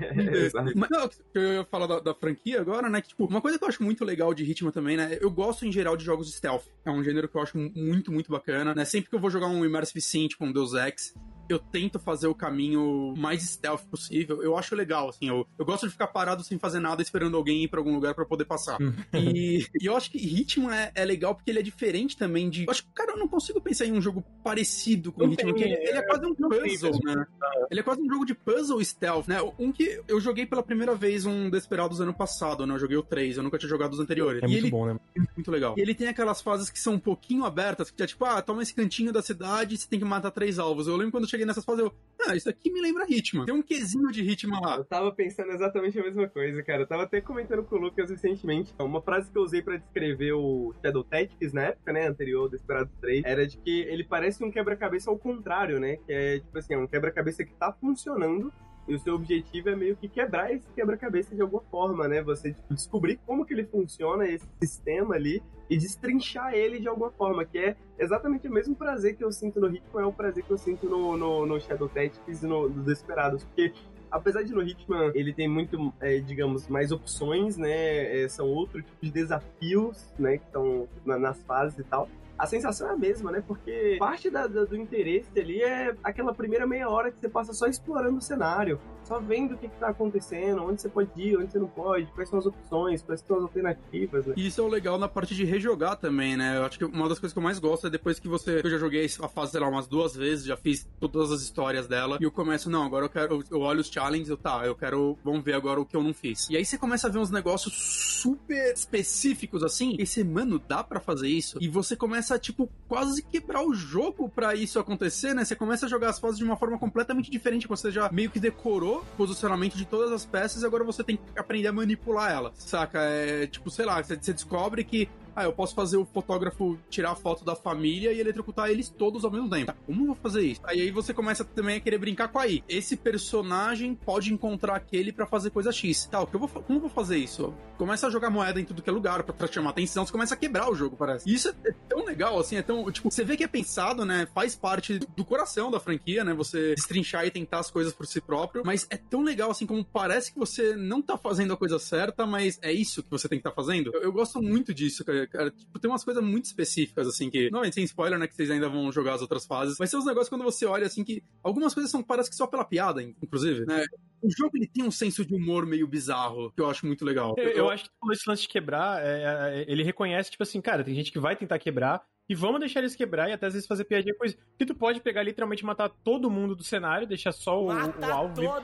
Mas 0.74 0.90
não, 0.90 1.10
eu 1.34 1.52
ia 1.54 1.64
falar 1.64 1.86
da, 1.86 2.00
da 2.00 2.14
franquia 2.14 2.60
agora, 2.60 2.88
né? 2.88 3.00
Que, 3.00 3.08
tipo, 3.08 3.26
uma 3.26 3.40
coisa 3.40 3.58
que 3.58 3.64
eu 3.64 3.68
acho 3.68 3.82
muito 3.82 4.04
legal 4.04 4.32
de 4.32 4.44
Hitman 4.44 4.70
também, 4.70 4.96
né? 4.96 5.18
Eu 5.20 5.30
gosto 5.30 5.66
em 5.66 5.72
geral 5.72 5.96
de 5.96 6.04
jogos 6.04 6.32
stealth. 6.34 6.64
É 6.84 6.90
um 6.90 7.02
gênero 7.02 7.28
que 7.28 7.36
eu 7.36 7.42
acho 7.42 7.58
muito, 7.58 8.12
muito 8.12 8.30
bacana, 8.30 8.74
né? 8.74 8.84
Sempre 8.84 9.10
que 9.10 9.16
eu 9.16 9.20
vou 9.20 9.30
jogar 9.30 9.48
um 9.48 9.64
Immersive 9.64 10.00
Sim, 10.00 10.28
tipo 10.28 10.44
um 10.44 10.52
Deus 10.52 10.74
Ex, 10.74 11.14
eu 11.49 11.59
tento 11.59 11.99
fazer 11.99 12.26
o 12.26 12.34
caminho 12.34 13.14
mais 13.16 13.42
stealth 13.42 13.84
possível. 13.90 14.42
Eu 14.42 14.57
acho 14.57 14.74
legal, 14.74 15.09
assim. 15.09 15.28
Eu, 15.28 15.47
eu 15.59 15.64
gosto 15.64 15.86
de 15.86 15.92
ficar 15.92 16.09
parado 16.09 16.42
sem 16.42 16.59
fazer 16.59 16.80
nada, 16.80 17.03
esperando 17.03 17.36
alguém 17.36 17.64
ir 17.64 17.68
pra 17.68 17.80
algum 17.80 17.95
lugar 17.95 18.14
pra 18.14 18.24
poder 18.24 18.45
passar. 18.45 18.78
e, 19.12 19.66
e 19.80 19.86
eu 19.86 19.97
acho 19.97 20.11
que 20.11 20.18
Hitman 20.18 20.74
é, 20.74 20.92
é 20.95 21.05
legal 21.05 21.34
porque 21.34 21.51
ele 21.51 21.59
é 21.59 21.62
diferente 21.62 22.16
também 22.16 22.49
de. 22.49 22.64
Eu 22.64 22.70
acho 22.70 22.84
que, 22.84 22.92
cara, 22.92 23.12
eu 23.12 23.18
não 23.18 23.28
consigo 23.28 23.61
pensar 23.61 23.86
em 23.86 23.92
um 23.92 24.01
jogo 24.01 24.24
parecido 24.42 25.12
com 25.12 25.24
Não 25.24 25.32
Hitman, 25.32 25.55
tem, 25.55 25.72
ele, 25.72 25.88
ele 25.88 25.99
é 25.99 26.03
quase 26.03 26.26
um 26.26 26.34
puzzle, 26.34 27.01
né? 27.05 27.26
Ele 27.70 27.80
é 27.80 27.82
quase 27.82 28.01
um 28.01 28.09
jogo 28.09 28.24
de 28.24 28.34
puzzle 28.34 28.84
stealth, 28.84 29.26
né? 29.26 29.38
Um 29.59 29.72
que 29.72 30.01
eu 30.09 30.20
joguei 30.20 30.47
pela 30.47 30.62
primeira 30.62 30.95
vez 30.95 31.26
um 31.26 31.51
Desperados 31.51 32.01
ano 32.01 32.14
passado, 32.14 32.66
né? 32.66 32.74
Eu 32.74 32.78
joguei 32.78 32.97
o 32.97 33.03
3, 33.03 33.36
eu 33.36 33.42
nunca 33.42 33.59
tinha 33.59 33.68
jogado 33.68 33.92
os 33.92 34.01
anteriores. 34.01 34.42
É 34.42 34.47
e 34.47 34.49
muito 34.49 34.64
ele 34.64 34.70
bom, 34.70 34.86
né? 34.86 34.99
muito 35.36 35.51
legal. 35.51 35.74
E 35.76 35.80
ele 35.80 35.95
tem 35.95 36.09
aquelas 36.09 36.40
fases 36.40 36.70
que 36.70 36.78
são 36.78 36.95
um 36.95 36.99
pouquinho 36.99 37.45
abertas, 37.45 37.90
que 37.90 38.03
é 38.03 38.07
tipo, 38.07 38.24
ah, 38.24 38.40
toma 38.42 38.62
esse 38.62 38.74
cantinho 38.74 39.12
da 39.12 39.22
cidade 39.22 39.74
e 39.74 39.78
você 39.78 39.88
tem 39.88 39.99
que 39.99 40.05
matar 40.05 40.30
três 40.30 40.59
alvos. 40.59 40.86
Eu 40.86 40.97
lembro 40.97 41.12
quando 41.12 41.24
eu 41.24 41.30
cheguei 41.35 41.47
nessas 41.47 41.64
fases, 41.64 41.85
eu, 41.85 41.93
ah, 42.26 42.35
isso 42.35 42.49
aqui 42.49 42.70
me 42.70 42.80
lembra 42.80 43.05
Hitman. 43.09 43.45
Tem 43.45 43.55
um 43.55 43.62
quesinho 43.62 44.11
de 44.11 44.22
Hitman 44.22 44.61
lá. 44.61 44.76
Eu 44.76 44.85
tava 44.85 45.12
pensando 45.12 45.53
exatamente 45.53 45.99
a 45.99 46.03
mesma 46.03 46.28
coisa, 46.28 46.62
cara. 46.62 46.82
Eu 46.82 46.87
tava 46.87 47.03
até 47.03 47.20
comentando 47.20 47.64
com 47.64 47.76
o 47.76 47.78
Lucas 47.78 48.11
recentemente. 48.11 48.74
Uma 48.78 49.03
frase 49.03 49.30
que 49.30 49.37
eu 49.37 49.43
usei 49.43 49.62
pra 49.62 49.76
descrever 49.76 50.32
o 50.32 50.74
Shadow 50.82 51.05
Tactics 51.05 51.53
na 51.53 51.62
época, 51.62 51.93
né, 51.93 52.07
anterior 52.07 52.43
ao 52.43 52.49
Desperado 52.49 52.91
3, 53.01 53.24
era 53.24 53.47
de 53.47 53.59
que 53.59 53.80
ele 53.82 54.05
parece 54.05 54.43
um 54.45 54.51
quebra-cabeça 54.51 55.11
ao 55.11 55.18
contrário, 55.18 55.78
né? 55.78 55.97
Que 55.97 56.12
é, 56.12 56.39
tipo 56.39 56.57
assim, 56.57 56.74
é 56.74 56.78
um 56.78 56.87
quebra-cabeça 56.87 57.45
que 57.45 57.55
tá 57.55 57.72
funcionando 57.72 58.53
e 58.87 58.95
o 58.95 58.99
seu 58.99 59.14
objetivo 59.14 59.70
é 59.70 59.76
meio 59.76 59.97
que 59.97 60.09
quebrar 60.09 60.53
esse 60.53 60.66
quebra-cabeça 60.74 61.35
de 61.35 61.41
alguma 61.43 61.62
forma, 61.70 62.07
né? 62.09 62.22
Você 62.22 62.53
tipo, 62.53 62.74
descobrir 62.74 63.18
como 63.26 63.45
que 63.45 63.55
ele 63.55 63.64
funciona, 63.64 64.26
esse 64.26 64.47
sistema 64.62 65.14
ali, 65.14 65.43
e 65.68 65.76
destrinchar 65.78 66.53
ele 66.55 66.78
de 66.78 66.89
alguma 66.89 67.11
forma, 67.11 67.45
que 67.45 67.59
é 67.59 67.76
exatamente 67.99 68.47
o 68.47 68.53
mesmo 68.53 68.74
prazer 68.74 69.16
que 69.16 69.24
eu 69.24 69.32
sinto 69.32 69.61
no 69.61 69.68
Hitman, 69.68 70.03
é 70.03 70.07
o 70.07 70.12
prazer 70.12 70.45
que 70.45 70.51
eu 70.51 70.59
sinto 70.59 70.89
no, 70.89 71.16
no, 71.16 71.47
no 71.47 71.61
Shadow 71.61 71.89
Tactics 71.89 72.43
e 72.43 72.47
no, 72.47 72.68
no 72.68 72.85
porque 72.85 73.72
apesar 74.11 74.43
de 74.43 74.53
no 74.53 74.62
Hitman 74.62 75.11
ele 75.14 75.32
tem 75.32 75.49
muito, 75.49 75.93
é, 76.01 76.18
digamos, 76.18 76.68
mais 76.68 76.93
opções, 76.93 77.57
né? 77.57 78.22
é, 78.22 78.28
são 78.28 78.47
outro 78.47 78.82
tipo 78.82 78.97
de 79.03 79.11
desafios, 79.11 80.12
né? 80.18 80.39
Que 80.39 80.45
estão 80.45 80.89
na- 81.05 81.18
nas 81.18 81.43
fases 81.45 81.78
e 81.78 81.85
tal. 81.85 82.09
A 82.39 82.47
sensação 82.47 82.89
é 82.89 82.93
a 82.93 82.97
mesma, 82.97 83.30
né? 83.30 83.43
Porque 83.47 83.97
parte 83.99 84.28
da- 84.28 84.47
da- 84.47 84.64
do 84.64 84.76
interesse 84.76 85.30
ali 85.39 85.62
é 85.62 85.95
aquela 86.03 86.35
primeira 86.35 86.66
meia 86.66 86.89
hora 86.91 87.11
que 87.12 87.18
você 87.20 87.28
passa 87.28 87.53
só 87.53 87.66
explorando 87.66 88.18
o 88.18 88.20
cenário, 88.20 88.80
só 89.05 89.20
vendo 89.20 89.55
o 89.55 89.59
que, 89.59 89.68
que 89.68 89.76
tá 89.76 89.88
acontecendo, 89.88 90.62
onde 90.62 90.80
você 90.80 90.88
pode 90.88 91.11
ir, 91.20 91.36
onde 91.36 91.50
você 91.50 91.59
não 91.59 91.68
pode, 91.68 92.07
quais 92.12 92.28
são 92.28 92.38
as 92.38 92.46
opções, 92.46 93.02
quais 93.02 93.20
são 93.20 93.36
as 93.36 93.42
alternativas, 93.42 94.26
né? 94.26 94.34
E 94.36 94.46
isso 94.46 94.61
é 94.61 94.64
o 94.64 94.68
legal 94.68 94.98
na 94.98 95.09
parte 95.09 95.34
de 95.34 95.44
rejogar 95.44 95.96
também, 95.96 96.36
né? 96.36 96.57
Eu 96.57 96.64
acho 96.64 96.78
que 96.78 96.84
uma 96.84 97.09
das 97.09 97.18
coisas 97.18 97.32
que 97.32 97.38
eu 97.38 97.42
mais 97.42 97.59
gosto 97.59 97.86
é 97.86 97.90
depois 97.90 98.18
que 98.18 98.28
você. 98.28 98.61
Eu 98.64 98.70
já 98.70 98.78
joguei 98.78 99.05
a 99.05 99.28
fase, 99.28 99.52
sei 99.52 99.61
lá, 99.61 99.68
umas 99.68 99.86
duas 99.86 100.14
vezes, 100.14 100.44
já 100.44 100.57
fiz 100.57 100.88
todas 100.98 101.30
as 101.30 101.42
histórias 101.42 101.86
dela. 101.86 102.18
E 102.20 102.24
eu 102.24 102.30
começo, 102.30 102.70
não, 102.70 102.84
agora 102.84 103.05
eu 103.05 103.11
quero. 103.11 103.44
Eu 103.50 103.61
olho 103.61 103.80
os 103.80 103.88
challenges, 103.88 104.28
eu 104.28 104.36
tá, 104.36 104.64
eu 104.64 104.74
quero. 104.74 105.18
Vamos 105.24 105.44
ver 105.44 105.55
agora 105.55 105.80
o 105.80 105.86
que 105.86 105.96
eu 105.96 106.02
não 106.02 106.14
fiz. 106.14 106.48
E 106.48 106.57
aí 106.57 106.64
você 106.64 106.78
começa 106.78 107.09
a 107.09 107.11
ver 107.11 107.18
uns 107.18 107.30
negócios 107.30 107.74
super 108.22 108.72
específicos 108.72 109.62
assim. 109.62 109.96
E 109.98 110.07
você, 110.07 110.24
mano, 110.24 110.59
dá 110.59 110.82
pra 110.82 111.00
fazer 111.00 111.28
isso? 111.28 111.59
E 111.61 111.68
você 111.68 111.96
começa 111.96 112.34
a, 112.34 112.38
tipo, 112.38 112.70
quase 112.88 113.22
quebrar 113.22 113.64
o 113.64 113.74
jogo 113.74 114.28
pra 114.28 114.55
isso 114.55 114.78
acontecer, 114.78 115.34
né? 115.34 115.44
Você 115.44 115.55
começa 115.55 115.86
a 115.86 115.88
jogar 115.88 116.11
as 116.11 116.18
fases 116.18 116.38
de 116.38 116.44
uma 116.44 116.57
forma 116.57 116.78
completamente 116.78 117.30
diferente. 117.30 117.68
Você 117.68 117.90
já 117.90 118.11
meio 118.11 118.30
que 118.30 118.40
decorou 118.40 118.93
o 118.99 119.16
posicionamento 119.16 119.76
de 119.76 119.84
todas 119.84 120.12
as 120.12 120.24
peças 120.24 120.62
e 120.62 120.66
agora 120.66 120.84
você 120.84 121.03
tem 121.03 121.16
que 121.16 121.38
aprender 121.38 121.68
a 121.68 121.72
manipular 121.72 122.30
ela. 122.30 122.53
Saca? 122.57 123.01
É 123.01 123.47
tipo, 123.47 123.70
sei 123.70 123.84
lá, 123.84 124.03
você 124.03 124.16
você 124.16 124.32
descobre 124.32 124.84
que. 124.84 125.09
Ah, 125.35 125.45
eu 125.45 125.53
posso 125.53 125.74
fazer 125.74 125.97
o 125.97 126.05
fotógrafo 126.05 126.78
tirar 126.89 127.12
a 127.12 127.16
foto 127.16 127.45
da 127.45 127.55
família 127.57 128.12
e 128.12 128.20
eletrocutar 128.20 128.70
eles 128.70 128.89
todos 128.89 129.24
ao 129.24 129.30
mesmo 129.30 129.49
tempo. 129.49 129.66
Tá, 129.66 129.76
como 129.87 130.03
eu 130.03 130.07
vou 130.07 130.14
fazer 130.14 130.43
isso? 130.43 130.61
Aí, 130.64 130.80
aí 130.80 130.91
você 130.91 131.12
começa 131.12 131.45
também 131.45 131.76
a 131.76 131.80
querer 131.80 131.99
brincar 131.99 132.28
com 132.28 132.39
aí. 132.39 132.62
Esse 132.68 132.97
personagem 132.97 133.95
pode 133.95 134.32
encontrar 134.32 134.76
aquele 134.76 135.12
pra 135.12 135.26
fazer 135.26 135.51
coisa 135.51 135.72
X. 135.72 136.07
Tá, 136.07 136.20
o 136.20 136.26
que 136.26 136.35
eu 136.37 136.41
vou, 136.41 136.49
como 136.49 136.78
eu 136.78 136.80
vou 136.80 136.91
fazer 136.91 137.16
isso? 137.16 137.55
Começa 137.76 138.07
a 138.07 138.11
jogar 138.11 138.30
moeda 138.30 138.61
em 138.61 138.64
tudo 138.64 138.82
que 138.82 138.89
é 138.89 138.93
lugar 138.93 139.22
pra 139.24 139.47
chamar 139.47 139.70
atenção, 139.70 140.07
você 140.07 140.12
começa 140.12 140.35
a 140.35 140.37
quebrar 140.37 140.70
o 140.70 140.74
jogo, 140.74 140.97
parece. 140.97 141.32
Isso 141.32 141.49
é, 141.49 141.74
tão 141.89 142.05
legal, 142.05 142.39
assim, 142.39 142.57
é 142.57 142.62
tão. 142.62 142.91
Tipo, 142.91 143.11
você 143.11 143.24
vê 143.24 143.37
que 143.37 143.45
é 143.45 143.49
pensado, 143.49 144.05
né? 144.05 144.26
Faz 144.35 144.55
parte 144.55 144.99
do 144.99 145.24
coração 145.24 145.70
da 145.70 145.80
franquia, 145.80 146.24
né? 146.24 146.32
Você 146.35 146.74
destrinchar 146.74 147.26
e 147.26 147.30
tentar 147.30 147.61
as 147.61 147.70
coisas 147.70 147.93
por 147.93 148.07
si 148.07 148.20
próprio. 148.20 148.62
Mas 148.64 148.87
é 148.91 148.97
tão 148.97 149.22
legal, 149.22 149.51
assim, 149.51 149.66
como 149.66 149.85
parece 149.85 150.32
que 150.32 150.39
você 150.39 150.76
não 150.76 151.03
tá 151.03 151.18
fazendo 151.18 151.53
a 151.53 151.57
coisa 151.57 151.78
certa, 151.78 152.26
mas 152.26 152.59
é 152.62 152.72
isso 152.72 153.03
que 153.03 153.11
você 153.11 153.28
tem 153.28 153.39
que 153.39 153.49
estar 153.49 153.55
fazendo. 153.55 153.91
Eu, 153.95 154.03
eu 154.03 154.12
gosto 154.12 154.41
muito 154.41 154.72
disso, 154.72 155.05
cara. 155.05 155.23
Cara. 155.26 155.50
Tipo, 155.50 155.78
tem 155.78 155.90
umas 155.90 156.04
coisas 156.04 156.22
muito 156.22 156.44
específicas, 156.44 157.06
assim, 157.06 157.30
que. 157.30 157.50
Não, 157.50 157.64
sem 157.72 157.84
spoiler, 157.84 158.18
né? 158.18 158.26
Que 158.26 158.34
vocês 158.34 158.50
ainda 158.50 158.68
vão 158.68 158.90
jogar 158.92 159.14
as 159.14 159.22
outras 159.22 159.46
fases. 159.46 159.76
Vai 159.78 159.86
ser 159.86 159.96
uns 159.96 160.06
negócios 160.06 160.28
quando 160.28 160.44
você 160.44 160.66
olha, 160.66 160.86
assim, 160.86 161.04
que. 161.04 161.22
Algumas 161.42 161.74
coisas 161.74 161.90
são 161.90 162.02
parece 162.02 162.30
que 162.30 162.36
só 162.36 162.46
pela 162.46 162.64
piada, 162.64 163.02
inclusive, 163.02 163.64
né? 163.66 163.84
O 164.22 164.30
jogo 164.30 164.56
ele 164.56 164.66
tem 164.66 164.84
um 164.84 164.90
senso 164.90 165.24
de 165.24 165.34
humor 165.34 165.66
meio 165.66 165.86
bizarro, 165.86 166.50
que 166.52 166.60
eu 166.60 166.70
acho 166.70 166.86
muito 166.86 167.04
legal. 167.04 167.34
Eu, 167.36 167.50
eu 167.50 167.70
acho 167.70 167.84
que 167.84 167.90
esse 168.12 168.28
lance 168.28 168.42
de 168.42 168.48
quebrar, 168.48 169.04
é, 169.04 169.60
é, 169.60 169.64
ele 169.68 169.82
reconhece, 169.82 170.30
tipo 170.30 170.42
assim, 170.42 170.60
cara, 170.60 170.82
tem 170.82 170.94
gente 170.94 171.12
que 171.12 171.18
vai 171.18 171.36
tentar 171.36 171.58
quebrar, 171.58 172.02
e 172.28 172.34
vamos 172.34 172.60
deixar 172.60 172.80
eles 172.80 172.96
quebrar 172.96 173.28
e 173.28 173.32
até 173.32 173.46
às 173.46 173.52
vezes 173.52 173.66
fazer 173.68 173.84
piadinha 173.84 174.14
com 174.14 174.24
isso. 174.24 174.36
Porque 174.50 174.64
tu 174.64 174.74
pode 174.74 175.00
pegar 175.00 175.22
literalmente 175.22 175.62
e 175.62 175.66
matar 175.66 175.88
todo 175.88 176.30
mundo 176.30 176.56
do 176.56 176.64
cenário, 176.64 177.06
deixar 177.06 177.32
só 177.32 177.62
o, 177.62 177.66
o 177.66 178.04
alvo 178.12 178.34
vivo, 178.40 178.54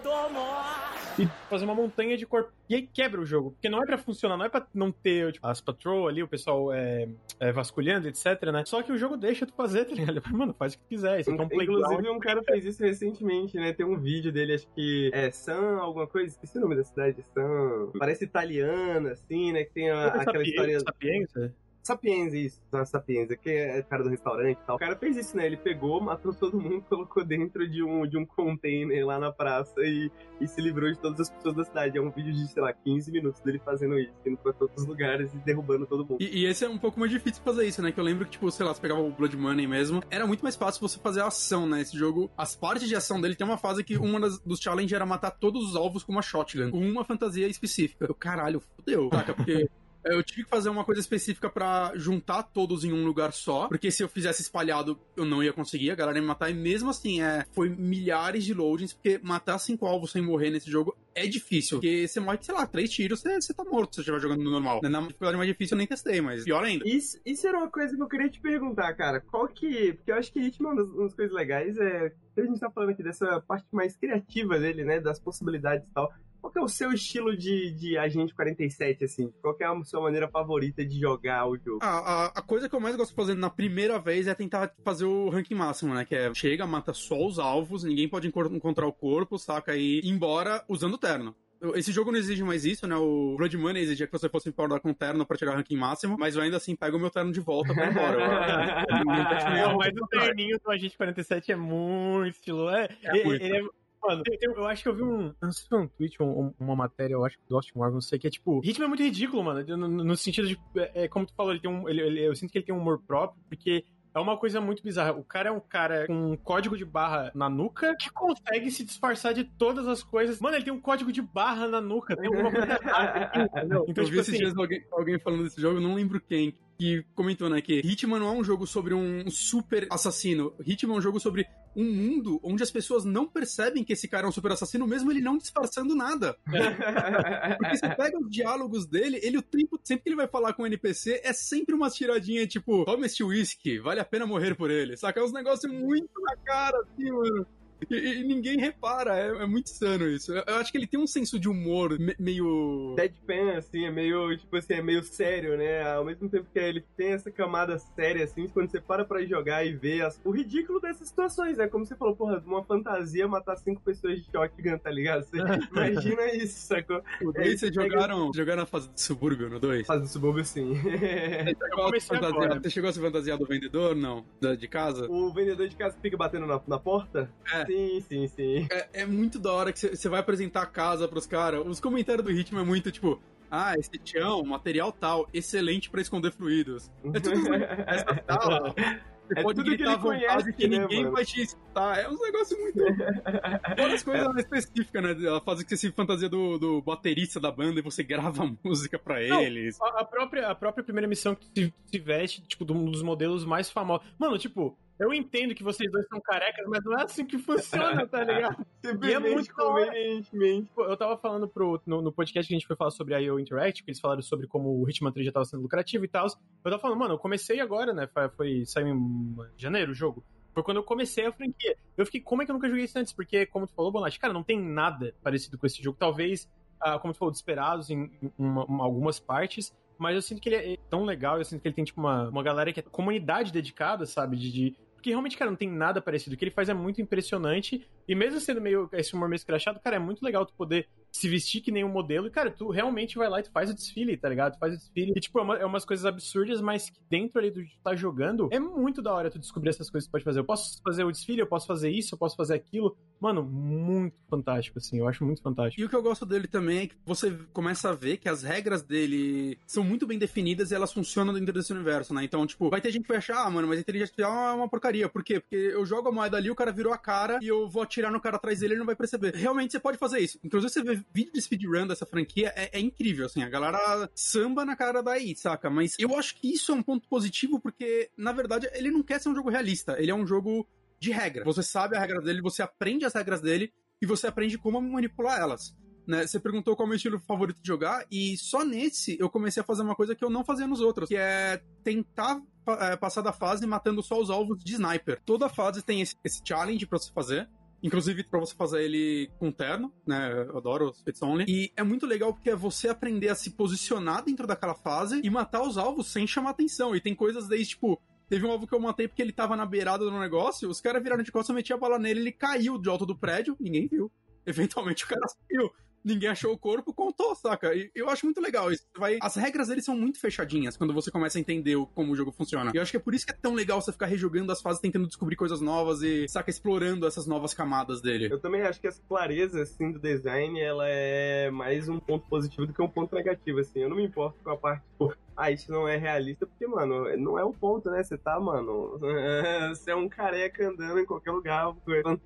e 1.18 1.26
fazer 1.50 1.64
uma 1.64 1.74
montanha 1.74 2.16
de 2.16 2.24
corpo. 2.24 2.50
E 2.68 2.74
aí 2.74 2.86
quebra 2.86 3.20
o 3.20 3.26
jogo. 3.26 3.50
Porque 3.50 3.68
não 3.68 3.82
é 3.82 3.86
pra 3.86 3.98
funcionar, 3.98 4.36
não 4.38 4.44
é 4.46 4.48
pra 4.48 4.66
não 4.72 4.90
ter 4.90 5.32
tipo, 5.32 5.46
as 5.46 5.61
patrol 5.61 6.08
ali, 6.08 6.22
o 6.22 6.28
pessoal 6.28 6.72
é, 6.72 7.08
é, 7.38 7.52
vasculhando, 7.52 8.08
etc, 8.08 8.42
né? 8.52 8.64
Só 8.64 8.82
que 8.82 8.92
o 8.92 8.96
jogo 8.96 9.16
deixa 9.16 9.44
tu 9.44 9.52
fazer, 9.52 9.84
tá 9.84 9.94
ligado? 9.94 10.22
Mano, 10.32 10.54
faz 10.54 10.72
o 10.74 10.78
que 10.78 10.84
tu 10.84 10.88
quiser. 10.88 11.20
Isso 11.20 11.30
aqui 11.30 11.40
é 11.40 11.44
um 11.44 11.48
playground. 11.48 11.82
Inclusive, 11.82 12.11
um 12.11 12.18
cara 12.18 12.42
fez 12.42 12.64
isso 12.64 12.82
recentemente, 12.82 13.56
né? 13.58 13.72
Tem 13.72 13.84
um 13.84 13.98
vídeo 13.98 14.32
dele, 14.32 14.54
acho 14.54 14.68
que 14.74 15.11
é 15.12 15.30
San, 15.30 15.76
alguma 15.78 16.06
coisa, 16.06 16.28
esqueci 16.28 16.56
o 16.56 16.61
nome 16.62 16.76
da 16.76 16.84
cidade, 16.84 17.22
San. 17.34 17.90
Parece 17.98 18.24
italiana, 18.24 19.12
assim, 19.12 19.52
né? 19.52 19.64
Que 19.64 19.72
tem 19.72 19.90
a- 19.90 20.06
aquela 20.06 20.24
Sapienza, 20.24 20.48
história. 20.48 20.80
Sapienza? 20.80 21.54
Sapienza, 21.83 22.37
isso, 22.37 22.61
a 22.72 22.85
Sapienza, 22.85 23.37
que 23.37 23.51
é 23.51 23.83
cara 23.83 24.03
do 24.03 24.11
restaurante 24.11 24.59
e 24.59 24.66
tal. 24.66 24.76
O 24.76 24.78
cara 24.78 24.97
fez 24.97 25.16
isso, 25.16 25.37
né? 25.37 25.47
Ele 25.47 25.57
pegou, 25.57 26.01
matou 26.01 26.35
todo 26.35 26.61
mundo, 26.61 26.83
colocou 26.89 27.24
dentro 27.24 27.68
de 27.68 27.83
um, 27.83 28.07
de 28.07 28.18
um 28.18 28.26
container 28.26 29.07
lá 29.07 29.18
na 29.18 29.33
praça 29.33 29.81
e, 29.81 30.11
e 30.41 30.47
se 30.47 30.61
livrou 30.61 30.91
de 30.91 30.99
todas 30.99 31.20
as 31.20 31.31
pessoas 31.31 31.57
da 31.57 31.64
cidade. 31.64 31.99
É 31.99 32.01
um 32.01 32.11
vídeo 32.11 32.33
de, 32.33 32.47
sei 32.49 32.62
lá, 32.62 32.72
15 32.72 33.11
minutos 33.11 33.41
dele 33.41 33.61
fazendo 33.64 33.99
isso, 33.99 34.12
indo 34.26 34.37
pra 34.37 34.53
todos 34.53 34.83
os 34.83 34.87
lugares 34.87 35.33
e 35.35 35.39
derrubando 35.39 35.87
todo 35.87 36.05
mundo. 36.05 36.18
E, 36.20 36.43
e 36.43 36.47
esse 36.47 36.64
é 36.64 36.68
um 36.68 36.78
pouco 36.78 37.01
mais 37.01 37.11
difícil 37.11 37.43
fazer 37.43 37.66
isso, 37.66 37.83
né? 37.83 37.93
Que 37.93 37.99
eu 37.99 38.05
lembro 38.05 38.24
que, 38.24 38.33
tipo, 38.33 38.51
sei 38.51 38.66
lá, 38.66 38.74
você 38.74 38.81
pegava 38.81 39.01
o 39.01 39.11
Blood 39.11 39.37
Money 39.37 39.66
mesmo, 39.66 40.03
era 40.11 40.26
muito 40.26 40.43
mais 40.43 40.57
fácil 40.57 40.81
você 40.81 40.99
fazer 40.99 41.20
a 41.20 41.26
ação, 41.26 41.66
né? 41.66 41.81
Esse 41.81 41.97
jogo, 41.97 42.31
as 42.37 42.55
partes 42.55 42.89
de 42.89 42.95
ação 42.95 43.20
dele 43.20 43.35
tem 43.35 43.47
uma 43.47 43.59
fase 43.59 43.83
que 43.83 43.97
uma 43.97 44.20
das, 44.20 44.39
dos 44.41 44.61
challenges 44.61 44.93
era 44.93 45.07
matar 45.07 45.31
todos 45.31 45.70
os 45.70 45.76
alvos 45.76 46.05
com 46.05 46.12
uma 46.12 46.22
shotgun, 46.22 46.70
com 46.70 46.78
uma 46.78 47.05
fantasia 47.05 47.47
específica. 47.49 48.07
Eu, 48.07 48.14
caralho, 48.14 48.61
fodeu, 48.61 49.09
saca? 49.12 49.35
Porque 49.35 49.68
Eu 50.05 50.22
tive 50.22 50.44
que 50.44 50.51
fazer 50.51 50.68
uma 50.68 50.84
coisa 50.84 51.01
específica 51.01 51.48
pra 51.48 51.92
juntar 51.94 52.42
todos 52.42 52.84
em 52.84 52.92
um 52.92 53.05
lugar 53.05 53.32
só, 53.32 53.68
porque 53.68 53.90
se 53.90 54.03
eu 54.03 54.09
fizesse 54.09 54.42
espalhado, 54.42 54.98
eu 55.16 55.24
não 55.24 55.42
ia 55.42 55.53
conseguir, 55.53 55.90
a 55.90 55.94
galera 55.94 56.18
ia 56.18 56.22
me 56.22 56.28
matar, 56.28 56.51
e 56.51 56.55
mesmo 56.55 56.90
assim, 56.90 57.22
é, 57.22 57.44
foi 57.53 57.68
milhares 57.68 58.44
de 58.44 58.55
loadings, 58.55 58.92
porque 58.92 59.20
matar 59.22 59.59
cinco 59.59 59.86
alvos 59.86 60.12
sem 60.12 60.22
morrer 60.22 60.51
nesse 60.51 60.70
jogo 60.70 60.96
é 61.14 61.26
difícil, 61.26 61.78
porque 61.78 62.07
você 62.07 62.20
morre, 62.20 62.38
sei 62.40 62.55
lá, 62.55 62.66
três 62.66 62.90
tiros, 62.90 63.20
você, 63.20 63.40
você 63.40 63.53
tá 63.53 63.64
morto 63.64 63.94
se 63.94 63.96
você 63.96 64.01
estiver 64.03 64.20
jogando 64.20 64.42
no 64.42 64.51
normal. 64.51 64.80
Na 64.82 65.01
dificuldade 65.01 65.36
mais 65.36 65.48
difícil 65.48 65.74
eu 65.74 65.78
nem 65.78 65.86
testei, 65.86 66.20
mas 66.20 66.44
pior 66.44 66.64
ainda. 66.64 66.88
Isso, 66.88 67.18
isso 67.24 67.46
era 67.46 67.59
uma 67.59 67.70
coisa 67.70 67.94
que 67.94 68.03
eu 68.03 68.09
queria 68.09 68.28
te 68.28 68.40
perguntar, 68.40 68.94
cara. 68.94 69.20
Qual 69.20 69.46
que. 69.48 69.92
Porque 69.94 70.11
eu 70.11 70.16
acho 70.16 70.32
que 70.32 70.40
Hitman, 70.40 70.70
uma 70.70 70.82
das, 70.82 70.90
uma 70.92 71.11
coisas 71.11 71.34
legais 71.34 71.76
é. 71.78 72.12
A 72.36 72.42
gente 72.42 72.61
tá 72.61 72.70
falando 72.70 72.90
aqui 72.90 73.03
dessa 73.03 73.40
parte 73.42 73.66
mais 73.70 73.96
criativa 73.96 74.59
dele, 74.59 74.82
né? 74.82 74.98
Das 74.98 75.20
possibilidades 75.20 75.86
e 75.86 75.92
tal. 75.92 76.11
Qual 76.41 76.53
que 76.53 76.59
é 76.59 76.62
o 76.62 76.68
seu 76.68 76.93
estilo 76.93 77.36
de, 77.36 77.70
de 77.72 77.97
Agente 77.99 78.34
47, 78.34 79.05
assim? 79.05 79.32
Qual 79.43 79.55
que 79.55 79.62
é 79.62 79.66
a 79.66 79.84
sua 79.84 80.01
maneira 80.01 80.28
favorita 80.28 80.84
de 80.84 80.99
jogar 81.01 81.47
o 81.47 81.57
jogo? 81.57 81.78
A, 81.82 81.99
a, 81.99 82.26
a 82.26 82.43
coisa 82.43 82.68
que 82.68 82.74
eu 82.74 82.80
mais 82.80 82.97
gosto 82.97 83.11
de 83.11 83.16
fazer 83.16 83.34
na 83.34 83.51
primeira 83.51 83.99
vez 83.99 84.26
é 84.26 84.34
tentar 84.34 84.72
fazer 84.84 85.05
o 85.05 85.28
ranking 85.28 85.55
máximo, 85.55 85.95
né? 85.95 86.05
Que 86.05 86.14
é 86.14 86.34
chega, 86.34 86.66
mata 86.66 86.93
só 86.93 87.24
os 87.26 87.38
alvos, 87.38 87.84
ninguém 87.84 88.09
pode 88.09 88.26
encontrar 88.28 88.86
o 88.86 88.93
corpo, 88.93 89.38
saca? 89.38 89.76
E 89.76 89.99
ir 90.01 90.07
embora 90.09 90.64
usando 90.68 90.95
o 90.95 90.99
terno. 90.99 91.34
Esse 91.74 91.93
jogo 91.93 92.11
não 92.11 92.18
exige 92.18 92.43
mais 92.43 92.64
isso, 92.64 92.86
né? 92.86 92.97
O 92.97 93.34
Blood 93.36 93.55
Money 93.59 93.82
exigia 93.82 94.07
que 94.07 94.12
você 94.12 94.30
fosse 94.30 94.49
embora 94.49 94.80
com 94.80 94.95
terno 94.95 95.26
pra 95.26 95.36
chegar 95.36 95.51
ao 95.53 95.59
ranking 95.59 95.76
máximo, 95.76 96.16
mas 96.18 96.34
eu 96.34 96.41
ainda 96.41 96.57
assim 96.57 96.74
pego 96.74 96.97
o 96.97 97.01
meu 97.01 97.11
terno 97.11 97.30
de 97.30 97.41
volta 97.41 97.74
pra 97.74 97.84
ir 97.86 97.91
embora. 97.91 98.86
Não, 98.86 99.76
mas 99.76 99.93
o 99.95 100.07
terninho 100.07 100.59
do 100.59 100.70
Agente 100.70 100.97
47 100.97 101.53
é 101.53 101.57
muito 101.57 102.34
estilo. 102.36 102.70
É, 102.70 102.88
É 103.03 103.14
ele- 103.16 103.24
muito. 103.24 103.45
ele 103.45 103.57
é- 103.59 103.80
Mano, 104.03 104.22
tem- 104.22 104.38
eu 104.42 104.66
acho 104.66 104.82
que 104.82 104.88
eu 104.88 104.94
vi 104.94 105.03
um. 105.03 105.32
Não 105.42 105.53
sei 105.53 105.62
se 105.62 105.68
foi 105.68 105.78
um 105.82 105.88
tweet 105.88 106.22
ou 106.22 106.42
um- 106.44 106.55
uma 106.59 106.74
matéria, 106.76 107.14
eu 107.14 107.24
acho 107.24 107.36
que 107.36 107.44
do 107.48 107.57
Austin 107.57 107.72
Morgan, 107.76 107.94
não 107.94 108.01
sei, 108.01 108.18
que 108.18 108.26
é 108.26 108.30
tipo. 108.30 108.61
Ritmo 108.61 108.84
é 108.84 108.88
muito 108.88 109.03
ridículo, 109.03 109.44
mano. 109.44 109.64
No, 109.76 109.88
no 109.88 110.16
sentido 110.16 110.48
de. 110.48 110.59
É, 110.76 111.05
é 111.05 111.09
como 111.09 111.26
tu 111.26 111.34
falou, 111.34 111.53
ele 111.53 111.61
tem 111.61 111.70
um. 111.70 111.88
Ele, 111.88 112.01
ele- 112.01 112.26
eu 112.26 112.34
sinto 112.34 112.51
que 112.51 112.59
ele 112.59 112.64
tem 112.64 112.74
um 112.74 112.78
humor 112.78 113.01
próprio, 113.07 113.40
porque. 113.48 113.84
É 114.12 114.18
uma 114.18 114.36
coisa 114.36 114.61
muito 114.61 114.82
bizarra. 114.82 115.12
O 115.12 115.22
cara 115.22 115.51
é 115.51 115.53
um 115.53 115.61
cara 115.61 116.05
com 116.09 116.32
um 116.32 116.36
código 116.36 116.76
de 116.76 116.84
barra 116.84 117.30
na 117.32 117.48
nuca 117.48 117.94
que 117.94 118.11
consegue 118.11 118.68
se 118.68 118.82
disfarçar 118.84 119.32
de 119.32 119.44
todas 119.44 119.86
as 119.86 120.03
coisas. 120.03 120.40
Mano, 120.40 120.57
ele 120.57 120.64
tem 120.64 120.72
um 120.72 120.80
código 120.80 121.12
de 121.12 121.22
barra 121.22 121.68
na 121.68 121.80
nuca. 121.80 122.16
Tem 122.16 122.26
alguma 122.26 122.51
coisa 122.51 122.72
errada? 122.82 123.30
Então, 123.64 123.84
eu 123.86 123.86
vi 123.86 123.94
tipo 123.94 124.01
esses 124.16 124.28
assim. 124.34 124.38
dias 124.38 124.57
alguém, 124.59 124.84
alguém 124.90 125.16
falando 125.20 125.44
desse 125.44 125.61
jogo, 125.61 125.76
eu 125.76 125.80
não 125.80 125.94
lembro 125.94 126.20
quem, 126.20 126.53
que 126.81 127.05
comentou, 127.14 127.51
né, 127.51 127.61
que 127.61 127.83
Hitman 127.85 128.18
não 128.18 128.28
é 128.28 128.33
um 128.33 128.43
jogo 128.43 128.66
sobre 128.66 128.95
um 128.95 129.31
super 129.31 129.87
assassino. 129.91 130.55
Hitman 130.66 130.95
é 130.95 130.99
um 130.99 131.03
jogo 131.03 131.20
sobre 131.20 131.47
um 131.76 131.85
mundo 131.85 132.41
onde 132.43 132.62
as 132.62 132.70
pessoas 132.70 133.05
não 133.05 133.26
percebem 133.26 133.85
que 133.85 133.93
esse 133.93 134.09
cara 134.09 134.24
é 134.24 134.28
um 134.31 134.33
super 134.33 134.53
assassino, 134.53 134.87
mesmo 134.87 135.12
ele 135.12 135.20
não 135.20 135.37
disfarçando 135.37 135.95
nada. 135.95 136.35
Porque 137.59 137.76
você 137.76 137.95
pega 137.95 138.18
os 138.18 138.31
diálogos 138.31 138.87
dele, 138.87 139.20
ele 139.22 139.37
o 139.37 139.43
tempo, 139.43 139.78
sempre 139.85 140.05
que 140.05 140.09
ele 140.09 140.16
vai 140.16 140.26
falar 140.26 140.55
com 140.55 140.62
o 140.62 140.66
NPC, 140.66 141.20
é 141.22 141.35
sempre 141.35 141.74
uma 141.74 141.91
tiradinha 141.91 142.47
tipo, 142.47 142.87
toma 142.87 143.05
este 143.05 143.22
whisky, 143.22 143.78
vale 143.78 144.01
a 144.01 144.05
pena 144.05 144.26
morrer 144.26 144.55
por 144.55 144.70
ele. 144.70 144.97
Saca? 144.97 145.20
É 145.20 145.22
uns 145.22 145.35
negócios 145.35 145.70
muito 145.70 146.11
na 146.22 146.35
cara, 146.39 146.78
assim, 146.81 147.11
mano. 147.11 147.47
E, 147.89 147.95
e 148.20 148.24
ninguém 148.24 148.59
repara, 148.59 149.16
é, 149.18 149.28
é 149.43 149.47
muito 149.47 149.70
insano 149.70 150.09
isso. 150.09 150.33
Eu, 150.33 150.43
eu 150.47 150.55
acho 150.57 150.70
que 150.72 150.78
ele 150.78 150.87
tem 150.87 150.99
um 151.01 151.07
senso 151.07 151.39
de 151.39 151.49
humor 151.49 151.99
me- 151.99 152.16
meio. 152.18 152.95
Deadpan, 152.97 153.57
assim, 153.57 153.85
é 153.87 153.91
meio, 153.91 154.37
tipo 154.37 154.57
assim, 154.57 154.74
é 154.74 154.83
meio 154.83 155.03
sério, 155.03 155.57
né? 155.57 155.83
Ao 155.93 156.05
mesmo 156.05 156.28
tempo 156.28 156.47
que 156.53 156.59
ele 156.59 156.85
tem 156.97 157.12
essa 157.12 157.31
camada 157.31 157.78
séria, 157.78 158.24
assim, 158.24 158.49
quando 158.49 158.70
você 158.70 158.81
para 158.81 159.05
pra 159.05 159.24
jogar 159.24 159.64
e 159.64 159.72
vê 159.72 160.03
as- 160.03 160.20
o 160.24 160.31
ridículo 160.31 160.81
dessas 160.81 161.09
situações, 161.09 161.57
né? 161.59 161.68
Como 161.68 161.87
você 161.87 161.95
falou, 161.97 162.14
porra, 162.16 162.43
uma 162.47 162.62
fantasia 162.64 163.26
matar 163.28 163.57
cinco 163.57 163.81
pessoas 163.83 164.18
de 164.20 164.31
shotgun, 164.31 164.78
tá 164.78 164.91
ligado? 164.91 165.24
Você 165.24 165.37
imagina 165.72 166.35
isso, 166.35 166.66
sacou? 166.66 167.03
O 167.22 167.31
É, 167.31 167.33
dois 167.33 167.49
isso 167.49 167.59
vocês 167.61 167.74
pega- 167.76 167.91
jogaram, 167.91 168.31
jogaram 168.35 168.62
a 168.62 168.66
fase 168.66 168.89
do 168.89 169.01
subúrbio 169.01 169.49
no 169.49 169.59
2? 169.61 169.87
Faz 169.87 170.01
do 170.01 170.07
subúrbio, 170.09 170.45
sim. 170.45 170.74
comecei 171.74 172.16
agora. 172.16 172.61
Você 172.61 172.70
chegou 172.70 172.91
a 172.91 172.93
se 172.93 173.01
fantasiar 173.01 173.39
do 173.39 173.47
vendedor, 173.47 173.95
não? 173.97 174.24
Da- 174.41 174.55
de 174.55 174.68
casa? 174.68 175.07
o 175.11 175.33
vendedor 175.33 175.68
de 175.68 175.76
casa 175.76 175.97
fica 176.01 176.16
batendo 176.16 176.47
na, 176.47 176.61
na 176.66 176.78
porta? 176.78 177.31
É. 177.53 177.64
Sim, 177.71 178.01
sim, 178.09 178.27
sim. 178.29 178.68
É, 178.71 178.89
é 179.03 179.07
muito 179.07 179.39
da 179.39 179.53
hora 179.53 179.73
que 179.73 179.79
você- 179.81 180.09
vai 180.09 180.21
apresentar 180.21 180.62
a 180.62 180.66
casa 180.66 181.07
pros 181.07 181.27
caras. 181.27 181.64
Os 181.66 181.79
comentários 181.81 182.25
do 182.25 182.33
ritmo 182.33 182.59
é 182.59 182.64
muito 182.64 182.91
tipo. 182.91 183.21
Ah, 183.51 183.75
esse 183.77 183.91
chão, 184.05 184.45
material 184.45 184.93
tal, 184.93 185.29
excelente 185.35 185.91
pra 185.91 186.01
esconder 186.01 186.31
fluidos. 186.33 186.89
É 187.12 187.18
tudo 187.21 187.35
essa 187.87 188.14
tal. 188.27 188.73
Você 188.75 189.39
É 189.39 189.43
pode 189.43 189.59
tudo 189.59 189.71
que 189.71 189.77
gritar 189.77 189.91
à 189.91 189.95
ele 189.95 190.03
conhece, 190.03 190.53
que 190.53 190.66
né, 190.68 190.79
ninguém 190.81 191.01
mano? 191.03 191.12
vai 191.14 191.25
te 191.25 191.41
escutar. 191.43 191.99
É 191.99 192.09
uns 192.09 192.21
negócios 192.21 192.59
muito. 192.59 192.79
Várias 193.77 194.03
coisas 194.03 194.27
mais 194.27 194.39
específicas, 194.39 195.03
né? 195.03 195.16
Ela 195.25 195.41
faz 195.41 195.62
que 195.62 195.68
você 195.71 195.77
se 195.77 195.93
fantasia 195.93 196.29
do, 196.29 196.59
do 196.59 196.83
baterista 196.83 197.39
da 197.41 197.51
banda 197.53 197.79
e 197.79 197.83
você 197.83 198.03
grava 198.03 198.45
a 198.45 198.51
música 198.64 198.99
pra 198.99 199.21
Não, 199.29 199.41
eles. 199.41 199.81
A, 199.81 200.01
a 200.01 200.05
própria, 200.05 200.49
a 200.49 200.55
própria 200.55 200.83
primeira 200.85 201.07
missão 201.09 201.35
que 201.37 201.47
se, 201.57 201.75
se 201.87 201.99
veste, 202.01 202.43
tipo, 202.43 202.64
de 202.64 202.73
um 202.73 202.85
dos 202.91 203.03
modelos 203.03 203.45
mais 203.45 203.71
famosos. 203.71 204.05
Mano, 204.18 204.37
tipo, 204.39 204.77
eu 205.01 205.12
entendo 205.14 205.55
que 205.55 205.62
vocês 205.64 205.90
dois 205.90 206.07
são 206.09 206.20
carecas, 206.20 206.64
mas 206.68 206.84
não 206.84 206.96
é 206.98 207.03
assim 207.05 207.24
que 207.26 207.38
funciona, 207.38 208.07
tá 208.07 208.22
ligado? 208.22 208.64
Simplesmente, 208.84 209.34
muito 209.34 209.55
da 209.57 209.64
hora. 209.64 209.86
convenientemente. 209.86 210.66
Tipo, 210.68 210.82
eu 210.82 210.96
tava 210.96 211.16
falando 211.16 211.48
pro, 211.48 211.80
no, 211.86 212.03
no 212.03 212.12
podcast 212.12 212.46
que 212.46 212.55
a 212.55 212.59
gente 212.59 212.66
foi 212.66 212.76
falar 212.76 212.90
sobre 212.90 213.14
a 213.14 213.18
IO 213.18 213.40
Interact, 213.40 213.82
que 213.82 213.90
eles 213.90 214.01
falaram 214.01 214.22
sobre 214.22 214.46
como 214.46 214.68
o 214.80 214.88
Hitman 214.88 215.11
3 215.12 215.26
já 215.26 215.32
tava 215.32 215.44
sendo 215.46 215.62
lucrativo 215.62 216.05
e 216.05 216.09
tal. 216.09 216.26
Eu 216.26 216.70
tava 216.70 216.78
falando, 216.78 216.98
mano, 216.98 217.14
eu 217.14 217.18
comecei 217.18 217.61
agora, 217.61 217.92
né? 217.92 218.07
Foi, 218.12 218.28
foi 218.30 218.64
saiu 218.66 218.88
em 218.88 219.36
janeiro 219.57 219.92
o 219.92 219.94
jogo. 219.94 220.22
Foi 220.53 220.62
quando 220.62 220.78
eu 220.78 220.82
comecei 220.84 221.24
a 221.26 221.32
franquia. 221.32 221.76
Eu 221.96 222.05
fiquei, 222.05 222.20
como 222.20 222.42
é 222.42 222.44
que 222.44 222.51
eu 222.51 222.55
nunca 222.55 222.68
joguei 222.68 222.84
isso 222.84 222.98
antes? 222.98 223.12
Porque, 223.12 223.46
como 223.46 223.66
tu 223.66 223.72
falou, 223.74 223.90
Bonatti, 223.92 224.18
cara, 224.18 224.32
não 224.34 224.42
tem 224.42 224.61
nada 224.61 225.14
parecido 225.22 225.57
com 225.57 225.64
esse 225.64 225.80
jogo. 225.82 225.96
Talvez, 225.98 226.51
ah, 226.80 226.98
como 226.98 227.14
tu 227.14 227.18
falou, 227.18 227.30
Desperados 227.32 227.88
em, 227.88 228.11
em 228.20 228.30
uma- 228.36 228.64
uma- 228.64 228.84
algumas 228.84 229.18
partes. 229.20 229.72
Mas 229.96 230.14
eu 230.16 230.22
sinto 230.22 230.40
que 230.40 230.48
ele 230.48 230.57
é 230.72 230.76
tão 230.88 231.05
legal, 231.05 231.36
eu 231.38 231.44
sinto 231.44 231.61
que 231.61 231.68
ele 231.68 231.74
tem, 231.74 231.84
tipo, 231.84 232.01
uma, 232.01 232.30
uma 232.30 232.42
galera 232.42 232.72
que 232.72 232.80
é 232.80 232.82
comunidade 232.82 233.53
dedicada, 233.53 234.07
sabe? 234.07 234.34
De, 234.36 234.51
de- 234.51 234.76
Porque 235.01 235.09
realmente, 235.09 235.34
cara, 235.38 235.51
não 235.51 235.57
tem 235.57 235.70
nada 235.70 235.98
parecido. 236.03 236.34
O 236.34 236.38
que 236.38 236.44
ele 236.44 236.51
faz 236.51 236.68
é 236.68 236.74
muito 236.74 237.01
impressionante. 237.01 237.88
E 238.07 238.14
mesmo 238.14 238.38
sendo 238.38 238.61
meio 238.61 238.86
esse 238.92 239.14
humor 239.14 239.30
meio 239.30 239.38
escrachado, 239.38 239.80
cara, 239.80 239.96
é 239.96 239.98
muito 239.98 240.22
legal 240.22 240.44
tu 240.44 240.53
poder 240.53 240.86
se 241.12 241.28
vestir 241.28 241.61
que 241.61 241.70
nem 241.72 241.84
um 241.84 241.88
modelo. 241.88 242.26
E, 242.26 242.30
cara, 242.30 242.50
tu 242.50 242.68
realmente 242.70 243.16
vai 243.18 243.28
lá 243.28 243.40
e 243.40 243.42
tu 243.42 243.50
faz 243.50 243.70
o 243.70 243.74
desfile, 243.74 244.16
tá 244.16 244.28
ligado? 244.28 244.54
Tu 244.54 244.58
faz 244.58 244.74
o 244.74 244.76
desfile. 244.76 245.12
E, 245.16 245.20
tipo, 245.20 245.38
é, 245.38 245.42
uma- 245.42 245.56
é 245.58 245.64
umas 245.64 245.84
coisas 245.84 246.06
absurdas, 246.06 246.61
mas 246.61 246.88
que 246.90 247.00
dentro 247.08 247.38
ali 247.38 247.50
do 247.50 247.61
tá 247.82 247.94
jogando, 247.96 248.48
é 248.52 248.58
muito 248.61 249.02
da 249.02 249.12
hora 249.12 249.30
tu 249.30 249.38
descobrir 249.38 249.70
essas 249.70 249.90
coisas 249.90 250.06
que 250.06 250.11
tu 250.11 250.12
pode 250.12 250.24
fazer. 250.24 250.40
Eu 250.40 250.44
posso 250.44 250.80
fazer 250.82 251.04
o 251.04 251.11
desfile, 251.12 251.40
eu 251.40 251.46
posso 251.46 251.66
fazer 251.66 251.90
isso, 251.90 252.14
eu 252.14 252.18
posso 252.18 252.36
fazer 252.36 252.54
aquilo. 252.54 252.96
Mano, 253.20 253.42
muito 253.42 254.16
fantástico, 254.28 254.78
assim. 254.78 254.98
Eu 254.98 255.08
acho 255.08 255.24
muito 255.24 255.42
fantástico. 255.42 255.80
E 255.80 255.84
o 255.84 255.88
que 255.88 255.96
eu 255.96 256.02
gosto 256.02 256.24
dele 256.24 256.46
também 256.46 256.78
é 256.78 256.86
que 256.86 256.94
você 257.04 257.30
começa 257.52 257.90
a 257.90 257.94
ver 257.94 258.16
que 258.16 258.28
as 258.28 258.42
regras 258.42 258.82
dele 258.82 259.58
são 259.66 259.82
muito 259.84 260.06
bem 260.06 260.18
definidas 260.18 260.70
e 260.70 260.74
elas 260.74 260.92
funcionam 260.92 261.34
dentro 261.34 261.52
desse 261.52 261.72
universo, 261.72 262.14
né? 262.14 262.24
Então, 262.24 262.46
tipo, 262.46 262.70
vai 262.70 262.80
ter 262.80 262.90
gente 262.90 263.02
que 263.02 263.08
vai 263.08 263.18
achar, 263.18 263.44
ah, 263.46 263.50
mano, 263.50 263.68
mas 263.68 263.78
a 263.78 263.80
inteligência 263.80 264.12
artificial 264.12 264.52
é 264.52 264.54
uma 264.54 264.68
porcaria. 264.68 265.08
Por 265.08 265.22
quê? 265.24 265.40
Porque 265.40 265.56
eu 265.56 265.84
jogo 265.84 266.08
a 266.08 266.12
moeda 266.12 266.36
ali, 266.36 266.50
o 266.50 266.54
cara 266.54 266.72
virou 266.72 266.92
a 266.92 266.98
cara 266.98 267.38
e 267.42 267.48
eu 267.48 267.68
vou 267.68 267.82
atirar 267.82 268.11
no 268.12 268.20
cara 268.20 268.36
atrás 268.36 268.61
dele 268.61 268.72
e 268.72 268.74
ele 268.74 268.78
não 268.80 268.86
vai 268.86 268.96
perceber. 268.96 269.34
Realmente 269.34 269.72
você 269.72 269.80
pode 269.80 269.98
fazer 269.98 270.20
isso. 270.20 270.38
Inclusive, 270.44 270.72
você 270.72 270.82
vê 270.82 270.99
vídeo 271.12 271.32
de 271.32 271.42
speedrun 271.42 271.86
dessa 271.86 272.07
franquia, 272.07 272.53
é, 272.57 272.78
é 272.78 272.80
incrível, 272.80 273.26
assim. 273.26 273.42
A 273.42 273.48
galera 273.48 274.11
samba 274.14 274.64
na 274.64 274.76
cara 274.76 275.03
daí, 275.03 275.34
saca? 275.36 275.70
Mas 275.70 275.96
eu 275.98 276.16
acho 276.16 276.36
que 276.36 276.53
isso 276.53 276.72
é 276.72 276.74
um 276.74 276.82
ponto 276.82 277.09
positivo 277.09 277.61
porque, 277.61 278.11
na 278.16 278.32
verdade, 278.32 278.68
ele 278.72 278.90
não 278.90 279.03
quer 279.03 279.20
ser 279.20 279.28
um 279.28 279.34
jogo 279.34 279.51
realista. 279.51 279.96
Ele 279.98 280.11
é 280.11 280.14
um 280.14 280.26
jogo 280.26 280.66
de 280.98 281.11
regra. 281.11 281.44
Você 281.44 281.62
sabe 281.62 281.96
a 281.96 282.01
regra 282.01 282.20
dele, 282.20 282.42
você 282.42 282.62
aprende 282.62 283.05
as 283.05 283.14
regras 283.14 283.40
dele 283.40 283.72
e 284.01 284.07
você 284.07 284.26
aprende 284.26 284.59
como 284.59 284.80
manipular 284.80 285.40
elas. 285.40 285.74
Né? 286.07 286.26
Você 286.26 286.40
perguntou 286.40 286.74
qual 286.74 286.84
é 286.84 286.86
o 286.86 286.88
meu 286.88 286.96
estilo 286.96 287.20
favorito 287.20 287.61
de 287.62 287.68
jogar, 287.68 288.05
e 288.11 288.36
só 288.36 288.64
nesse 288.64 289.16
eu 289.20 289.30
comecei 289.30 289.61
a 289.61 289.64
fazer 289.64 289.82
uma 289.82 289.94
coisa 289.94 290.14
que 290.14 290.24
eu 290.24 290.30
não 290.30 290.44
fazia 290.44 290.66
nos 290.66 290.80
outros, 290.80 291.09
que 291.09 291.16
é 291.16 291.62
tentar 291.84 292.40
é, 292.80 292.96
passar 292.96 293.22
da 293.22 293.32
fase 293.32 293.66
matando 293.66 294.03
só 294.03 294.20
os 294.20 294.30
alvos 294.30 294.62
de 294.62 294.72
sniper. 294.72 295.20
Toda 295.24 295.48
fase 295.48 295.82
tem 295.82 296.01
esse, 296.01 296.16
esse 296.24 296.40
challenge 296.44 296.86
pra 296.86 296.98
você 296.98 297.12
fazer. 297.12 297.48
Inclusive 297.83 298.24
pra 298.24 298.39
você 298.41 298.55
fazer 298.55 298.83
ele 298.83 299.31
com 299.39 299.51
terno, 299.51 299.93
né? 300.07 300.47
Eu 300.49 300.59
adoro 300.59 300.91
os 300.91 301.01
Fits 301.03 301.22
Only. 301.22 301.45
E 301.49 301.72
é 301.76 301.83
muito 301.83 302.07
legal 302.07 302.35
porque 302.35 302.51
é 302.51 302.57
você 302.57 302.89
aprender 302.89 303.28
a 303.28 303.35
se 303.35 303.51
posicionar 303.51 304.24
dentro 304.24 304.47
daquela 304.47 304.74
fase 304.74 305.20
e 305.24 305.31
matar 305.31 305.62
os 305.62 305.78
alvos 305.78 306.09
sem 306.09 306.26
chamar 306.26 306.51
atenção. 306.51 306.95
E 306.95 307.01
tem 307.01 307.14
coisas 307.14 307.49
daí, 307.49 307.64
tipo, 307.64 308.01
Teve 308.31 308.47
um 308.47 308.51
alvo 308.53 308.64
que 308.64 308.72
eu 308.72 308.78
matei 308.78 309.09
porque 309.09 309.20
ele 309.20 309.33
tava 309.33 309.57
na 309.57 309.66
beirada 309.66 310.05
do 310.05 310.18
negócio, 310.20 310.68
os 310.68 310.81
caras 310.81 311.03
viraram 311.03 311.24
de 311.24 311.33
costas, 311.33 311.49
eu 311.49 311.55
meti 311.57 311.72
a 311.72 311.76
bala 311.76 311.99
nele, 311.99 312.20
ele 312.20 312.31
caiu 312.31 312.78
de 312.78 312.89
alto 312.89 313.05
do 313.05 313.18
prédio, 313.18 313.57
ninguém 313.59 313.89
viu. 313.89 314.09
Eventualmente 314.47 315.05
o 315.05 315.09
cara 315.09 315.26
saiu. 315.26 315.68
Ninguém 316.05 316.30
achou 316.30 316.53
o 316.53 316.59
corpo, 316.59 316.92
contou, 316.92 317.34
saca? 317.34 317.74
E 317.74 317.90
eu 317.94 318.09
acho 318.09 318.24
muito 318.24 318.40
legal 318.40 318.72
isso. 318.72 318.84
Vai... 318.96 319.18
As 319.20 319.36
regras 319.36 319.68
dele 319.68 319.82
são 319.82 319.96
muito 319.96 320.18
fechadinhas 320.18 320.76
quando 320.76 320.94
você 320.94 321.11
começa 321.11 321.38
a 321.38 321.40
entender 321.40 321.76
como 321.94 322.12
o 322.12 322.16
jogo 322.16 322.32
funciona. 322.32 322.70
E 322.74 322.76
eu 322.76 322.82
acho 322.82 322.90
que 322.90 322.96
é 322.96 323.01
por 323.01 323.14
isso 323.14 323.26
que 323.26 323.32
é 323.32 323.36
tão 323.40 323.55
legal 323.55 323.80
você 323.80 323.92
ficar 323.92 324.07
rejogando 324.07 324.51
as 324.53 324.61
fases, 324.61 324.80
tentando 324.80 325.07
descobrir 325.07 325.36
coisas 325.36 325.61
novas 325.61 326.03
e, 326.03 326.26
saca, 326.28 326.51
explorando 326.51 327.07
essas 327.07 327.26
novas 327.26 327.53
camadas 327.53 328.01
dele. 328.01 328.28
Eu 328.30 328.40
também 328.40 328.62
acho 328.62 328.80
que 328.80 328.86
essa 328.86 329.03
clareza, 329.09 329.62
assim, 329.62 329.92
do 329.92 329.98
design, 329.98 330.61
ela 330.61 330.88
é 330.88 331.51
mais 331.51 331.88
um 331.88 331.98
ponto 331.98 332.26
positivo 332.28 332.66
do 332.66 332.72
que 332.72 332.82
um 332.82 332.88
ponto 332.88 333.14
negativo, 333.14 333.59
assim. 333.61 333.80
Eu 333.80 333.90
não 333.90 333.96
me 333.96 334.05
importo 334.05 334.38
com 334.42 334.51
a 334.51 334.57
parte, 334.57 334.82
tipo, 334.90 335.14
ah, 335.41 335.51
isso 335.51 335.72
não 335.72 335.88
é 335.88 335.97
realista, 335.97 336.47
porque, 336.47 336.66
mano, 336.66 337.16
não 337.16 337.38
é 337.38 337.45
o 337.45 337.53
ponto, 337.53 337.91
né? 337.91 338.03
Você 338.03 338.18
tá, 338.18 338.38
mano, 338.38 338.99
você 339.70 339.91
é 339.91 339.97
um 339.97 340.09
careca 340.09 340.68
andando 340.68 341.01
em 341.01 341.07
qualquer 341.07 341.30
lugar, 341.30 341.74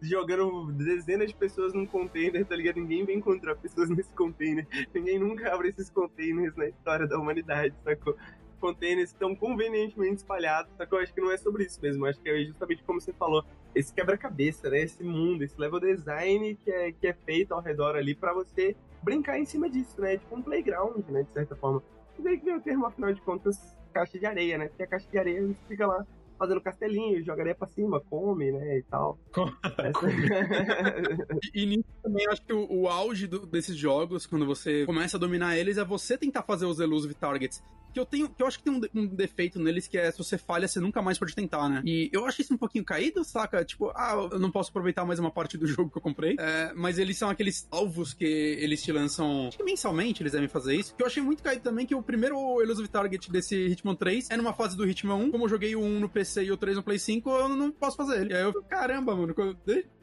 jogando 0.02 0.72
dezenas 0.72 1.28
de 1.28 1.36
pessoas 1.36 1.72
num 1.72 1.86
container, 1.86 2.44
tá 2.44 2.56
ligado? 2.56 2.76
Ninguém 2.76 3.04
vem 3.04 3.18
encontrar 3.18 3.54
pessoas 3.54 3.88
nesse 3.88 4.10
container. 4.12 4.66
Ninguém 4.92 5.18
nunca 5.18 5.54
abre 5.54 5.68
esses 5.68 5.88
containers 5.88 6.56
na 6.56 6.66
história 6.66 7.06
da 7.06 7.16
humanidade, 7.16 7.74
sacou? 7.84 8.16
containers 8.64 9.10
estão 9.10 9.36
convenientemente 9.36 10.16
espalhados, 10.16 10.72
eu 10.90 10.98
acho 10.98 11.12
que 11.12 11.20
não 11.20 11.30
é 11.30 11.36
sobre 11.36 11.64
isso 11.64 11.78
mesmo, 11.82 12.06
acho 12.06 12.18
que 12.18 12.30
é 12.30 12.44
justamente 12.44 12.82
como 12.84 12.98
você 12.98 13.12
falou, 13.12 13.44
esse 13.74 13.92
quebra-cabeça, 13.92 14.70
né, 14.70 14.80
esse 14.80 15.04
mundo, 15.04 15.44
esse 15.44 15.60
level 15.60 15.78
design 15.80 16.58
que 16.64 16.70
é, 16.70 16.92
que 16.92 17.06
é 17.06 17.12
feito 17.12 17.52
ao 17.52 17.60
redor 17.60 17.94
ali 17.94 18.14
para 18.14 18.32
você 18.32 18.74
brincar 19.02 19.38
em 19.38 19.44
cima 19.44 19.68
disso, 19.68 20.00
né, 20.00 20.16
tipo 20.16 20.34
um 20.34 20.40
playground, 20.40 21.04
né, 21.10 21.24
de 21.24 21.32
certa 21.34 21.54
forma. 21.54 21.82
E 22.18 22.22
daí 22.22 22.38
que 22.38 22.44
vem 22.44 22.56
o 22.56 22.60
termo, 22.60 22.86
afinal 22.86 23.12
de 23.12 23.20
contas, 23.20 23.58
caixa 23.92 24.18
de 24.18 24.26
areia, 24.26 24.58
né, 24.58 24.68
porque 24.68 24.82
a 24.82 24.86
caixa 24.86 25.08
de 25.10 25.18
areia 25.18 25.46
você 25.46 25.56
fica 25.68 25.86
lá 25.86 26.04
fazendo 26.38 26.60
castelinho, 26.60 27.24
joga 27.24 27.42
areia 27.42 27.54
pra 27.54 27.68
cima, 27.68 28.00
come, 28.00 28.50
né, 28.50 28.78
e 28.78 28.82
tal. 28.82 29.18
e 31.54 31.66
nisso 31.66 31.84
também 32.02 32.26
acho 32.28 32.44
que 32.44 32.52
o, 32.52 32.66
o 32.70 32.88
auge 32.88 33.26
do, 33.26 33.46
desses 33.46 33.76
jogos, 33.76 34.26
quando 34.26 34.44
você 34.44 34.84
começa 34.84 35.16
a 35.16 35.20
dominar 35.20 35.56
eles, 35.56 35.78
é 35.78 35.84
você 35.84 36.18
tentar 36.18 36.42
fazer 36.42 36.66
os 36.66 36.80
elusive 36.80 37.14
targets 37.14 37.62
que 37.94 38.00
eu 38.00 38.04
tenho, 38.04 38.28
que 38.28 38.42
eu 38.42 38.46
acho 38.46 38.58
que 38.58 38.64
tem 38.64 38.72
um, 38.72 38.80
um, 38.94 39.06
defeito 39.06 39.58
neles 39.60 39.86
que 39.86 39.96
é 39.96 40.10
se 40.10 40.18
você 40.18 40.36
falha, 40.36 40.66
você 40.66 40.80
nunca 40.80 41.00
mais 41.00 41.18
pode 41.18 41.34
tentar, 41.34 41.68
né? 41.68 41.80
E 41.84 42.10
eu 42.12 42.26
acho 42.26 42.42
isso 42.42 42.52
um 42.52 42.58
pouquinho 42.58 42.84
caído, 42.84 43.24
saca? 43.24 43.64
Tipo, 43.64 43.90
ah, 43.94 44.28
eu 44.32 44.38
não 44.38 44.50
posso 44.50 44.70
aproveitar 44.70 45.04
mais 45.04 45.18
uma 45.18 45.30
parte 45.30 45.56
do 45.56 45.66
jogo 45.68 45.90
que 45.90 45.96
eu 45.96 46.02
comprei. 46.02 46.36
É, 46.38 46.72
mas 46.74 46.98
eles 46.98 47.16
são 47.16 47.30
aqueles 47.30 47.68
alvos 47.70 48.12
que 48.12 48.24
eles 48.24 48.82
te 48.82 48.90
lançam, 48.90 49.48
acho 49.48 49.56
que 49.56 49.64
mensalmente 49.64 50.22
eles 50.22 50.32
devem 50.32 50.48
fazer 50.48 50.74
isso. 50.74 50.94
Que 50.94 51.02
eu 51.02 51.06
achei 51.06 51.22
muito 51.22 51.42
caído 51.42 51.62
também 51.62 51.86
que 51.86 51.94
o 51.94 52.02
primeiro 52.02 52.60
Elusive 52.60 52.88
Target 52.88 53.30
desse 53.30 53.56
Hitman 53.68 53.94
3 53.94 54.30
é 54.30 54.36
numa 54.36 54.52
fase 54.52 54.76
do 54.76 54.86
Hitman 54.86 55.14
1. 55.14 55.30
Como 55.30 55.44
eu 55.44 55.48
joguei 55.48 55.76
o 55.76 55.80
1 55.80 56.00
no 56.00 56.08
PC 56.08 56.44
e 56.44 56.52
o 56.52 56.56
3 56.56 56.76
no 56.76 56.82
Play 56.82 56.98
5, 56.98 57.30
eu 57.30 57.48
não 57.48 57.70
posso 57.70 57.96
fazer 57.96 58.20
ele. 58.20 58.32
E 58.32 58.36
aí 58.36 58.42
eu, 58.42 58.62
caramba, 58.64 59.14
mano. 59.14 59.34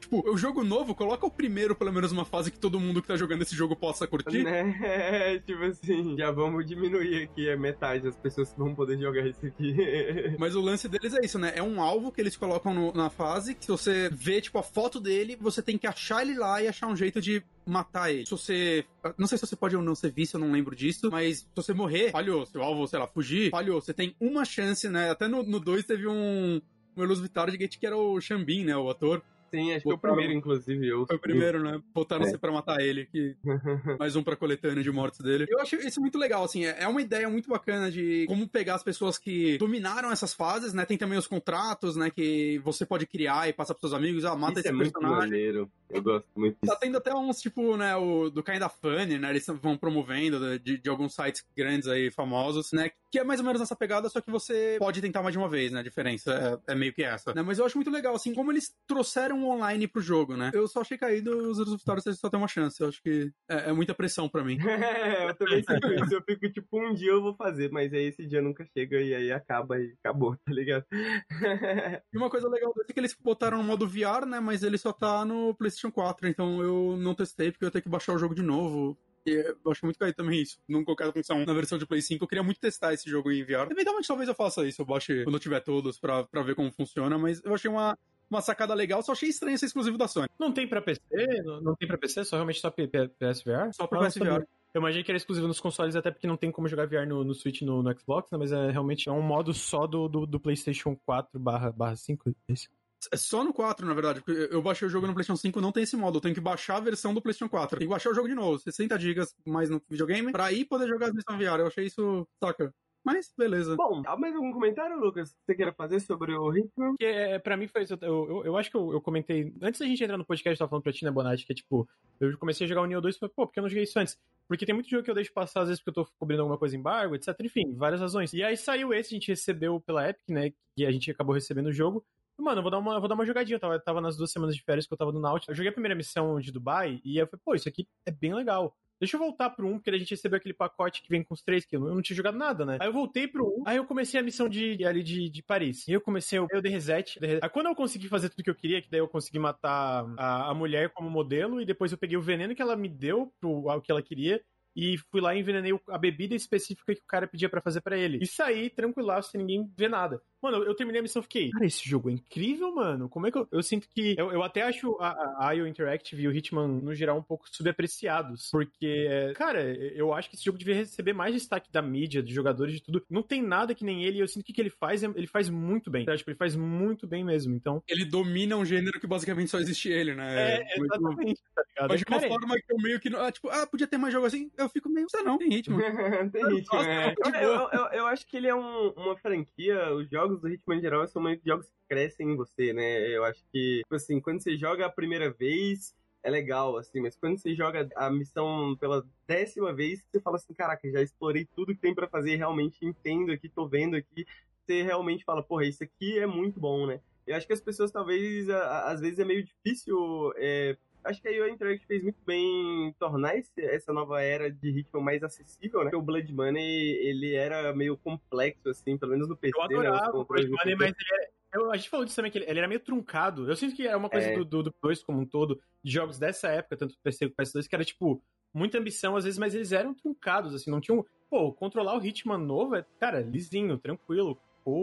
Tipo, 0.00 0.30
o 0.30 0.36
jogo 0.36 0.64
novo, 0.64 0.94
coloca 0.94 1.26
o 1.26 1.30
primeiro, 1.30 1.74
pelo 1.74 1.92
menos, 1.92 2.12
uma 2.12 2.24
fase 2.24 2.50
que 2.50 2.58
todo 2.58 2.80
mundo 2.80 3.02
que 3.02 3.08
tá 3.08 3.16
jogando 3.16 3.42
esse 3.42 3.54
jogo 3.54 3.76
possa 3.76 4.06
curtir. 4.06 4.46
É, 4.46 5.38
tipo 5.44 5.62
assim, 5.64 6.16
já 6.16 6.30
vamos 6.30 6.66
diminuir 6.66 7.24
aqui 7.24 7.50
a 7.50 7.56
das 7.82 8.16
pessoas 8.16 8.54
vão 8.56 8.74
poder 8.74 8.98
jogar 8.98 9.26
isso 9.26 9.44
aqui. 9.44 9.74
Mas 10.38 10.54
o 10.54 10.60
lance 10.60 10.88
deles 10.88 11.14
é 11.14 11.24
isso, 11.24 11.38
né? 11.38 11.52
É 11.56 11.62
um 11.62 11.80
alvo 11.80 12.12
que 12.12 12.20
eles 12.20 12.36
colocam 12.36 12.72
no, 12.72 12.92
na 12.92 13.10
fase, 13.10 13.54
que 13.54 13.64
se 13.64 13.70
você 13.70 14.08
vê, 14.10 14.40
tipo, 14.40 14.58
a 14.58 14.62
foto 14.62 15.00
dele, 15.00 15.36
você 15.40 15.60
tem 15.60 15.76
que 15.76 15.86
achar 15.86 16.22
ele 16.22 16.38
lá 16.38 16.62
e 16.62 16.68
achar 16.68 16.86
um 16.86 16.96
jeito 16.96 17.20
de 17.20 17.42
matar 17.66 18.12
ele. 18.12 18.24
Se 18.24 18.30
você. 18.30 18.84
Não 19.18 19.26
sei 19.26 19.38
se 19.38 19.46
você 19.46 19.56
pode 19.56 19.76
ou 19.76 19.82
não 19.82 19.94
ser 19.94 20.12
visto, 20.12 20.34
eu 20.34 20.40
não 20.40 20.52
lembro 20.52 20.76
disso. 20.76 21.10
Mas 21.10 21.38
se 21.38 21.46
você 21.54 21.72
morrer, 21.72 22.10
falhou. 22.10 22.46
Se 22.46 22.56
o 22.56 22.62
alvo, 22.62 22.86
sei 22.86 22.98
lá, 22.98 23.06
fugir, 23.06 23.50
falhou. 23.50 23.80
Você 23.80 23.92
tem 23.92 24.14
uma 24.20 24.44
chance, 24.44 24.88
né? 24.88 25.10
Até 25.10 25.26
no 25.26 25.42
2 25.42 25.84
teve 25.84 26.06
um. 26.06 26.60
Um 26.94 27.02
Elus 27.02 27.22
de 27.22 27.56
Gate 27.56 27.78
que 27.78 27.86
era 27.86 27.96
o 27.96 28.20
Xambin, 28.20 28.64
né? 28.64 28.76
O 28.76 28.90
ator. 28.90 29.22
Sim, 29.52 29.72
acho 29.72 29.80
que 29.80 29.84
foi 29.84 29.94
o 29.94 29.98
primeiro, 29.98 30.32
inclusive. 30.32 30.88
Eu... 30.88 31.06
Foi 31.06 31.16
o 31.16 31.20
primeiro, 31.20 31.62
né? 31.62 31.78
Botaram 31.92 32.24
é. 32.24 32.30
você 32.30 32.38
pra 32.38 32.50
matar 32.50 32.80
ele. 32.80 33.04
Que... 33.04 33.36
Mais 34.00 34.16
um 34.16 34.22
pra 34.22 34.34
coletânea 34.34 34.82
de 34.82 34.90
mortes 34.90 35.20
dele. 35.20 35.46
Eu 35.46 35.60
acho 35.60 35.76
isso 35.76 36.00
muito 36.00 36.16
legal, 36.16 36.42
assim. 36.42 36.64
É, 36.64 36.84
é 36.84 36.88
uma 36.88 37.02
ideia 37.02 37.28
muito 37.28 37.50
bacana 37.50 37.90
de 37.90 38.24
como 38.26 38.48
pegar 38.48 38.76
as 38.76 38.82
pessoas 38.82 39.18
que 39.18 39.58
dominaram 39.58 40.10
essas 40.10 40.32
fases, 40.32 40.72
né? 40.72 40.86
Tem 40.86 40.96
também 40.96 41.18
os 41.18 41.26
contratos, 41.26 41.96
né? 41.96 42.10
Que 42.10 42.58
você 42.64 42.86
pode 42.86 43.06
criar 43.06 43.46
e 43.46 43.52
passar 43.52 43.74
pros 43.74 43.90
seus 43.90 43.92
amigos. 43.92 44.24
Ah, 44.24 44.34
mata 44.34 44.60
isso 44.60 44.68
esse 44.68 44.74
é 44.74 44.78
personagem. 44.78 45.10
Muito 45.10 45.20
maneiro. 45.20 45.70
Eu 45.90 46.02
gosto 46.02 46.26
muito 46.34 46.56
disso. 46.62 46.72
Tá 46.72 46.78
tendo 46.80 46.96
até 46.96 47.14
uns, 47.14 47.40
tipo, 47.40 47.76
né? 47.76 47.94
O 47.94 48.30
do 48.30 48.42
Kinda 48.42 48.70
Funny, 48.70 49.18
né? 49.18 49.28
Eles 49.30 49.46
vão 49.60 49.76
promovendo 49.76 50.58
de, 50.58 50.78
de 50.78 50.88
alguns 50.88 51.14
sites 51.14 51.44
grandes 51.54 51.86
aí, 51.88 52.10
famosos, 52.10 52.72
né? 52.72 52.90
Que 53.10 53.18
é 53.18 53.24
mais 53.24 53.40
ou 53.40 53.46
menos 53.46 53.60
essa 53.60 53.76
pegada, 53.76 54.08
só 54.08 54.22
que 54.22 54.30
você 54.30 54.76
pode 54.78 55.02
tentar 55.02 55.22
mais 55.22 55.34
de 55.34 55.38
uma 55.38 55.48
vez, 55.48 55.70
né? 55.70 55.80
A 55.80 55.82
diferença 55.82 56.60
é, 56.66 56.72
é 56.72 56.74
meio 56.74 56.94
que 56.94 57.02
essa. 57.02 57.34
Né? 57.34 57.42
Mas 57.42 57.58
eu 57.58 57.66
acho 57.66 57.76
muito 57.76 57.90
legal, 57.90 58.14
assim, 58.14 58.32
como 58.32 58.50
eles 58.50 58.74
trouxeram 58.86 59.41
online 59.48 59.86
pro 59.86 60.00
jogo 60.00 60.12
jogo, 60.12 60.36
né? 60.36 60.50
Eu 60.54 60.68
só 60.68 60.80
achei 60.80 60.98
caído 60.98 61.50
os 61.50 61.82
Taurus 61.82 62.04
só 62.18 62.28
tem 62.28 62.38
uma 62.38 62.48
chance. 62.48 62.80
Eu 62.80 62.88
acho 62.88 63.02
que 63.02 63.32
é, 63.48 63.70
é 63.70 63.72
muita 63.72 63.94
pressão 63.94 64.28
pra 64.28 64.44
mim. 64.44 64.58
é, 64.66 65.28
eu 65.28 65.34
também 65.34 65.62
sinto 65.62 65.92
isso. 65.92 66.14
Eu 66.14 66.22
fico 66.22 66.50
tipo, 66.50 66.78
um 66.78 66.94
dia 66.94 67.10
eu 67.10 67.22
vou 67.22 67.34
fazer, 67.34 67.70
mas 67.70 67.92
aí 67.92 68.04
esse 68.04 68.26
dia 68.26 68.42
nunca 68.42 68.64
chega 68.76 69.00
e 69.00 69.14
aí 69.14 69.32
acaba 69.32 69.78
e 69.80 69.94
acabou, 70.02 70.36
tá 70.36 70.52
ligado? 70.52 70.84
e 72.12 72.16
uma 72.16 72.30
coisa 72.30 72.48
legal 72.48 72.72
é 72.88 72.92
que 72.92 73.00
eles 73.00 73.16
botaram 73.18 73.58
no 73.58 73.64
modo 73.64 73.88
VR, 73.88 74.26
né? 74.26 74.40
Mas 74.40 74.62
ele 74.62 74.78
só 74.78 74.92
tá 74.92 75.24
no 75.24 75.54
PlayStation 75.54 75.90
4, 75.90 76.28
então 76.28 76.62
eu 76.62 76.96
não 76.98 77.14
testei 77.14 77.50
porque 77.50 77.64
eu 77.64 77.70
tenho 77.70 77.82
que 77.82 77.88
baixar 77.88 78.14
o 78.14 78.18
jogo 78.18 78.34
de 78.34 78.42
novo. 78.42 78.96
E 79.24 79.30
eu 79.64 79.70
acho 79.70 79.84
muito 79.84 79.98
caído 80.00 80.16
também 80.16 80.42
isso. 80.42 80.58
Não 80.68 80.84
colocar 80.84 81.08
a 81.08 81.12
função 81.12 81.44
na 81.46 81.54
versão 81.54 81.78
de 81.78 81.86
Play 81.86 82.02
5. 82.02 82.24
Eu 82.24 82.28
queria 82.28 82.42
muito 82.42 82.58
testar 82.58 82.92
esse 82.92 83.08
jogo 83.08 83.30
em 83.30 83.44
VR. 83.44 83.70
Eventualmente, 83.70 84.08
talvez 84.08 84.28
eu 84.28 84.34
faça 84.34 84.66
isso. 84.66 84.82
Eu 84.82 84.86
baixe 84.86 85.22
quando 85.22 85.36
eu 85.36 85.40
tiver 85.40 85.60
todos 85.60 85.96
pra, 85.96 86.24
pra 86.24 86.42
ver 86.42 86.56
como 86.56 86.72
funciona. 86.72 87.16
Mas 87.16 87.40
eu 87.44 87.54
achei 87.54 87.70
uma, 87.70 87.96
uma 88.32 88.40
sacada 88.42 88.74
legal, 88.74 89.02
só 89.02 89.12
achei 89.12 89.28
estranho 89.28 89.58
ser 89.58 89.66
exclusivo 89.66 89.98
da 89.98 90.08
Sony. 90.08 90.28
Não 90.38 90.52
tem 90.52 90.66
pra 90.66 90.80
PC? 90.80 91.00
Não, 91.44 91.60
não 91.60 91.74
tem 91.74 91.86
pra 91.86 91.98
PC? 91.98 92.24
Só 92.24 92.36
realmente 92.36 92.60
só 92.60 92.70
PSVR? 92.70 93.72
Só 93.72 93.86
pra 93.86 94.00
PSVR. 94.00 94.44
Eu 94.74 94.80
imaginei 94.80 95.04
que 95.04 95.10
era 95.10 95.18
exclusivo 95.18 95.46
nos 95.46 95.60
consoles, 95.60 95.94
até 95.94 96.10
porque 96.10 96.26
não 96.26 96.36
tem 96.36 96.50
como 96.50 96.66
jogar 96.66 96.86
VR 96.86 97.06
no, 97.06 97.22
no 97.22 97.34
Switch 97.34 97.60
no, 97.60 97.82
no 97.82 97.98
Xbox, 97.98 98.30
né? 98.30 98.38
Mas 98.38 98.52
é 98.52 98.70
realmente 98.70 99.06
é 99.06 99.12
um 99.12 99.20
modo 99.20 99.52
só 99.52 99.86
do, 99.86 100.08
do, 100.08 100.24
do 100.24 100.40
PlayStation 100.40 100.96
4 101.04 101.38
barra, 101.38 101.70
barra 101.70 101.94
5. 101.94 102.34
Esse. 102.48 102.68
É 103.12 103.16
só 103.16 103.44
no 103.44 103.52
4, 103.52 103.86
na 103.86 103.92
verdade. 103.92 104.22
Porque 104.22 104.48
eu 104.50 104.62
baixei 104.62 104.86
o 104.88 104.90
jogo 104.90 105.06
no 105.06 105.12
PlayStation 105.12 105.38
5, 105.38 105.60
não 105.60 105.72
tem 105.72 105.82
esse 105.82 105.96
modo. 105.96 106.16
Eu 106.16 106.20
tenho 106.22 106.34
que 106.34 106.40
baixar 106.40 106.76
a 106.76 106.80
versão 106.80 107.12
do 107.12 107.20
PlayStation 107.20 107.50
4. 107.50 107.78
Tem 107.78 107.86
que 107.86 107.92
baixar 107.92 108.10
o 108.10 108.14
jogo 108.14 108.28
de 108.28 108.34
novo. 108.34 108.58
60 108.58 108.98
GB 108.98 109.26
mais 109.46 109.68
no 109.68 109.82
videogame. 109.90 110.32
Pra 110.32 110.46
aí 110.46 110.64
poder 110.64 110.88
jogar 110.88 111.06
as 111.08 111.12
versões 111.12 111.38
VR. 111.38 111.60
Eu 111.60 111.66
achei 111.66 111.86
isso, 111.86 112.26
saca? 112.42 112.72
Mas, 113.04 113.32
beleza. 113.36 113.74
Bom, 113.74 114.02
há 114.06 114.16
mais 114.16 114.34
algum 114.34 114.52
comentário, 114.52 114.98
Lucas, 114.98 115.32
que 115.32 115.38
você 115.44 115.54
queira 115.54 115.72
fazer 115.72 115.98
sobre 116.00 116.34
o 116.34 116.56
Hitman? 116.56 116.94
Que, 116.96 117.04
é, 117.04 117.38
pra 117.38 117.56
mim 117.56 117.66
foi 117.66 117.82
isso. 117.82 117.98
Eu, 118.00 118.28
eu, 118.28 118.44
eu 118.44 118.56
acho 118.56 118.70
que 118.70 118.76
eu, 118.76 118.92
eu, 118.92 119.00
comentei. 119.00 119.52
Antes 119.60 119.80
da 119.80 119.86
gente 119.86 120.02
entrar 120.02 120.16
no 120.16 120.24
podcast, 120.24 120.52
eu 120.52 120.58
tava 120.58 120.70
falando 120.70 120.84
pra 120.84 120.92
Tina 120.92 121.10
Bonatti 121.10 121.44
que 121.44 121.52
é 121.52 121.54
tipo. 121.54 121.88
Eu 122.20 122.38
comecei 122.38 122.64
a 122.64 122.68
jogar 122.68 122.82
o 122.82 122.86
Neo 122.86 123.00
2 123.00 123.16
e 123.16 123.18
falei, 123.18 123.32
pô, 123.34 123.46
por 123.46 123.52
que 123.52 123.58
eu 123.58 123.62
não 123.62 123.68
joguei 123.68 123.82
isso 123.82 123.98
antes? 123.98 124.16
Porque 124.46 124.64
tem 124.64 124.74
muito 124.74 124.88
jogo 124.88 125.02
que 125.02 125.10
eu 125.10 125.14
deixo 125.14 125.32
passar, 125.32 125.62
às 125.62 125.68
vezes, 125.68 125.82
porque 125.82 125.98
eu 125.98 126.04
tô 126.04 126.12
cobrindo 126.18 126.42
alguma 126.42 126.58
coisa 126.58 126.76
em 126.76 126.78
embargo, 126.78 127.16
etc. 127.16 127.34
Enfim, 127.42 127.74
várias 127.74 128.00
razões. 128.00 128.32
E 128.32 128.42
aí 128.42 128.56
saiu 128.56 128.92
esse, 128.92 129.14
a 129.14 129.16
gente 129.18 129.28
recebeu 129.28 129.80
pela 129.80 130.08
Epic, 130.08 130.28
né? 130.28 130.52
E 130.76 130.86
a 130.86 130.90
gente 130.92 131.10
acabou 131.10 131.34
recebendo 131.34 131.66
o 131.66 131.72
jogo. 131.72 132.04
Mano, 132.38 132.58
eu 132.58 132.62
vou 132.62 132.70
dar 132.70 132.78
uma, 132.78 132.98
vou 132.98 133.08
dar 133.08 133.14
uma 133.14 133.26
jogadinha. 133.26 133.56
Eu 133.56 133.60
tava, 133.60 133.78
tava 133.80 134.00
nas 134.00 134.16
duas 134.16 134.30
semanas 134.30 134.54
de 134.54 134.62
férias 134.62 134.86
que 134.86 134.92
eu 134.92 134.98
tava 134.98 135.12
no 135.12 135.20
Nautilus. 135.20 135.48
Eu 135.48 135.54
joguei 135.54 135.70
a 135.70 135.72
primeira 135.72 135.94
missão 135.94 136.40
de 136.40 136.52
Dubai 136.52 137.00
e 137.04 137.18
eu 137.18 137.26
falei, 137.26 137.40
pô, 137.44 137.54
isso 137.54 137.68
aqui 137.68 137.88
é 138.06 138.10
bem 138.10 138.34
legal. 138.34 138.76
Deixa 139.02 139.16
eu 139.16 139.20
voltar 139.20 139.50
pro 139.50 139.66
1, 139.66 139.72
porque 139.78 139.90
a 139.90 139.98
gente 139.98 140.12
recebeu 140.12 140.36
aquele 140.36 140.54
pacote 140.54 141.02
que 141.02 141.08
vem 141.08 141.24
com 141.24 141.34
os 141.34 141.42
três, 141.42 141.64
que 141.64 141.74
eu 141.74 141.80
não 141.80 142.00
tinha 142.00 142.16
jogado 142.16 142.38
nada, 142.38 142.64
né? 142.64 142.78
Aí 142.80 142.86
eu 142.86 142.92
voltei 142.92 143.26
pro 143.26 143.44
1, 143.62 143.64
aí 143.66 143.76
eu 143.76 143.84
comecei 143.84 144.20
a 144.20 144.22
missão 144.22 144.48
de, 144.48 144.84
ali 144.84 145.02
de, 145.02 145.28
de 145.28 145.42
Paris. 145.42 145.88
E 145.88 145.92
eu 145.92 146.00
comecei, 146.00 146.38
eu, 146.38 146.46
eu 146.52 146.62
dei 146.62 146.70
reset, 146.70 147.18
dei 147.18 147.30
reset. 147.30 147.44
Aí 147.44 147.50
quando 147.50 147.66
eu 147.66 147.74
consegui 147.74 148.06
fazer 148.06 148.28
tudo 148.28 148.44
que 148.44 148.50
eu 148.50 148.54
queria, 148.54 148.80
que 148.80 148.88
daí 148.88 149.00
eu 149.00 149.08
consegui 149.08 149.40
matar 149.40 150.06
a, 150.16 150.50
a 150.50 150.54
mulher 150.54 150.90
como 150.90 151.10
modelo, 151.10 151.60
e 151.60 151.64
depois 151.64 151.90
eu 151.90 151.98
peguei 151.98 152.16
o 152.16 152.22
veneno 152.22 152.54
que 152.54 152.62
ela 152.62 152.76
me 152.76 152.88
deu 152.88 153.34
pro 153.40 153.68
ao 153.68 153.82
que 153.82 153.90
ela 153.90 154.00
queria, 154.00 154.40
e 154.76 154.96
fui 155.10 155.20
lá 155.20 155.34
e 155.34 155.40
envenenei 155.40 155.72
a 155.88 155.98
bebida 155.98 156.36
específica 156.36 156.94
que 156.94 157.02
o 157.02 157.06
cara 157.06 157.26
pedia 157.26 157.48
para 157.48 157.60
fazer 157.60 157.80
para 157.80 157.98
ele. 157.98 158.18
E 158.22 158.26
saí 158.26 158.70
tranquilaço, 158.70 159.32
sem 159.32 159.40
ninguém 159.40 159.68
ver 159.76 159.90
nada. 159.90 160.22
Mano, 160.42 160.64
eu 160.64 160.74
terminei 160.74 160.98
a 160.98 161.02
missão 161.02 161.20
e 161.20 161.22
fiquei, 161.22 161.50
cara, 161.50 161.66
esse 161.66 161.88
jogo 161.88 162.10
é 162.10 162.12
incrível, 162.12 162.74
mano. 162.74 163.08
Como 163.08 163.26
é 163.26 163.30
que 163.30 163.38
eu. 163.38 163.48
Eu 163.52 163.62
sinto 163.62 163.88
que. 163.88 164.14
Eu, 164.18 164.32
eu 164.32 164.42
até 164.42 164.62
acho 164.62 164.96
a, 165.00 165.48
a 165.48 165.52
IO 165.52 165.66
Interactive 165.66 166.22
e 166.22 166.28
o 166.28 166.32
Hitman, 166.32 166.66
no 166.66 166.94
geral, 166.94 167.18
um 167.18 167.22
pouco 167.22 167.48
subapreciados. 167.50 168.48
Porque, 168.50 169.32
cara, 169.36 169.62
eu 169.62 170.12
acho 170.12 170.28
que 170.28 170.36
esse 170.36 170.44
jogo 170.44 170.58
devia 170.58 170.74
receber 170.74 171.12
mais 171.12 171.34
destaque 171.34 171.70
da 171.70 171.80
mídia, 171.80 172.22
de 172.22 172.34
jogadores, 172.34 172.74
de 172.74 172.82
tudo. 172.82 173.04
Não 173.08 173.22
tem 173.22 173.40
nada 173.40 173.74
que 173.74 173.84
nem 173.84 174.04
ele. 174.04 174.18
E 174.18 174.20
eu 174.20 174.28
sinto 174.28 174.44
que 174.44 174.52
o 174.52 174.54
que 174.54 174.60
ele 174.60 174.70
faz, 174.70 175.02
ele 175.02 175.26
faz 175.26 175.48
muito 175.48 175.90
bem. 175.90 176.04
Tá? 176.04 176.16
Tipo, 176.16 176.30
ele 176.30 176.38
faz 176.38 176.56
muito 176.56 177.06
bem 177.06 177.24
mesmo. 177.24 177.54
Então. 177.54 177.82
Ele 177.88 178.04
domina 178.04 178.56
um 178.56 178.64
gênero 178.64 178.98
que 179.00 179.06
basicamente 179.06 179.50
só 179.50 179.58
existe 179.58 179.88
ele, 179.88 180.14
né? 180.14 180.58
É, 180.58 180.78
exatamente, 180.78 181.40
tá 181.54 181.62
ligado? 181.68 181.88
Mas 181.88 182.00
de 182.00 182.06
uma 182.08 182.18
cara, 182.18 182.28
forma 182.28 182.56
que 182.56 182.72
eu 182.72 182.76
meio 182.78 183.00
que. 183.00 183.14
Ah, 183.14 183.30
tipo, 183.30 183.48
ah, 183.48 183.66
podia 183.66 183.86
ter 183.86 183.98
mais 183.98 184.12
jogo 184.12 184.26
assim. 184.26 184.50
Eu 184.56 184.68
fico 184.68 184.88
meio. 184.88 185.08
Você 185.08 185.22
não, 185.22 185.38
tem 185.38 185.48
ritmo. 185.48 185.78
tem 186.32 186.46
ritmo, 186.54 186.78
é. 186.78 187.14
eu, 187.42 187.68
eu, 187.72 187.86
eu, 187.92 188.06
acho 188.06 188.26
que 188.26 188.36
ele 188.36 188.48
é 188.48 188.54
um, 188.54 188.88
uma 188.90 189.16
franquia. 189.16 189.92
Os 189.94 190.08
jogos 190.08 190.31
do 190.36 190.48
Hitman 190.48 190.78
em 190.78 190.80
geral 190.80 191.06
são 191.06 191.22
muito 191.22 191.44
jogos 191.44 191.66
que 191.66 191.88
crescem 191.88 192.30
em 192.30 192.36
você, 192.36 192.72
né? 192.72 193.08
Eu 193.08 193.24
acho 193.24 193.42
que, 193.52 193.80
tipo 193.82 193.94
assim, 193.94 194.20
quando 194.20 194.42
você 194.42 194.56
joga 194.56 194.86
a 194.86 194.90
primeira 194.90 195.30
vez, 195.30 195.94
é 196.22 196.30
legal, 196.30 196.76
assim, 196.76 197.00
mas 197.00 197.16
quando 197.16 197.38
você 197.38 197.54
joga 197.54 197.88
a 197.96 198.10
missão 198.10 198.76
pela 198.78 199.04
décima 199.26 199.72
vez, 199.72 200.04
você 200.10 200.20
fala 200.20 200.36
assim, 200.36 200.54
caraca, 200.54 200.90
já 200.90 201.02
explorei 201.02 201.44
tudo 201.54 201.74
que 201.74 201.80
tem 201.80 201.94
para 201.94 202.08
fazer, 202.08 202.36
realmente 202.36 202.84
entendo 202.84 203.32
aqui, 203.32 203.48
tô 203.48 203.66
vendo 203.66 203.96
aqui, 203.96 204.24
você 204.64 204.82
realmente 204.82 205.24
fala, 205.24 205.42
porra, 205.42 205.66
isso 205.66 205.82
aqui 205.82 206.18
é 206.18 206.26
muito 206.26 206.60
bom, 206.60 206.86
né? 206.86 207.00
Eu 207.26 207.36
acho 207.36 207.46
que 207.46 207.52
as 207.52 207.60
pessoas, 207.60 207.90
talvez, 207.90 208.48
às 208.48 209.00
vezes 209.00 209.18
é 209.18 209.24
meio 209.24 209.44
difícil 209.44 210.32
é, 210.36 210.76
acho 211.04 211.20
que 211.20 211.28
a 211.28 211.30
IO 211.30 211.48
Interactive 211.48 211.86
fez 211.86 212.02
muito 212.02 212.18
bem 212.24 212.88
em 212.88 212.92
tornar 212.92 213.36
esse, 213.36 213.60
essa 213.60 213.92
nova 213.92 214.22
era 214.22 214.50
de 214.50 214.70
ritmo 214.70 215.00
mais 215.00 215.22
acessível, 215.22 215.80
né? 215.80 215.84
Porque 215.86 215.96
o 215.96 216.02
Blood 216.02 216.32
Money, 216.32 216.96
ele 217.06 217.34
era 217.34 217.72
meio 217.74 217.96
complexo, 217.96 218.68
assim, 218.68 218.96
pelo 218.96 219.12
menos 219.12 219.28
no 219.28 219.36
PC, 219.36 219.58
Eu 219.58 219.80
né? 219.80 219.88
adorava 219.88 220.18
o 220.18 220.24
Blood 220.24 220.48
Money, 220.48 220.76
mas 220.76 220.88
ele 220.88 221.22
é... 221.22 221.42
Eu, 221.52 221.70
a 221.70 221.76
gente 221.76 221.90
falou 221.90 222.06
disso 222.06 222.16
também, 222.16 222.30
que 222.30 222.38
ele, 222.38 222.46
ele, 222.48 222.58
era 222.58 222.68
meio 222.68 222.80
truncado. 222.80 223.46
Eu 223.46 223.54
sinto 223.54 223.76
que 223.76 223.86
é 223.86 223.94
uma 223.94 224.08
coisa 224.08 224.28
é. 224.28 224.36
do, 224.38 224.44
do, 224.44 224.62
do 224.62 224.74
2 224.82 225.02
como 225.02 225.20
um 225.20 225.26
todo, 225.26 225.60
de 225.84 225.92
jogos 225.92 226.18
dessa 226.18 226.48
época, 226.48 226.78
tanto 226.78 226.94
do 226.94 227.00
PC 227.02 227.28
quanto 227.28 227.36
do 227.36 227.42
PS2, 227.42 227.68
que 227.68 227.74
era 227.74 227.84
tipo, 227.84 228.22
muita 228.54 228.78
ambição 228.78 229.16
às 229.16 229.24
vezes, 229.24 229.38
mas 229.38 229.54
eles 229.54 229.70
eram 229.70 229.92
truncados, 229.92 230.54
assim, 230.54 230.70
não 230.70 230.80
tinham. 230.80 231.04
Pô, 231.28 231.52
controlar 231.52 231.96
o 231.96 232.04
Hitman 232.04 232.38
novo 232.38 232.74
é, 232.74 232.84
cara, 232.98 233.20
lisinho, 233.20 233.78
tranquilo. 233.78 234.38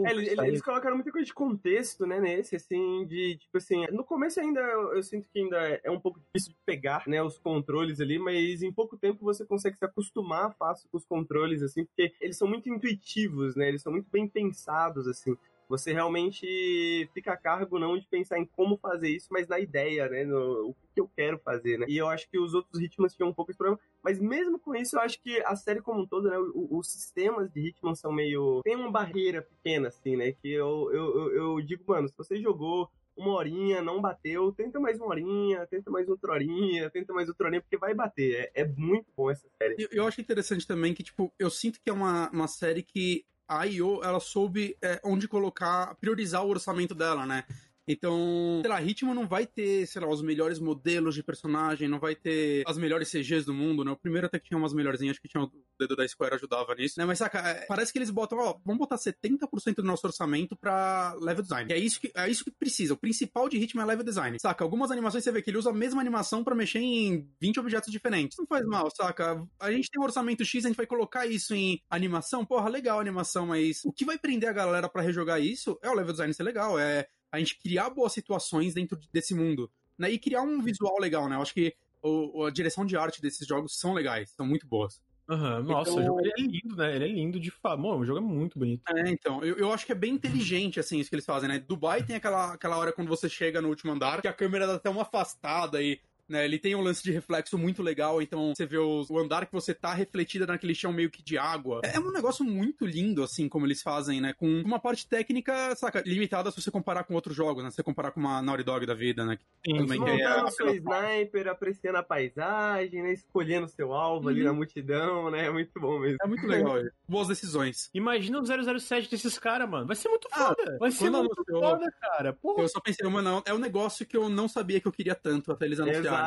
É, 0.06 0.10
eles, 0.10 0.26
eles- 0.28 0.38
eles 0.48 0.62
colocaram 0.62 0.96
muita 0.96 1.10
coisa 1.10 1.24
de 1.26 1.32
contexto, 1.34 2.06
né, 2.06 2.20
nesse, 2.20 2.56
assim, 2.56 3.06
de, 3.06 3.36
tipo 3.38 3.56
assim, 3.56 3.86
no 3.90 4.04
começo 4.04 4.38
ainda, 4.40 4.60
eu, 4.60 4.94
eu 4.94 5.02
sinto 5.02 5.28
que 5.28 5.38
ainda 5.40 5.80
é 5.82 5.90
um 5.90 5.98
pouco 6.00 6.20
difícil 6.20 6.52
de 6.52 6.58
pegar, 6.66 7.06
né, 7.06 7.22
os 7.22 7.38
controles 7.38 8.00
ali, 8.00 8.18
mas 8.18 8.62
em 8.62 8.72
pouco 8.72 8.96
tempo 8.96 9.24
você 9.24 9.44
consegue 9.44 9.76
se 9.78 9.84
acostumar 9.84 10.54
fácil 10.56 10.88
com 10.90 10.96
os 10.98 11.04
controles, 11.04 11.62
assim, 11.62 11.84
porque 11.84 12.12
eles 12.20 12.36
são 12.36 12.46
muito 12.48 12.68
intuitivos, 12.68 13.56
né, 13.56 13.68
eles 13.68 13.82
são 13.82 13.92
muito 13.92 14.08
bem 14.10 14.28
pensados, 14.28 15.06
assim. 15.06 15.36
Você 15.70 15.92
realmente 15.92 17.08
fica 17.14 17.32
a 17.32 17.36
cargo 17.36 17.78
não 17.78 17.96
de 17.96 18.04
pensar 18.04 18.40
em 18.40 18.44
como 18.44 18.76
fazer 18.76 19.08
isso, 19.08 19.28
mas 19.30 19.46
na 19.46 19.60
ideia, 19.60 20.08
né, 20.08 20.24
no, 20.24 20.70
o 20.70 20.76
que 20.92 21.00
eu 21.00 21.08
quero 21.16 21.38
fazer, 21.38 21.78
né. 21.78 21.86
E 21.88 21.96
eu 21.96 22.08
acho 22.08 22.28
que 22.28 22.40
os 22.40 22.54
outros 22.54 22.80
ritmos 22.82 23.14
tinham 23.14 23.30
um 23.30 23.32
pouco 23.32 23.52
esse 23.52 23.58
problema, 23.58 23.78
mas 24.02 24.18
mesmo 24.18 24.58
com 24.58 24.74
isso, 24.74 24.96
eu 24.96 25.00
acho 25.00 25.22
que 25.22 25.40
a 25.42 25.54
série 25.54 25.80
como 25.80 26.00
um 26.00 26.06
todo, 26.08 26.28
né, 26.28 26.36
os 26.38 26.90
sistemas 26.90 27.48
de 27.52 27.68
Hitman 27.68 27.94
são 27.94 28.12
meio... 28.12 28.62
Tem 28.64 28.74
uma 28.74 28.90
barreira 28.90 29.42
pequena, 29.42 29.86
assim, 29.86 30.16
né, 30.16 30.32
que 30.32 30.50
eu, 30.50 30.90
eu, 30.92 31.16
eu, 31.16 31.32
eu 31.36 31.60
digo, 31.62 31.84
mano, 31.86 32.08
se 32.08 32.16
você 32.18 32.36
jogou 32.42 32.90
uma 33.16 33.34
horinha, 33.34 33.80
não 33.80 34.00
bateu, 34.00 34.50
tenta 34.52 34.80
mais 34.80 34.98
uma 34.98 35.08
horinha, 35.08 35.66
tenta 35.66 35.88
mais 35.88 36.08
outra 36.08 36.32
horinha, 36.32 36.90
tenta 36.90 37.12
mais 37.12 37.28
outra 37.28 37.46
horinha, 37.46 37.60
porque 37.60 37.76
vai 37.76 37.94
bater. 37.94 38.50
É, 38.54 38.62
é 38.62 38.64
muito 38.64 39.06
bom 39.16 39.30
essa 39.30 39.46
série. 39.58 39.76
Eu, 39.78 39.88
eu 39.92 40.06
acho 40.06 40.20
interessante 40.20 40.66
também 40.66 40.94
que, 40.94 41.02
tipo, 41.02 41.32
eu 41.38 41.50
sinto 41.50 41.80
que 41.80 41.90
é 41.90 41.92
uma, 41.92 42.30
uma 42.30 42.48
série 42.48 42.82
que 42.82 43.24
a 43.50 43.66
I.O., 43.66 44.00
ela 44.04 44.20
soube 44.20 44.76
é, 44.80 45.00
onde 45.04 45.26
colocar, 45.26 45.96
priorizar 45.96 46.44
o 46.44 46.48
orçamento 46.48 46.94
dela, 46.94 47.26
né? 47.26 47.44
Então, 47.90 48.60
sei 48.62 48.70
lá, 48.70 48.82
Hitman 48.82 49.14
não 49.14 49.26
vai 49.26 49.46
ter, 49.46 49.86
sei 49.86 50.00
lá, 50.00 50.08
os 50.08 50.22
melhores 50.22 50.58
modelos 50.58 51.14
de 51.14 51.22
personagem, 51.22 51.88
não 51.88 51.98
vai 51.98 52.14
ter 52.14 52.62
as 52.66 52.78
melhores 52.78 53.10
CGs 53.10 53.44
do 53.44 53.54
mundo, 53.54 53.84
né? 53.84 53.90
O 53.90 53.96
primeiro 53.96 54.26
até 54.26 54.38
que 54.38 54.48
tinha 54.48 54.58
umas 54.58 54.72
melhorzinhas, 54.72 55.12
acho 55.12 55.20
que 55.20 55.28
tinha 55.28 55.42
o 55.42 55.50
dedo 55.78 55.96
da 55.96 56.06
Square 56.06 56.34
ajudava 56.34 56.74
nisso, 56.74 56.94
né? 56.98 57.04
Mas 57.04 57.18
saca, 57.18 57.38
é, 57.38 57.66
parece 57.66 57.92
que 57.92 57.98
eles 57.98 58.10
botam, 58.10 58.38
ó, 58.38 58.58
vamos 58.64 58.78
botar 58.78 58.96
70% 58.96 59.76
do 59.76 59.82
nosso 59.82 60.06
orçamento 60.06 60.56
pra 60.56 61.14
level 61.20 61.42
design. 61.42 61.70
E 61.70 61.74
é 61.74 61.78
isso 61.78 62.00
que, 62.00 62.12
é 62.14 62.28
isso 62.28 62.44
que 62.44 62.50
precisa. 62.50 62.94
O 62.94 62.96
principal 62.96 63.48
de 63.48 63.56
Hitman 63.56 63.82
é 63.82 63.86
level 63.86 64.04
design. 64.04 64.38
Saca, 64.38 64.64
algumas 64.64 64.90
animações 64.90 65.24
você 65.24 65.32
vê 65.32 65.42
que 65.42 65.50
ele 65.50 65.58
usa 65.58 65.70
a 65.70 65.74
mesma 65.74 66.00
animação 66.00 66.44
pra 66.44 66.54
mexer 66.54 66.78
em 66.78 67.28
20 67.40 67.60
objetos 67.60 67.90
diferentes. 67.90 68.38
Não 68.38 68.46
faz 68.46 68.64
mal, 68.66 68.88
saca? 68.94 69.44
A 69.58 69.72
gente 69.72 69.90
tem 69.90 70.00
um 70.00 70.04
orçamento 70.04 70.44
X, 70.44 70.64
a 70.64 70.68
gente 70.68 70.76
vai 70.76 70.86
colocar 70.86 71.26
isso 71.26 71.54
em 71.54 71.80
animação. 71.90 72.44
Porra, 72.44 72.68
legal 72.68 72.98
a 72.98 73.00
animação, 73.00 73.46
mas 73.46 73.80
o 73.84 73.92
que 73.92 74.04
vai 74.04 74.18
prender 74.18 74.48
a 74.48 74.52
galera 74.52 74.88
pra 74.88 75.02
rejogar 75.02 75.40
isso 75.40 75.78
é 75.82 75.90
o 75.90 75.94
level 75.94 76.12
design 76.12 76.32
ser 76.32 76.42
legal, 76.42 76.78
é 76.78 77.06
a 77.32 77.38
gente 77.38 77.58
criar 77.58 77.90
boas 77.90 78.12
situações 78.12 78.74
dentro 78.74 78.98
de- 78.98 79.08
desse 79.12 79.34
mundo. 79.34 79.70
Né? 79.98 80.10
E 80.12 80.18
criar 80.18 80.42
um 80.42 80.62
visual 80.62 80.98
legal, 80.98 81.28
né? 81.28 81.36
Eu 81.36 81.42
acho 81.42 81.52
que 81.54 81.74
o- 82.02 82.44
a 82.44 82.50
direção 82.50 82.84
de 82.86 82.96
arte 82.96 83.20
desses 83.20 83.46
jogos 83.46 83.78
são 83.78 83.92
legais, 83.92 84.30
são 84.36 84.46
muito 84.46 84.66
boas. 84.66 85.00
Aham, 85.28 85.62
nossa, 85.62 85.90
Então- 85.92 86.02
o 86.02 86.06
jogo 86.06 86.20
ele 86.22 86.32
é 86.36 86.40
lindo, 86.42 86.74
né? 86.76 86.96
Ele 86.96 87.04
é 87.04 87.08
lindo 87.08 87.38
de 87.38 87.50
fato. 87.52 87.78
Mano, 87.80 87.98
o 88.00 88.04
jogo 88.04 88.18
é 88.18 88.22
muito 88.22 88.58
bonito. 88.58 88.82
É, 88.92 89.08
então, 89.10 89.44
eu, 89.44 89.56
eu 89.58 89.72
acho 89.72 89.86
que 89.86 89.92
é 89.92 89.94
bem 89.94 90.14
inteligente, 90.14 90.80
assim, 90.80 90.98
isso 90.98 91.08
que 91.08 91.14
eles 91.14 91.24
fazem, 91.24 91.48
né? 91.48 91.58
Dubai 91.60 92.02
tem 92.02 92.16
aquela, 92.16 92.54
aquela 92.54 92.76
hora 92.76 92.92
quando 92.92 93.06
você 93.08 93.28
chega 93.28 93.60
no 93.62 93.68
último 93.68 93.92
andar, 93.92 94.20
que 94.20 94.26
a 94.26 94.32
câmera 94.32 94.66
dá 94.66 94.74
até 94.74 94.90
uma 94.90 95.02
afastada 95.02 95.80
e. 95.82 96.00
Né, 96.30 96.44
ele 96.44 96.60
tem 96.60 96.76
um 96.76 96.80
lance 96.80 97.02
de 97.02 97.10
reflexo 97.10 97.58
muito 97.58 97.82
legal, 97.82 98.22
então 98.22 98.54
você 98.54 98.64
vê 98.64 98.78
os- 98.78 99.10
o 99.10 99.18
andar 99.18 99.46
que 99.46 99.52
você 99.52 99.74
tá 99.74 99.92
refletida 99.92 100.46
naquele 100.46 100.76
chão 100.76 100.92
meio 100.92 101.10
que 101.10 101.24
de 101.24 101.36
água. 101.36 101.80
É 101.82 101.98
um 101.98 102.12
negócio 102.12 102.44
muito 102.44 102.86
lindo, 102.86 103.24
assim, 103.24 103.48
como 103.48 103.66
eles 103.66 103.82
fazem, 103.82 104.20
né? 104.20 104.32
Com 104.32 104.46
uma 104.60 104.78
parte 104.78 105.08
técnica, 105.08 105.74
saca, 105.74 106.00
limitada 106.06 106.48
se 106.52 106.62
você 106.62 106.70
comparar 106.70 107.02
com 107.02 107.14
outros 107.14 107.34
jogos, 107.34 107.64
né? 107.64 107.70
Se 107.70 107.76
você 107.76 107.82
comparar 107.82 108.12
com 108.12 108.20
uma 108.20 108.40
Naughty 108.40 108.62
Dog 108.62 108.86
da 108.86 108.94
vida, 108.94 109.24
né? 109.26 109.38
Sim, 109.66 109.84
que 109.86 109.92
é 109.92 109.96
Montando 109.98 110.46
a- 110.46 110.50
seu 110.52 110.68
sniper, 110.72 111.48
apreciando 111.48 111.98
a 111.98 112.02
paisagem, 112.04 113.02
né? 113.02 113.12
Escolhendo 113.12 113.66
seu 113.66 113.92
alvo 113.92 114.28
ali 114.28 114.44
na 114.44 114.52
multidão, 114.52 115.32
né? 115.32 115.46
É 115.46 115.50
muito 115.50 115.80
bom 115.80 115.98
mesmo. 115.98 116.18
É 116.22 116.26
muito 116.28 116.46
legal. 116.46 116.78
é. 116.78 116.90
Boas 117.08 117.26
decisões. 117.26 117.90
Imagina 117.92 118.38
o 118.38 118.46
007 118.46 119.10
desses 119.10 119.36
caras, 119.36 119.68
mano. 119.68 119.84
Vai 119.86 119.96
ser 119.96 120.08
muito 120.08 120.28
Ah, 120.30 120.54
foda. 120.54 120.78
Vai 120.78 120.92
ser 120.92 121.10
muito 121.10 121.32
anunciou- 121.34 121.60
foda, 121.60 121.92
cara. 122.00 122.32
Porra. 122.34 122.62
Eu 122.62 122.68
só 122.68 122.78
pensei, 122.78 123.08
mano, 123.08 123.42
é 123.44 123.52
um 123.52 123.58
negócio 123.58 124.06
que 124.06 124.16
eu 124.16 124.28
não 124.28 124.46
sabia 124.46 124.80
que 124.80 124.86
eu 124.86 124.92
queria 124.92 125.16
tanto 125.16 125.50
até 125.50 125.64
eles 125.66 125.80
anunciarem. 125.80 126.06
Exato. 126.06 126.19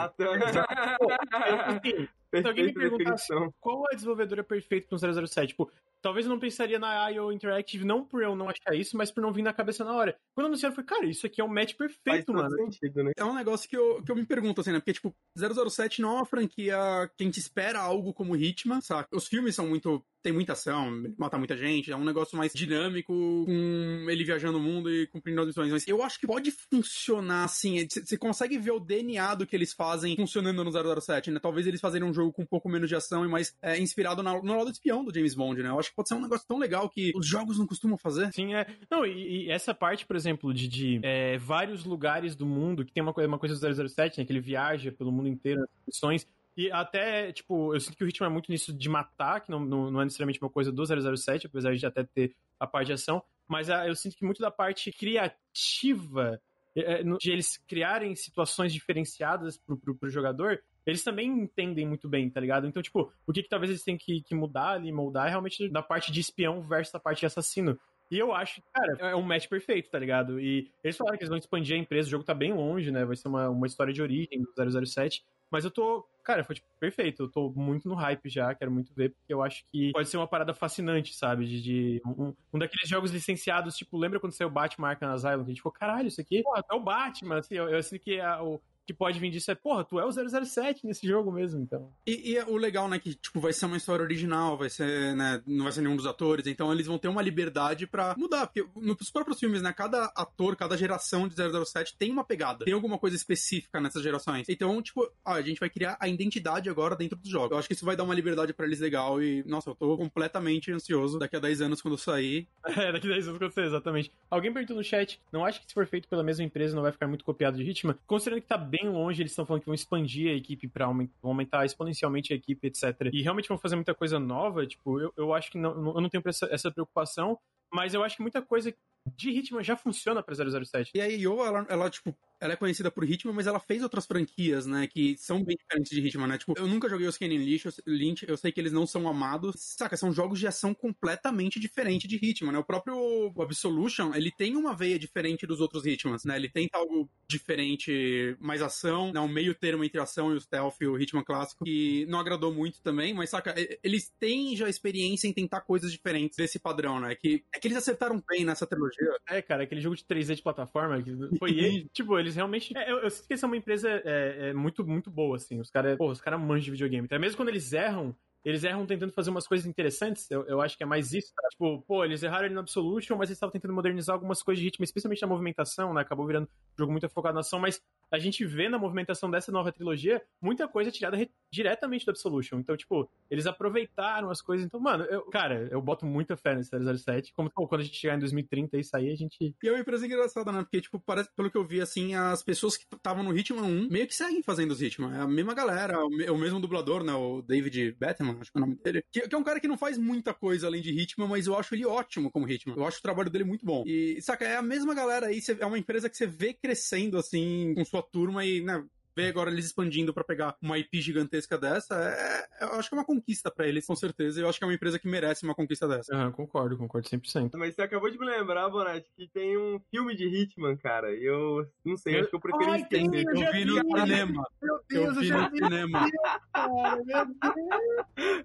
Assim, 1.68 2.08
se 2.42 2.48
alguém 2.48 2.66
me 2.66 2.74
definição. 2.74 3.54
qual 3.60 3.84
é 3.90 3.94
a 3.94 3.96
desenvolvedora 3.96 4.44
perfeita 4.44 4.88
para 4.88 4.96
um 4.96 5.28
007, 5.28 5.50
tipo, 5.50 5.72
talvez 6.04 6.26
eu 6.28 6.30
não 6.32 6.40
pensaria 6.40 6.78
na 6.78 7.10
IO 7.10 7.32
Interactive, 7.32 7.84
não 7.86 8.04
por 8.06 8.22
eu 8.22 8.36
não 8.36 8.48
achar 8.50 8.76
isso, 8.76 8.96
mas 8.96 9.10
por 9.10 9.22
não 9.22 9.34
vir 9.34 9.42
na 9.42 9.54
cabeça 9.54 9.84
na 9.84 9.96
hora. 9.96 10.16
Quando 10.36 10.48
anunciaram, 10.48 10.74
eu 10.74 10.76
falei, 10.76 10.88
cara, 10.88 11.06
isso 11.10 11.26
aqui 11.26 11.42
é 11.42 11.44
um 11.44 11.48
match 11.48 11.74
Faz 11.76 11.94
perfeito, 12.04 12.26
todo 12.28 12.36
mano. 12.36 12.56
sentido, 12.56 13.04
né? 13.04 13.12
É 13.18 13.24
um 13.26 13.34
negócio 13.34 13.68
que 13.68 13.76
eu, 13.78 14.04
que 14.04 14.12
eu 14.12 14.16
me 14.16 14.26
pergunto, 14.26 14.62
assim, 14.62 14.72
né? 14.72 14.80
Porque, 14.80 14.94
tipo, 14.94 15.16
007 15.36 16.02
não 16.02 16.10
é 16.10 16.16
uma 16.18 16.26
franquia 16.26 16.76
que 17.18 17.24
a 17.24 17.26
gente 17.26 17.40
espera 17.40 17.80
algo 17.80 18.14
como 18.14 18.36
Hitman, 18.36 18.82
saca? 18.82 19.08
Os 19.16 19.28
filmes 19.28 19.56
são 19.56 19.68
muito. 19.68 20.04
Tem 20.22 20.32
muita 20.32 20.54
ação, 20.54 21.04
mata 21.18 21.38
muita 21.38 21.58
gente, 21.58 21.92
é 21.92 21.98
um 21.98 22.04
negócio 22.06 22.38
mais 22.38 22.54
dinâmico, 22.54 23.14
com 23.46 24.06
ele 24.10 24.24
viajando 24.24 24.58
o 24.58 24.62
mundo 24.62 24.90
e 24.90 25.06
cumprindo 25.08 25.42
as 25.42 25.48
missões. 25.48 25.70
Mas 25.70 25.86
eu 25.86 26.02
acho 26.02 26.18
que 26.18 26.26
pode 26.26 26.50
funcionar 26.50 27.44
assim. 27.44 27.86
Você 27.90 28.18
consegue 28.18 28.58
ver 28.58 28.72
o 28.72 28.80
DNA 28.80 29.36
do 29.36 29.46
que 29.46 29.54
eles 29.54 29.74
fazem 29.74 30.16
funcionando 30.16 30.64
no 30.64 30.72
007, 31.02 31.30
né? 31.30 31.40
Talvez 31.42 31.68
eles 31.68 31.82
fazerem 31.82 32.08
um 32.08 32.14
jogo 32.14 32.32
com 32.32 32.44
um 32.44 32.46
pouco 32.46 32.70
menos 32.70 32.88
de 32.88 32.96
ação 32.96 33.26
e 33.26 33.28
mais 33.28 33.54
é, 33.62 33.78
inspirado 33.80 34.24
na- 34.24 34.42
no 34.42 34.58
lado 34.58 34.72
espião 34.72 35.04
do 35.04 35.14
James 35.14 35.36
Bond, 35.36 35.62
né? 35.62 35.68
Eu 35.70 35.78
acho 35.80 35.90
que 35.90 35.93
pode 35.96 36.10
ser 36.10 36.16
um 36.16 36.22
negócio 36.22 36.48
tão 36.48 36.58
legal 36.58 36.90
que 36.90 37.12
os 37.16 37.28
jogos 37.28 37.58
não 37.58 37.68
costumam 37.68 37.98
fazer. 37.98 38.32
Sim, 38.34 38.54
é. 38.54 38.66
Não, 38.90 39.06
e, 39.06 39.46
e 39.46 39.52
essa 39.52 39.74
parte, 39.74 40.06
por 40.06 40.16
exemplo, 40.16 40.54
de, 40.54 40.68
de, 40.68 41.00
é, 41.04 41.38
vários 41.38 41.86
lugares 41.86 42.36
do 42.36 42.46
mundo, 42.46 42.86
que 42.86 42.92
tem 42.92 43.04
uma 43.04 43.14
coisa, 43.14 43.28
uma 43.28 43.40
coisa 43.40 43.56
do 43.56 43.90
007, 43.90 44.20
né? 44.20 44.26
Que 44.26 44.32
ele 44.32 44.40
viaja 44.40 44.92
pelo 44.92 45.12
mundo 45.12 45.28
inteiro 45.28 45.62
nas 45.62 45.70
missões. 45.88 46.28
E 46.56 46.72
até, 46.72 47.32
tipo, 47.32 47.74
eu 47.74 47.80
sinto 47.80 47.98
que 47.98 48.04
o 48.04 48.08
ritmo 48.08 48.26
é 48.26 48.30
muito 48.30 48.52
nisso 48.52 48.72
de 48.72 48.88
matar, 48.88 49.42
que 49.42 49.50
não, 49.50 49.60
não, 49.60 49.90
não 49.90 50.02
é 50.02 50.04
necessariamente 50.04 50.40
uma 50.40 50.50
coisa 50.50 50.72
do 50.72 50.86
007, 50.86 51.48
apesar 51.48 51.76
de 51.76 51.86
até 51.86 52.04
ter 52.04 52.36
a 52.60 52.68
parte 52.68 52.88
de 52.88 52.94
ação. 52.94 53.24
Mas 53.48 53.70
ah, 53.70 53.88
eu 53.88 53.96
sinto 53.96 54.16
que 54.16 54.26
muito 54.26 54.42
da 54.42 54.52
parte 54.52 54.92
criativa, 54.92 56.40
é, 56.76 57.02
é, 57.02 57.04
de 57.04 57.32
eles 57.32 57.58
criarem 57.68 58.16
situações 58.16 58.72
diferenciadas 58.72 59.58
pro, 59.58 59.78
pro, 59.78 59.96
pro 59.96 60.10
jogador, 60.10 60.62
eles 60.86 61.04
também 61.04 61.28
entendem 61.30 61.86
muito 61.88 62.08
bem, 62.10 62.30
tá 62.30 62.40
ligado? 62.40 62.68
Então, 62.68 62.82
tipo, 62.82 63.12
o 63.26 63.32
que, 63.34 63.44
que 63.44 63.50
talvez 63.50 63.70
eles 63.70 63.84
tenham 63.84 63.98
que, 63.98 64.22
que 64.22 64.36
mudar 64.36 64.72
ali, 64.72 64.92
moldar, 64.92 65.28
é 65.28 65.30
realmente 65.30 65.70
da 65.70 65.82
parte 65.82 66.12
de 66.12 66.20
espião 66.20 66.62
versus 66.62 66.94
a 66.96 67.00
parte 67.00 67.22
de 67.22 67.26
assassino. 67.26 67.80
E 68.12 68.20
eu 68.20 68.34
acho, 68.34 68.62
cara, 68.74 69.10
é 69.12 69.16
um 69.16 69.22
match 69.24 69.48
perfeito, 69.48 69.90
tá 69.90 69.98
ligado? 69.98 70.40
E 70.40 70.70
eles 70.84 70.96
falaram 70.96 71.18
que 71.18 71.24
eles 71.24 71.30
vão 71.30 71.38
expandir 71.38 71.76
a 71.76 71.80
empresa, 71.80 72.08
o 72.08 72.12
jogo 72.12 72.24
tá 72.24 72.34
bem 72.34 72.54
longe, 72.54 72.92
né? 72.92 73.04
Vai 73.06 73.16
ser 73.16 73.28
uma, 73.28 73.50
uma 73.50 73.66
história 73.66 73.94
de 73.94 74.02
origem 74.02 74.42
do 74.42 74.86
007. 74.86 75.24
Mas 75.50 75.64
eu 75.66 75.72
tô, 75.72 76.04
cara, 76.24 76.44
foi 76.44 76.56
tipo, 76.56 76.68
perfeito. 76.80 77.24
Eu 77.24 77.30
tô 77.30 77.50
muito 77.56 77.88
no 77.88 77.96
hype 77.96 78.28
já, 78.30 78.54
quero 78.54 78.72
muito 78.72 78.94
ver, 78.94 79.12
porque 79.12 79.34
eu 79.34 79.42
acho 79.42 79.64
que 79.72 79.92
pode 79.94 80.10
ser 80.10 80.18
uma 80.18 80.28
parada 80.28 80.54
fascinante, 80.54 81.14
sabe? 81.16 81.46
De, 81.46 81.62
de 81.62 82.02
um, 82.06 82.34
um 82.54 82.60
daqueles 82.60 82.90
jogos 82.90 83.12
licenciados, 83.12 83.76
tipo, 83.76 83.98
lembra 83.98 84.20
quando 84.20 84.34
saiu 84.34 84.48
o 84.48 84.52
Batman 84.52 84.90
Arkham 84.90 85.12
Asylum? 85.12 85.44
Que 85.44 85.52
a 85.52 85.54
gente 85.54 85.58
ficou, 85.60 85.72
caralho, 85.72 86.08
isso 86.08 86.20
aqui, 86.22 86.44
pô, 86.44 86.56
é 86.58 86.74
o 86.76 86.80
Batman, 86.80 87.38
assim, 87.38 87.56
eu, 87.56 87.70
eu 87.70 87.80
que 88.00 88.20
a- 88.20 88.44
o 88.44 88.60
que 88.86 88.94
pode 88.94 89.20
vir 89.20 89.30
disso 89.32 89.52
é, 89.52 89.56
porra, 89.56 89.84
tu 89.84 90.00
é 90.00 90.06
o 90.06 90.12
007 90.12 90.86
nesse 90.86 91.08
jogo 91.08 91.32
mesmo, 91.32 91.62
então. 91.62 91.92
E, 92.06 92.34
e 92.34 92.40
o 92.42 92.58
legal, 92.58 92.88
né, 92.88 93.00
que, 93.00 93.16
tipo, 93.16 93.40
vai 93.40 93.54
ser 93.54 93.66
uma 93.66 93.78
história 93.78 94.04
original, 94.04 94.58
vai 94.58 94.70
ser, 94.70 95.16
né, 95.16 95.42
não 95.46 95.64
vai 95.64 95.72
ser 95.72 95.82
nenhum 95.82 95.96
dos 95.96 96.06
atores, 96.06 96.48
então 96.48 96.72
eles 96.72 96.88
vão 96.88 96.98
ter 96.98 97.08
uma 97.08 97.22
liberdade 97.22 97.88
pra 97.88 98.16
mudar, 98.18 98.48
porque 98.48 98.66
nos 98.76 99.10
próprios 99.12 99.40
filmes, 99.40 99.62
né, 99.62 99.74
cada 99.74 100.06
ator, 100.16 100.56
cada 100.56 100.78
geração 100.78 101.28
de 101.28 101.36
007 101.36 101.96
tem 101.98 102.12
uma 102.12 102.24
pegada, 102.24 102.66
tem 102.66 102.74
alguma 102.74 102.98
coisa 102.98 103.16
específica 103.16 103.80
nessas 103.80 104.04
gerações. 104.04 104.48
Então, 104.50 104.82
tipo, 104.82 105.10
ah, 105.24 105.34
a 105.34 105.42
gente 105.42 105.60
vai 105.60 105.70
criar 105.70 105.98
a 106.00 106.08
identidade 106.08 106.70
agora 106.70 106.96
dentro 106.96 107.18
dos 107.18 107.30
jogos. 107.30 107.52
Eu 107.52 107.58
acho 107.58 107.68
que 107.68 107.74
isso 107.74 107.86
vai 107.86 107.96
dar 107.96 108.04
uma 108.04 108.16
liberdade 108.16 108.54
pra 108.54 108.66
eles 108.66 108.80
legal 108.80 109.22
e, 109.22 109.44
nossa, 109.46 109.70
eu 109.70 109.76
tô 109.76 109.98
completamente 109.98 110.72
ansioso 110.72 111.18
daqui 111.20 111.36
a 111.36 111.40
10 111.40 111.62
anos 111.62 111.82
quando 111.82 111.94
eu 111.96 111.98
sair. 111.98 112.48
É, 112.84 112.92
daqui 112.92 113.08
10 113.08 113.28
anos 113.28 113.38
acontecer, 113.38 113.66
exatamente. 113.66 114.12
Alguém 114.30 114.52
perguntou 114.52 114.76
no 114.76 114.84
chat, 114.84 115.22
não 115.32 115.46
acha 115.46 115.60
que 115.60 115.68
se 115.68 115.74
for 115.74 115.86
feito 115.86 116.08
pela 116.08 116.24
mesma 116.24 116.44
empresa 116.44 116.76
não 116.76 116.82
vai 116.82 116.92
ficar 116.92 117.08
muito 117.08 117.24
copiado 117.24 117.56
de 117.56 117.70
Hitman? 117.70 117.96
Considerando 118.08 118.42
que 118.42 118.48
tá 118.48 118.58
bem 118.74 118.90
longe, 118.90 119.22
eles 119.22 119.32
estão 119.32 119.46
falando 119.46 119.62
que 119.62 119.68
vão 119.68 119.76
expandir 119.76 120.32
a 120.32 120.36
equipe 120.36 120.68
pra 120.68 120.86
aumentar, 120.86 121.14
aumentar 121.22 121.64
exponencialmente 121.64 122.34
a 122.34 122.36
equipe, 122.36 122.66
etc. 122.66 123.12
E 123.14 123.22
realmente 123.22 123.48
vão 123.48 123.58
fazer 123.58 123.76
muita 123.76 123.94
coisa 123.94 124.20
nova, 124.20 124.66
tipo, 124.66 125.00
eu, 125.00 125.14
eu 125.16 125.32
acho 125.32 125.52
que 125.52 125.60
não, 125.60 125.94
eu 125.94 126.02
não 126.02 126.10
tenho 126.10 126.24
essa, 126.26 126.48
essa 126.52 126.72
preocupação, 126.72 127.38
mas 127.72 127.94
eu 127.94 128.04
acho 128.04 128.16
que 128.16 128.24
muita 128.24 128.42
coisa 128.42 128.74
de 129.06 129.30
Hitman 129.30 129.64
já 129.64 129.76
funciona 129.76 130.24
pra 130.24 130.36
007. 130.36 130.92
E 130.96 131.02
a 131.02 131.08
IO, 131.08 131.44
ela, 131.46 131.66
ela, 131.70 131.90
tipo, 131.90 132.16
ela 132.40 132.54
é 132.54 132.56
conhecida 132.56 132.92
por 132.92 133.04
Hitman, 133.10 133.34
mas 133.34 133.48
ela 133.48 133.60
fez 133.60 133.82
outras 133.84 134.06
franquias, 134.06 134.66
né, 134.66 134.88
que 134.88 135.16
são 135.18 135.44
bem 135.44 135.56
diferentes 135.58 135.92
de 135.92 136.02
Hitman, 136.06 136.28
né? 136.28 136.38
Tipo, 136.38 136.54
eu 136.58 136.68
nunca 136.68 136.90
joguei 136.90 137.08
os 137.08 137.18
Kenny 137.18 137.38
Lynch, 137.38 137.66
eu- 137.66 137.74
Lynch, 137.88 138.26
eu 138.28 138.36
sei 138.38 138.52
que 138.52 138.60
eles 138.60 138.72
não 138.74 138.86
são 138.86 139.08
amados. 139.08 139.56
Saca, 139.58 139.96
são 139.98 140.12
jogos 140.12 140.40
de 140.40 140.48
ação 140.48 140.74
completamente 140.74 141.60
diferentes 141.60 142.08
de 142.10 142.16
Hitman, 142.18 142.52
né? 142.54 142.60
O 142.60 142.64
próprio 142.64 143.32
Absolution, 143.42 144.14
ele 144.14 144.32
tem 144.32 144.56
uma 144.56 144.76
veia 144.76 145.00
diferente 145.00 145.46
dos 145.48 145.62
outros 145.62 145.86
Hitmans, 145.86 146.24
né? 146.26 146.36
Ele 146.36 146.50
tenta 146.50 146.78
algo 146.78 147.10
diferente, 147.28 148.36
mais 148.40 148.62
ação, 148.62 149.12
né? 149.14 149.20
Um 149.20 149.28
meio 149.28 149.56
termo 149.56 149.84
entre 149.84 150.00
ação 150.00 150.34
e 150.34 150.38
o 150.38 150.42
stealth 150.42 150.76
e 150.82 150.88
o 150.88 151.00
Hitman 151.00 151.24
clássico, 151.24 151.64
que 151.66 152.06
não 152.08 152.20
agradou 152.20 152.54
muito 152.54 152.82
também, 152.82 153.14
mas 153.14 153.30
saca, 153.30 153.54
eles 153.84 154.10
têm 154.20 154.56
já 154.56 154.70
experiência 154.70 155.28
em 155.28 155.34
tentar 155.34 155.62
coisas 155.62 155.92
diferentes 155.92 156.38
desse 156.38 156.60
padrão, 156.60 157.00
né? 157.00 157.16
Que, 157.16 157.44
é 157.54 157.60
que 157.60 157.68
eles 157.68 157.78
acertaram 157.78 158.22
bem 158.30 158.46
nessa 158.46 158.68
trilogia. 158.68 158.93
É, 159.30 159.42
cara, 159.42 159.64
aquele 159.64 159.82
jogo 159.82 159.96
de 159.96 160.04
3D 160.04 160.36
de 160.36 160.44
plataforma, 160.44 161.02
que 161.02 161.12
foi 161.40 161.52
ele. 161.52 161.90
tipo, 161.94 162.18
eles 162.18 162.36
realmente. 162.36 162.76
é, 162.78 162.92
eu, 162.92 163.00
eu 163.00 163.10
sinto 163.10 163.28
que 163.28 163.34
eles 163.34 163.40
são 163.40 163.50
uma 163.50 163.58
empresa 163.58 163.90
é, 163.90 164.50
é, 164.50 164.54
muito, 164.54 164.86
muito 164.86 165.10
boa, 165.10 165.36
assim. 165.36 165.60
Os 165.60 165.70
caras, 165.70 165.98
pô, 165.98 166.10
os 166.10 166.22
caras 166.22 166.40
manjam 166.40 166.66
de 166.66 166.72
videogame. 166.72 167.06
Então, 167.06 167.20
mesmo 167.20 167.38
quando 167.38 167.50
eles 167.50 167.72
erram, 167.74 168.16
eles 168.44 168.64
erram 168.64 168.86
tentando 168.86 169.14
fazer 169.14 169.30
umas 169.30 169.48
coisas 169.48 169.66
interessantes. 169.66 170.30
Eu, 170.30 170.46
eu 170.46 170.62
acho 170.62 170.78
que 170.78 170.84
é 170.84 170.86
mais 170.86 171.14
isso. 171.14 171.34
Tá? 171.36 171.48
Tipo, 171.50 171.82
pô, 171.88 172.04
eles 172.04 172.22
erraram 172.24 172.46
ali 172.46 172.54
no 172.54 172.60
Absolution, 172.60 173.16
mas 173.18 173.30
eles 173.30 173.38
estavam 173.38 173.52
tentando 173.52 173.74
modernizar 173.74 174.14
algumas 174.14 174.42
coisas 174.44 174.60
de 174.60 174.66
ritmo, 174.66 174.84
especialmente 174.84 175.22
na 175.22 175.28
movimentação, 175.28 175.94
né? 175.94 176.02
Acabou 176.02 176.26
virando 176.28 176.46
um 176.46 176.78
jogo 176.78 176.92
muito 176.92 177.08
focado 177.10 177.34
na 177.36 177.42
ação, 177.42 177.60
mas 177.60 177.82
a 178.12 178.20
gente 178.20 178.46
vê 178.46 178.70
na 178.70 178.78
movimentação 178.78 179.30
dessa 179.32 179.52
nova 179.52 179.72
trilogia 179.72 180.22
muita 180.42 180.68
coisa 180.68 180.92
tirada 180.92 181.18
re- 181.18 181.32
diretamente 181.52 182.06
do 182.06 182.12
Absolution. 182.12 182.60
Então, 182.60 182.76
tipo, 182.78 183.10
eles 183.30 183.46
aproveitaram 183.48 184.30
as 184.30 184.42
coisas. 184.42 184.66
Então, 184.66 184.80
mano, 184.80 185.04
eu, 185.06 185.22
cara, 185.30 185.68
eu 185.72 185.82
boto 185.82 186.06
muita 186.06 186.36
fé 186.38 186.56
nesse 186.56 186.70
007. 186.98 187.34
Como 187.34 187.50
pô, 187.50 187.68
quando 187.68 187.82
a 187.82 187.84
gente 187.84 187.96
chegar 187.98 188.16
em 188.16 188.20
2030 188.20 188.78
e 188.78 188.84
sair, 188.84 189.12
a 189.12 189.16
gente. 189.16 189.56
E 189.64 189.68
é 189.68 189.72
uma 189.72 189.80
empresa 189.80 190.06
engraçada, 190.06 190.52
né? 190.52 190.62
Porque, 190.62 190.82
tipo, 190.82 191.00
parece, 191.00 191.30
pelo 191.36 191.50
que 191.50 191.58
eu 191.58 191.64
vi, 191.66 191.82
assim, 191.82 192.14
as 192.16 192.44
pessoas 192.44 192.78
que 192.78 192.86
estavam 192.94 193.24
no 193.24 193.36
Hitman 193.38 193.64
1 193.64 193.88
meio 193.90 194.08
que 194.08 194.16
seguem 194.16 194.44
fazendo 194.44 194.72
os 194.72 194.82
Hitman. 194.82 195.16
É 195.16 195.22
a 195.22 195.28
mesma 195.28 195.54
galera, 195.54 196.04
o, 196.06 196.10
me- 196.10 196.30
o 196.30 196.38
mesmo 196.38 196.60
dublador, 196.60 197.04
né? 197.04 197.14
O 197.14 197.42
David 197.42 197.94
Batman, 198.00 198.33
acho 198.42 198.52
que 198.52 198.58
é 198.58 198.62
o 198.62 198.66
nome 198.66 198.76
dele. 198.76 199.04
Que, 199.12 199.28
que 199.28 199.36
é 199.36 199.38
um 199.38 199.44
cara 199.44 199.60
que 199.60 199.68
não 199.68 199.78
faz 199.78 199.98
muita 199.98 200.34
coisa 200.34 200.68
além 200.68 200.82
de 200.82 200.92
Hitman, 200.92 201.28
mas 201.28 201.48
eu 201.48 201.58
acho 201.58 201.74
ele 201.76 201.86
ótimo 201.86 202.32
como 202.32 202.50
Hitman. 202.50 202.76
Eu 202.76 202.86
acho 202.86 203.00
o 203.00 203.02
trabalho 203.02 203.30
dele 203.30 203.44
muito 203.44 203.66
bom. 203.66 203.84
E, 203.86 204.22
saca, 204.22 204.46
é 204.46 204.56
a 204.58 204.62
mesma 204.62 204.94
galera 204.94 205.28
aí, 205.28 205.42
cê- 205.42 205.58
é 205.60 205.66
uma 205.66 205.78
empresa 205.80 206.10
que 206.10 206.18
você 206.18 206.26
vê 206.28 206.54
crescendo, 206.54 207.18
assim, 207.18 207.74
com 207.76 207.84
sua 207.86 208.02
turma 208.02 208.46
e, 208.46 208.62
né? 208.62 208.84
Ver 209.16 209.28
agora 209.28 209.52
eles 209.52 209.66
expandindo 209.66 210.14
pra 210.14 210.24
pegar 210.24 210.56
uma 210.62 210.78
IP 210.78 211.02
gigantesca 211.02 211.58
dessa, 211.58 211.96
é, 211.96 212.66
eu 212.66 212.74
acho 212.74 212.90
que 212.90 212.96
é 212.96 212.98
uma 212.98 213.06
conquista 213.06 213.52
pra 213.52 213.68
eles, 213.68 213.86
com 213.86 213.96
certeza. 213.96 214.42
Eu 214.42 214.50
acho 214.50 214.58
que 214.58 214.64
é 214.64 214.68
uma 214.68 214.74
empresa 214.74 214.98
que 214.98 215.08
merece 215.08 215.44
uma 215.44 215.54
conquista 215.54 215.88
dessa. 215.88 216.16
Aham, 216.16 216.32
concordo, 216.32 216.78
concordo 216.78 217.08
100%. 217.08 217.52
Mas 217.56 217.76
você 217.76 217.84
acabou 217.84 218.10
de 218.10 218.18
me 218.18 218.26
lembrar, 218.26 218.70
Bonatti, 218.70 219.12
que 219.16 219.28
tem 219.28 219.58
um 219.58 219.80
filme 219.92 220.16
de 220.16 220.26
Hitman, 220.26 220.76
cara. 220.78 221.14
E 221.14 221.24
eu 221.24 221.68
não 221.86 221.96
sei, 221.96 222.20
acho 222.20 222.30
que 222.30 222.36
eu 222.36 222.40
preferi 222.40 222.72
Ai, 222.72 222.86
tem, 222.86 223.06
esquecer. 223.06 223.28
eu 223.28 223.36
já 223.38 223.46
Eu 223.46 223.52
vi 223.54 223.66
no 223.66 223.76
cinema. 223.98 224.48
Meu 224.62 224.80
Eu 224.90 225.14
vi 225.14 225.30
no 225.30 225.50
cinema. 225.50 226.06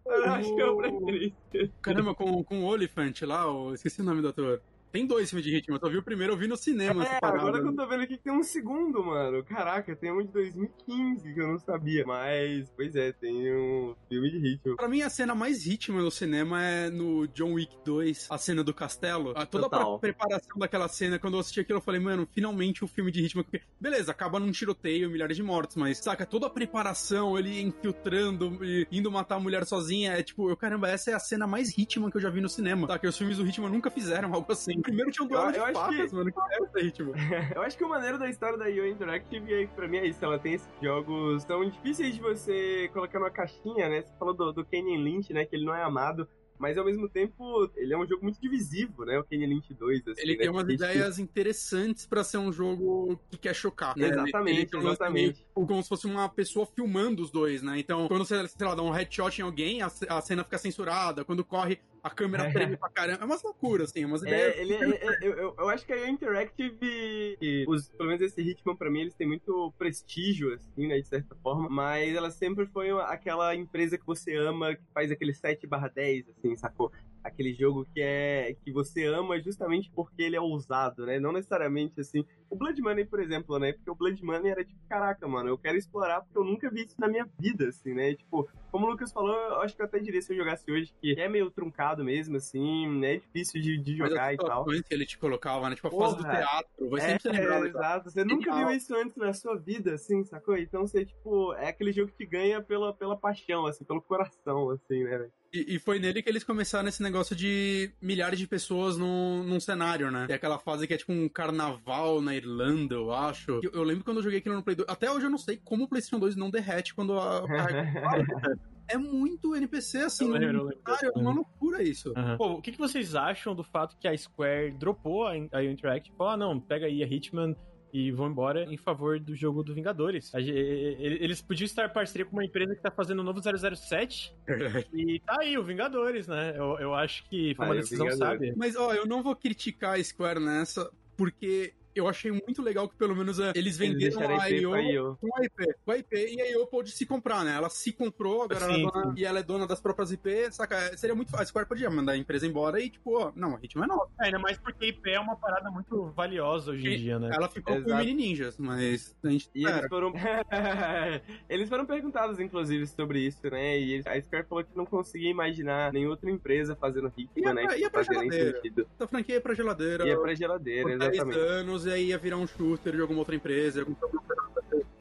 Eu 0.06 0.24
acho 0.32 0.54
que 0.54 0.62
eu 0.62 0.76
preferi 0.76 1.26
esquecer. 1.26 1.72
Caramba, 1.80 2.14
com, 2.14 2.42
com 2.44 2.64
o 2.64 2.66
Oliphant 2.66 3.22
lá, 3.22 3.50
o... 3.50 3.74
esqueci 3.74 4.00
o 4.00 4.04
nome 4.04 4.22
do 4.22 4.28
ator. 4.28 4.60
Tem 4.92 5.06
dois 5.06 5.28
filmes 5.30 5.44
de 5.44 5.52
ritmo, 5.52 5.76
eu 5.76 5.80
só 5.80 5.88
vi 5.88 5.98
o 5.98 6.02
primeiro, 6.02 6.32
eu 6.32 6.36
vi 6.36 6.46
no 6.46 6.56
cinema. 6.56 7.04
É, 7.04 7.18
agora 7.22 7.60
que 7.60 7.68
eu 7.68 7.76
tô 7.76 7.86
vendo 7.86 8.02
aqui 8.02 8.16
que 8.16 8.22
tem 8.24 8.32
um 8.32 8.42
segundo, 8.42 9.04
mano. 9.04 9.44
Caraca, 9.44 9.94
tem 9.94 10.10
um 10.12 10.22
de 10.22 10.28
2015 10.32 11.34
que 11.34 11.40
eu 11.40 11.48
não 11.48 11.58
sabia. 11.58 12.04
Mas, 12.06 12.70
pois 12.76 12.94
é, 12.96 13.12
tem 13.12 13.52
um 13.54 13.94
filme 14.08 14.30
de 14.30 14.38
ritmo. 14.38 14.76
Pra 14.76 14.88
mim, 14.88 15.02
a 15.02 15.10
cena 15.10 15.34
mais 15.34 15.64
ritmo 15.66 16.00
no 16.00 16.10
cinema 16.10 16.62
é 16.64 16.90
no 16.90 17.26
John 17.28 17.52
Wick 17.54 17.76
2, 17.84 18.28
a 18.30 18.38
cena 18.38 18.64
do 18.64 18.72
castelo. 18.72 19.32
A, 19.36 19.44
toda 19.46 19.66
a 19.66 19.70
Total. 19.70 19.98
pre- 19.98 20.12
preparação 20.12 20.58
daquela 20.58 20.88
cena, 20.88 21.18
quando 21.18 21.34
eu 21.34 21.40
assisti 21.40 21.60
aquilo, 21.60 21.78
eu 21.78 21.82
falei, 21.82 22.00
mano, 22.00 22.26
finalmente 22.32 22.84
um 22.84 22.88
filme 22.88 23.10
de 23.10 23.20
ritmo. 23.20 23.44
Porque, 23.44 23.60
beleza, 23.80 24.10
acaba 24.10 24.40
num 24.40 24.50
tiroteio, 24.50 25.10
milhares 25.10 25.36
de 25.36 25.42
mortes, 25.42 25.76
mas, 25.76 25.98
saca, 25.98 26.24
toda 26.24 26.46
a 26.46 26.50
preparação, 26.50 27.38
ele 27.38 27.60
infiltrando 27.60 28.64
e 28.64 28.86
indo 28.90 29.10
matar 29.10 29.36
a 29.36 29.40
mulher 29.40 29.64
sozinha, 29.66 30.12
é 30.12 30.22
tipo, 30.22 30.48
eu, 30.50 30.56
caramba, 30.56 30.88
essa 30.88 31.10
é 31.10 31.14
a 31.14 31.18
cena 31.18 31.46
mais 31.46 31.76
ritmo 31.76 32.10
que 32.10 32.16
eu 32.16 32.20
já 32.20 32.30
vi 32.30 32.40
no 32.40 32.48
cinema. 32.48 32.86
Tá, 32.86 32.98
que 32.98 33.06
os 33.06 33.16
filmes 33.16 33.36
do 33.36 33.44
ritmo 33.44 33.68
nunca 33.68 33.90
fizeram 33.90 34.32
algo 34.34 34.50
assim. 34.52 34.77
Primeiro 34.82 35.10
tinha 35.10 35.24
um 35.24 35.28
duelo 35.28 35.46
Eu- 35.48 35.52
de 35.52 35.58
eu 35.58 35.64
acho 35.64 35.74
facas, 35.74 36.10
que- 36.10 36.16
mano, 36.16 36.32
que 36.32 36.40
é 36.40 36.58
esse 36.64 36.80
ritmo. 36.86 37.12
Eu 37.56 37.62
acho 37.62 37.76
que 37.78 37.84
o 37.84 37.88
maneiro 37.88 38.18
da 38.18 38.28
história 38.28 38.56
da 38.58 38.68
IO 38.68 38.86
Interactive 38.86 39.54
é 39.54 39.66
que 39.66 39.74
pra 39.74 39.88
mim 39.88 39.98
é 39.98 40.06
isso. 40.06 40.24
Ela 40.24 40.38
tem 40.38 40.54
esses 40.54 40.68
jogos 40.82 41.44
tão 41.44 41.68
difíceis 41.68 42.14
de 42.14 42.20
você 42.20 42.88
colocar 42.92 43.18
numa 43.18 43.30
caixinha, 43.30 43.88
né? 43.88 44.02
Você 44.02 44.12
falou 44.18 44.34
do, 44.34 44.52
do 44.52 44.64
Kenyon 44.64 45.00
Lynch, 45.02 45.32
né? 45.32 45.44
Que 45.44 45.56
ele 45.56 45.64
não 45.64 45.74
é 45.74 45.82
amado. 45.82 46.28
Mas 46.60 46.76
ao 46.76 46.84
mesmo 46.84 47.08
tempo, 47.08 47.70
ele 47.76 47.94
é 47.94 47.96
um 47.96 48.04
jogo 48.04 48.24
muito 48.24 48.40
divisivo, 48.40 49.04
né? 49.04 49.16
O 49.16 49.22
Kenyon 49.22 49.46
Lynch 49.48 49.72
2, 49.74 50.08
assim, 50.08 50.20
Ele 50.20 50.32
né? 50.32 50.38
tem 50.40 50.48
umas 50.50 50.66
que- 50.66 50.72
ideias 50.72 51.16
interessantes 51.20 52.04
pra 52.04 52.24
ser 52.24 52.38
um 52.38 52.50
jogo 52.52 53.16
que 53.30 53.38
quer 53.38 53.54
chocar. 53.54 53.96
né? 53.96 54.08
Exatamente, 54.08 54.74
Ele 54.74 54.82
lance 54.82 54.86
exatamente. 54.96 55.46
meio 55.54 55.66
Como 55.68 55.80
se 55.82 55.88
fosse 55.88 56.06
uma 56.08 56.28
pessoa 56.28 56.66
filmando 56.66 57.22
os 57.22 57.30
dois, 57.30 57.62
né? 57.62 57.78
Então, 57.78 58.08
quando 58.08 58.24
você, 58.24 58.46
sei 58.48 58.66
lá, 58.66 58.74
dá 58.74 58.82
um 58.82 58.90
headshot 58.90 59.40
em 59.40 59.44
alguém, 59.44 59.82
a, 59.82 59.86
a 59.86 60.20
cena 60.20 60.42
fica 60.42 60.58
censurada. 60.58 61.24
Quando 61.24 61.44
corre, 61.44 61.78
a 62.02 62.10
câmera 62.10 62.50
treme 62.52 62.76
pra 62.76 62.88
caramba. 62.88 63.22
É 63.22 63.24
umas 63.24 63.42
loucuras, 63.42 63.90
assim, 63.90 64.04
umas 64.04 64.22
ideias. 64.22 64.56
É, 64.56 64.60
ele, 64.60 64.74
é- 64.74 65.06
é- 65.06 65.18
eu, 65.22 65.54
eu, 65.58 65.68
acho 65.68 65.84
que 65.86 65.92
a 65.92 66.08
Interactive, 66.08 67.38
os, 67.66 67.88
pelo 67.90 68.08
menos 68.08 68.22
esse 68.22 68.40
Hitman, 68.40 68.76
pra 68.76 68.90
mim, 68.90 69.00
eles 69.00 69.14
têm 69.14 69.26
muito 69.26 69.72
prestígio, 69.78 70.54
assim, 70.54 70.86
né, 70.86 70.98
de 71.00 71.06
certa 71.06 71.34
forma, 71.36 71.68
mas 71.68 72.14
ela 72.14 72.30
sempre 72.30 72.66
foi 72.66 72.90
aquela 72.90 73.54
empresa 73.54 73.98
que 73.98 74.06
você 74.06 74.34
ama, 74.36 74.74
que 74.74 74.82
faz 74.94 75.10
aquele 75.10 75.34
7 75.34 75.66
barra 75.66 75.88
10, 75.88 76.28
assim, 76.30 76.56
sacou? 76.56 76.92
Aquele 77.22 77.52
jogo 77.52 77.86
que 77.92 78.00
é 78.00 78.56
que 78.64 78.72
você 78.72 79.04
ama 79.04 79.40
justamente 79.40 79.90
porque 79.94 80.22
ele 80.22 80.36
é 80.36 80.40
ousado, 80.40 81.04
né? 81.04 81.18
Não 81.18 81.32
necessariamente 81.32 82.00
assim. 82.00 82.24
O 82.50 82.56
Blood 82.56 82.80
Money, 82.80 83.04
por 83.04 83.20
exemplo, 83.20 83.58
né? 83.58 83.72
Porque 83.72 83.90
o 83.90 83.94
Blood 83.94 84.24
Money 84.24 84.50
era 84.50 84.64
tipo, 84.64 84.80
caraca, 84.88 85.28
mano, 85.28 85.50
eu 85.50 85.58
quero 85.58 85.76
explorar 85.76 86.22
porque 86.22 86.38
eu 86.38 86.44
nunca 86.44 86.70
vi 86.70 86.84
isso 86.84 86.96
na 86.98 87.08
minha 87.08 87.28
vida, 87.38 87.68
assim, 87.68 87.92
né? 87.92 88.14
Tipo, 88.14 88.48
como 88.70 88.86
o 88.86 88.90
Lucas 88.90 89.12
falou, 89.12 89.34
eu 89.34 89.60
acho 89.60 89.76
que 89.76 89.82
eu 89.82 89.86
até 89.86 89.98
diria 89.98 90.22
se 90.22 90.32
eu 90.32 90.36
jogasse 90.36 90.70
hoje, 90.70 90.92
que 91.00 91.18
é 91.18 91.28
meio 91.28 91.50
truncado 91.50 92.04
mesmo, 92.04 92.36
assim, 92.36 92.88
né? 92.98 93.14
É 93.14 93.16
difícil 93.18 93.60
de, 93.60 93.78
de 93.78 93.96
jogar 93.96 94.32
e 94.32 94.36
tal. 94.36 94.64
que 94.64 94.82
ele 94.90 95.06
te 95.06 95.18
colocava, 95.18 95.68
né? 95.68 95.76
Tipo, 95.76 95.88
a 95.88 95.90
fase 95.90 96.16
do 96.16 96.22
Porra. 96.22 96.36
teatro. 96.36 96.90
Vai 96.90 97.00
sempre 97.00 97.36
É, 97.36 97.44
é, 97.44 97.66
exato. 97.66 98.10
Você 98.10 98.24
nunca 98.24 98.50
Genial. 98.50 98.68
viu 98.68 98.76
isso 98.76 98.94
antes 98.94 99.16
na 99.16 99.32
sua 99.32 99.56
vida, 99.56 99.94
assim, 99.94 100.24
sacou? 100.24 100.56
Então 100.56 100.86
você, 100.86 101.04
tipo, 101.04 101.52
é 101.54 101.68
aquele 101.68 101.92
jogo 101.92 102.10
que 102.12 102.24
te 102.24 102.26
ganha 102.26 102.62
pela, 102.62 102.92
pela 102.92 103.16
paixão, 103.16 103.66
assim, 103.66 103.84
pelo 103.84 104.00
coração, 104.02 104.70
assim, 104.70 105.04
né? 105.04 105.28
E, 105.52 105.76
e 105.76 105.78
foi 105.78 105.98
nele 105.98 106.22
que 106.22 106.28
eles 106.28 106.44
começaram 106.44 106.88
esse 106.88 107.02
negócio 107.02 107.34
de 107.34 107.90
milhares 108.00 108.38
de 108.38 108.46
pessoas 108.46 108.98
num, 108.98 109.42
num 109.42 109.58
cenário, 109.58 110.10
né? 110.10 110.26
É 110.28 110.34
aquela 110.34 110.58
fase 110.58 110.86
que 110.86 110.94
é 110.94 110.96
tipo 110.96 111.12
um 111.12 111.28
carnaval 111.28 112.20
na 112.20 112.34
Irlanda, 112.34 112.94
eu 112.94 113.12
acho. 113.12 113.60
Eu, 113.62 113.70
eu 113.72 113.82
lembro 113.82 114.04
quando 114.04 114.18
eu 114.18 114.22
joguei 114.22 114.38
aquilo 114.38 114.56
no 114.56 114.62
Play 114.62 114.76
2. 114.76 114.88
Até 114.88 115.10
hoje 115.10 115.26
eu 115.26 115.30
não 115.30 115.38
sei 115.38 115.56
como 115.56 115.84
o 115.84 115.88
PlayStation 115.88 116.18
2 116.18 116.36
não 116.36 116.50
derrete 116.50 116.94
quando 116.94 117.18
a. 117.18 117.44
é 118.88 118.98
muito 118.98 119.54
NPC 119.56 119.98
assim. 119.98 120.26
Eu 120.26 120.32
lembro, 120.32 120.52
no 120.52 120.58
eu 120.58 120.64
lembro. 120.64 120.96
cenário, 120.98 121.12
É 121.16 121.18
uma 121.18 121.32
loucura 121.32 121.82
isso. 121.82 122.12
Aham. 122.16 122.36
Pô, 122.36 122.52
o 122.52 122.62
que, 122.62 122.72
que 122.72 122.78
vocês 122.78 123.14
acham 123.14 123.54
do 123.54 123.64
fato 123.64 123.96
que 123.98 124.06
a 124.06 124.16
Square 124.16 124.72
dropou 124.72 125.26
a, 125.26 125.32
a 125.52 125.62
IO 125.62 125.70
Interactive? 125.70 126.16
Falou, 126.16 126.32
ah, 126.32 126.36
não, 126.36 126.60
pega 126.60 126.86
aí 126.86 127.02
a 127.02 127.06
Hitman 127.06 127.56
e 127.92 128.10
vão 128.10 128.28
embora 128.28 128.64
em 128.64 128.76
favor 128.76 129.18
do 129.18 129.34
jogo 129.34 129.62
do 129.62 129.74
Vingadores. 129.74 130.32
Eles 130.34 131.40
podiam 131.40 131.66
estar 131.66 131.86
em 131.86 131.92
parceria 131.92 132.24
com 132.24 132.32
uma 132.32 132.44
empresa 132.44 132.74
que 132.74 132.82
tá 132.82 132.90
fazendo 132.90 133.20
o 133.20 133.22
novo 133.22 133.40
007 133.40 134.34
e 134.92 135.20
tá 135.20 135.36
aí, 135.40 135.56
o 135.56 135.64
Vingadores, 135.64 136.26
né? 136.26 136.54
Eu, 136.56 136.78
eu 136.78 136.94
acho 136.94 137.28
que 137.28 137.54
foi 137.54 137.66
uma 137.66 137.74
decisão 137.74 138.10
sábia. 138.12 138.54
Mas, 138.56 138.76
ó, 138.76 138.92
eu 138.92 139.06
não 139.06 139.22
vou 139.22 139.34
criticar 139.34 139.98
a 139.98 140.04
Square 140.04 140.40
nessa, 140.40 140.90
porque 141.16 141.74
eu 141.98 142.08
achei 142.08 142.30
muito 142.30 142.62
legal 142.62 142.88
que 142.88 142.96
pelo 142.96 143.14
menos 143.14 143.38
é, 143.38 143.50
eles 143.54 143.56
Eles 143.56 143.78
venderam 143.78 144.18
deixaram 144.18 144.40
a 144.40 144.44
a 144.44 144.50
IO 144.50 145.16
com 145.20 145.36
a 145.36 145.44
IP. 145.44 145.74
Com 145.84 145.92
a 145.92 145.98
IP, 145.98 146.16
e 146.34 146.40
a 146.40 146.50
IO 146.52 146.66
pôde 146.66 146.90
se 146.92 147.04
comprar, 147.06 147.44
né? 147.44 147.54
Ela 147.54 147.68
se 147.68 147.92
comprou, 147.92 148.42
agora 148.42 148.64
ela 148.64 148.72
é 148.72 148.76
Sim, 148.76 148.82
dona, 148.86 149.14
e 149.16 149.24
ela 149.24 149.38
é 149.38 149.42
dona 149.42 149.66
das 149.66 149.80
próprias 149.80 150.10
IP, 150.12 150.50
saca? 150.52 150.96
Seria 150.96 151.14
muito 151.14 151.30
fácil. 151.30 151.44
A 151.44 151.46
Square 151.46 151.68
podia 151.68 151.88
mandar 151.90 152.12
a 152.12 152.16
empresa 152.16 152.46
embora 152.46 152.80
e, 152.80 152.90
tipo, 152.90 153.16
ó, 153.18 153.32
não, 153.34 153.56
a 153.56 153.58
Hitman 153.62 153.84
é 153.84 153.88
nova. 153.88 154.08
É, 154.20 154.26
ainda 154.26 154.38
mais 154.38 154.58
porque 154.58 154.86
IP 154.86 155.10
é 155.10 155.20
uma 155.20 155.36
parada 155.36 155.70
muito 155.70 156.06
valiosa 156.16 156.72
hoje 156.72 156.86
em 156.88 156.92
E- 156.92 156.98
dia, 156.98 157.18
né? 157.18 157.30
Ela 157.32 157.48
ficou 157.48 157.74
com 157.74 157.80
Exato. 157.82 158.04
mini 158.04 158.14
ninjas, 158.28 158.56
mas 158.58 159.16
a 159.22 159.28
gente. 159.30 159.48
E 159.54 159.64
eles 159.66 159.88
foram. 159.88 160.12
eles 161.48 161.68
foram 161.68 161.86
perguntados, 161.86 162.38
inclusive, 162.40 162.86
sobre 162.86 163.20
isso, 163.20 163.40
né? 163.50 163.78
E 163.78 163.92
eles- 163.94 164.06
a 164.06 164.20
Square 164.20 164.46
falou 164.48 164.64
que 164.64 164.76
não 164.76 164.84
conseguia 164.86 165.30
imaginar 165.30 165.92
nenhuma 165.92 166.12
outra 166.12 166.30
empresa 166.30 166.74
fazendo 166.76 167.12
Ia 167.16 167.24
Hitman, 167.24 167.54
né? 167.54 167.62
pra- 167.64 167.74
Que 167.74 167.80
ia 167.80 167.90
pra 167.90 168.02
geladeira. 168.02 168.56
sentido. 168.56 168.86
essa 168.94 169.06
franquia 169.08 169.34
ia 169.36 169.40
pra 169.40 169.54
geladeira. 169.54 170.06
Ia 170.06 170.18
pra 170.20 170.34
geladeira, 170.34 170.82
por 170.82 170.98
10 170.98 171.12
exatamente. 171.14 171.38
anos, 171.38 171.86
aí 171.88 172.08
ia 172.08 172.18
virar 172.18 172.36
um 172.36 172.46
shooter 172.46 172.94
de 172.94 173.00
alguma 173.00 173.20
outra 173.20 173.34
empresa, 173.34 173.80
algum 173.80 173.94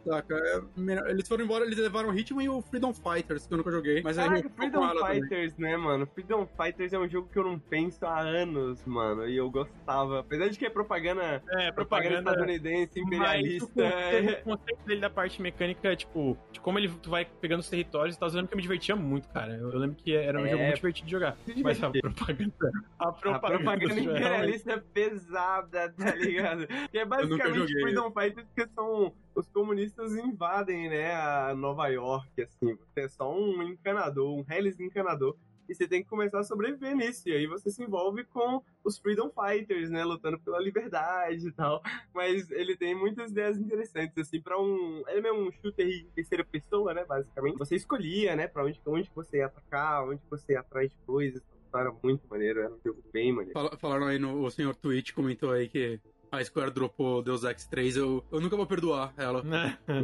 Saca? 0.07 0.35
É 0.35 1.11
Eles 1.11 1.27
foram 1.27 1.43
embora, 1.43 1.65
eles 1.65 1.77
levaram 1.77 2.09
o 2.09 2.17
Hitman 2.17 2.43
e 2.45 2.49
o 2.49 2.61
Freedom 2.61 2.93
Fighters, 2.93 3.45
que 3.47 3.53
eu 3.53 3.57
nunca 3.57 3.71
joguei. 3.71 4.01
Mas 4.01 4.17
aí 4.17 4.43
com 4.43 4.49
Freedom 4.49 4.83
ela 4.83 5.01
também. 5.01 5.21
Fighters, 5.21 5.57
né, 5.57 5.77
mano? 5.77 6.07
Freedom 6.07 6.47
Fighters 6.47 6.93
é 6.93 6.99
um 6.99 7.07
jogo 7.07 7.29
que 7.29 7.37
eu 7.39 7.43
não 7.43 7.59
penso 7.59 8.05
há 8.05 8.19
anos, 8.19 8.83
mano. 8.85 9.27
E 9.27 9.35
eu 9.37 9.49
gostava. 9.49 10.19
Apesar 10.19 10.47
de 10.49 10.57
que 10.57 10.65
é 10.65 10.69
propaganda, 10.69 11.43
É, 11.49 11.71
propaganda 11.71 12.17
estadunidense, 12.19 12.99
Mas 13.01 13.03
o 13.03 13.07
imperialista. 13.07 13.67
conceito, 13.67 14.41
o 14.41 14.43
conceito 14.57 14.85
dele 14.85 15.01
da 15.01 15.09
parte 15.09 15.41
mecânica, 15.41 15.95
tipo, 15.95 16.37
de 16.51 16.59
como 16.59 16.79
ele 16.79 16.89
tu 17.01 17.09
vai 17.09 17.25
pegando 17.25 17.59
os 17.59 17.69
territórios 17.69 18.15
e 18.15 18.19
tal, 18.19 18.29
eu 18.29 18.35
lembro 18.35 18.47
que 18.49 18.53
eu 18.53 18.57
me 18.57 18.61
divertia 18.63 18.95
muito, 18.95 19.27
cara. 19.29 19.53
Eu, 19.55 19.71
eu 19.71 19.79
lembro 19.79 19.95
que 19.97 20.15
era 20.15 20.39
um 20.39 20.45
É, 20.45 20.49
jogo 20.51 20.63
muito 20.63 20.75
divertido 20.75 21.05
de 21.05 21.11
jogar. 21.11 21.37
Mas 21.63 21.83
a 21.83 21.89
propaganda. 21.91 22.71
A 22.99 23.07
A 23.09 23.11
propaganda, 23.11 23.49
propaganda 23.57 23.87
do 23.95 24.03
jogo, 24.03 24.17
imperialista 24.17 24.71
é 24.73 24.77
pesada, 24.77 25.89
tá 25.97 26.15
ligado? 26.15 26.67
Que 26.91 26.99
é 26.99 27.05
basicamente. 27.05 27.73
Freedom 27.81 28.11
Fighters, 28.11 28.47
porque 28.47 28.69
são 28.73 29.13
os 29.37 29.47
comunistas 29.49 30.15
invadem, 30.15 30.89
né, 30.89 31.13
a 31.13 31.53
Nova 31.55 31.87
York, 31.87 32.41
assim. 32.41 32.75
Você 32.75 33.01
é 33.01 33.07
só 33.07 33.31
um 33.33 33.61
encanador, 33.61 34.33
um 34.35 34.45
Hellis 34.49 34.79
encanador. 34.79 35.35
E 35.69 35.75
você 35.75 35.85
tem 35.85 36.01
que 36.01 36.07
começar 36.09 36.39
a 36.39 36.43
sobreviver 36.45 36.95
nisso. 36.95 37.27
E 37.27 37.33
aí 37.33 37.45
você 37.45 37.69
se 37.69 37.83
envolve 37.83 38.23
com 38.23 38.63
os 38.85 38.97
Freedom 38.97 39.29
Fighters, 39.29 39.89
né? 39.89 40.01
Lutando 40.05 40.39
pela 40.39 40.61
liberdade 40.61 41.45
e 41.45 41.51
tal. 41.51 41.83
Mas 42.13 42.49
ele 42.51 42.77
tem 42.77 42.95
muitas 42.95 43.31
ideias 43.31 43.57
interessantes, 43.57 44.17
assim, 44.17 44.41
pra 44.41 44.57
um. 44.57 45.03
Ele 45.09 45.27
é 45.27 45.33
um 45.33 45.51
shooter 45.51 45.85
em 45.85 46.05
terceira 46.15 46.45
pessoa, 46.45 46.93
né? 46.93 47.03
Basicamente. 47.03 47.57
Você 47.57 47.75
escolhia, 47.75 48.33
né? 48.33 48.47
Pra 48.47 48.63
onde, 48.63 48.79
onde 48.87 49.11
você 49.13 49.39
ia 49.39 49.47
atacar, 49.47 50.07
onde 50.07 50.21
você 50.29 50.53
ia 50.53 50.61
atrás 50.61 50.89
de 50.89 50.95
coisas. 51.05 51.41
Era 51.75 51.93
muito 52.01 52.25
maneiro, 52.29 52.61
era 52.61 52.73
um 52.73 52.79
jogo 52.83 53.03
bem 53.11 53.31
maneiro. 53.33 53.51
Fala- 53.53 53.77
Falaram 53.77 54.07
aí 54.07 54.17
no 54.17 54.41
o 54.41 54.49
senhor 54.49 54.73
Twitch 54.73 55.11
comentou 55.13 55.51
aí 55.51 55.67
que 55.67 55.99
a 56.31 56.43
Square 56.43 56.71
dropou 56.71 57.21
Deus 57.21 57.43
Ex 57.43 57.65
3, 57.65 57.97
eu, 57.97 58.23
eu 58.31 58.39
nunca 58.39 58.55
vou 58.55 58.65
perdoar 58.65 59.13
ela. 59.17 59.43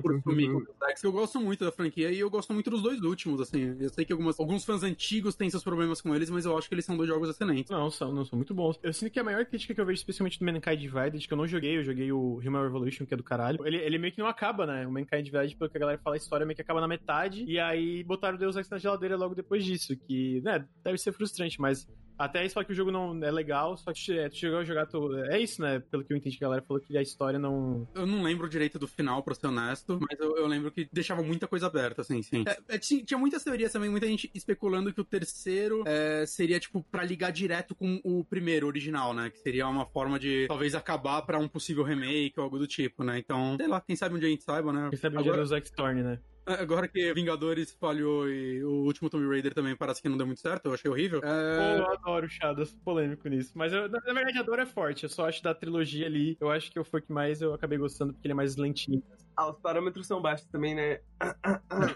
Por 0.01 0.21
sumir 0.21 0.51
com 0.51 0.63
Deus 0.63 0.77
Ex. 0.89 1.03
Eu 1.03 1.11
gosto 1.11 1.39
muito 1.39 1.63
da 1.63 1.71
franquia 1.71 2.11
e 2.11 2.19
eu 2.19 2.29
gosto 2.29 2.53
muito 2.53 2.69
dos 2.69 2.81
dois 2.81 3.01
últimos, 3.01 3.41
assim. 3.41 3.75
Eu 3.79 3.89
sei 3.89 4.05
que 4.05 4.13
algumas, 4.13 4.39
alguns 4.39 4.63
fãs 4.65 4.83
antigos 4.83 5.35
têm 5.35 5.49
seus 5.49 5.63
problemas 5.63 6.01
com 6.01 6.15
eles, 6.15 6.29
mas 6.29 6.45
eu 6.45 6.57
acho 6.57 6.67
que 6.67 6.75
eles 6.75 6.85
são 6.85 6.95
dois 6.95 7.09
jogos 7.09 7.29
excelentes. 7.29 7.69
Não, 7.71 7.89
são, 7.89 8.13
não 8.13 8.25
são 8.25 8.37
muito 8.37 8.53
bons. 8.53 8.79
Eu 8.81 8.93
sinto 8.93 9.11
que 9.11 9.19
a 9.19 9.23
maior 9.23 9.45
crítica 9.45 9.73
que 9.73 9.81
eu 9.81 9.85
vejo, 9.85 9.97
especialmente 9.97 10.39
do 10.39 10.45
Mankind 10.45 10.79
Divided, 10.79 11.27
que 11.27 11.33
eu 11.33 11.37
não 11.37 11.47
joguei, 11.47 11.77
eu 11.77 11.83
joguei 11.83 12.11
o 12.11 12.39
Human 12.39 12.63
Revolution, 12.63 13.05
que 13.05 13.13
é 13.13 13.17
do 13.17 13.23
caralho. 13.23 13.65
Ele, 13.65 13.77
ele 13.77 13.97
meio 13.97 14.13
que 14.13 14.19
não 14.19 14.27
acaba, 14.27 14.65
né? 14.65 14.87
O 14.87 14.91
Mankind 14.91 15.25
Divided, 15.25 15.55
pelo 15.55 15.69
que 15.69 15.77
a 15.77 15.79
galera 15.79 15.99
fala, 16.03 16.15
a 16.15 16.17
história 16.17 16.45
meio 16.45 16.55
que 16.55 16.61
acaba 16.61 16.81
na 16.81 16.87
metade. 16.87 17.43
E 17.45 17.59
aí 17.59 18.03
botaram 18.03 18.37
Deus 18.37 18.55
Ex 18.55 18.69
na 18.69 18.77
geladeira 18.77 19.15
logo 19.15 19.35
depois 19.35 19.63
disso. 19.63 19.95
Que, 19.95 20.41
né, 20.41 20.65
deve 20.83 20.97
ser 20.97 21.11
frustrante, 21.11 21.59
mas 21.59 21.87
até 22.17 22.45
isso 22.45 22.53
fala 22.53 22.65
que 22.65 22.71
o 22.71 22.75
jogo 22.75 22.91
não 22.91 23.23
é 23.23 23.31
legal, 23.31 23.75
só 23.77 23.91
que 23.91 24.17
é, 24.17 24.29
tu 24.29 24.35
chegou 24.35 24.59
a 24.59 24.63
jogar. 24.63 24.85
Tu, 24.85 25.15
é 25.25 25.39
isso, 25.39 25.61
né? 25.61 25.79
Pelo 25.79 26.03
que 26.03 26.13
eu 26.13 26.17
entendi, 26.17 26.37
a 26.37 26.41
galera 26.41 26.61
falou 26.61 26.81
que 26.81 26.97
a 26.97 27.01
história 27.01 27.39
não. 27.39 27.87
Eu 27.93 28.05
não 28.05 28.21
lembro 28.21 28.49
direito 28.49 28.77
do 28.77 28.87
final, 28.87 29.23
pra 29.23 29.35
ser 29.35 29.47
honesto, 29.47 29.99
mas 29.99 30.19
eu, 30.19 30.37
eu 30.37 30.47
lembro 30.47 30.71
que 30.71 30.87
deixava 30.91 31.21
muita 31.23 31.47
coisa 31.47 31.67
aberta, 31.67 32.01
assim, 32.01 32.21
sim. 32.21 32.43
É, 32.47 32.75
é, 32.75 32.77
tinha, 32.77 33.17
muitas 33.17 33.43
teorias 33.43 33.71
também, 33.71 33.89
muita 33.89 34.07
gente 34.07 34.29
especulando 34.33 34.93
que 34.93 35.01
o 35.01 35.05
terceiro 35.05 35.83
é, 35.85 36.25
seria, 36.25 36.59
tipo, 36.59 36.83
pra 36.83 37.03
ligar 37.03 37.31
direto 37.31 37.75
com 37.75 37.99
o 38.03 38.23
primeiro, 38.23 38.67
original, 38.67 39.13
né? 39.13 39.29
Que 39.29 39.39
seria 39.39 39.67
uma 39.67 39.85
forma 39.85 40.19
de 40.19 40.47
talvez 40.47 40.75
acabar 40.75 41.21
pra 41.23 41.37
um 41.37 41.47
possível 41.47 41.83
remake 41.83 42.33
ou 42.37 42.43
algo 42.43 42.59
do 42.59 42.67
tipo, 42.67 43.03
né? 43.03 43.17
Então, 43.17 43.55
sei 43.57 43.67
lá, 43.67 43.81
quem 43.81 43.95
sabe 43.95 44.15
um 44.15 44.19
dia 44.19 44.27
a 44.27 44.31
gente 44.31 44.43
saiba, 44.43 44.71
né? 44.71 44.89
Quem 44.89 44.99
sabe 44.99 45.17
Agora... 45.17 45.41
um 45.41 45.45
dia 45.45 45.57
Ex 45.57 45.71
Torne, 45.71 46.03
né? 46.03 46.19
Agora 46.59 46.87
que 46.87 47.13
Vingadores 47.13 47.71
falhou 47.71 48.29
e 48.29 48.63
o 48.63 48.83
último 48.83 49.09
Tomb 49.09 49.27
Raider 49.27 49.53
também 49.53 49.75
parece 49.75 50.01
que 50.01 50.09
não 50.09 50.17
deu 50.17 50.25
muito 50.25 50.41
certo, 50.41 50.65
eu 50.65 50.73
achei 50.73 50.89
horrível. 50.89 51.21
É... 51.23 51.79
eu 51.79 51.91
adoro 51.91 52.29
Shadows, 52.29 52.73
polêmico 52.83 53.27
nisso. 53.29 53.51
Mas 53.55 53.71
eu, 53.71 53.89
na 53.89 53.99
verdade, 53.99 54.39
a 54.39 54.43
dor 54.43 54.59
é 54.59 54.65
forte. 54.65 55.03
Eu 55.03 55.09
só 55.09 55.27
acho 55.27 55.41
da 55.41 55.53
trilogia 55.53 56.05
ali, 56.05 56.37
eu 56.39 56.49
acho 56.49 56.71
que 56.71 56.83
foi 56.83 56.99
o 56.99 57.03
que 57.03 57.11
mais 57.11 57.41
eu 57.41 57.53
acabei 57.53 57.77
gostando, 57.77 58.13
porque 58.13 58.27
ele 58.27 58.33
é 58.33 58.35
mais 58.35 58.55
lentinho. 58.55 59.01
Ah, 59.35 59.49
os 59.49 59.59
parâmetros 59.59 60.07
são 60.07 60.21
baixos 60.21 60.47
também, 60.47 60.75
né? 60.75 60.99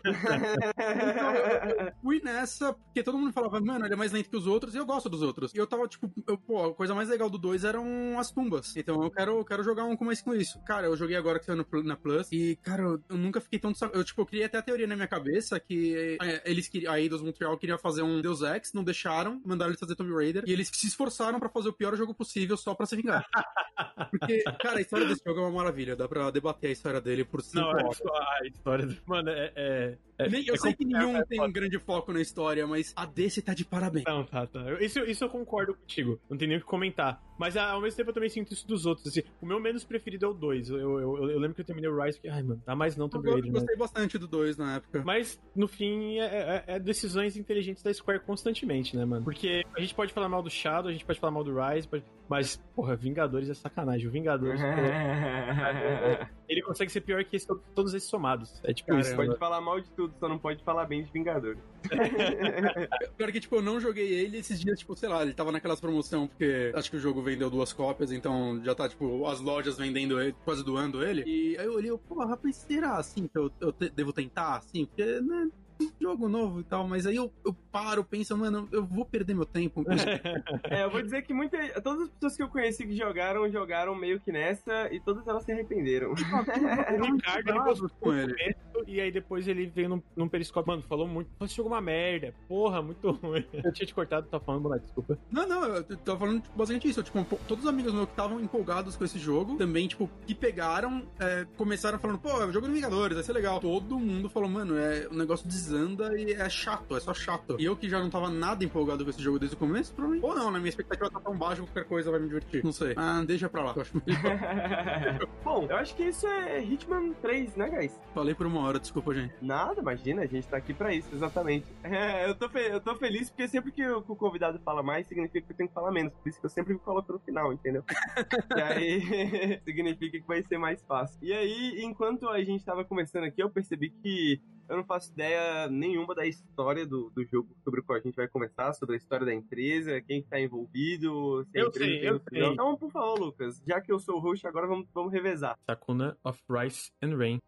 então, 0.05 1.33
eu 1.85 1.93
fui 2.01 2.21
nessa, 2.23 2.73
porque 2.73 3.03
todo 3.03 3.17
mundo 3.17 3.33
falava, 3.33 3.59
mano, 3.59 3.85
ele 3.85 3.93
é 3.93 3.97
mais 3.97 4.11
lento 4.11 4.29
que 4.29 4.37
os 4.37 4.47
outros, 4.47 4.73
e 4.73 4.77
eu 4.77 4.85
gosto 4.85 5.09
dos 5.09 5.21
outros. 5.21 5.53
E 5.53 5.57
eu 5.57 5.67
tava, 5.67 5.87
tipo, 5.87 6.11
eu, 6.27 6.37
pô, 6.37 6.65
a 6.65 6.73
coisa 6.73 6.95
mais 6.95 7.09
legal 7.09 7.29
do 7.29 7.37
2 7.37 7.63
eram 7.63 8.17
as 8.17 8.31
tumbas. 8.31 8.75
Então 8.75 9.03
eu 9.03 9.11
quero, 9.11 9.39
eu 9.39 9.45
quero 9.45 9.63
jogar 9.63 9.83
um 9.83 9.95
com 9.95 10.05
mais 10.05 10.21
com 10.21 10.33
isso. 10.33 10.59
Cara, 10.63 10.87
eu 10.87 10.95
joguei 10.95 11.15
agora 11.15 11.39
que 11.39 11.45
saiu 11.45 11.57
na 11.83 11.95
Plus, 11.97 12.31
e, 12.31 12.55
cara, 12.57 12.83
eu, 12.83 13.03
eu 13.09 13.17
nunca 13.17 13.41
fiquei 13.41 13.59
tão. 13.59 13.73
Eu, 13.93 14.03
tipo, 14.03 14.21
eu 14.21 14.25
criei 14.25 14.45
até 14.45 14.57
a 14.57 14.61
teoria 14.61 14.87
na 14.87 14.95
minha 14.95 15.07
cabeça 15.07 15.59
que 15.59 16.17
é, 16.21 16.41
eles 16.45 16.67
queriam, 16.67 16.93
a 16.93 16.99
Eidos 16.99 17.21
Montreal 17.21 17.57
queria 17.57 17.77
fazer 17.77 18.01
um 18.01 18.21
Deus 18.21 18.41
Ex, 18.41 18.71
não 18.73 18.83
deixaram, 18.83 19.41
mandaram 19.45 19.71
eles 19.71 19.79
fazer 19.79 19.95
Tomb 19.95 20.13
Raider, 20.13 20.43
e 20.45 20.51
eles 20.51 20.69
se 20.71 20.87
esforçaram 20.87 21.39
para 21.39 21.49
fazer 21.49 21.69
o 21.69 21.73
pior 21.73 21.95
jogo 21.95 22.13
possível 22.13 22.55
só 22.55 22.73
pra 22.73 22.85
se 22.85 22.95
vingar. 22.95 23.25
Porque, 24.11 24.43
cara, 24.61 24.77
a 24.77 24.81
história 24.81 25.05
desse 25.05 25.21
jogo 25.25 25.39
é 25.39 25.43
uma 25.43 25.51
maravilha, 25.51 25.95
dá 25.95 26.07
pra 26.07 26.31
debater 26.31 26.69
a 26.69 26.73
história 26.73 27.01
dele 27.01 27.26
por 27.29 27.41
cinco 27.41 27.61
não, 27.61 27.67
horas. 27.69 28.01
A 28.41 28.47
história 28.47 28.85
do... 28.85 28.97
Mano, 29.05 29.29
é, 29.29 29.51
é 29.55 29.97
é, 30.19 30.25
eu 30.25 30.55
é 30.55 30.57
sei 30.57 30.73
que 30.73 30.85
nenhum 30.85 31.23
tem 31.25 31.41
um 31.41 31.51
grande 31.51 31.77
foco 31.79 32.11
na 32.11 32.21
história, 32.21 32.65
mas 32.65 32.93
a 32.95 33.05
desse 33.05 33.41
tá 33.41 33.53
de 33.53 33.63
parabéns. 33.63 34.05
Não, 34.05 34.23
tá, 34.23 34.47
tá. 34.47 34.73
Isso, 34.81 34.99
isso 34.99 35.23
eu 35.23 35.29
concordo 35.29 35.75
contigo. 35.75 36.19
Não 36.29 36.37
tem 36.37 36.47
nem 36.47 36.57
o 36.57 36.61
que 36.61 36.65
comentar. 36.65 37.21
Mas 37.37 37.55
ah, 37.55 37.71
ao 37.71 37.81
mesmo 37.81 37.97
tempo 37.97 38.09
eu 38.09 38.13
também 38.13 38.29
sinto 38.29 38.51
isso 38.51 38.67
dos 38.67 38.85
outros. 38.85 39.07
Assim, 39.07 39.21
o 39.41 39.45
meu 39.45 39.59
menos 39.59 39.83
preferido 39.83 40.25
é 40.25 40.29
o 40.29 40.33
2. 40.33 40.69
Eu, 40.69 40.79
eu, 40.79 40.99
eu, 40.99 41.29
eu, 41.31 41.39
lembro 41.39 41.53
que 41.53 41.61
eu 41.61 41.65
terminei 41.65 41.89
o 41.89 42.03
Rise 42.03 42.19
e 42.23 42.29
ai, 42.29 42.41
mano, 42.41 42.61
dá 42.65 42.75
mais 42.75 42.97
não 42.97 43.07
Tomb 43.07 43.29
Raider. 43.29 43.49
Eu 43.49 43.53
gostei 43.53 43.75
né? 43.75 43.79
bastante 43.79 44.17
do 44.17 44.27
2 44.27 44.57
na 44.57 44.77
época. 44.77 45.03
Mas, 45.05 45.39
no 45.55 45.67
fim, 45.67 46.17
é, 46.19 46.25
é, 46.25 46.63
é, 46.75 46.79
decisões 46.79 47.37
inteligentes 47.37 47.83
da 47.83 47.93
Square 47.93 48.21
constantemente, 48.21 48.97
né, 48.97 49.05
mano? 49.05 49.23
Porque 49.23 49.63
a 49.75 49.79
gente 49.79 49.93
pode 49.93 50.11
falar 50.13 50.27
mal 50.27 50.41
do 50.41 50.49
Shadow, 50.49 50.89
a 50.89 50.91
gente 50.91 51.05
pode 51.05 51.19
falar 51.19 51.31
mal 51.31 51.43
do 51.43 51.53
Rise, 51.53 51.87
pode... 51.87 52.03
mas, 52.27 52.57
porra, 52.75 52.95
Vingadores 52.95 53.49
é 53.49 53.53
sacanagem. 53.53 54.07
O 54.07 54.11
Vingadores. 54.11 54.59
ele 56.49 56.61
consegue 56.61 56.91
ser 56.91 57.01
pior 57.01 57.23
que 57.23 57.35
esse, 57.35 57.47
todos 57.75 57.93
esses 57.93 58.09
somados. 58.09 58.59
É 58.63 58.73
tipo 58.73 58.87
Caramba. 58.87 59.05
isso. 59.05 59.15
Pode 59.15 59.37
falar 59.37 59.61
mal 59.61 59.79
de 59.79 59.89
tudo, 59.91 60.06
só 60.19 60.27
não 60.27 60.37
pode 60.37 60.63
falar 60.63 60.85
bem 60.85 61.03
de 61.03 61.11
Vingadores. 61.11 61.59
Pior 63.17 63.31
que, 63.31 63.39
tipo, 63.39 63.55
eu 63.55 63.61
não 63.61 63.79
joguei 63.79 64.07
ele 64.07 64.37
esses 64.37 64.59
dias, 64.59 64.79
tipo, 64.79 64.95
sei 64.95 65.09
lá, 65.09 65.21
ele 65.21 65.33
tava 65.33 65.51
naquelas 65.51 65.79
promoção, 65.79 66.27
porque 66.27 66.71
acho 66.75 66.89
que 66.89 66.97
o 66.97 66.99
jogo 66.99 67.21
vendeu 67.21 67.49
duas 67.49 67.73
cópias, 67.73 68.11
então 68.11 68.61
já 68.63 68.75
tá, 68.75 68.89
tipo, 68.89 69.25
as 69.25 69.39
lojas 69.39 69.77
vendendo 69.77 70.19
ele, 70.19 70.35
quase 70.43 70.63
doando 70.63 71.03
ele. 71.03 71.23
E 71.25 71.57
aí 71.57 71.65
eu 71.65 71.73
olhei, 71.73 71.91
pô, 72.07 72.25
rapaz, 72.25 72.55
será 72.55 72.97
assim 72.97 73.27
que 73.27 73.37
eu, 73.37 73.51
eu 73.59 73.71
te, 73.71 73.89
devo 73.89 74.11
tentar, 74.11 74.57
assim? 74.57 74.85
Porque, 74.85 75.21
né, 75.21 75.49
jogo 75.99 76.29
novo 76.29 76.59
e 76.59 76.63
tal, 76.63 76.87
mas 76.87 77.05
aí 77.05 77.15
eu, 77.15 77.31
eu 77.45 77.53
paro, 77.71 78.03
penso, 78.03 78.37
mano, 78.37 78.67
eu 78.71 78.85
vou 78.85 79.05
perder 79.05 79.33
meu 79.33 79.45
tempo. 79.45 79.83
é, 80.69 80.83
eu 80.83 80.89
vou 80.89 81.01
dizer 81.01 81.23
que 81.23 81.33
muita, 81.33 81.57
todas 81.81 82.03
as 82.03 82.09
pessoas 82.09 82.35
que 82.35 82.43
eu 82.43 82.49
conheci 82.49 82.85
que 82.85 82.95
jogaram, 82.95 83.49
jogaram 83.51 83.95
meio 83.95 84.19
que 84.19 84.31
nessa 84.31 84.91
e 84.91 84.99
todas 84.99 85.27
elas 85.27 85.43
se 85.43 85.51
arrependeram. 85.51 86.11
o 86.11 86.15
Ricardo, 86.15 87.49
ele 87.49 87.59
gostou 87.59 87.89
com 87.99 88.13
ele. 88.13 88.55
E 88.85 89.01
aí 89.01 89.11
depois 89.11 89.47
ele 89.47 89.67
veio 89.67 89.89
num, 89.89 90.01
num 90.15 90.27
periscópio, 90.27 90.71
mano, 90.71 90.83
falou 90.83 91.07
muito, 91.07 91.29
esse 91.41 91.55
jogo 91.55 91.69
é 91.69 91.73
uma 91.73 91.81
merda, 91.81 92.33
porra, 92.47 92.81
muito 92.81 93.11
ruim. 93.11 93.45
Eu 93.63 93.73
tinha 93.73 93.85
te 93.85 93.93
cortado, 93.93 94.27
tá 94.27 94.39
falando, 94.39 94.63
moleque, 94.63 94.85
desculpa. 94.85 95.17
Não, 95.31 95.47
não, 95.47 95.63
eu 95.63 95.83
tava 95.83 96.19
falando 96.19 96.41
tipo, 96.41 96.57
basicamente 96.57 96.89
isso, 96.89 96.99
eu, 96.99 97.03
tipo, 97.03 97.23
todos 97.47 97.65
os 97.65 97.69
amigos 97.69 97.93
meus 97.93 98.05
que 98.05 98.11
estavam 98.11 98.39
empolgados 98.39 98.95
com 98.95 99.03
esse 99.03 99.17
jogo, 99.19 99.57
também, 99.57 99.87
tipo, 99.87 100.09
que 100.25 100.33
pegaram, 100.33 101.07
é, 101.19 101.45
começaram 101.57 101.99
falando, 101.99 102.19
pô, 102.19 102.29
é 102.41 102.45
o 102.45 102.51
jogo 102.51 102.67
do 102.67 102.73
Vingadores, 102.73 103.15
vai 103.15 103.23
ser 103.23 103.33
legal. 103.33 103.59
Todo 103.59 103.99
mundo 103.99 104.29
falou, 104.29 104.49
mano, 104.49 104.77
é, 104.77 105.07
o 105.07 105.15
negócio 105.15 105.47
desanda 105.67 106.17
e 106.19 106.31
é 106.31 106.49
chato, 106.49 106.95
é 106.95 106.99
só 106.99 107.13
chato. 107.13 107.57
E 107.59 107.65
eu 107.65 107.75
que 107.75 107.89
já 107.89 107.99
não 107.99 108.09
tava 108.09 108.29
nada 108.29 108.63
empolgado 108.63 109.03
com 109.03 109.09
esse 109.09 109.21
jogo 109.21 109.37
desde 109.37 109.55
o 109.55 109.59
começo, 109.59 109.93
pra 109.93 110.07
mim. 110.07 110.19
Ou 110.21 110.33
não, 110.33 110.49
né? 110.49 110.59
Minha 110.59 110.69
expectativa 110.69 111.09
tá 111.09 111.19
tão 111.19 111.37
baixa 111.37 111.61
que 111.61 111.67
qualquer 111.67 111.85
coisa 111.85 112.09
vai 112.09 112.19
me 112.19 112.27
divertir. 112.27 112.63
Não 112.63 112.71
sei. 112.71 112.93
Ah, 112.95 113.23
deixa 113.25 113.49
pra 113.49 113.63
lá. 113.63 113.73
Eu 113.75 113.81
acho 113.81 113.93
Bom, 115.43 115.67
eu 115.69 115.75
acho 115.75 115.95
que 115.95 116.03
isso 116.03 116.25
é 116.25 116.63
Hitman 116.63 117.13
3, 117.21 117.55
né, 117.55 117.69
guys? 117.69 117.99
Falei 118.13 118.33
por 118.33 118.47
uma 118.47 118.61
hora, 118.61 118.79
desculpa, 118.79 119.13
gente. 119.13 119.33
Nada, 119.41 119.81
imagina, 119.81 120.21
a 120.21 120.25
gente 120.25 120.47
tá 120.47 120.57
aqui 120.57 120.73
pra 120.73 120.93
isso, 120.93 121.09
exatamente. 121.13 121.67
É, 121.97 122.29
eu, 122.29 122.35
tô 122.35 122.45
eu 122.57 122.81
tô 122.81 122.95
feliz 122.95 123.29
porque 123.29 123.47
sempre 123.47 123.71
que 123.71 123.85
o, 123.87 124.01
que 124.01 124.11
o 124.11 124.15
convidado 124.15 124.59
fala 124.59 124.83
mais, 124.83 125.07
significa 125.07 125.41
que 125.47 125.53
eu 125.53 125.57
tenho 125.57 125.69
que 125.69 125.73
falar 125.73 125.89
menos. 125.89 126.13
Por 126.13 126.27
isso 126.27 126.39
que 126.39 126.45
eu 126.45 126.49
sempre 126.49 126.77
coloco 126.77 127.13
no 127.13 127.19
final, 127.19 127.51
entendeu? 127.53 127.83
e 128.55 128.61
aí, 128.61 129.61
significa 129.63 130.19
que 130.19 130.27
vai 130.27 130.43
ser 130.43 130.57
mais 130.57 130.83
fácil. 130.83 131.17
E 131.21 131.31
aí, 131.31 131.81
enquanto 131.81 132.27
a 132.27 132.43
gente 132.43 132.63
tava 132.63 132.83
começando 132.83 133.23
aqui, 133.23 133.41
eu 133.41 133.49
percebi 133.49 133.89
que 133.89 134.41
eu 134.69 134.77
não 134.77 134.83
faço 134.83 135.11
ideia 135.11 135.67
nenhuma 135.69 136.13
da 136.13 136.25
história 136.25 136.85
do, 136.85 137.09
do 137.09 137.23
jogo 137.25 137.55
sobre 137.63 137.79
o 137.79 137.83
qual 137.83 137.97
a 137.97 138.01
gente 138.01 138.15
vai 138.15 138.27
conversar, 138.27 138.73
sobre 138.73 138.95
a 138.95 138.97
história 138.97 139.25
da 139.25 139.33
empresa, 139.33 140.01
quem 140.01 140.19
está 140.19 140.39
envolvido, 140.39 141.45
se 141.51 141.59
eu 141.59 141.71
sei, 141.71 142.07
eu 142.07 142.21
sei. 142.29 142.45
Então, 142.45 142.75
por 142.75 142.91
favor, 142.91 143.19
Lucas, 143.19 143.61
já 143.65 143.79
que 143.81 143.91
eu 143.91 143.99
sou 143.99 144.17
o 144.17 144.19
host, 144.19 144.45
agora 144.45 144.67
vamos, 144.67 144.87
vamos 144.93 145.11
revezar. 145.11 145.57
Sakuna 145.69 146.17
of 146.23 146.41
Rice 146.49 146.91
and 147.01 147.17
Rain. 147.17 147.39